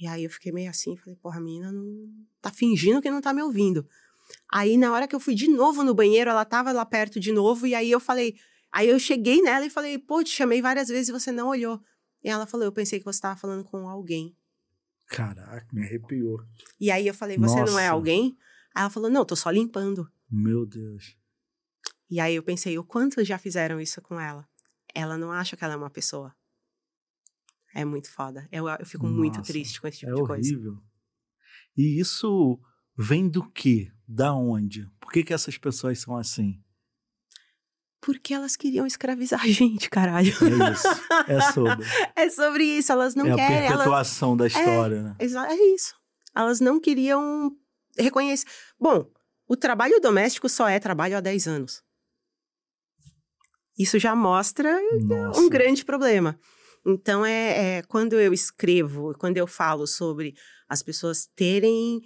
E 0.00 0.08
aí 0.08 0.24
eu 0.24 0.30
fiquei 0.30 0.50
meio 0.50 0.68
assim, 0.68 0.96
falei, 0.96 1.14
porra, 1.16 1.38
a 1.38 1.40
menina 1.40 1.70
não 1.70 2.08
tá 2.40 2.50
fingindo 2.50 3.00
que 3.00 3.10
não 3.10 3.20
tá 3.20 3.32
me 3.32 3.42
ouvindo. 3.42 3.86
Aí 4.50 4.76
na 4.76 4.92
hora 4.92 5.06
que 5.06 5.14
eu 5.14 5.20
fui 5.20 5.36
de 5.36 5.46
novo 5.46 5.84
no 5.84 5.94
banheiro, 5.94 6.30
ela 6.30 6.44
tava 6.44 6.72
lá 6.72 6.84
perto 6.84 7.20
de 7.20 7.30
novo 7.30 7.64
e 7.64 7.76
aí 7.76 7.92
eu 7.92 8.00
falei, 8.00 8.34
aí 8.72 8.88
eu 8.88 8.98
cheguei 8.98 9.40
nela 9.40 9.64
e 9.66 9.70
falei, 9.70 9.98
pô, 9.98 10.24
te 10.24 10.30
chamei 10.30 10.60
várias 10.60 10.88
vezes 10.88 11.10
e 11.10 11.12
você 11.12 11.30
não 11.30 11.48
olhou. 11.48 11.80
E 12.24 12.30
ela 12.30 12.46
falou, 12.46 12.64
eu 12.64 12.72
pensei 12.72 12.98
que 12.98 13.04
você 13.04 13.20
tava 13.20 13.38
falando 13.38 13.62
com 13.62 13.86
alguém. 13.86 14.34
Caraca, 15.08 15.66
me 15.70 15.82
arrepiou. 15.82 16.42
E 16.80 16.90
aí 16.90 17.06
eu 17.06 17.12
falei, 17.12 17.36
você 17.36 17.56
não 17.56 17.78
é 17.78 17.82
Nossa. 17.82 17.90
alguém? 17.90 18.36
Aí 18.74 18.80
ela 18.80 18.90
falou, 18.90 19.10
não, 19.10 19.24
tô 19.24 19.36
só 19.36 19.50
limpando. 19.50 20.10
Meu 20.30 20.64
Deus. 20.64 21.16
E 22.10 22.18
aí 22.18 22.34
eu 22.34 22.42
pensei, 22.42 22.78
o 22.78 22.84
quanto 22.84 23.22
já 23.22 23.38
fizeram 23.38 23.78
isso 23.78 24.00
com 24.00 24.18
ela? 24.18 24.48
Ela 24.94 25.18
não 25.18 25.30
acha 25.30 25.56
que 25.56 25.62
ela 25.62 25.74
é 25.74 25.76
uma 25.76 25.90
pessoa. 25.90 26.34
É 27.74 27.84
muito 27.84 28.10
foda. 28.10 28.48
Eu, 28.50 28.66
eu 28.68 28.86
fico 28.86 29.06
muito 29.06 29.38
Nossa, 29.38 29.52
triste 29.52 29.80
com 29.80 29.86
esse 29.86 29.98
tipo 29.98 30.12
é 30.12 30.14
de 30.14 30.22
coisa. 30.22 30.54
horrível. 30.54 30.82
E 31.76 32.00
isso 32.00 32.58
vem 32.96 33.28
do 33.28 33.46
quê? 33.50 33.92
Da 34.08 34.32
onde? 34.32 34.88
Por 35.00 35.12
que, 35.12 35.24
que 35.24 35.34
essas 35.34 35.58
pessoas 35.58 35.98
são 35.98 36.16
assim? 36.16 36.62
Porque 38.04 38.34
elas 38.34 38.54
queriam 38.54 38.86
escravizar 38.86 39.42
a 39.42 39.46
gente, 39.46 39.88
caralho. 39.88 40.28
É 40.28 40.72
isso. 40.72 40.88
É 41.26 41.52
sobre. 41.52 41.86
É 42.14 42.30
sobre 42.30 42.64
isso, 42.64 42.92
elas 42.92 43.14
não 43.14 43.26
é 43.26 43.32
a 43.32 43.36
querem. 43.36 43.56
Elas... 43.56 43.68
perpetuação 43.70 44.36
da 44.36 44.46
história, 44.46 45.02
né? 45.02 45.16
Exa- 45.18 45.48
É 45.48 45.54
isso. 45.74 45.94
Elas 46.36 46.60
não 46.60 46.78
queriam 46.78 47.50
reconhecer. 47.98 48.46
Bom, 48.78 49.06
o 49.48 49.56
trabalho 49.56 50.00
doméstico 50.00 50.48
só 50.48 50.68
é 50.68 50.78
trabalho 50.78 51.16
há 51.16 51.20
10 51.20 51.46
anos. 51.46 51.82
Isso 53.78 53.98
já 53.98 54.14
mostra 54.14 54.78
Nossa. 55.00 55.40
um 55.40 55.48
grande 55.48 55.84
problema. 55.84 56.38
Então, 56.86 57.24
é, 57.24 57.78
é 57.78 57.82
quando 57.82 58.20
eu 58.20 58.32
escrevo, 58.32 59.14
quando 59.18 59.38
eu 59.38 59.46
falo 59.46 59.86
sobre 59.86 60.34
as 60.68 60.82
pessoas 60.82 61.26
terem 61.34 62.02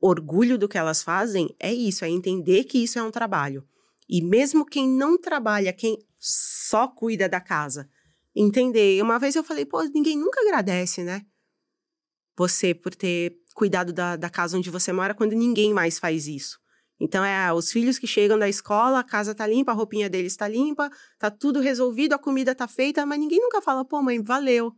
orgulho 0.00 0.56
do 0.56 0.68
que 0.68 0.78
elas 0.78 1.02
fazem, 1.02 1.54
é 1.60 1.72
isso, 1.72 2.04
é 2.04 2.08
entender 2.08 2.64
que 2.64 2.82
isso 2.82 2.98
é 2.98 3.02
um 3.02 3.10
trabalho. 3.10 3.64
E 4.12 4.20
mesmo 4.20 4.66
quem 4.66 4.86
não 4.86 5.16
trabalha, 5.16 5.72
quem 5.72 5.96
só 6.18 6.86
cuida 6.86 7.30
da 7.30 7.40
casa, 7.40 7.88
entender. 8.36 9.02
Uma 9.02 9.18
vez 9.18 9.34
eu 9.34 9.42
falei, 9.42 9.64
pô, 9.64 9.82
ninguém 9.84 10.18
nunca 10.18 10.38
agradece, 10.42 11.02
né? 11.02 11.24
Você 12.36 12.74
por 12.74 12.94
ter 12.94 13.34
cuidado 13.54 13.90
da, 13.90 14.16
da 14.16 14.28
casa 14.28 14.58
onde 14.58 14.68
você 14.68 14.92
mora 14.92 15.14
quando 15.14 15.32
ninguém 15.32 15.72
mais 15.72 15.98
faz 15.98 16.26
isso. 16.26 16.60
Então, 17.00 17.24
é 17.24 17.50
os 17.54 17.72
filhos 17.72 17.98
que 17.98 18.06
chegam 18.06 18.38
da 18.38 18.50
escola, 18.50 18.98
a 18.98 19.04
casa 19.04 19.34
tá 19.34 19.46
limpa, 19.46 19.72
a 19.72 19.74
roupinha 19.74 20.10
deles 20.10 20.36
tá 20.36 20.46
limpa, 20.46 20.90
tá 21.18 21.30
tudo 21.30 21.58
resolvido, 21.60 22.12
a 22.12 22.18
comida 22.18 22.54
tá 22.54 22.68
feita, 22.68 23.06
mas 23.06 23.18
ninguém 23.18 23.40
nunca 23.40 23.62
fala, 23.62 23.82
pô, 23.82 24.02
mãe, 24.02 24.20
valeu. 24.20 24.74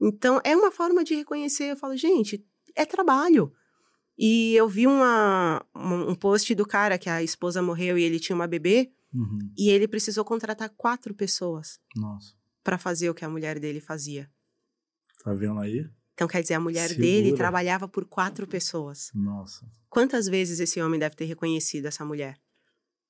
Então, 0.00 0.40
é 0.42 0.56
uma 0.56 0.72
forma 0.72 1.04
de 1.04 1.14
reconhecer. 1.14 1.72
Eu 1.72 1.76
falo, 1.76 1.94
gente, 1.94 2.42
é 2.74 2.86
trabalho. 2.86 3.52
E 4.18 4.54
eu 4.54 4.68
vi 4.68 4.86
uma, 4.86 5.62
um 5.74 6.14
post 6.14 6.54
do 6.54 6.64
cara 6.66 6.96
que 6.98 7.08
a 7.10 7.22
esposa 7.22 7.60
morreu 7.60 7.98
e 7.98 8.02
ele 8.02 8.18
tinha 8.20 8.34
uma 8.36 8.46
bebê, 8.46 8.90
Uhum. 9.14 9.38
e 9.56 9.70
ele 9.70 9.88
precisou 9.88 10.24
contratar 10.24 10.68
quatro 10.76 11.14
pessoas 11.14 11.80
para 12.62 12.76
fazer 12.76 13.08
o 13.08 13.14
que 13.14 13.24
a 13.24 13.28
mulher 13.30 13.58
dele 13.58 13.80
fazia. 13.80 14.30
Tá 15.22 15.32
vendo 15.32 15.58
aí? 15.60 15.88
Então, 16.12 16.26
quer 16.28 16.42
dizer, 16.42 16.54
a 16.54 16.60
mulher 16.60 16.88
dele 16.94 17.24
Segura. 17.26 17.36
trabalhava 17.36 17.88
por 17.88 18.04
quatro 18.04 18.46
pessoas. 18.46 19.10
Nossa. 19.14 19.66
Quantas 19.88 20.26
vezes 20.26 20.60
esse 20.60 20.80
homem 20.82 20.98
deve 20.98 21.14
ter 21.14 21.24
reconhecido 21.26 21.86
essa 21.86 22.04
mulher? 22.04 22.38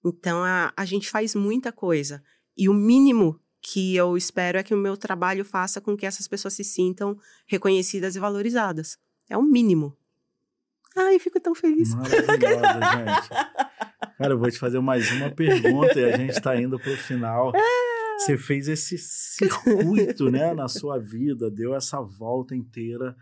Então, 0.05 0.45
a, 0.45 0.73
a 0.77 0.85
gente 0.85 1.09
faz 1.09 1.35
muita 1.35 1.73
coisa. 1.73 2.23
E 2.57 2.69
o 2.69 2.75
mínimo 2.75 3.41
que 3.61 3.97
eu 3.97 4.17
espero 4.17 4.59
é 4.59 4.63
que 4.63 4.75
o 4.75 4.79
meu 4.79 4.97
trabalho 4.97 5.45
faça 5.45 5.81
com 5.81 5.97
que 5.97 6.07
essas 6.07 6.29
pessoas 6.29 6.55
se 6.55 6.63
sintam 6.63 7.19
reconhecidas 7.47 8.15
e 8.15 8.21
valorizadas. 8.21 8.99
É 9.29 9.37
o 9.37 9.43
mínimo. 9.43 9.97
Ai, 10.97 11.19
fico 11.19 11.39
tão 11.41 11.55
feliz. 11.55 11.95
Maravilhosa, 11.95 12.81
gente. 12.97 13.29
Cara, 14.19 14.33
eu 14.33 14.39
vou 14.39 14.51
te 14.51 14.59
fazer 14.59 14.81
mais 14.81 15.11
uma 15.13 15.31
pergunta 15.31 15.99
e 15.99 16.05
a 16.13 16.17
gente 16.17 16.41
tá 16.41 16.57
indo 16.61 16.79
pro 16.79 16.97
final. 16.97 17.53
Você 18.19 18.39
fez 18.39 18.67
esse 18.67 18.97
circuito, 18.99 20.31
né, 20.31 20.55
na 20.55 20.69
sua 20.69 20.99
vida, 20.99 21.51
deu 21.51 21.75
essa 21.75 22.01
volta 22.01 22.55
inteira 22.57 23.15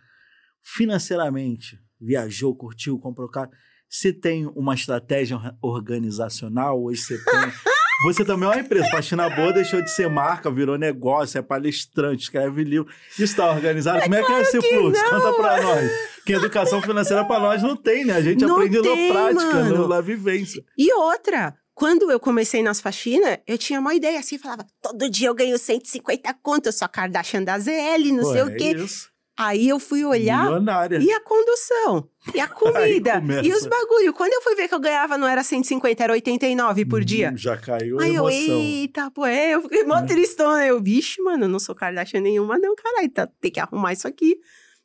financeiramente, 0.63 1.79
viajou, 2.01 2.55
curtiu, 2.57 2.99
comprou 2.99 3.29
carro. 3.29 3.51
Você 3.89 4.13
tem 4.13 4.47
uma 4.57 4.75
estratégia 4.75 5.37
or- 5.37 5.55
organizacional? 5.61 6.83
Hoje 6.83 7.01
você 7.03 7.19
tem. 7.25 7.35
Você 8.03 8.25
também 8.25 8.47
é 8.49 8.53
uma 8.53 8.61
empresa. 8.61 8.91
Faxina 8.91 9.31
Boa 9.31 9.53
deixou 9.53 9.81
de 9.81 9.89
ser 9.89 10.11
marca, 10.11 10.51
virou 10.51 10.77
negócio, 10.77 11.39
é 11.39 11.43
palestrante, 11.43 12.25
escreve 12.25 12.65
livro. 12.65 12.93
Isso 13.13 13.23
está 13.23 13.49
organizado? 13.51 14.03
Como 14.03 14.15
é 14.17 14.23
que 14.23 14.33
é 14.33 14.41
esse 14.43 14.61
fluxo? 14.61 15.01
não. 15.01 15.11
Conta 15.11 15.33
pra 15.37 15.63
nós. 15.63 15.91
Que 16.27 16.33
educação 16.33 16.81
financeira 16.81 17.25
pra 17.25 17.39
nós 17.39 17.63
não 17.63 17.77
tem, 17.77 18.05
né? 18.05 18.15
A 18.15 18.23
gente 18.23 18.45
Não 18.45 18.57
aprende 18.57 18.81
tem, 18.83 19.09
na 19.09 19.15
prática, 19.15 19.55
mano. 19.55 19.77
no- 19.79 19.89
na 19.89 20.01
vivência. 20.01 20.65
E 20.79 20.93
outra, 20.95 21.55
quando 21.75 22.11
eu 22.11 22.19
comecei 22.19 22.63
nas 22.63 22.81
faxinas, 22.81 23.39
eu 23.47 23.59
tinha 23.59 23.79
uma 23.81 23.95
ideia 23.95 24.19
assim, 24.19 24.39
falava, 24.39 24.65
todo 24.81 25.11
dia 25.11 25.29
eu 25.29 25.35
ganho 25.35 25.59
150 25.59 26.33
conto, 26.43 26.67
eu 26.67 26.73
sou 26.73 26.87
a 26.87 26.89
Kardashian 26.89 27.43
da 27.43 27.59
ZL, 27.59 28.13
não 28.13 28.23
Pô, 28.23 28.33
sei 28.33 28.41
é 28.41 28.45
o 28.45 28.57
quê. 28.57 28.75
Isso. 28.77 29.13
Aí 29.37 29.69
eu 29.69 29.81
fui 29.81 30.05
olhar. 30.05 30.45
Milionária. 30.45 30.99
E 31.03 31.11
a 31.11 31.19
condução? 31.21 32.09
E 32.33 32.39
a 32.39 32.47
comida? 32.49 33.21
e 33.43 33.53
os 33.53 33.67
bagulho? 33.67 34.13
Quando 34.15 34.33
eu 34.33 34.41
fui 34.43 34.55
ver 34.55 34.69
que 34.69 34.75
eu 34.75 34.79
ganhava, 34.81 35.19
não 35.19 35.27
era 35.27 35.43
150, 35.43 36.05
era 36.05 36.13
89 36.13 36.85
por 36.87 37.03
hum, 37.03 37.05
dia. 37.05 37.33
Já 37.37 37.57
caiu 37.57 37.99
a 37.99 38.05
Aí 38.05 38.15
emoção. 38.15 38.35
eu, 38.37 38.49
eita, 38.49 39.11
pô, 39.11 39.27
é, 39.27 39.57
eu 39.57 39.63
fiquei 39.63 39.83
mó 39.83 39.99
é. 39.99 40.03
tristona. 40.07 40.65
Eu, 40.65 40.81
vixe, 40.81 41.21
mano, 41.21 41.49
não 41.49 41.59
sou 41.59 41.75
Kardashian 41.75 42.21
nenhuma, 42.21 42.57
não, 42.59 42.77
caralho, 42.77 43.11
tá, 43.11 43.29
tem 43.41 43.51
que 43.51 43.59
arrumar 43.59 43.93
isso 43.93 44.07
aqui. 44.07 44.37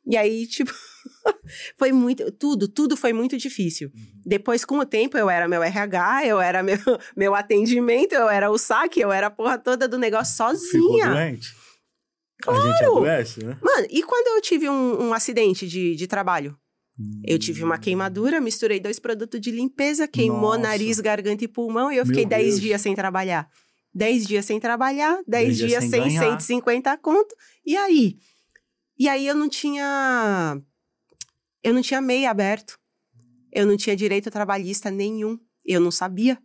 E 0.04 0.16
aí, 0.16 0.44
tipo, 0.48 0.72
foi 1.78 1.92
muito, 1.92 2.30
tudo, 2.32 2.68
tudo 2.68 2.96
foi 2.96 3.12
muito 3.12 3.36
difícil. 3.36 3.90
Uhum. 3.94 4.22
Depois, 4.24 4.64
com 4.64 4.78
o 4.78 4.86
tempo, 4.86 5.16
eu 5.16 5.28
era 5.28 5.48
meu 5.48 5.62
RH, 5.62 6.26
eu 6.26 6.40
era 6.40 6.62
meu, 6.62 6.78
meu 7.16 7.34
atendimento, 7.34 8.14
eu 8.14 8.28
era 8.28 8.50
o 8.50 8.58
saque, 8.58 9.00
eu 9.00 9.12
era 9.12 9.28
a 9.28 9.30
porra 9.30 9.58
toda 9.58 9.88
do 9.88 9.98
negócio 9.98 10.36
sozinha. 10.36 11.06
Ficou 11.06 11.14
doente? 11.14 11.60
Claro! 12.42 12.60
A 12.60 12.72
gente 12.72 12.84
adoece, 12.84 13.44
né? 13.44 13.58
Mano, 13.62 13.86
e 13.90 14.02
quando 14.02 14.36
eu 14.36 14.40
tive 14.40 14.68
um, 14.68 15.08
um 15.08 15.14
acidente 15.14 15.66
de, 15.66 15.94
de 15.94 16.06
trabalho? 16.06 16.56
Hum. 16.98 17.22
Eu 17.26 17.38
tive 17.38 17.62
uma 17.62 17.78
queimadura, 17.78 18.40
misturei 18.40 18.80
dois 18.80 18.98
produtos 18.98 19.40
de 19.40 19.50
limpeza, 19.50 20.08
queimou 20.08 20.40
Nossa. 20.40 20.58
nariz, 20.58 21.00
garganta 21.00 21.44
e 21.44 21.48
pulmão, 21.48 21.92
e 21.92 21.96
eu 21.96 22.06
fiquei 22.06 22.26
10 22.26 22.60
dias 22.60 22.80
sem 22.80 22.94
trabalhar. 22.94 23.48
10 23.94 24.26
dias 24.26 24.44
sem 24.44 24.60
trabalhar, 24.60 25.20
10 25.26 25.56
dias, 25.56 25.68
dias 25.70 25.84
sem, 25.84 26.10
sem 26.10 26.18
150 26.18 26.96
conto. 26.98 27.34
E 27.64 27.76
aí? 27.76 28.16
E 28.98 29.08
aí 29.08 29.26
eu 29.26 29.34
não 29.34 29.48
tinha. 29.48 30.60
Eu 31.62 31.74
não 31.74 31.82
tinha 31.82 32.00
MEI 32.00 32.26
aberto. 32.26 32.78
Eu 33.52 33.66
não 33.66 33.76
tinha 33.76 33.96
direito 33.96 34.30
trabalhista 34.30 34.90
nenhum. 34.90 35.38
Eu 35.64 35.80
não 35.80 35.90
sabia. 35.90 36.38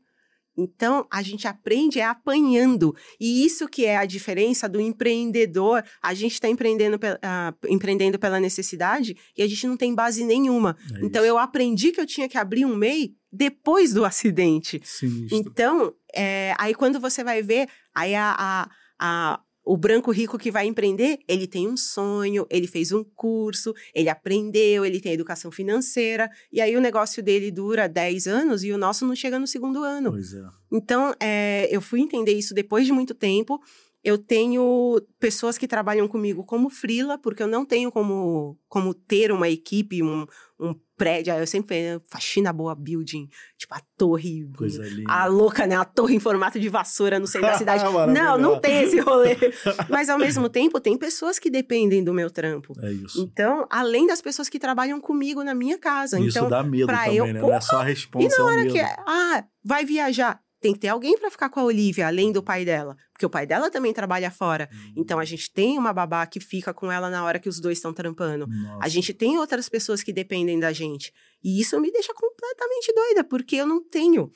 Então, 0.57 1.05
a 1.11 1.21
gente 1.21 1.47
aprende 1.47 1.99
é 1.99 2.05
apanhando. 2.05 2.95
E 3.19 3.45
isso 3.45 3.67
que 3.67 3.85
é 3.85 3.97
a 3.97 4.05
diferença 4.05 4.69
do 4.69 4.79
empreendedor. 4.79 5.83
A 6.01 6.13
gente 6.13 6.33
está 6.33 6.47
empreendendo, 6.47 6.95
uh, 6.95 7.67
empreendendo 7.67 8.17
pela 8.17 8.39
necessidade 8.39 9.15
e 9.37 9.43
a 9.43 9.47
gente 9.47 9.67
não 9.67 9.75
tem 9.75 9.93
base 9.93 10.23
nenhuma. 10.23 10.77
É 10.93 11.05
então, 11.05 11.25
eu 11.25 11.37
aprendi 11.37 11.91
que 11.91 11.99
eu 11.99 12.05
tinha 12.05 12.29
que 12.29 12.37
abrir 12.37 12.65
um 12.65 12.75
MEI 12.75 13.13
depois 13.31 13.93
do 13.93 14.05
acidente. 14.05 14.81
Sinistro. 14.83 15.37
Então, 15.37 15.93
é, 16.13 16.53
aí 16.57 16.73
quando 16.73 16.99
você 16.99 17.23
vai 17.23 17.41
ver, 17.41 17.67
aí 17.93 18.15
a, 18.15 18.35
a, 18.37 18.69
a 18.97 19.41
o 19.65 19.75
branco 19.75 20.11
rico 20.11 20.37
que 20.37 20.51
vai 20.51 20.67
empreender, 20.67 21.19
ele 21.27 21.47
tem 21.47 21.67
um 21.67 21.75
sonho, 21.75 22.45
ele 22.49 22.67
fez 22.67 22.91
um 22.91 23.03
curso, 23.03 23.73
ele 23.93 24.09
aprendeu, 24.09 24.85
ele 24.85 25.01
tem 25.01 25.11
educação 25.11 25.51
financeira, 25.51 26.29
e 26.51 26.61
aí 26.61 26.77
o 26.77 26.81
negócio 26.81 27.23
dele 27.23 27.49
dura 27.49 27.89
10 27.89 28.27
anos 28.27 28.63
e 28.63 28.71
o 28.71 28.77
nosso 28.77 29.05
não 29.05 29.15
chega 29.15 29.39
no 29.39 29.47
segundo 29.47 29.83
ano. 29.83 30.11
Pois 30.11 30.33
é. 30.33 30.43
Então, 30.71 31.13
é, 31.19 31.67
eu 31.71 31.81
fui 31.81 31.99
entender 31.99 32.33
isso 32.33 32.53
depois 32.53 32.85
de 32.85 32.91
muito 32.91 33.15
tempo. 33.15 33.59
Eu 34.03 34.19
tenho 34.19 35.01
pessoas 35.19 35.57
que 35.57 35.67
trabalham 35.67 36.07
comigo 36.07 36.45
como 36.45 36.69
frila, 36.69 37.17
porque 37.17 37.41
eu 37.41 37.47
não 37.47 37.65
tenho 37.65 37.91
como, 37.91 38.55
como 38.69 38.93
ter 38.93 39.31
uma 39.31 39.49
equipe, 39.49 40.03
um, 40.03 40.27
um 40.59 40.75
prédio. 40.95 41.33
Eu 41.33 41.47
sempre 41.47 42.01
faxina 42.09 42.51
boa 42.51 42.75
building, 42.75 43.29
tipo 43.57 43.73
a 43.73 43.81
torre. 43.97 44.47
Coisa 44.55 44.83
linda. 44.83 45.11
A 45.11 45.25
louca, 45.25 45.67
né? 45.67 45.75
A 45.75 45.85
torre 45.85 46.15
em 46.15 46.19
formato 46.19 46.59
de 46.59 46.69
vassoura 46.69 47.19
no 47.19 47.27
centro 47.27 47.47
da 47.47 47.57
cidade. 47.57 47.83
não, 48.13 48.37
não 48.37 48.59
tem 48.59 48.83
esse 48.83 48.99
rolê. 48.99 49.35
Mas 49.89 50.09
ao 50.09 50.17
mesmo 50.17 50.49
tempo, 50.49 50.79
tem 50.79 50.97
pessoas 50.97 51.39
que 51.39 51.49
dependem 51.49 52.03
do 52.03 52.13
meu 52.13 52.29
trampo. 52.29 52.73
É 52.81 52.91
isso. 52.91 53.21
Então, 53.21 53.65
além 53.69 54.07
das 54.07 54.21
pessoas 54.21 54.49
que 54.49 54.59
trabalham 54.59 54.99
comigo 54.99 55.43
na 55.43 55.53
minha 55.53 55.77
casa. 55.77 56.19
Isso 56.19 56.37
então, 56.37 56.49
dá 56.49 56.63
medo 56.63 56.87
também, 56.87 57.15
eu, 57.15 57.25
né? 57.27 57.41
Não 57.41 57.53
é 57.53 57.61
só 57.61 57.79
a 57.79 57.83
resposta. 57.83 58.35
E 58.35 58.37
na 58.37 58.45
hora 58.45 58.65
que. 58.65 58.79
É, 58.79 58.95
ah, 59.07 59.43
vai 59.63 59.83
viajar 59.83 60.39
tem 60.65 60.73
que 60.73 60.79
ter 60.79 60.87
alguém 60.87 61.15
para 61.15 61.29
ficar 61.29 61.47
com 61.49 61.59
a 61.59 61.63
Olivia, 61.63 62.07
além 62.07 62.31
do 62.31 62.41
pai 62.41 62.65
dela. 62.65 62.97
Porque 63.13 63.23
o 63.23 63.29
pai 63.29 63.45
dela 63.45 63.69
também 63.69 63.93
trabalha 63.93 64.31
fora. 64.31 64.67
Então 64.97 65.19
a 65.19 65.23
gente 65.23 65.53
tem 65.53 65.77
uma 65.77 65.93
babá 65.93 66.25
que 66.25 66.39
fica 66.39 66.73
com 66.73 66.91
ela 66.91 67.07
na 67.07 67.23
hora 67.23 67.37
que 67.37 67.47
os 67.47 67.59
dois 67.59 67.77
estão 67.77 67.93
trampando. 67.93 68.47
Nossa. 68.47 68.79
A 68.81 68.87
gente 68.87 69.13
tem 69.13 69.37
outras 69.37 69.69
pessoas 69.69 70.01
que 70.01 70.11
dependem 70.11 70.59
da 70.59 70.73
gente. 70.73 71.13
E 71.43 71.61
isso 71.61 71.79
me 71.79 71.91
deixa 71.91 72.11
completamente 72.15 72.91
doida, 72.95 73.23
porque 73.23 73.57
eu 73.57 73.67
não 73.67 73.79
tenho. 73.79 74.31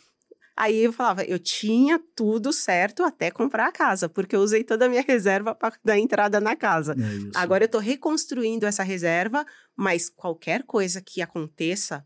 Aí 0.55 0.83
eu 0.83 0.93
falava, 0.93 1.23
eu 1.23 1.39
tinha 1.39 1.99
tudo 2.15 2.53
certo 2.53 3.01
até 3.01 3.31
comprar 3.31 3.65
a 3.65 3.71
casa, 3.71 4.07
porque 4.07 4.35
eu 4.35 4.41
usei 4.41 4.63
toda 4.63 4.85
a 4.85 4.89
minha 4.89 5.01
reserva 5.01 5.55
para 5.55 5.73
dar 5.83 5.97
entrada 5.97 6.39
na 6.39 6.55
casa. 6.55 6.93
É 6.93 7.39
Agora 7.39 7.63
eu 7.63 7.65
estou 7.65 7.81
reconstruindo 7.81 8.67
essa 8.67 8.83
reserva, 8.83 9.43
mas 9.75 10.11
qualquer 10.11 10.61
coisa 10.61 11.01
que 11.01 11.23
aconteça 11.23 12.05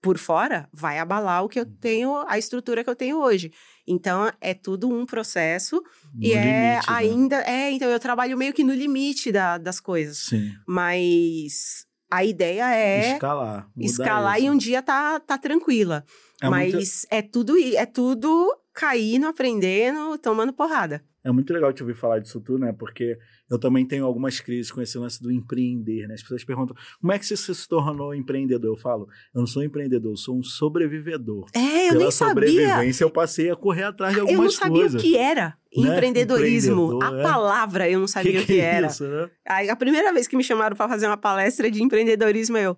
por 0.00 0.18
fora 0.18 0.68
vai 0.72 0.98
abalar 0.98 1.44
o 1.44 1.48
que 1.48 1.58
eu 1.58 1.64
uhum. 1.64 1.76
tenho, 1.80 2.16
a 2.28 2.38
estrutura 2.38 2.84
que 2.84 2.90
eu 2.90 2.96
tenho 2.96 3.18
hoje. 3.18 3.52
Então 3.86 4.30
é 4.40 4.54
tudo 4.54 4.88
um 4.88 5.06
processo 5.06 5.82
no 6.14 6.24
e 6.24 6.32
é 6.32 6.42
limite, 6.42 6.90
é 6.90 6.92
ainda 6.92 7.38
né? 7.38 7.44
é, 7.46 7.70
então 7.70 7.88
eu 7.88 7.98
trabalho 8.00 8.36
meio 8.36 8.52
que 8.52 8.64
no 8.64 8.72
limite 8.72 9.32
da, 9.32 9.58
das 9.58 9.80
coisas. 9.80 10.18
Sim. 10.18 10.52
Mas 10.66 11.86
a 12.10 12.24
ideia 12.24 12.74
é 12.74 13.14
escalar, 13.14 13.68
escalar 13.76 14.36
isso. 14.36 14.46
e 14.46 14.50
um 14.50 14.56
dia 14.56 14.82
tá 14.82 15.18
tá 15.20 15.36
tranquila. 15.36 16.04
É 16.40 16.48
Mas 16.48 16.72
muito... 16.72 17.06
é 17.10 17.22
tudo 17.22 17.54
é 17.58 17.86
tudo 17.86 18.56
caindo, 18.72 19.26
aprendendo, 19.26 20.18
tomando 20.18 20.52
porrada. 20.52 21.02
É 21.26 21.32
muito 21.32 21.52
legal 21.52 21.72
te 21.72 21.82
ouvir 21.82 21.96
falar 21.96 22.20
disso 22.20 22.40
tudo, 22.40 22.60
né? 22.60 22.72
Porque 22.72 23.18
eu 23.50 23.58
também 23.58 23.84
tenho 23.84 24.04
algumas 24.04 24.38
crises 24.38 24.70
com 24.70 24.80
esse 24.80 24.96
lance 24.96 25.20
do 25.20 25.32
empreender, 25.32 26.06
né? 26.06 26.14
As 26.14 26.22
pessoas 26.22 26.44
perguntam, 26.44 26.76
como 27.00 27.12
é 27.12 27.18
que 27.18 27.26
você 27.26 27.36
se 27.36 27.68
tornou 27.68 28.14
empreendedor? 28.14 28.76
Eu 28.76 28.80
falo, 28.80 29.08
eu 29.34 29.40
não 29.40 29.46
sou 29.46 29.60
um 29.60 29.64
empreendedor, 29.64 30.12
eu 30.12 30.16
sou 30.16 30.38
um 30.38 30.42
sobrevivedor. 30.44 31.46
É, 31.52 31.86
eu 31.86 31.92
Pela 31.94 31.98
nem 31.98 32.10
sobrevivência, 32.12 33.02
eu 33.02 33.10
passei 33.10 33.50
a 33.50 33.56
correr 33.56 33.82
atrás 33.82 34.14
de 34.14 34.20
algumas 34.20 34.56
coisas. 34.56 34.60
Eu 34.62 34.70
não 34.70 34.88
sabia 34.88 34.98
o 34.98 35.02
que 35.02 35.16
era 35.16 35.56
né? 35.76 35.94
empreendedorismo. 35.94 37.02
A 37.02 37.10
é. 37.12 37.22
palavra 37.22 37.90
eu 37.90 37.98
não 37.98 38.06
sabia 38.06 38.30
que 38.30 38.38
o 38.38 38.40
que, 38.42 38.46
que 38.54 38.60
era. 38.60 38.86
É 38.86 38.90
isso, 38.90 39.04
né? 39.04 39.28
A 39.68 39.74
primeira 39.74 40.12
vez 40.12 40.28
que 40.28 40.36
me 40.36 40.44
chamaram 40.44 40.76
para 40.76 40.88
fazer 40.88 41.08
uma 41.08 41.16
palestra 41.16 41.68
de 41.68 41.82
empreendedorismo, 41.82 42.56
eu 42.56 42.76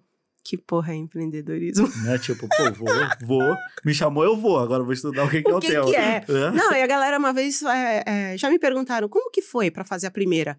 que 0.48 0.56
porra 0.56 0.94
é 0.94 0.96
empreendedorismo? 0.96 1.86
Né? 2.04 2.18
Tipo, 2.18 2.48
pô, 2.48 2.72
vou, 2.72 2.88
vou. 3.26 3.56
Me 3.84 3.92
chamou, 3.92 4.24
eu 4.24 4.34
vou. 4.34 4.58
Agora 4.58 4.82
vou 4.82 4.94
estudar 4.94 5.24
o 5.24 5.28
que, 5.28 5.42
que 5.42 5.50
é 5.50 5.54
o 5.54 5.60
que, 5.60 5.68
que 5.68 5.96
é. 5.96 6.24
é. 6.26 6.50
Não, 6.52 6.72
e 6.72 6.80
a 6.80 6.86
galera 6.86 7.18
uma 7.18 7.34
vez 7.34 7.60
é, 7.62 8.04
é, 8.06 8.38
já 8.38 8.48
me 8.48 8.58
perguntaram 8.58 9.08
como 9.10 9.30
que 9.30 9.42
foi 9.42 9.70
para 9.70 9.84
fazer 9.84 10.06
a 10.06 10.10
primeira. 10.10 10.58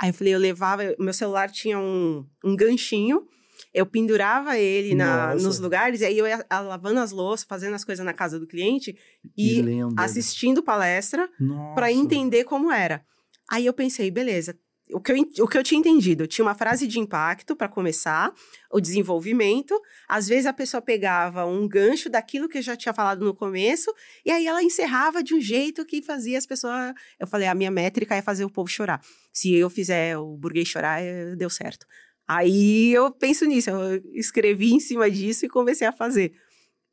Aí 0.00 0.08
eu 0.08 0.14
falei, 0.14 0.34
eu 0.34 0.38
levava, 0.38 0.82
meu 0.98 1.12
celular 1.12 1.50
tinha 1.50 1.78
um, 1.78 2.24
um 2.42 2.56
ganchinho, 2.56 3.26
eu 3.74 3.84
pendurava 3.84 4.56
ele 4.56 4.94
na, 4.94 5.34
nos 5.34 5.58
lugares, 5.58 6.00
e 6.00 6.06
aí 6.06 6.16
eu 6.16 6.26
ia 6.26 6.46
lavando 6.50 7.00
as 7.00 7.10
louças, 7.10 7.46
fazendo 7.46 7.74
as 7.74 7.84
coisas 7.84 8.06
na 8.06 8.14
casa 8.14 8.38
do 8.38 8.46
cliente 8.46 8.96
e 9.36 9.62
assistindo 9.96 10.62
palestra 10.62 11.28
para 11.74 11.92
entender 11.92 12.44
como 12.44 12.72
era. 12.72 13.04
Aí 13.50 13.66
eu 13.66 13.74
pensei, 13.74 14.10
beleza, 14.10 14.56
o 14.92 15.00
que, 15.00 15.12
eu, 15.12 15.44
o 15.44 15.48
que 15.48 15.58
eu 15.58 15.62
tinha 15.62 15.78
entendido, 15.78 16.26
tinha 16.26 16.44
uma 16.44 16.54
frase 16.54 16.86
de 16.86 16.98
impacto 16.98 17.54
para 17.54 17.68
começar, 17.68 18.32
o 18.70 18.80
desenvolvimento. 18.80 19.78
Às 20.08 20.28
vezes 20.28 20.46
a 20.46 20.52
pessoa 20.52 20.80
pegava 20.80 21.44
um 21.44 21.68
gancho 21.68 22.08
daquilo 22.08 22.48
que 22.48 22.58
eu 22.58 22.62
já 22.62 22.76
tinha 22.76 22.92
falado 22.92 23.24
no 23.24 23.34
começo, 23.34 23.92
e 24.24 24.30
aí 24.30 24.46
ela 24.46 24.62
encerrava 24.62 25.22
de 25.22 25.34
um 25.34 25.40
jeito 25.40 25.84
que 25.84 26.02
fazia 26.02 26.38
as 26.38 26.46
pessoas. 26.46 26.92
Eu 27.18 27.26
falei, 27.26 27.46
a 27.48 27.54
minha 27.54 27.70
métrica 27.70 28.14
é 28.14 28.22
fazer 28.22 28.44
o 28.44 28.50
povo 28.50 28.68
chorar. 28.68 29.00
Se 29.32 29.54
eu 29.54 29.70
fizer 29.70 30.16
o 30.18 30.36
burguês 30.36 30.68
chorar, 30.68 31.02
eh, 31.02 31.34
deu 31.36 31.50
certo. 31.50 31.86
Aí 32.26 32.92
eu 32.92 33.10
penso 33.10 33.46
nisso, 33.46 33.70
eu 33.70 34.02
escrevi 34.14 34.72
em 34.74 34.80
cima 34.80 35.10
disso 35.10 35.46
e 35.46 35.48
comecei 35.48 35.86
a 35.86 35.92
fazer. 35.92 36.32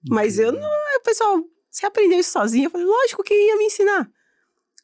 Mas 0.09 0.39
eu 0.39 0.51
não. 0.51 0.61
O 0.61 1.03
pessoal, 1.03 1.43
você 1.69 1.85
aprendeu 1.85 2.19
isso 2.19 2.31
sozinho? 2.31 2.67
Eu 2.67 2.71
falei, 2.71 2.87
lógico 2.87 3.23
que 3.23 3.33
ia 3.33 3.57
me 3.57 3.65
ensinar. 3.65 4.09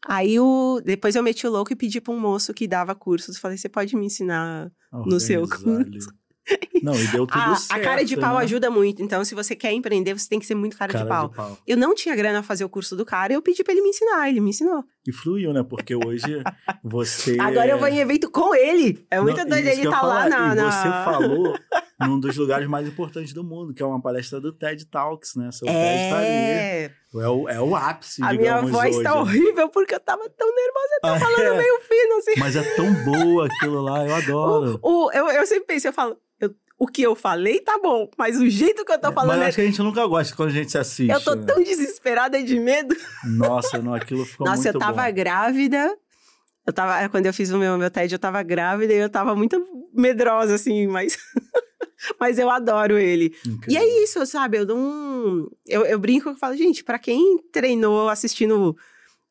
Aí 0.07 0.39
o, 0.39 0.81
depois 0.83 1.15
eu 1.15 1.23
meti 1.23 1.45
o 1.45 1.51
louco 1.51 1.71
e 1.71 1.75
pedi 1.75 2.01
para 2.01 2.13
um 2.13 2.19
moço 2.19 2.53
que 2.53 2.67
dava 2.67 2.95
cursos. 2.95 3.37
Falei, 3.37 3.57
você 3.57 3.69
pode 3.69 3.95
me 3.95 4.05
ensinar 4.05 4.71
no 4.91 5.19
seu 5.19 5.47
curso? 5.47 6.11
Não, 6.81 6.95
e 6.95 7.07
deu 7.07 7.27
tudo 7.27 7.39
a, 7.39 7.55
certo. 7.55 7.79
A 7.79 7.83
cara 7.83 8.03
de 8.03 8.17
pau 8.17 8.37
né? 8.37 8.43
ajuda 8.43 8.69
muito. 8.69 9.01
Então, 9.01 9.23
se 9.23 9.35
você 9.35 9.55
quer 9.55 9.71
empreender, 9.71 10.17
você 10.17 10.27
tem 10.27 10.39
que 10.39 10.45
ser 10.45 10.55
muito 10.55 10.75
cara, 10.75 10.91
cara 10.91 11.05
de, 11.05 11.09
pau. 11.09 11.29
de, 11.29 11.35
pau. 11.35 11.57
Eu 11.67 11.77
não 11.77 11.93
tinha 11.93 12.15
grana 12.15 12.39
a 12.39 12.43
fazer 12.43 12.65
o 12.65 12.69
curso 12.69 12.95
do 12.95 13.05
cara, 13.05 13.31
eu 13.33 13.41
pedi 13.41 13.63
para 13.63 13.73
ele 13.73 13.81
me 13.81 13.89
ensinar. 13.89 14.27
Ele 14.27 14.39
me 14.39 14.49
ensinou. 14.49 14.83
E 15.07 15.11
fluiu, 15.11 15.53
né? 15.53 15.63
Porque 15.63 15.95
hoje 15.95 16.41
você. 16.83 17.37
Agora 17.39 17.69
eu 17.69 17.77
vou 17.77 17.87
em 17.87 17.99
evento 17.99 18.29
com 18.29 18.55
ele. 18.55 19.05
É 19.09 19.19
muito 19.21 19.45
doido 19.45 19.67
ele 19.67 19.83
estar 19.83 20.01
tá 20.01 20.05
lá 20.05 20.27
na, 20.27 20.55
na. 20.55 20.71
Você 20.71 20.89
falou 21.05 21.55
num 22.07 22.19
dos 22.19 22.37
lugares 22.37 22.67
mais 22.67 22.87
importantes 22.87 23.33
do 23.33 23.43
mundo, 23.43 23.73
que 23.73 23.81
é 23.81 23.85
uma 23.85 24.01
palestra 24.01 24.39
do 24.39 24.51
TED 24.51 24.85
Talks, 24.85 25.35
né? 25.35 25.51
Seu 25.51 25.67
é... 25.67 25.71
TED 25.71 26.09
tá 26.09 26.17
ali. 26.17 27.01
É 27.23 27.27
o, 27.27 27.49
é 27.49 27.61
o 27.61 27.75
ápice, 27.75 28.23
A 28.23 28.33
minha 28.33 28.61
voz 28.61 28.95
hoje. 28.95 29.03
tá 29.03 29.19
horrível 29.19 29.67
porque 29.69 29.95
eu 29.95 29.99
tava 29.99 30.29
tão 30.29 30.47
nervosa, 30.47 30.93
eu 30.93 31.01
tô 31.01 31.07
ah, 31.07 31.19
falando 31.19 31.53
é. 31.53 31.57
meio 31.57 31.79
fino, 31.81 32.17
assim. 32.17 32.39
Mas 32.39 32.55
é 32.55 32.63
tão 32.75 32.93
boa 33.03 33.47
aquilo 33.47 33.81
lá, 33.81 34.05
eu 34.05 34.15
adoro. 34.15 34.79
O, 34.81 35.07
o, 35.07 35.11
eu, 35.11 35.29
eu 35.29 35.45
sempre 35.45 35.65
penso, 35.65 35.87
eu 35.87 35.93
falo, 35.93 36.17
eu, 36.39 36.55
o 36.79 36.87
que 36.87 37.01
eu 37.01 37.13
falei 37.13 37.59
tá 37.59 37.77
bom, 37.83 38.09
mas 38.17 38.39
o 38.39 38.49
jeito 38.49 38.85
que 38.85 38.91
eu 38.93 38.99
tô 38.99 39.09
é, 39.09 39.13
falando. 39.13 39.39
Mas 39.39 39.49
acho 39.49 39.49
é... 39.49 39.55
que 39.55 39.61
a 39.61 39.65
gente 39.65 39.81
nunca 39.81 40.05
gosta 40.05 40.35
quando 40.35 40.49
a 40.49 40.53
gente 40.53 40.71
se 40.71 40.77
assiste. 40.77 41.11
Eu 41.11 41.21
tô 41.21 41.35
né? 41.35 41.43
tão 41.45 41.61
desesperada 41.61 42.41
de 42.41 42.57
medo. 42.57 42.95
Nossa, 43.25 43.79
não, 43.79 43.93
aquilo 43.93 44.25
ficou 44.25 44.47
Nossa, 44.47 44.61
muito 44.61 44.73
bom. 44.73 44.79
Nossa, 44.79 44.93
eu 44.93 44.95
tava 44.95 45.07
bom. 45.09 45.13
grávida. 45.13 45.97
Eu 46.65 46.71
tava, 46.71 47.09
quando 47.09 47.25
eu 47.25 47.33
fiz 47.33 47.49
o 47.49 47.57
meu, 47.57 47.77
meu 47.77 47.89
TED, 47.89 48.13
eu 48.13 48.19
tava 48.19 48.41
grávida 48.43 48.93
e 48.93 48.97
eu 48.97 49.09
tava 49.09 49.35
muito 49.35 49.61
medrosa, 49.93 50.55
assim, 50.55 50.87
mas. 50.87 51.17
Mas 52.19 52.39
eu 52.39 52.49
adoro 52.49 52.97
ele. 52.97 53.35
Incrível. 53.45 53.61
E 53.67 53.77
é 53.77 54.03
isso, 54.03 54.25
sabe? 54.25 54.57
Eu 54.57 54.65
não. 54.65 55.49
Eu, 55.65 55.85
eu 55.85 55.99
brinco 55.99 56.29
e 56.29 56.35
falo, 56.35 56.55
gente, 56.55 56.83
para 56.83 56.99
quem 56.99 57.37
treinou 57.51 58.09
assistindo 58.09 58.75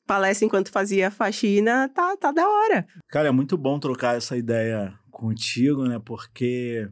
palestra 0.06 0.44
enquanto 0.44 0.70
fazia 0.72 1.10
faxina, 1.10 1.88
tá, 1.88 2.16
tá 2.16 2.32
da 2.32 2.48
hora. 2.48 2.86
Cara, 3.09 3.28
é 3.28 3.32
muito 3.32 3.56
bom 3.56 3.78
trocar 3.78 4.16
essa 4.16 4.36
ideia 4.36 4.92
contigo, 5.10 5.84
né? 5.86 6.01
Porque 6.05 6.88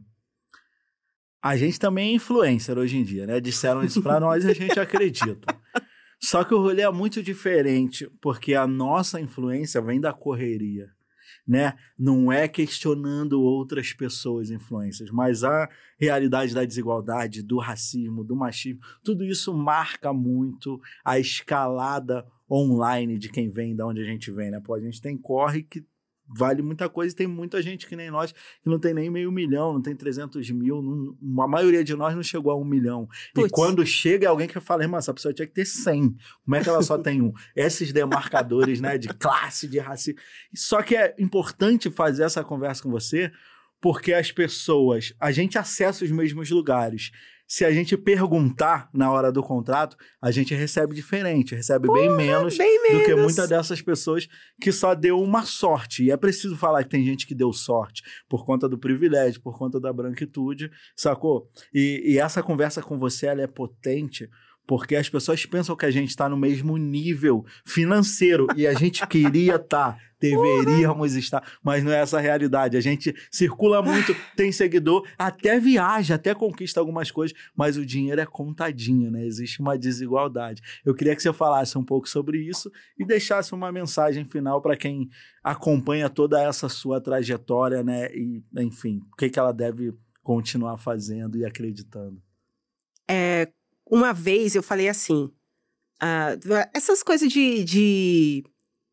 a 1.41 1.57
gente 1.57 1.79
também 1.79 2.11
é 2.11 2.15
influencer 2.15 2.77
hoje 2.77 2.97
em 2.97 3.03
dia, 3.03 3.25
né? 3.25 3.39
Disseram 3.39 3.83
isso 3.83 4.01
para 4.01 4.19
nós 4.19 4.45
e 4.45 4.49
a 4.49 4.53
gente 4.53 4.79
acredita. 4.79 5.53
Só 6.21 6.43
que 6.43 6.53
o 6.53 6.59
rolê 6.59 6.81
é 6.81 6.91
muito 6.91 7.23
diferente, 7.23 8.09
porque 8.21 8.53
a 8.53 8.67
nossa 8.67 9.21
influência 9.21 9.81
vem 9.81 10.01
da 10.01 10.11
correria 10.11 10.89
né? 11.49 11.73
Não 11.97 12.31
é 12.31 12.47
questionando 12.47 13.41
outras 13.41 13.91
pessoas 13.91 14.51
influências, 14.51 15.09
mas 15.09 15.43
a 15.43 15.67
realidade 15.99 16.53
da 16.53 16.63
desigualdade, 16.63 17.41
do 17.41 17.57
racismo, 17.57 18.23
do 18.23 18.35
machismo, 18.35 18.81
tudo 19.03 19.25
isso 19.25 19.51
marca 19.51 20.13
muito 20.13 20.79
a 21.03 21.17
escalada 21.17 22.23
online 22.49 23.17
de 23.17 23.29
quem 23.29 23.49
vem, 23.49 23.75
da 23.75 23.87
onde 23.87 23.99
a 23.99 24.05
gente 24.05 24.29
vem, 24.29 24.51
né? 24.51 24.61
Pô, 24.63 24.75
a 24.75 24.79
gente 24.79 25.01
tem 25.01 25.17
corre 25.17 25.63
que 25.63 25.83
vale 26.35 26.61
muita 26.61 26.87
coisa 26.87 27.13
e 27.13 27.15
tem 27.15 27.27
muita 27.27 27.61
gente 27.61 27.87
que 27.87 27.95
nem 27.95 28.11
nós 28.11 28.31
que 28.31 28.69
não 28.69 28.79
tem 28.79 28.93
nem 28.93 29.09
meio 29.09 29.31
milhão, 29.31 29.73
não 29.73 29.81
tem 29.81 29.95
300 29.95 30.49
mil, 30.51 30.81
não, 30.81 31.43
a 31.43 31.47
maioria 31.47 31.83
de 31.83 31.95
nós 31.95 32.15
não 32.15 32.23
chegou 32.23 32.51
a 32.51 32.55
um 32.55 32.63
milhão. 32.63 33.07
E 33.37 33.49
quando 33.49 33.85
chega 33.85 34.29
alguém 34.29 34.47
que 34.47 34.59
fala, 34.59 34.83
irmã, 34.83 34.97
essa 34.97 35.13
pessoa 35.13 35.33
tinha 35.33 35.47
que 35.47 35.53
ter 35.53 35.65
100, 35.65 36.15
como 36.43 36.55
é 36.55 36.61
que 36.61 36.69
ela 36.69 36.81
só 36.81 36.97
tem 36.97 37.21
um? 37.21 37.33
Esses 37.55 37.91
demarcadores, 37.91 38.79
né, 38.79 38.97
de 38.97 39.07
classe, 39.09 39.67
de 39.67 39.79
racismo. 39.79 40.19
Só 40.53 40.81
que 40.81 40.95
é 40.95 41.15
importante 41.17 41.89
fazer 41.89 42.23
essa 42.23 42.43
conversa 42.43 42.83
com 42.83 42.89
você, 42.89 43.31
porque 43.81 44.13
as 44.13 44.31
pessoas, 44.31 45.13
a 45.19 45.31
gente 45.31 45.57
acessa 45.57 46.03
os 46.03 46.11
mesmos 46.11 46.49
lugares 46.49 47.11
se 47.49 47.65
a 47.65 47.71
gente 47.71 47.97
perguntar 47.97 48.87
na 48.93 49.11
hora 49.11 49.31
do 49.31 49.41
contrato, 49.41 49.97
a 50.21 50.29
gente 50.29 50.53
recebe 50.53 50.93
diferente, 50.93 51.55
recebe 51.55 51.87
Porra, 51.87 52.01
bem, 52.01 52.15
menos 52.15 52.55
bem 52.55 52.83
menos 52.83 52.99
do 52.99 53.05
que 53.05 53.15
muitas 53.15 53.49
dessas 53.49 53.81
pessoas 53.81 54.27
que 54.61 54.71
só 54.71 54.93
deu 54.93 55.19
uma 55.19 55.41
sorte. 55.41 56.03
E 56.03 56.11
é 56.11 56.15
preciso 56.15 56.55
falar 56.55 56.83
que 56.83 56.89
tem 56.89 57.03
gente 57.03 57.25
que 57.25 57.33
deu 57.33 57.51
sorte 57.51 58.03
por 58.29 58.45
conta 58.45 58.69
do 58.69 58.77
privilégio, 58.77 59.41
por 59.41 59.57
conta 59.57 59.79
da 59.79 59.91
branquitude, 59.91 60.69
sacou? 60.95 61.49
E, 61.73 62.13
e 62.13 62.19
essa 62.19 62.43
conversa 62.43 62.83
com 62.83 62.99
você 62.99 63.25
ela 63.25 63.41
é 63.41 63.47
potente 63.47 64.29
porque 64.69 64.95
as 64.95 65.09
pessoas 65.09 65.43
pensam 65.47 65.75
que 65.75 65.83
a 65.83 65.89
gente 65.89 66.09
está 66.09 66.29
no 66.29 66.37
mesmo 66.37 66.77
nível 66.77 67.43
financeiro 67.65 68.45
e 68.55 68.67
a 68.67 68.73
gente 68.75 69.07
queria 69.07 69.55
estar, 69.55 69.93
tá, 69.93 69.97
deveríamos 70.19 71.15
estar, 71.15 71.43
mas 71.63 71.83
não 71.83 71.91
é 71.91 71.95
essa 71.95 72.19
a 72.19 72.21
realidade. 72.21 72.77
A 72.77 72.79
gente 72.79 73.15
circula 73.31 73.81
muito, 73.81 74.15
tem 74.37 74.51
seguidor, 74.51 75.07
até 75.17 75.59
viaja, 75.59 76.13
até 76.13 76.35
conquista 76.35 76.79
algumas 76.79 77.09
coisas, 77.09 77.35
mas 77.57 77.77
o 77.77 77.85
dinheiro 77.85 78.21
é 78.21 78.27
contadinho, 78.27 79.09
né? 79.09 79.25
Existe 79.25 79.59
uma 79.59 79.75
desigualdade. 79.75 80.61
Eu 80.85 80.93
queria 80.93 81.15
que 81.15 81.23
você 81.23 81.33
falasse 81.33 81.75
um 81.75 81.83
pouco 81.83 82.07
sobre 82.07 82.37
isso 82.37 82.71
e 82.95 83.03
deixasse 83.03 83.55
uma 83.55 83.71
mensagem 83.71 84.23
final 84.23 84.61
para 84.61 84.77
quem 84.77 85.09
acompanha 85.43 86.11
toda 86.11 86.39
essa 86.43 86.69
sua 86.69 87.01
trajetória, 87.01 87.81
né? 87.83 88.05
E, 88.13 88.43
enfim, 88.59 89.01
o 89.11 89.15
que, 89.15 89.31
que 89.31 89.39
ela 89.39 89.51
deve 89.51 89.95
continuar 90.21 90.77
fazendo 90.77 91.39
e 91.39 91.43
acreditando. 91.43 92.21
É, 93.09 93.51
uma 93.89 94.13
vez 94.13 94.55
eu 94.55 94.63
falei 94.63 94.87
assim: 94.87 95.31
uh, 96.01 96.69
essas 96.73 97.03
coisas 97.03 97.31
de, 97.31 97.63
de. 97.63 98.43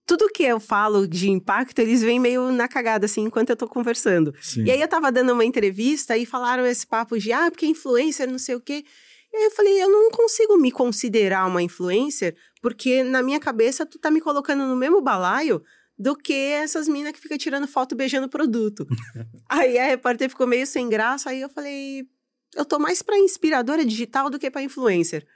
Tudo 0.06 0.28
que 0.28 0.44
eu 0.44 0.60
falo 0.60 1.06
de 1.06 1.28
impacto, 1.28 1.80
eles 1.80 2.00
vêm 2.00 2.20
meio 2.20 2.52
na 2.52 2.68
cagada, 2.68 3.06
assim, 3.06 3.22
enquanto 3.22 3.50
eu 3.50 3.56
tô 3.56 3.66
conversando. 3.66 4.32
Sim. 4.40 4.64
E 4.64 4.70
aí 4.70 4.80
eu 4.80 4.86
tava 4.86 5.10
dando 5.10 5.32
uma 5.32 5.44
entrevista 5.44 6.16
e 6.16 6.24
falaram 6.24 6.64
esse 6.64 6.86
papo 6.86 7.18
de, 7.18 7.32
ah, 7.32 7.50
porque 7.50 7.66
influencer, 7.66 8.30
não 8.30 8.38
sei 8.38 8.54
o 8.54 8.60
quê. 8.60 8.84
E 9.32 9.36
aí 9.36 9.44
eu 9.44 9.50
falei, 9.50 9.82
eu 9.82 9.90
não 9.90 10.10
consigo 10.10 10.56
me 10.56 10.70
considerar 10.70 11.44
uma 11.46 11.60
influencer, 11.60 12.36
porque 12.62 13.02
na 13.02 13.20
minha 13.20 13.40
cabeça 13.40 13.84
tu 13.84 13.98
tá 13.98 14.10
me 14.10 14.20
colocando 14.20 14.64
no 14.64 14.76
mesmo 14.76 15.02
balaio 15.02 15.60
do 15.98 16.14
que 16.14 16.32
essas 16.32 16.86
minas 16.86 17.12
que 17.12 17.20
ficam 17.20 17.36
tirando 17.36 17.66
foto 17.66 17.96
beijando 17.96 18.28
produto. 18.28 18.86
aí 19.48 19.78
a 19.78 19.86
repórter 19.86 20.28
ficou 20.28 20.46
meio 20.46 20.66
sem 20.66 20.88
graça, 20.88 21.30
aí 21.30 21.40
eu 21.40 21.48
falei, 21.48 22.06
eu 22.54 22.64
tô 22.64 22.78
mais 22.78 23.02
pra 23.02 23.18
inspiradora 23.18 23.84
digital 23.84 24.30
do 24.30 24.38
que 24.38 24.50
pra 24.50 24.62
influencer. 24.62 25.26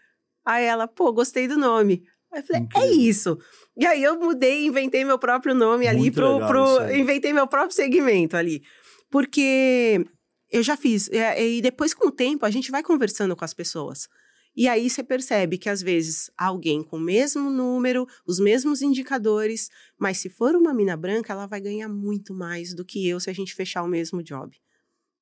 Aí 0.44 0.64
ela, 0.64 0.86
pô, 0.86 1.12
gostei 1.12 1.46
do 1.46 1.58
nome. 1.58 2.02
Aí 2.32 2.40
eu 2.40 2.44
falei, 2.46 2.62
é 2.62 2.64
Incrível. 2.64 2.88
é 2.88 2.92
isso. 2.92 3.38
E 3.76 3.86
aí 3.86 4.02
eu 4.02 4.18
mudei, 4.18 4.66
inventei 4.66 5.04
meu 5.04 5.18
próprio 5.18 5.54
nome 5.54 5.86
ali 5.86 5.98
Muito 5.98 6.14
pro. 6.14 6.46
pro 6.46 6.94
inventei 6.94 7.32
meu 7.32 7.46
próprio 7.46 7.74
segmento 7.74 8.36
ali. 8.36 8.62
Porque 9.10 10.04
eu 10.50 10.62
já 10.62 10.76
fiz. 10.76 11.08
E 11.12 11.60
depois, 11.60 11.92
com 11.92 12.08
o 12.08 12.12
tempo, 12.12 12.46
a 12.46 12.50
gente 12.50 12.70
vai 12.70 12.82
conversando 12.82 13.34
com 13.34 13.44
as 13.44 13.52
pessoas. 13.54 14.08
E 14.56 14.66
aí 14.66 14.90
você 14.90 15.02
percebe 15.02 15.58
que 15.58 15.68
às 15.68 15.80
vezes 15.80 16.30
alguém 16.36 16.82
com 16.82 16.96
o 16.96 17.00
mesmo 17.00 17.50
número, 17.50 18.06
os 18.26 18.40
mesmos 18.40 18.82
indicadores, 18.82 19.68
mas 19.98 20.18
se 20.18 20.28
for 20.28 20.56
uma 20.56 20.74
mina 20.74 20.96
branca, 20.96 21.32
ela 21.32 21.46
vai 21.46 21.60
ganhar 21.60 21.88
muito 21.88 22.34
mais 22.34 22.74
do 22.74 22.84
que 22.84 23.08
eu 23.08 23.20
se 23.20 23.30
a 23.30 23.32
gente 23.32 23.54
fechar 23.54 23.82
o 23.82 23.88
mesmo 23.88 24.22
job. 24.22 24.56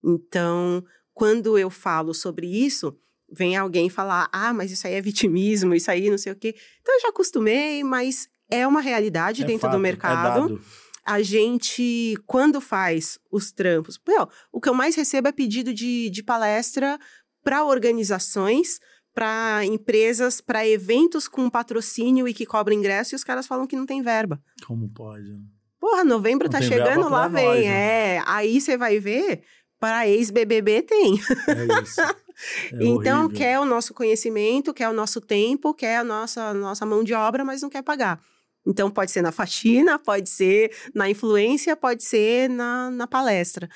Então, 0.03 0.83
quando 1.19 1.59
eu 1.59 1.69
falo 1.69 2.15
sobre 2.15 2.47
isso, 2.47 2.97
vem 3.29 3.57
alguém 3.57 3.91
falar: 3.91 4.29
ah, 4.33 4.55
mas 4.55 4.71
isso 4.71 4.87
aí 4.87 4.95
é 4.95 5.01
vitimismo, 5.01 5.75
isso 5.75 5.91
aí 5.91 6.09
não 6.09 6.17
sei 6.17 6.31
o 6.33 6.37
quê. 6.37 6.55
Então 6.81 6.95
eu 6.95 7.01
já 7.01 7.09
acostumei, 7.09 7.83
mas 7.83 8.29
é 8.49 8.65
uma 8.65 8.81
realidade 8.81 9.43
é 9.43 9.45
dentro 9.45 9.63
fato, 9.63 9.73
do 9.73 9.79
é 9.79 9.81
mercado. 9.81 10.55
É 10.55 10.59
a 11.05 11.21
gente, 11.21 12.17
quando 12.25 12.61
faz 12.61 13.19
os 13.33 13.51
trampos, 13.51 13.99
meu, 14.07 14.29
o 14.53 14.61
que 14.61 14.69
eu 14.69 14.75
mais 14.75 14.95
recebo 14.95 15.27
é 15.27 15.33
pedido 15.33 15.75
de, 15.75 16.09
de 16.09 16.23
palestra 16.23 16.97
para 17.43 17.65
organizações, 17.65 18.79
para 19.13 19.65
empresas, 19.65 20.41
para 20.41 20.69
eventos 20.69 21.27
com 21.27 21.51
patrocínio 21.51 22.29
e 22.29 22.35
que 22.35 22.47
cobram 22.47 22.77
ingresso, 22.77 23.15
e 23.15 23.17
os 23.17 23.25
caras 23.25 23.45
falam 23.45 23.67
que 23.67 23.75
não 23.75 23.87
tem 23.87 24.03
verba. 24.03 24.41
Como 24.65 24.89
pode? 24.89 25.37
Porra, 25.81 26.05
novembro 26.05 26.47
não 26.47 26.53
tá 26.53 26.61
chegando, 26.61 27.09
lá 27.09 27.27
vem. 27.27 27.45
Nós, 27.45 27.61
né? 27.65 28.17
É, 28.17 28.23
aí 28.27 28.61
você 28.61 28.77
vai 28.77 29.01
ver 29.01 29.43
para 29.79 30.09
ex-BBB 30.09 30.83
tem. 30.83 31.15
É 31.49 31.83
isso. 31.83 32.01
É 32.73 32.85
então, 32.85 33.25
horrível. 33.25 33.37
quer 33.37 33.59
o 33.59 33.65
nosso 33.65 33.93
conhecimento, 33.93 34.73
quer 34.73 34.89
o 34.89 34.93
nosso 34.93 35.21
tempo, 35.21 35.75
quer 35.75 35.97
a 35.97 36.05
nossa, 36.05 36.55
nossa 36.55 36.87
mão 36.87 37.03
de 37.03 37.13
obra, 37.13 37.45
mas 37.45 37.63
não 37.63 37.69
quer 37.69 37.83
pagar. 37.83 38.21
Então, 38.65 38.89
pode 38.89 39.11
ser 39.11 39.23
na 39.23 39.33
faxina, 39.33 39.99
pode 39.99 40.31
ser 40.31 40.71
na 40.95 41.11
influência, 41.11 41.75
pode 41.75 42.05
ser 42.05 42.49
na, 42.49 42.93
na 42.93 43.09
palestra. 43.09 43.69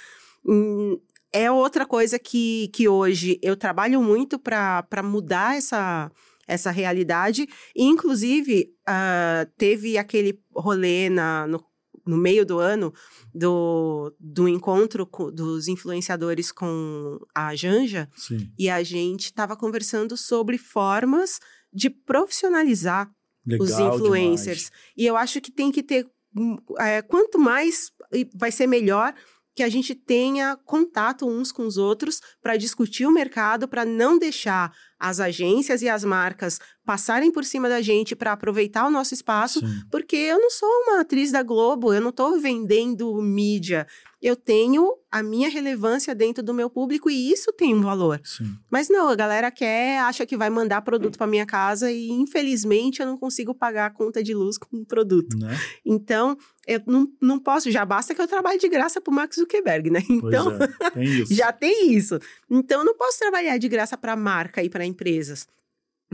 Hum, 0.46 0.96
é 1.32 1.50
outra 1.50 1.86
coisa 1.86 2.18
que, 2.18 2.68
que 2.74 2.86
hoje 2.86 3.38
eu 3.42 3.56
trabalho 3.56 4.00
muito 4.00 4.38
para 4.38 5.02
mudar 5.02 5.56
essa, 5.56 6.12
essa 6.46 6.70
realidade. 6.70 7.48
inclusive, 7.74 8.74
uh, 8.88 9.50
teve 9.56 9.96
aquele 9.96 10.38
rolê 10.54 11.08
na, 11.08 11.46
no 11.46 11.58
no 12.06 12.16
meio 12.16 12.44
do 12.44 12.58
ano 12.58 12.92
do, 13.34 14.14
do 14.18 14.48
encontro 14.48 15.06
com, 15.06 15.30
dos 15.30 15.68
influenciadores 15.68 16.50
com 16.50 17.18
a 17.34 17.54
Janja 17.54 18.08
Sim. 18.16 18.50
e 18.58 18.68
a 18.68 18.82
gente 18.82 19.26
estava 19.26 19.56
conversando 19.56 20.16
sobre 20.16 20.58
formas 20.58 21.38
de 21.72 21.88
profissionalizar 21.88 23.10
Legal 23.46 23.66
os 23.66 23.72
influencers. 23.78 24.64
Demais. 24.64 24.92
E 24.96 25.06
eu 25.06 25.16
acho 25.16 25.40
que 25.40 25.50
tem 25.50 25.72
que 25.72 25.82
ter 25.82 26.06
hum, 26.36 26.56
é, 26.78 27.02
quanto 27.02 27.38
mais 27.38 27.90
vai 28.34 28.52
ser 28.52 28.66
melhor 28.66 29.14
que 29.54 29.62
a 29.62 29.68
gente 29.68 29.94
tenha 29.94 30.56
contato 30.64 31.28
uns 31.28 31.52
com 31.52 31.66
os 31.66 31.76
outros 31.76 32.20
para 32.40 32.56
discutir 32.56 33.06
o 33.06 33.12
mercado, 33.12 33.68
para 33.68 33.84
não 33.84 34.18
deixar 34.18 34.72
as 34.98 35.20
agências 35.20 35.82
e 35.82 35.88
as 35.88 36.04
marcas 36.04 36.58
passarem 36.84 37.30
por 37.30 37.44
cima 37.44 37.68
da 37.68 37.80
gente 37.80 38.16
para 38.16 38.32
aproveitar 38.32 38.86
o 38.86 38.90
nosso 38.90 39.14
espaço, 39.14 39.60
Sim. 39.60 39.82
porque 39.90 40.16
eu 40.16 40.38
não 40.38 40.50
sou 40.50 40.68
uma 40.68 41.00
atriz 41.00 41.30
da 41.30 41.42
Globo, 41.42 41.92
eu 41.92 42.00
não 42.00 42.10
estou 42.10 42.38
vendendo 42.40 43.14
mídia, 43.22 43.86
eu 44.20 44.36
tenho 44.36 44.88
a 45.10 45.20
minha 45.22 45.48
relevância 45.48 46.14
dentro 46.14 46.42
do 46.44 46.54
meu 46.54 46.70
público 46.70 47.10
e 47.10 47.32
isso 47.32 47.52
tem 47.52 47.74
um 47.74 47.82
valor. 47.82 48.20
Sim. 48.24 48.54
Mas 48.70 48.88
não, 48.88 49.08
a 49.08 49.16
galera 49.16 49.50
quer, 49.50 49.98
acha 50.00 50.24
que 50.24 50.36
vai 50.36 50.48
mandar 50.48 50.80
produto 50.82 51.18
para 51.18 51.26
minha 51.26 51.44
casa 51.44 51.90
e 51.90 52.08
infelizmente 52.08 53.00
eu 53.00 53.06
não 53.06 53.18
consigo 53.18 53.52
pagar 53.52 53.86
a 53.86 53.90
conta 53.90 54.22
de 54.22 54.32
luz 54.32 54.56
com 54.58 54.76
um 54.76 54.84
produto. 54.84 55.36
Né? 55.36 55.58
Então, 55.84 56.36
eu 56.66 56.80
não, 56.86 57.08
não 57.20 57.38
posso, 57.40 57.70
já 57.70 57.84
basta 57.84 58.14
que 58.14 58.22
eu 58.22 58.28
trabalhe 58.28 58.58
de 58.58 58.68
graça 58.68 59.00
para 59.00 59.10
o 59.10 59.14
Max 59.14 59.36
Zuckerberg, 59.36 59.90
né? 59.90 60.02
Então, 60.08 60.52
é, 60.52 60.90
tem 60.90 61.26
já 61.26 61.52
tem 61.52 61.92
isso. 61.92 62.18
Então, 62.48 62.80
eu 62.80 62.84
não 62.84 62.96
posso 62.96 63.18
trabalhar 63.18 63.58
de 63.58 63.68
graça 63.68 63.96
para 63.96 64.14
marca 64.14 64.62
e 64.62 64.70
para 64.70 64.86
empresas. 64.86 65.48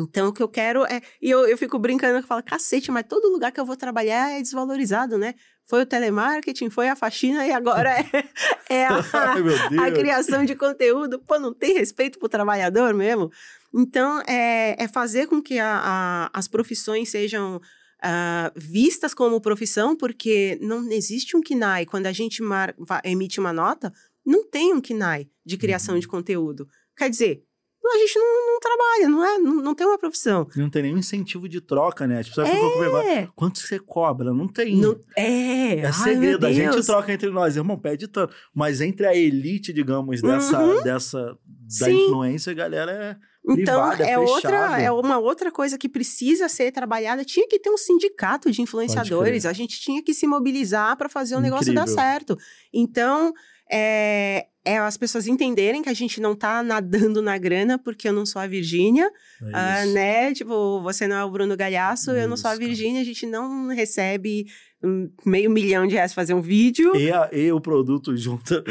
Então, 0.02 0.28
o 0.28 0.32
que 0.32 0.42
eu 0.42 0.48
quero 0.48 0.84
é. 0.84 1.00
E 1.20 1.30
eu, 1.30 1.46
eu 1.46 1.56
fico 1.56 1.78
brincando, 1.78 2.18
eu 2.18 2.22
falo, 2.22 2.42
cacete, 2.42 2.90
mas 2.90 3.04
todo 3.08 3.30
lugar 3.30 3.52
que 3.52 3.60
eu 3.60 3.64
vou 3.64 3.76
trabalhar 3.76 4.30
é 4.30 4.40
desvalorizado, 4.40 5.18
né? 5.18 5.34
Foi 5.66 5.82
o 5.82 5.86
telemarketing, 5.86 6.70
foi 6.70 6.88
a 6.88 6.96
faxina 6.96 7.46
e 7.46 7.52
agora 7.52 7.90
é, 7.90 8.04
é 8.70 8.86
a, 8.86 8.98
a, 9.86 9.90
criação 9.92 10.44
de 10.44 10.54
conteúdo. 10.54 11.18
Pô, 11.18 11.38
não 11.38 11.52
tem 11.52 11.74
respeito 11.74 12.18
pro 12.18 12.28
trabalhador 12.28 12.94
mesmo? 12.94 13.30
Então, 13.74 14.22
é, 14.26 14.82
é 14.82 14.88
fazer 14.88 15.26
com 15.26 15.42
que 15.42 15.58
a, 15.58 15.80
a, 15.82 16.30
as 16.32 16.48
profissões 16.48 17.10
sejam 17.10 17.56
uh, 17.56 18.52
vistas 18.56 19.12
como 19.12 19.40
profissão, 19.40 19.96
porque 19.96 20.58
não 20.62 20.90
existe 20.90 21.36
um 21.36 21.42
KNAI. 21.42 21.86
Quando 21.86 22.06
a 22.06 22.12
gente 22.12 22.42
emite 23.04 23.38
uma 23.38 23.52
nota, 23.52 23.92
não 24.24 24.48
tem 24.48 24.72
um 24.72 24.80
KNAI 24.80 25.28
de 25.44 25.56
criação 25.56 25.94
uhum. 25.94 26.00
de 26.00 26.08
conteúdo. 26.08 26.68
Quer 26.96 27.10
dizer, 27.10 27.44
a 27.94 27.98
gente 27.98 28.18
não, 28.18 28.46
não 28.52 28.60
trabalha, 28.60 29.08
não 29.08 29.24
é? 29.24 29.38
Não, 29.38 29.54
não, 29.62 29.74
tem 29.74 29.86
uma 29.86 29.98
profissão. 29.98 30.46
Não 30.56 30.70
tem 30.70 30.82
nenhum 30.82 30.98
incentivo 30.98 31.48
de 31.48 31.60
troca, 31.60 32.06
né? 32.06 32.20
As 32.20 32.28
pessoas 32.28 32.48
é. 32.48 32.52
ficam 32.52 32.70
com. 32.70 33.32
Quanto 33.34 33.58
você 33.58 33.78
cobra? 33.78 34.32
Não 34.32 34.48
tem. 34.48 34.76
Não, 34.76 34.98
é. 35.16 35.80
É 35.80 35.92
segredo. 35.92 36.46
a 36.46 36.52
gente 36.52 36.84
troca 36.84 37.12
entre 37.12 37.30
nós. 37.30 37.56
Irmão, 37.56 37.78
pede 37.78 38.08
tanto. 38.08 38.34
Mas 38.54 38.80
entre 38.80 39.06
a 39.06 39.14
elite, 39.14 39.72
digamos, 39.72 40.20
dessa, 40.20 40.60
uhum. 40.60 40.82
dessa 40.82 41.38
da 41.78 41.86
Sim. 41.86 42.06
influência, 42.06 42.50
a 42.50 42.54
galera 42.54 42.92
é. 42.92 43.28
Então, 43.50 43.88
privada, 43.88 44.04
é, 44.04 44.18
outra, 44.18 44.82
é 44.82 44.90
uma 44.90 45.18
outra 45.18 45.50
coisa 45.50 45.78
que 45.78 45.88
precisa 45.88 46.48
ser 46.50 46.70
trabalhada. 46.70 47.24
Tinha 47.24 47.48
que 47.48 47.58
ter 47.58 47.70
um 47.70 47.78
sindicato 47.78 48.50
de 48.50 48.60
influenciadores. 48.60 49.46
A 49.46 49.54
gente 49.54 49.80
tinha 49.80 50.02
que 50.02 50.12
se 50.12 50.26
mobilizar 50.26 50.96
para 50.98 51.08
fazer 51.08 51.34
o 51.34 51.38
Incrível. 51.38 51.60
negócio 51.60 51.74
dar 51.74 51.88
certo. 51.88 52.36
Então, 52.72 53.32
é, 53.70 54.46
é 54.64 54.78
as 54.78 54.96
pessoas 54.96 55.26
entenderem 55.26 55.82
que 55.82 55.88
a 55.88 55.94
gente 55.94 56.20
não 56.20 56.34
tá 56.34 56.62
nadando 56.62 57.22
na 57.22 57.38
grana 57.38 57.78
porque 57.78 58.08
eu 58.08 58.12
não 58.12 58.26
sou 58.26 58.40
a 58.40 58.46
Virgínia, 58.46 59.10
é 59.42 59.46
uh, 59.46 59.92
né? 59.92 60.34
Tipo, 60.34 60.80
você 60.82 61.06
não 61.06 61.16
é 61.16 61.24
o 61.24 61.30
Bruno 61.30 61.56
Galhaço, 61.56 62.10
isso, 62.10 62.20
eu 62.20 62.28
não 62.28 62.36
sou 62.36 62.50
a 62.50 62.54
Virgínia, 62.54 63.00
a 63.00 63.04
gente 63.04 63.26
não 63.26 63.68
recebe 63.68 64.46
meio 65.26 65.50
milhão 65.50 65.86
de 65.86 65.94
reais 65.94 66.14
fazer 66.14 66.34
um 66.34 66.40
vídeo. 66.40 66.94
E, 66.94 67.10
a, 67.10 67.28
e 67.32 67.50
o 67.50 67.60
produto 67.60 68.16
junto. 68.16 68.54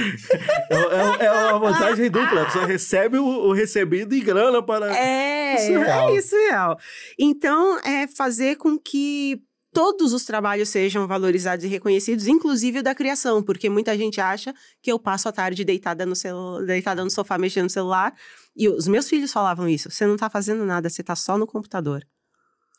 é, 0.72 1.24
é, 1.24 1.26
é, 1.26 1.32
uma 1.32 1.60
vantagem 1.60 2.10
dupla. 2.10 2.44
A 2.44 2.46
pessoa 2.46 2.66
recebe 2.66 3.18
o, 3.18 3.26
o 3.26 3.52
recebido 3.52 4.16
em 4.16 4.24
grana 4.24 4.64
para. 4.64 4.96
É, 4.96 5.56
isso 5.56 5.72
é, 5.74 5.84
real. 5.84 6.10
é 6.10 6.16
isso 6.16 6.36
real. 6.36 6.80
Então, 7.20 7.80
é 7.80 8.08
fazer 8.08 8.56
com 8.56 8.78
que 8.78 9.42
todos 9.78 10.12
os 10.12 10.26
trabalhos 10.26 10.70
sejam 10.70 11.06
valorizados 11.06 11.64
e 11.64 11.68
reconhecidos, 11.68 12.26
inclusive 12.26 12.80
o 12.80 12.84
da 12.84 12.96
criação, 12.96 13.44
porque 13.44 13.70
muita 13.70 13.96
gente 13.96 14.20
acha 14.20 14.52
que 14.82 14.92
eu 14.92 14.98
passo 14.98 15.30
a 15.30 15.32
tarde 15.32 15.64
deitada 15.64 16.04
no, 16.04 16.16
celu... 16.16 16.66
deitada 16.66 17.04
no 17.04 17.12
sofá 17.12 17.38
mexendo 17.38 17.66
no 17.66 17.70
celular. 17.70 18.16
E 18.56 18.68
os 18.68 18.88
meus 18.88 19.08
filhos 19.08 19.32
falavam 19.32 19.70
isso: 19.70 19.92
você 19.92 20.08
não 20.08 20.16
está 20.16 20.32
fazendo 20.32 20.66
nada, 20.66 20.90
você 20.90 21.02
está 21.02 21.16
só 21.16 21.38
no 21.38 21.46
computador. 21.46 22.04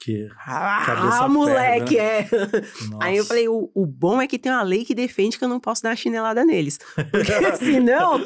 Que 0.01 0.29
ah, 0.47 1.27
moleque, 1.29 1.97
né? 1.97 2.21
é. 2.21 2.29
Aí 3.03 3.17
eu 3.17 3.25
falei, 3.25 3.49
o, 3.49 3.69
o, 3.75 3.85
bom 3.85 4.23
é 4.23 4.29
que 4.29 4.39
tem 4.39 4.53
uma 4.53 4.63
lei 4.63 4.85
que 4.85 4.95
defende 4.95 5.37
que 5.37 5.43
eu 5.43 5.49
não 5.49 5.59
posso 5.59 5.83
dar 5.83 5.91
uma 5.91 5.97
chinelada 5.97 6.45
neles. 6.45 6.79
Porque 6.95 7.57
senão... 7.59 8.21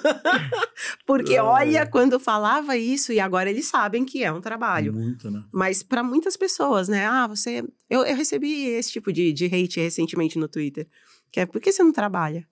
porque 1.06 1.38
olha, 1.38 1.86
quando 1.86 2.12
eu 2.12 2.20
falava 2.20 2.76
isso, 2.76 3.10
e 3.10 3.18
agora 3.18 3.48
eles 3.48 3.66
sabem 3.66 4.04
que 4.04 4.22
é 4.22 4.30
um 4.30 4.40
trabalho. 4.40 4.92
Muito, 4.92 5.30
né? 5.30 5.42
Mas 5.50 5.82
para 5.82 6.02
muitas 6.02 6.36
pessoas, 6.36 6.88
né? 6.88 7.06
Ah, 7.06 7.26
você... 7.26 7.64
Eu, 7.88 8.04
eu 8.04 8.16
recebi 8.16 8.66
esse 8.66 8.92
tipo 8.92 9.10
de, 9.10 9.32
de 9.32 9.46
hate 9.46 9.80
recentemente 9.80 10.38
no 10.38 10.48
Twitter. 10.48 10.86
Que 11.30 11.40
é, 11.40 11.46
por 11.46 11.58
que 11.58 11.72
você 11.72 11.82
não 11.82 11.92
trabalha? 11.92 12.46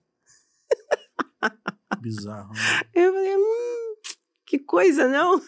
Bizarro. 1.99 2.51
Né? 2.53 2.59
Eu 2.95 3.13
falei, 3.13 3.37
hum, 3.37 3.90
que 4.51 4.59
coisa, 4.59 5.07
não? 5.07 5.37
O 5.37 5.41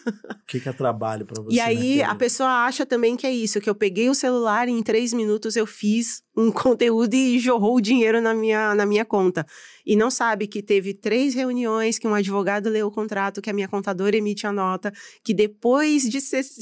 que, 0.48 0.58
que 0.58 0.66
é 0.66 0.72
trabalho 0.72 1.26
para 1.26 1.42
você? 1.42 1.56
E 1.56 1.60
aí 1.60 2.02
a 2.02 2.14
pessoa 2.14 2.64
acha 2.64 2.86
também 2.86 3.16
que 3.16 3.26
é 3.26 3.30
isso, 3.30 3.60
que 3.60 3.68
eu 3.68 3.74
peguei 3.74 4.08
o 4.08 4.14
celular 4.14 4.66
e 4.66 4.72
em 4.72 4.82
três 4.82 5.12
minutos 5.12 5.56
eu 5.56 5.66
fiz 5.66 6.22
um 6.34 6.48
conteúdo 6.50 7.12
e 7.12 7.38
jorrou 7.38 7.76
o 7.76 7.82
dinheiro 7.82 8.22
na 8.22 8.32
minha, 8.32 8.74
na 8.74 8.86
minha 8.86 9.04
conta. 9.04 9.44
E 9.86 9.96
não 9.96 10.10
sabe 10.10 10.46
que 10.46 10.62
teve 10.62 10.94
três 10.94 11.34
reuniões, 11.34 11.98
que 11.98 12.06
um 12.06 12.14
advogado 12.14 12.70
leu 12.70 12.86
o 12.86 12.90
contrato, 12.90 13.42
que 13.42 13.50
a 13.50 13.52
minha 13.52 13.68
contadora 13.68 14.16
emite 14.16 14.46
a 14.46 14.52
nota, 14.52 14.92
que 15.22 15.34
depois 15.34 16.08
de 16.08 16.18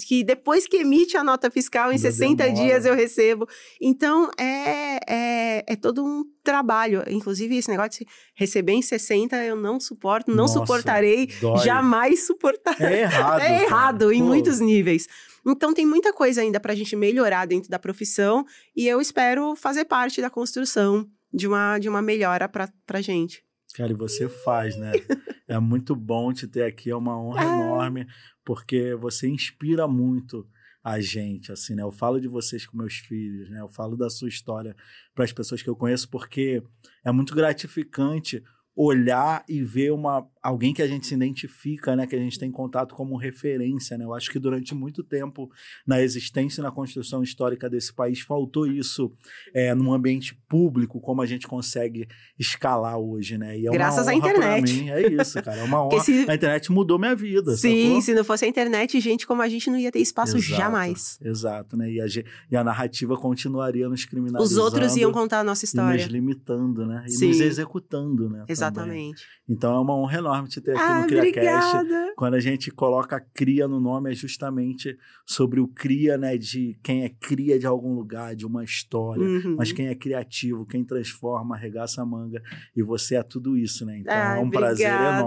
que 0.07 0.25
depois 0.25 0.67
que 0.67 0.79
emite 0.79 1.17
a 1.17 1.23
nota 1.25 1.51
fiscal, 1.51 1.91
em 1.91 1.97
Ainda 1.97 2.11
60 2.11 2.45
demora. 2.45 2.63
dias 2.65 2.85
eu 2.85 2.95
recebo. 2.95 3.47
Então, 3.81 4.31
é, 4.39 4.99
é, 5.09 5.65
é 5.67 5.77
todo 5.77 6.05
um 6.05 6.25
trabalho. 6.43 7.03
Inclusive, 7.09 7.57
esse 7.57 7.71
negócio 7.71 8.05
de 8.05 8.07
receber 8.35 8.73
em 8.73 8.83
60 8.83 9.37
eu 9.45 9.57
não 9.57 9.79
suporto, 9.79 10.31
não 10.31 10.39
Nossa, 10.39 10.59
suportarei, 10.59 11.29
dói. 11.41 11.59
jamais 11.59 12.27
suportarei. 12.27 12.87
É 12.87 13.01
errado. 13.03 13.43
É 13.43 13.63
errado 13.65 13.99
cara. 14.01 14.15
em 14.15 14.21
Pô. 14.21 14.27
muitos 14.27 14.61
níveis. 14.61 15.07
Então 15.47 15.75
tem 15.75 15.85
muita 15.85 16.13
coisa 16.13 16.41
ainda 16.41 16.61
para 16.61 16.73
a 16.73 16.77
gente 16.77 16.95
melhorar 16.95 17.47
dentro 17.47 17.69
da 17.69 17.79
profissão 17.79 18.45
e 18.77 18.87
eu 18.87 19.01
espero 19.01 19.57
fazer 19.57 19.85
parte 19.85 20.21
da 20.21 20.31
construção 20.31 21.09
de 21.33 21.47
uma, 21.47 21.79
de 21.79 21.89
uma 21.89 22.03
melhora 22.03 22.49
para 22.49 22.71
a 22.89 23.01
gente. 23.01 23.45
Cara, 23.75 23.93
e 23.93 23.97
você 23.97 24.29
faz, 24.29 24.77
né? 24.77 24.93
é 25.49 25.59
muito 25.59 25.97
bom 25.97 26.33
te 26.33 26.47
ter 26.47 26.65
aqui, 26.65 26.91
é 26.91 26.97
uma 26.97 27.19
honra 27.19 27.43
é. 27.43 27.47
enorme, 27.47 28.07
porque 28.45 28.95
você 28.95 29.29
inspira 29.29 29.89
muito 29.89 30.47
a 30.85 31.01
gente, 31.01 31.53
assim, 31.53 31.75
né? 31.75 31.83
Eu 31.83 31.93
falo 31.93 32.21
de 32.21 32.29
vocês 32.29 32.67
com 32.67 32.77
meus 32.77 32.95
filhos, 32.95 33.49
né? 33.49 33.61
Eu 33.61 33.69
falo 33.69 33.97
da 33.97 34.11
sua 34.11 34.29
história 34.29 34.77
para 35.15 35.25
as 35.25 35.33
pessoas 35.33 35.63
que 35.63 35.71
eu 35.71 35.77
conheço, 35.77 36.09
porque 36.11 36.63
é 37.05 37.13
muito 37.13 37.35
gratificante 37.35 38.43
olhar 38.75 39.45
e 39.49 39.63
ver 39.63 39.93
uma 39.93 40.27
alguém 40.43 40.75
que 40.75 40.83
a 40.83 40.87
gente 40.89 41.07
se 41.07 41.15
identifica, 41.15 41.95
né, 41.95 42.07
que 42.07 42.17
a 42.17 42.19
gente 42.19 42.39
tem 42.39 42.51
contato 42.51 42.95
como 42.95 43.17
referência, 43.17 43.97
né? 43.97 44.05
Eu 44.05 44.13
acho 44.13 44.31
que 44.31 44.39
durante 44.39 44.75
muito 44.75 45.05
tempo 45.05 45.49
na 45.87 46.03
existência 46.03 46.61
e 46.61 46.65
na 46.65 46.73
construção 46.73 47.23
histórica 47.23 47.71
desse 47.71 47.95
país 47.95 48.21
faltou 48.21 48.67
isso 48.67 49.13
é, 49.55 49.73
num 49.75 49.93
ambiente 49.93 50.35
público 50.49 51.01
como 51.01 51.23
a 51.23 51.27
gente 51.27 51.47
consegue 51.47 52.09
escalar 52.37 52.99
hoje, 52.99 53.39
né? 53.39 53.57
E 53.57 53.69
é 53.69 53.71
Graças 53.71 54.09
à 54.09 54.15
internet. 54.15 54.73
Mim, 54.73 54.91
é 54.91 55.13
isso, 55.13 55.41
cara. 55.43 55.59
É 55.59 55.63
uma 55.63 55.85
honra. 55.87 56.01
Se... 56.01 56.27
A 56.29 56.35
internet 56.35 56.73
mudou 56.73 56.99
minha 56.99 57.15
vida. 57.15 57.55
Sim, 57.55 57.87
sacou? 57.87 58.03
se 58.03 58.15
não 58.15 58.25
fosse 58.25 58.45
a 58.45 58.49
internet, 58.49 58.99
gente 59.01 59.27
como 59.27 59.43
a 59.43 59.49
gente 59.49 59.71
não 59.71 59.79
ia 59.79 59.93
ter 59.93 60.01
espaço 60.01 60.37
exato, 60.37 60.55
jamais. 60.55 61.19
Exato, 61.23 61.77
né? 61.77 61.89
E 61.89 62.01
a, 62.01 62.07
e 62.51 62.57
a 62.57 62.65
narrativa 62.65 63.17
continuaria 63.17 63.89
nos 63.89 64.05
criminalizando. 64.05 64.45
Os 64.45 64.57
outros 64.57 64.97
iam 64.97 65.13
contar 65.13 65.41
a 65.41 65.45
nossa 65.45 65.65
história. 65.65 66.01
E 66.01 66.05
nos 66.05 66.13
limitando, 66.13 66.85
né? 66.85 67.05
E 67.07 67.13
Sim. 67.13 67.29
nos 67.29 67.41
executando, 67.41 68.29
né? 68.29 68.45
Exatamente. 68.49 69.23
Também. 69.23 69.33
Então 69.49 69.75
é 69.75 69.79
uma 69.79 69.95
honra 69.95 70.19
enorme 70.19 70.32
te 70.49 70.61
ter 70.61 70.73
aqui 70.73 70.81
ah, 70.81 71.01
no 71.01 71.07
CriaCast. 71.07 71.77
Obrigada. 71.77 72.13
Quando 72.17 72.35
a 72.35 72.41
gente 72.41 72.71
coloca 72.71 73.21
cria 73.35 73.67
no 73.67 73.81
nome, 73.81 74.13
é 74.13 74.15
justamente 74.15 74.97
sobre 75.27 75.61
o 75.61 75.69
cria, 75.69 76.17
né? 76.17 76.37
De 76.37 76.79
quem 76.83 77.05
é 77.05 77.09
cria 77.09 77.59
de 77.59 77.67
algum 77.67 77.95
lugar, 77.95 78.35
de 78.35 78.47
uma 78.47 78.65
história, 78.65 79.23
uhum. 79.23 79.57
mas 79.59 79.73
quem 79.73 79.89
é 79.89 79.95
criativo, 79.95 80.67
quem 80.67 80.85
transforma, 80.85 81.55
arregaça 81.55 82.03
a 82.03 82.07
manga. 82.07 82.43
E 82.77 82.83
você 82.83 83.17
é 83.17 83.23
tudo 83.23 83.57
isso, 83.57 83.85
né? 83.85 83.99
Então 83.99 84.15
ah, 84.15 84.37
é 84.37 84.39
um 84.39 84.47
obrigada. 84.47 84.67
prazer 84.67 84.87
enorme 84.87 85.23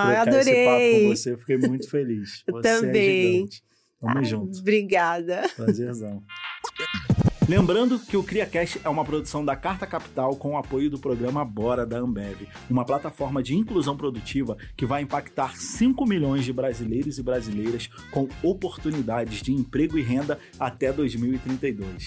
trocar 0.00 0.28
Adorei. 0.28 0.40
esse 0.40 0.64
papo 0.64 1.02
com 1.02 1.16
você. 1.16 1.36
Fiquei 1.36 1.58
muito 1.58 1.90
feliz. 1.90 2.42
Você 2.50 2.68
é 2.68 2.80
Também. 2.80 3.44
É 3.44 4.06
Tamo 4.06 4.18
ah, 4.18 4.22
junto. 4.22 4.58
Obrigada. 4.58 5.42
Prazerzão. 5.56 6.22
Lembrando 7.50 7.98
que 7.98 8.16
o 8.16 8.22
CriaCast 8.22 8.80
é 8.84 8.88
uma 8.88 9.04
produção 9.04 9.44
da 9.44 9.56
Carta 9.56 9.84
Capital 9.84 10.36
com 10.36 10.52
o 10.52 10.56
apoio 10.56 10.88
do 10.88 11.00
programa 11.00 11.44
Bora 11.44 11.84
da 11.84 11.98
Ambev, 11.98 12.46
uma 12.70 12.84
plataforma 12.84 13.42
de 13.42 13.56
inclusão 13.56 13.96
produtiva 13.96 14.56
que 14.76 14.86
vai 14.86 15.02
impactar 15.02 15.56
5 15.56 16.06
milhões 16.06 16.44
de 16.44 16.52
brasileiros 16.52 17.18
e 17.18 17.22
brasileiras 17.24 17.88
com 18.12 18.28
oportunidades 18.40 19.42
de 19.42 19.50
emprego 19.52 19.98
e 19.98 20.02
renda 20.02 20.38
até 20.60 20.92
2032. 20.92 22.06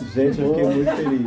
Gente, 0.00 0.40
eu 0.40 0.54
fiquei 0.54 0.64
muito 0.64 0.96
feliz. 0.96 1.22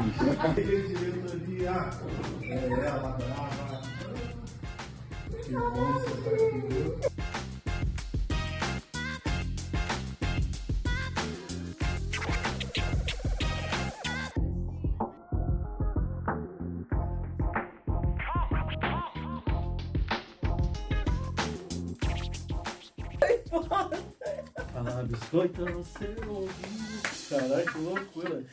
Você 23.51 25.03
biscoito 25.03 25.65
no 25.65 25.83
seu 25.83 26.29
ouvido. 26.29 27.04
Que 27.27 27.77
loucura. 27.79 28.43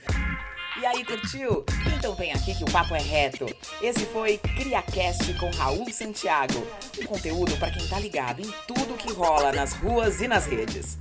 E 0.81 0.87
aí, 0.87 1.05
curtiu? 1.05 1.65
Então 1.95 2.15
vem 2.15 2.33
aqui 2.33 2.55
que 2.55 2.65
o 2.65 2.71
papo 2.73 2.95
é 2.95 3.01
reto. 3.01 3.47
Esse 3.83 4.07
foi 4.07 4.39
CriaCast 4.39 5.35
com 5.35 5.51
Raul 5.51 5.93
Santiago. 5.93 6.67
Um 6.99 7.05
conteúdo 7.05 7.57
para 7.59 7.71
quem 7.71 7.87
tá 7.89 7.99
ligado 7.99 8.41
em 8.41 8.51
tudo 8.67 8.97
que 8.97 9.13
rola 9.13 9.53
nas 9.53 9.75
ruas 9.75 10.23
e 10.23 10.29
nas 10.29 10.47
redes. 10.47 10.97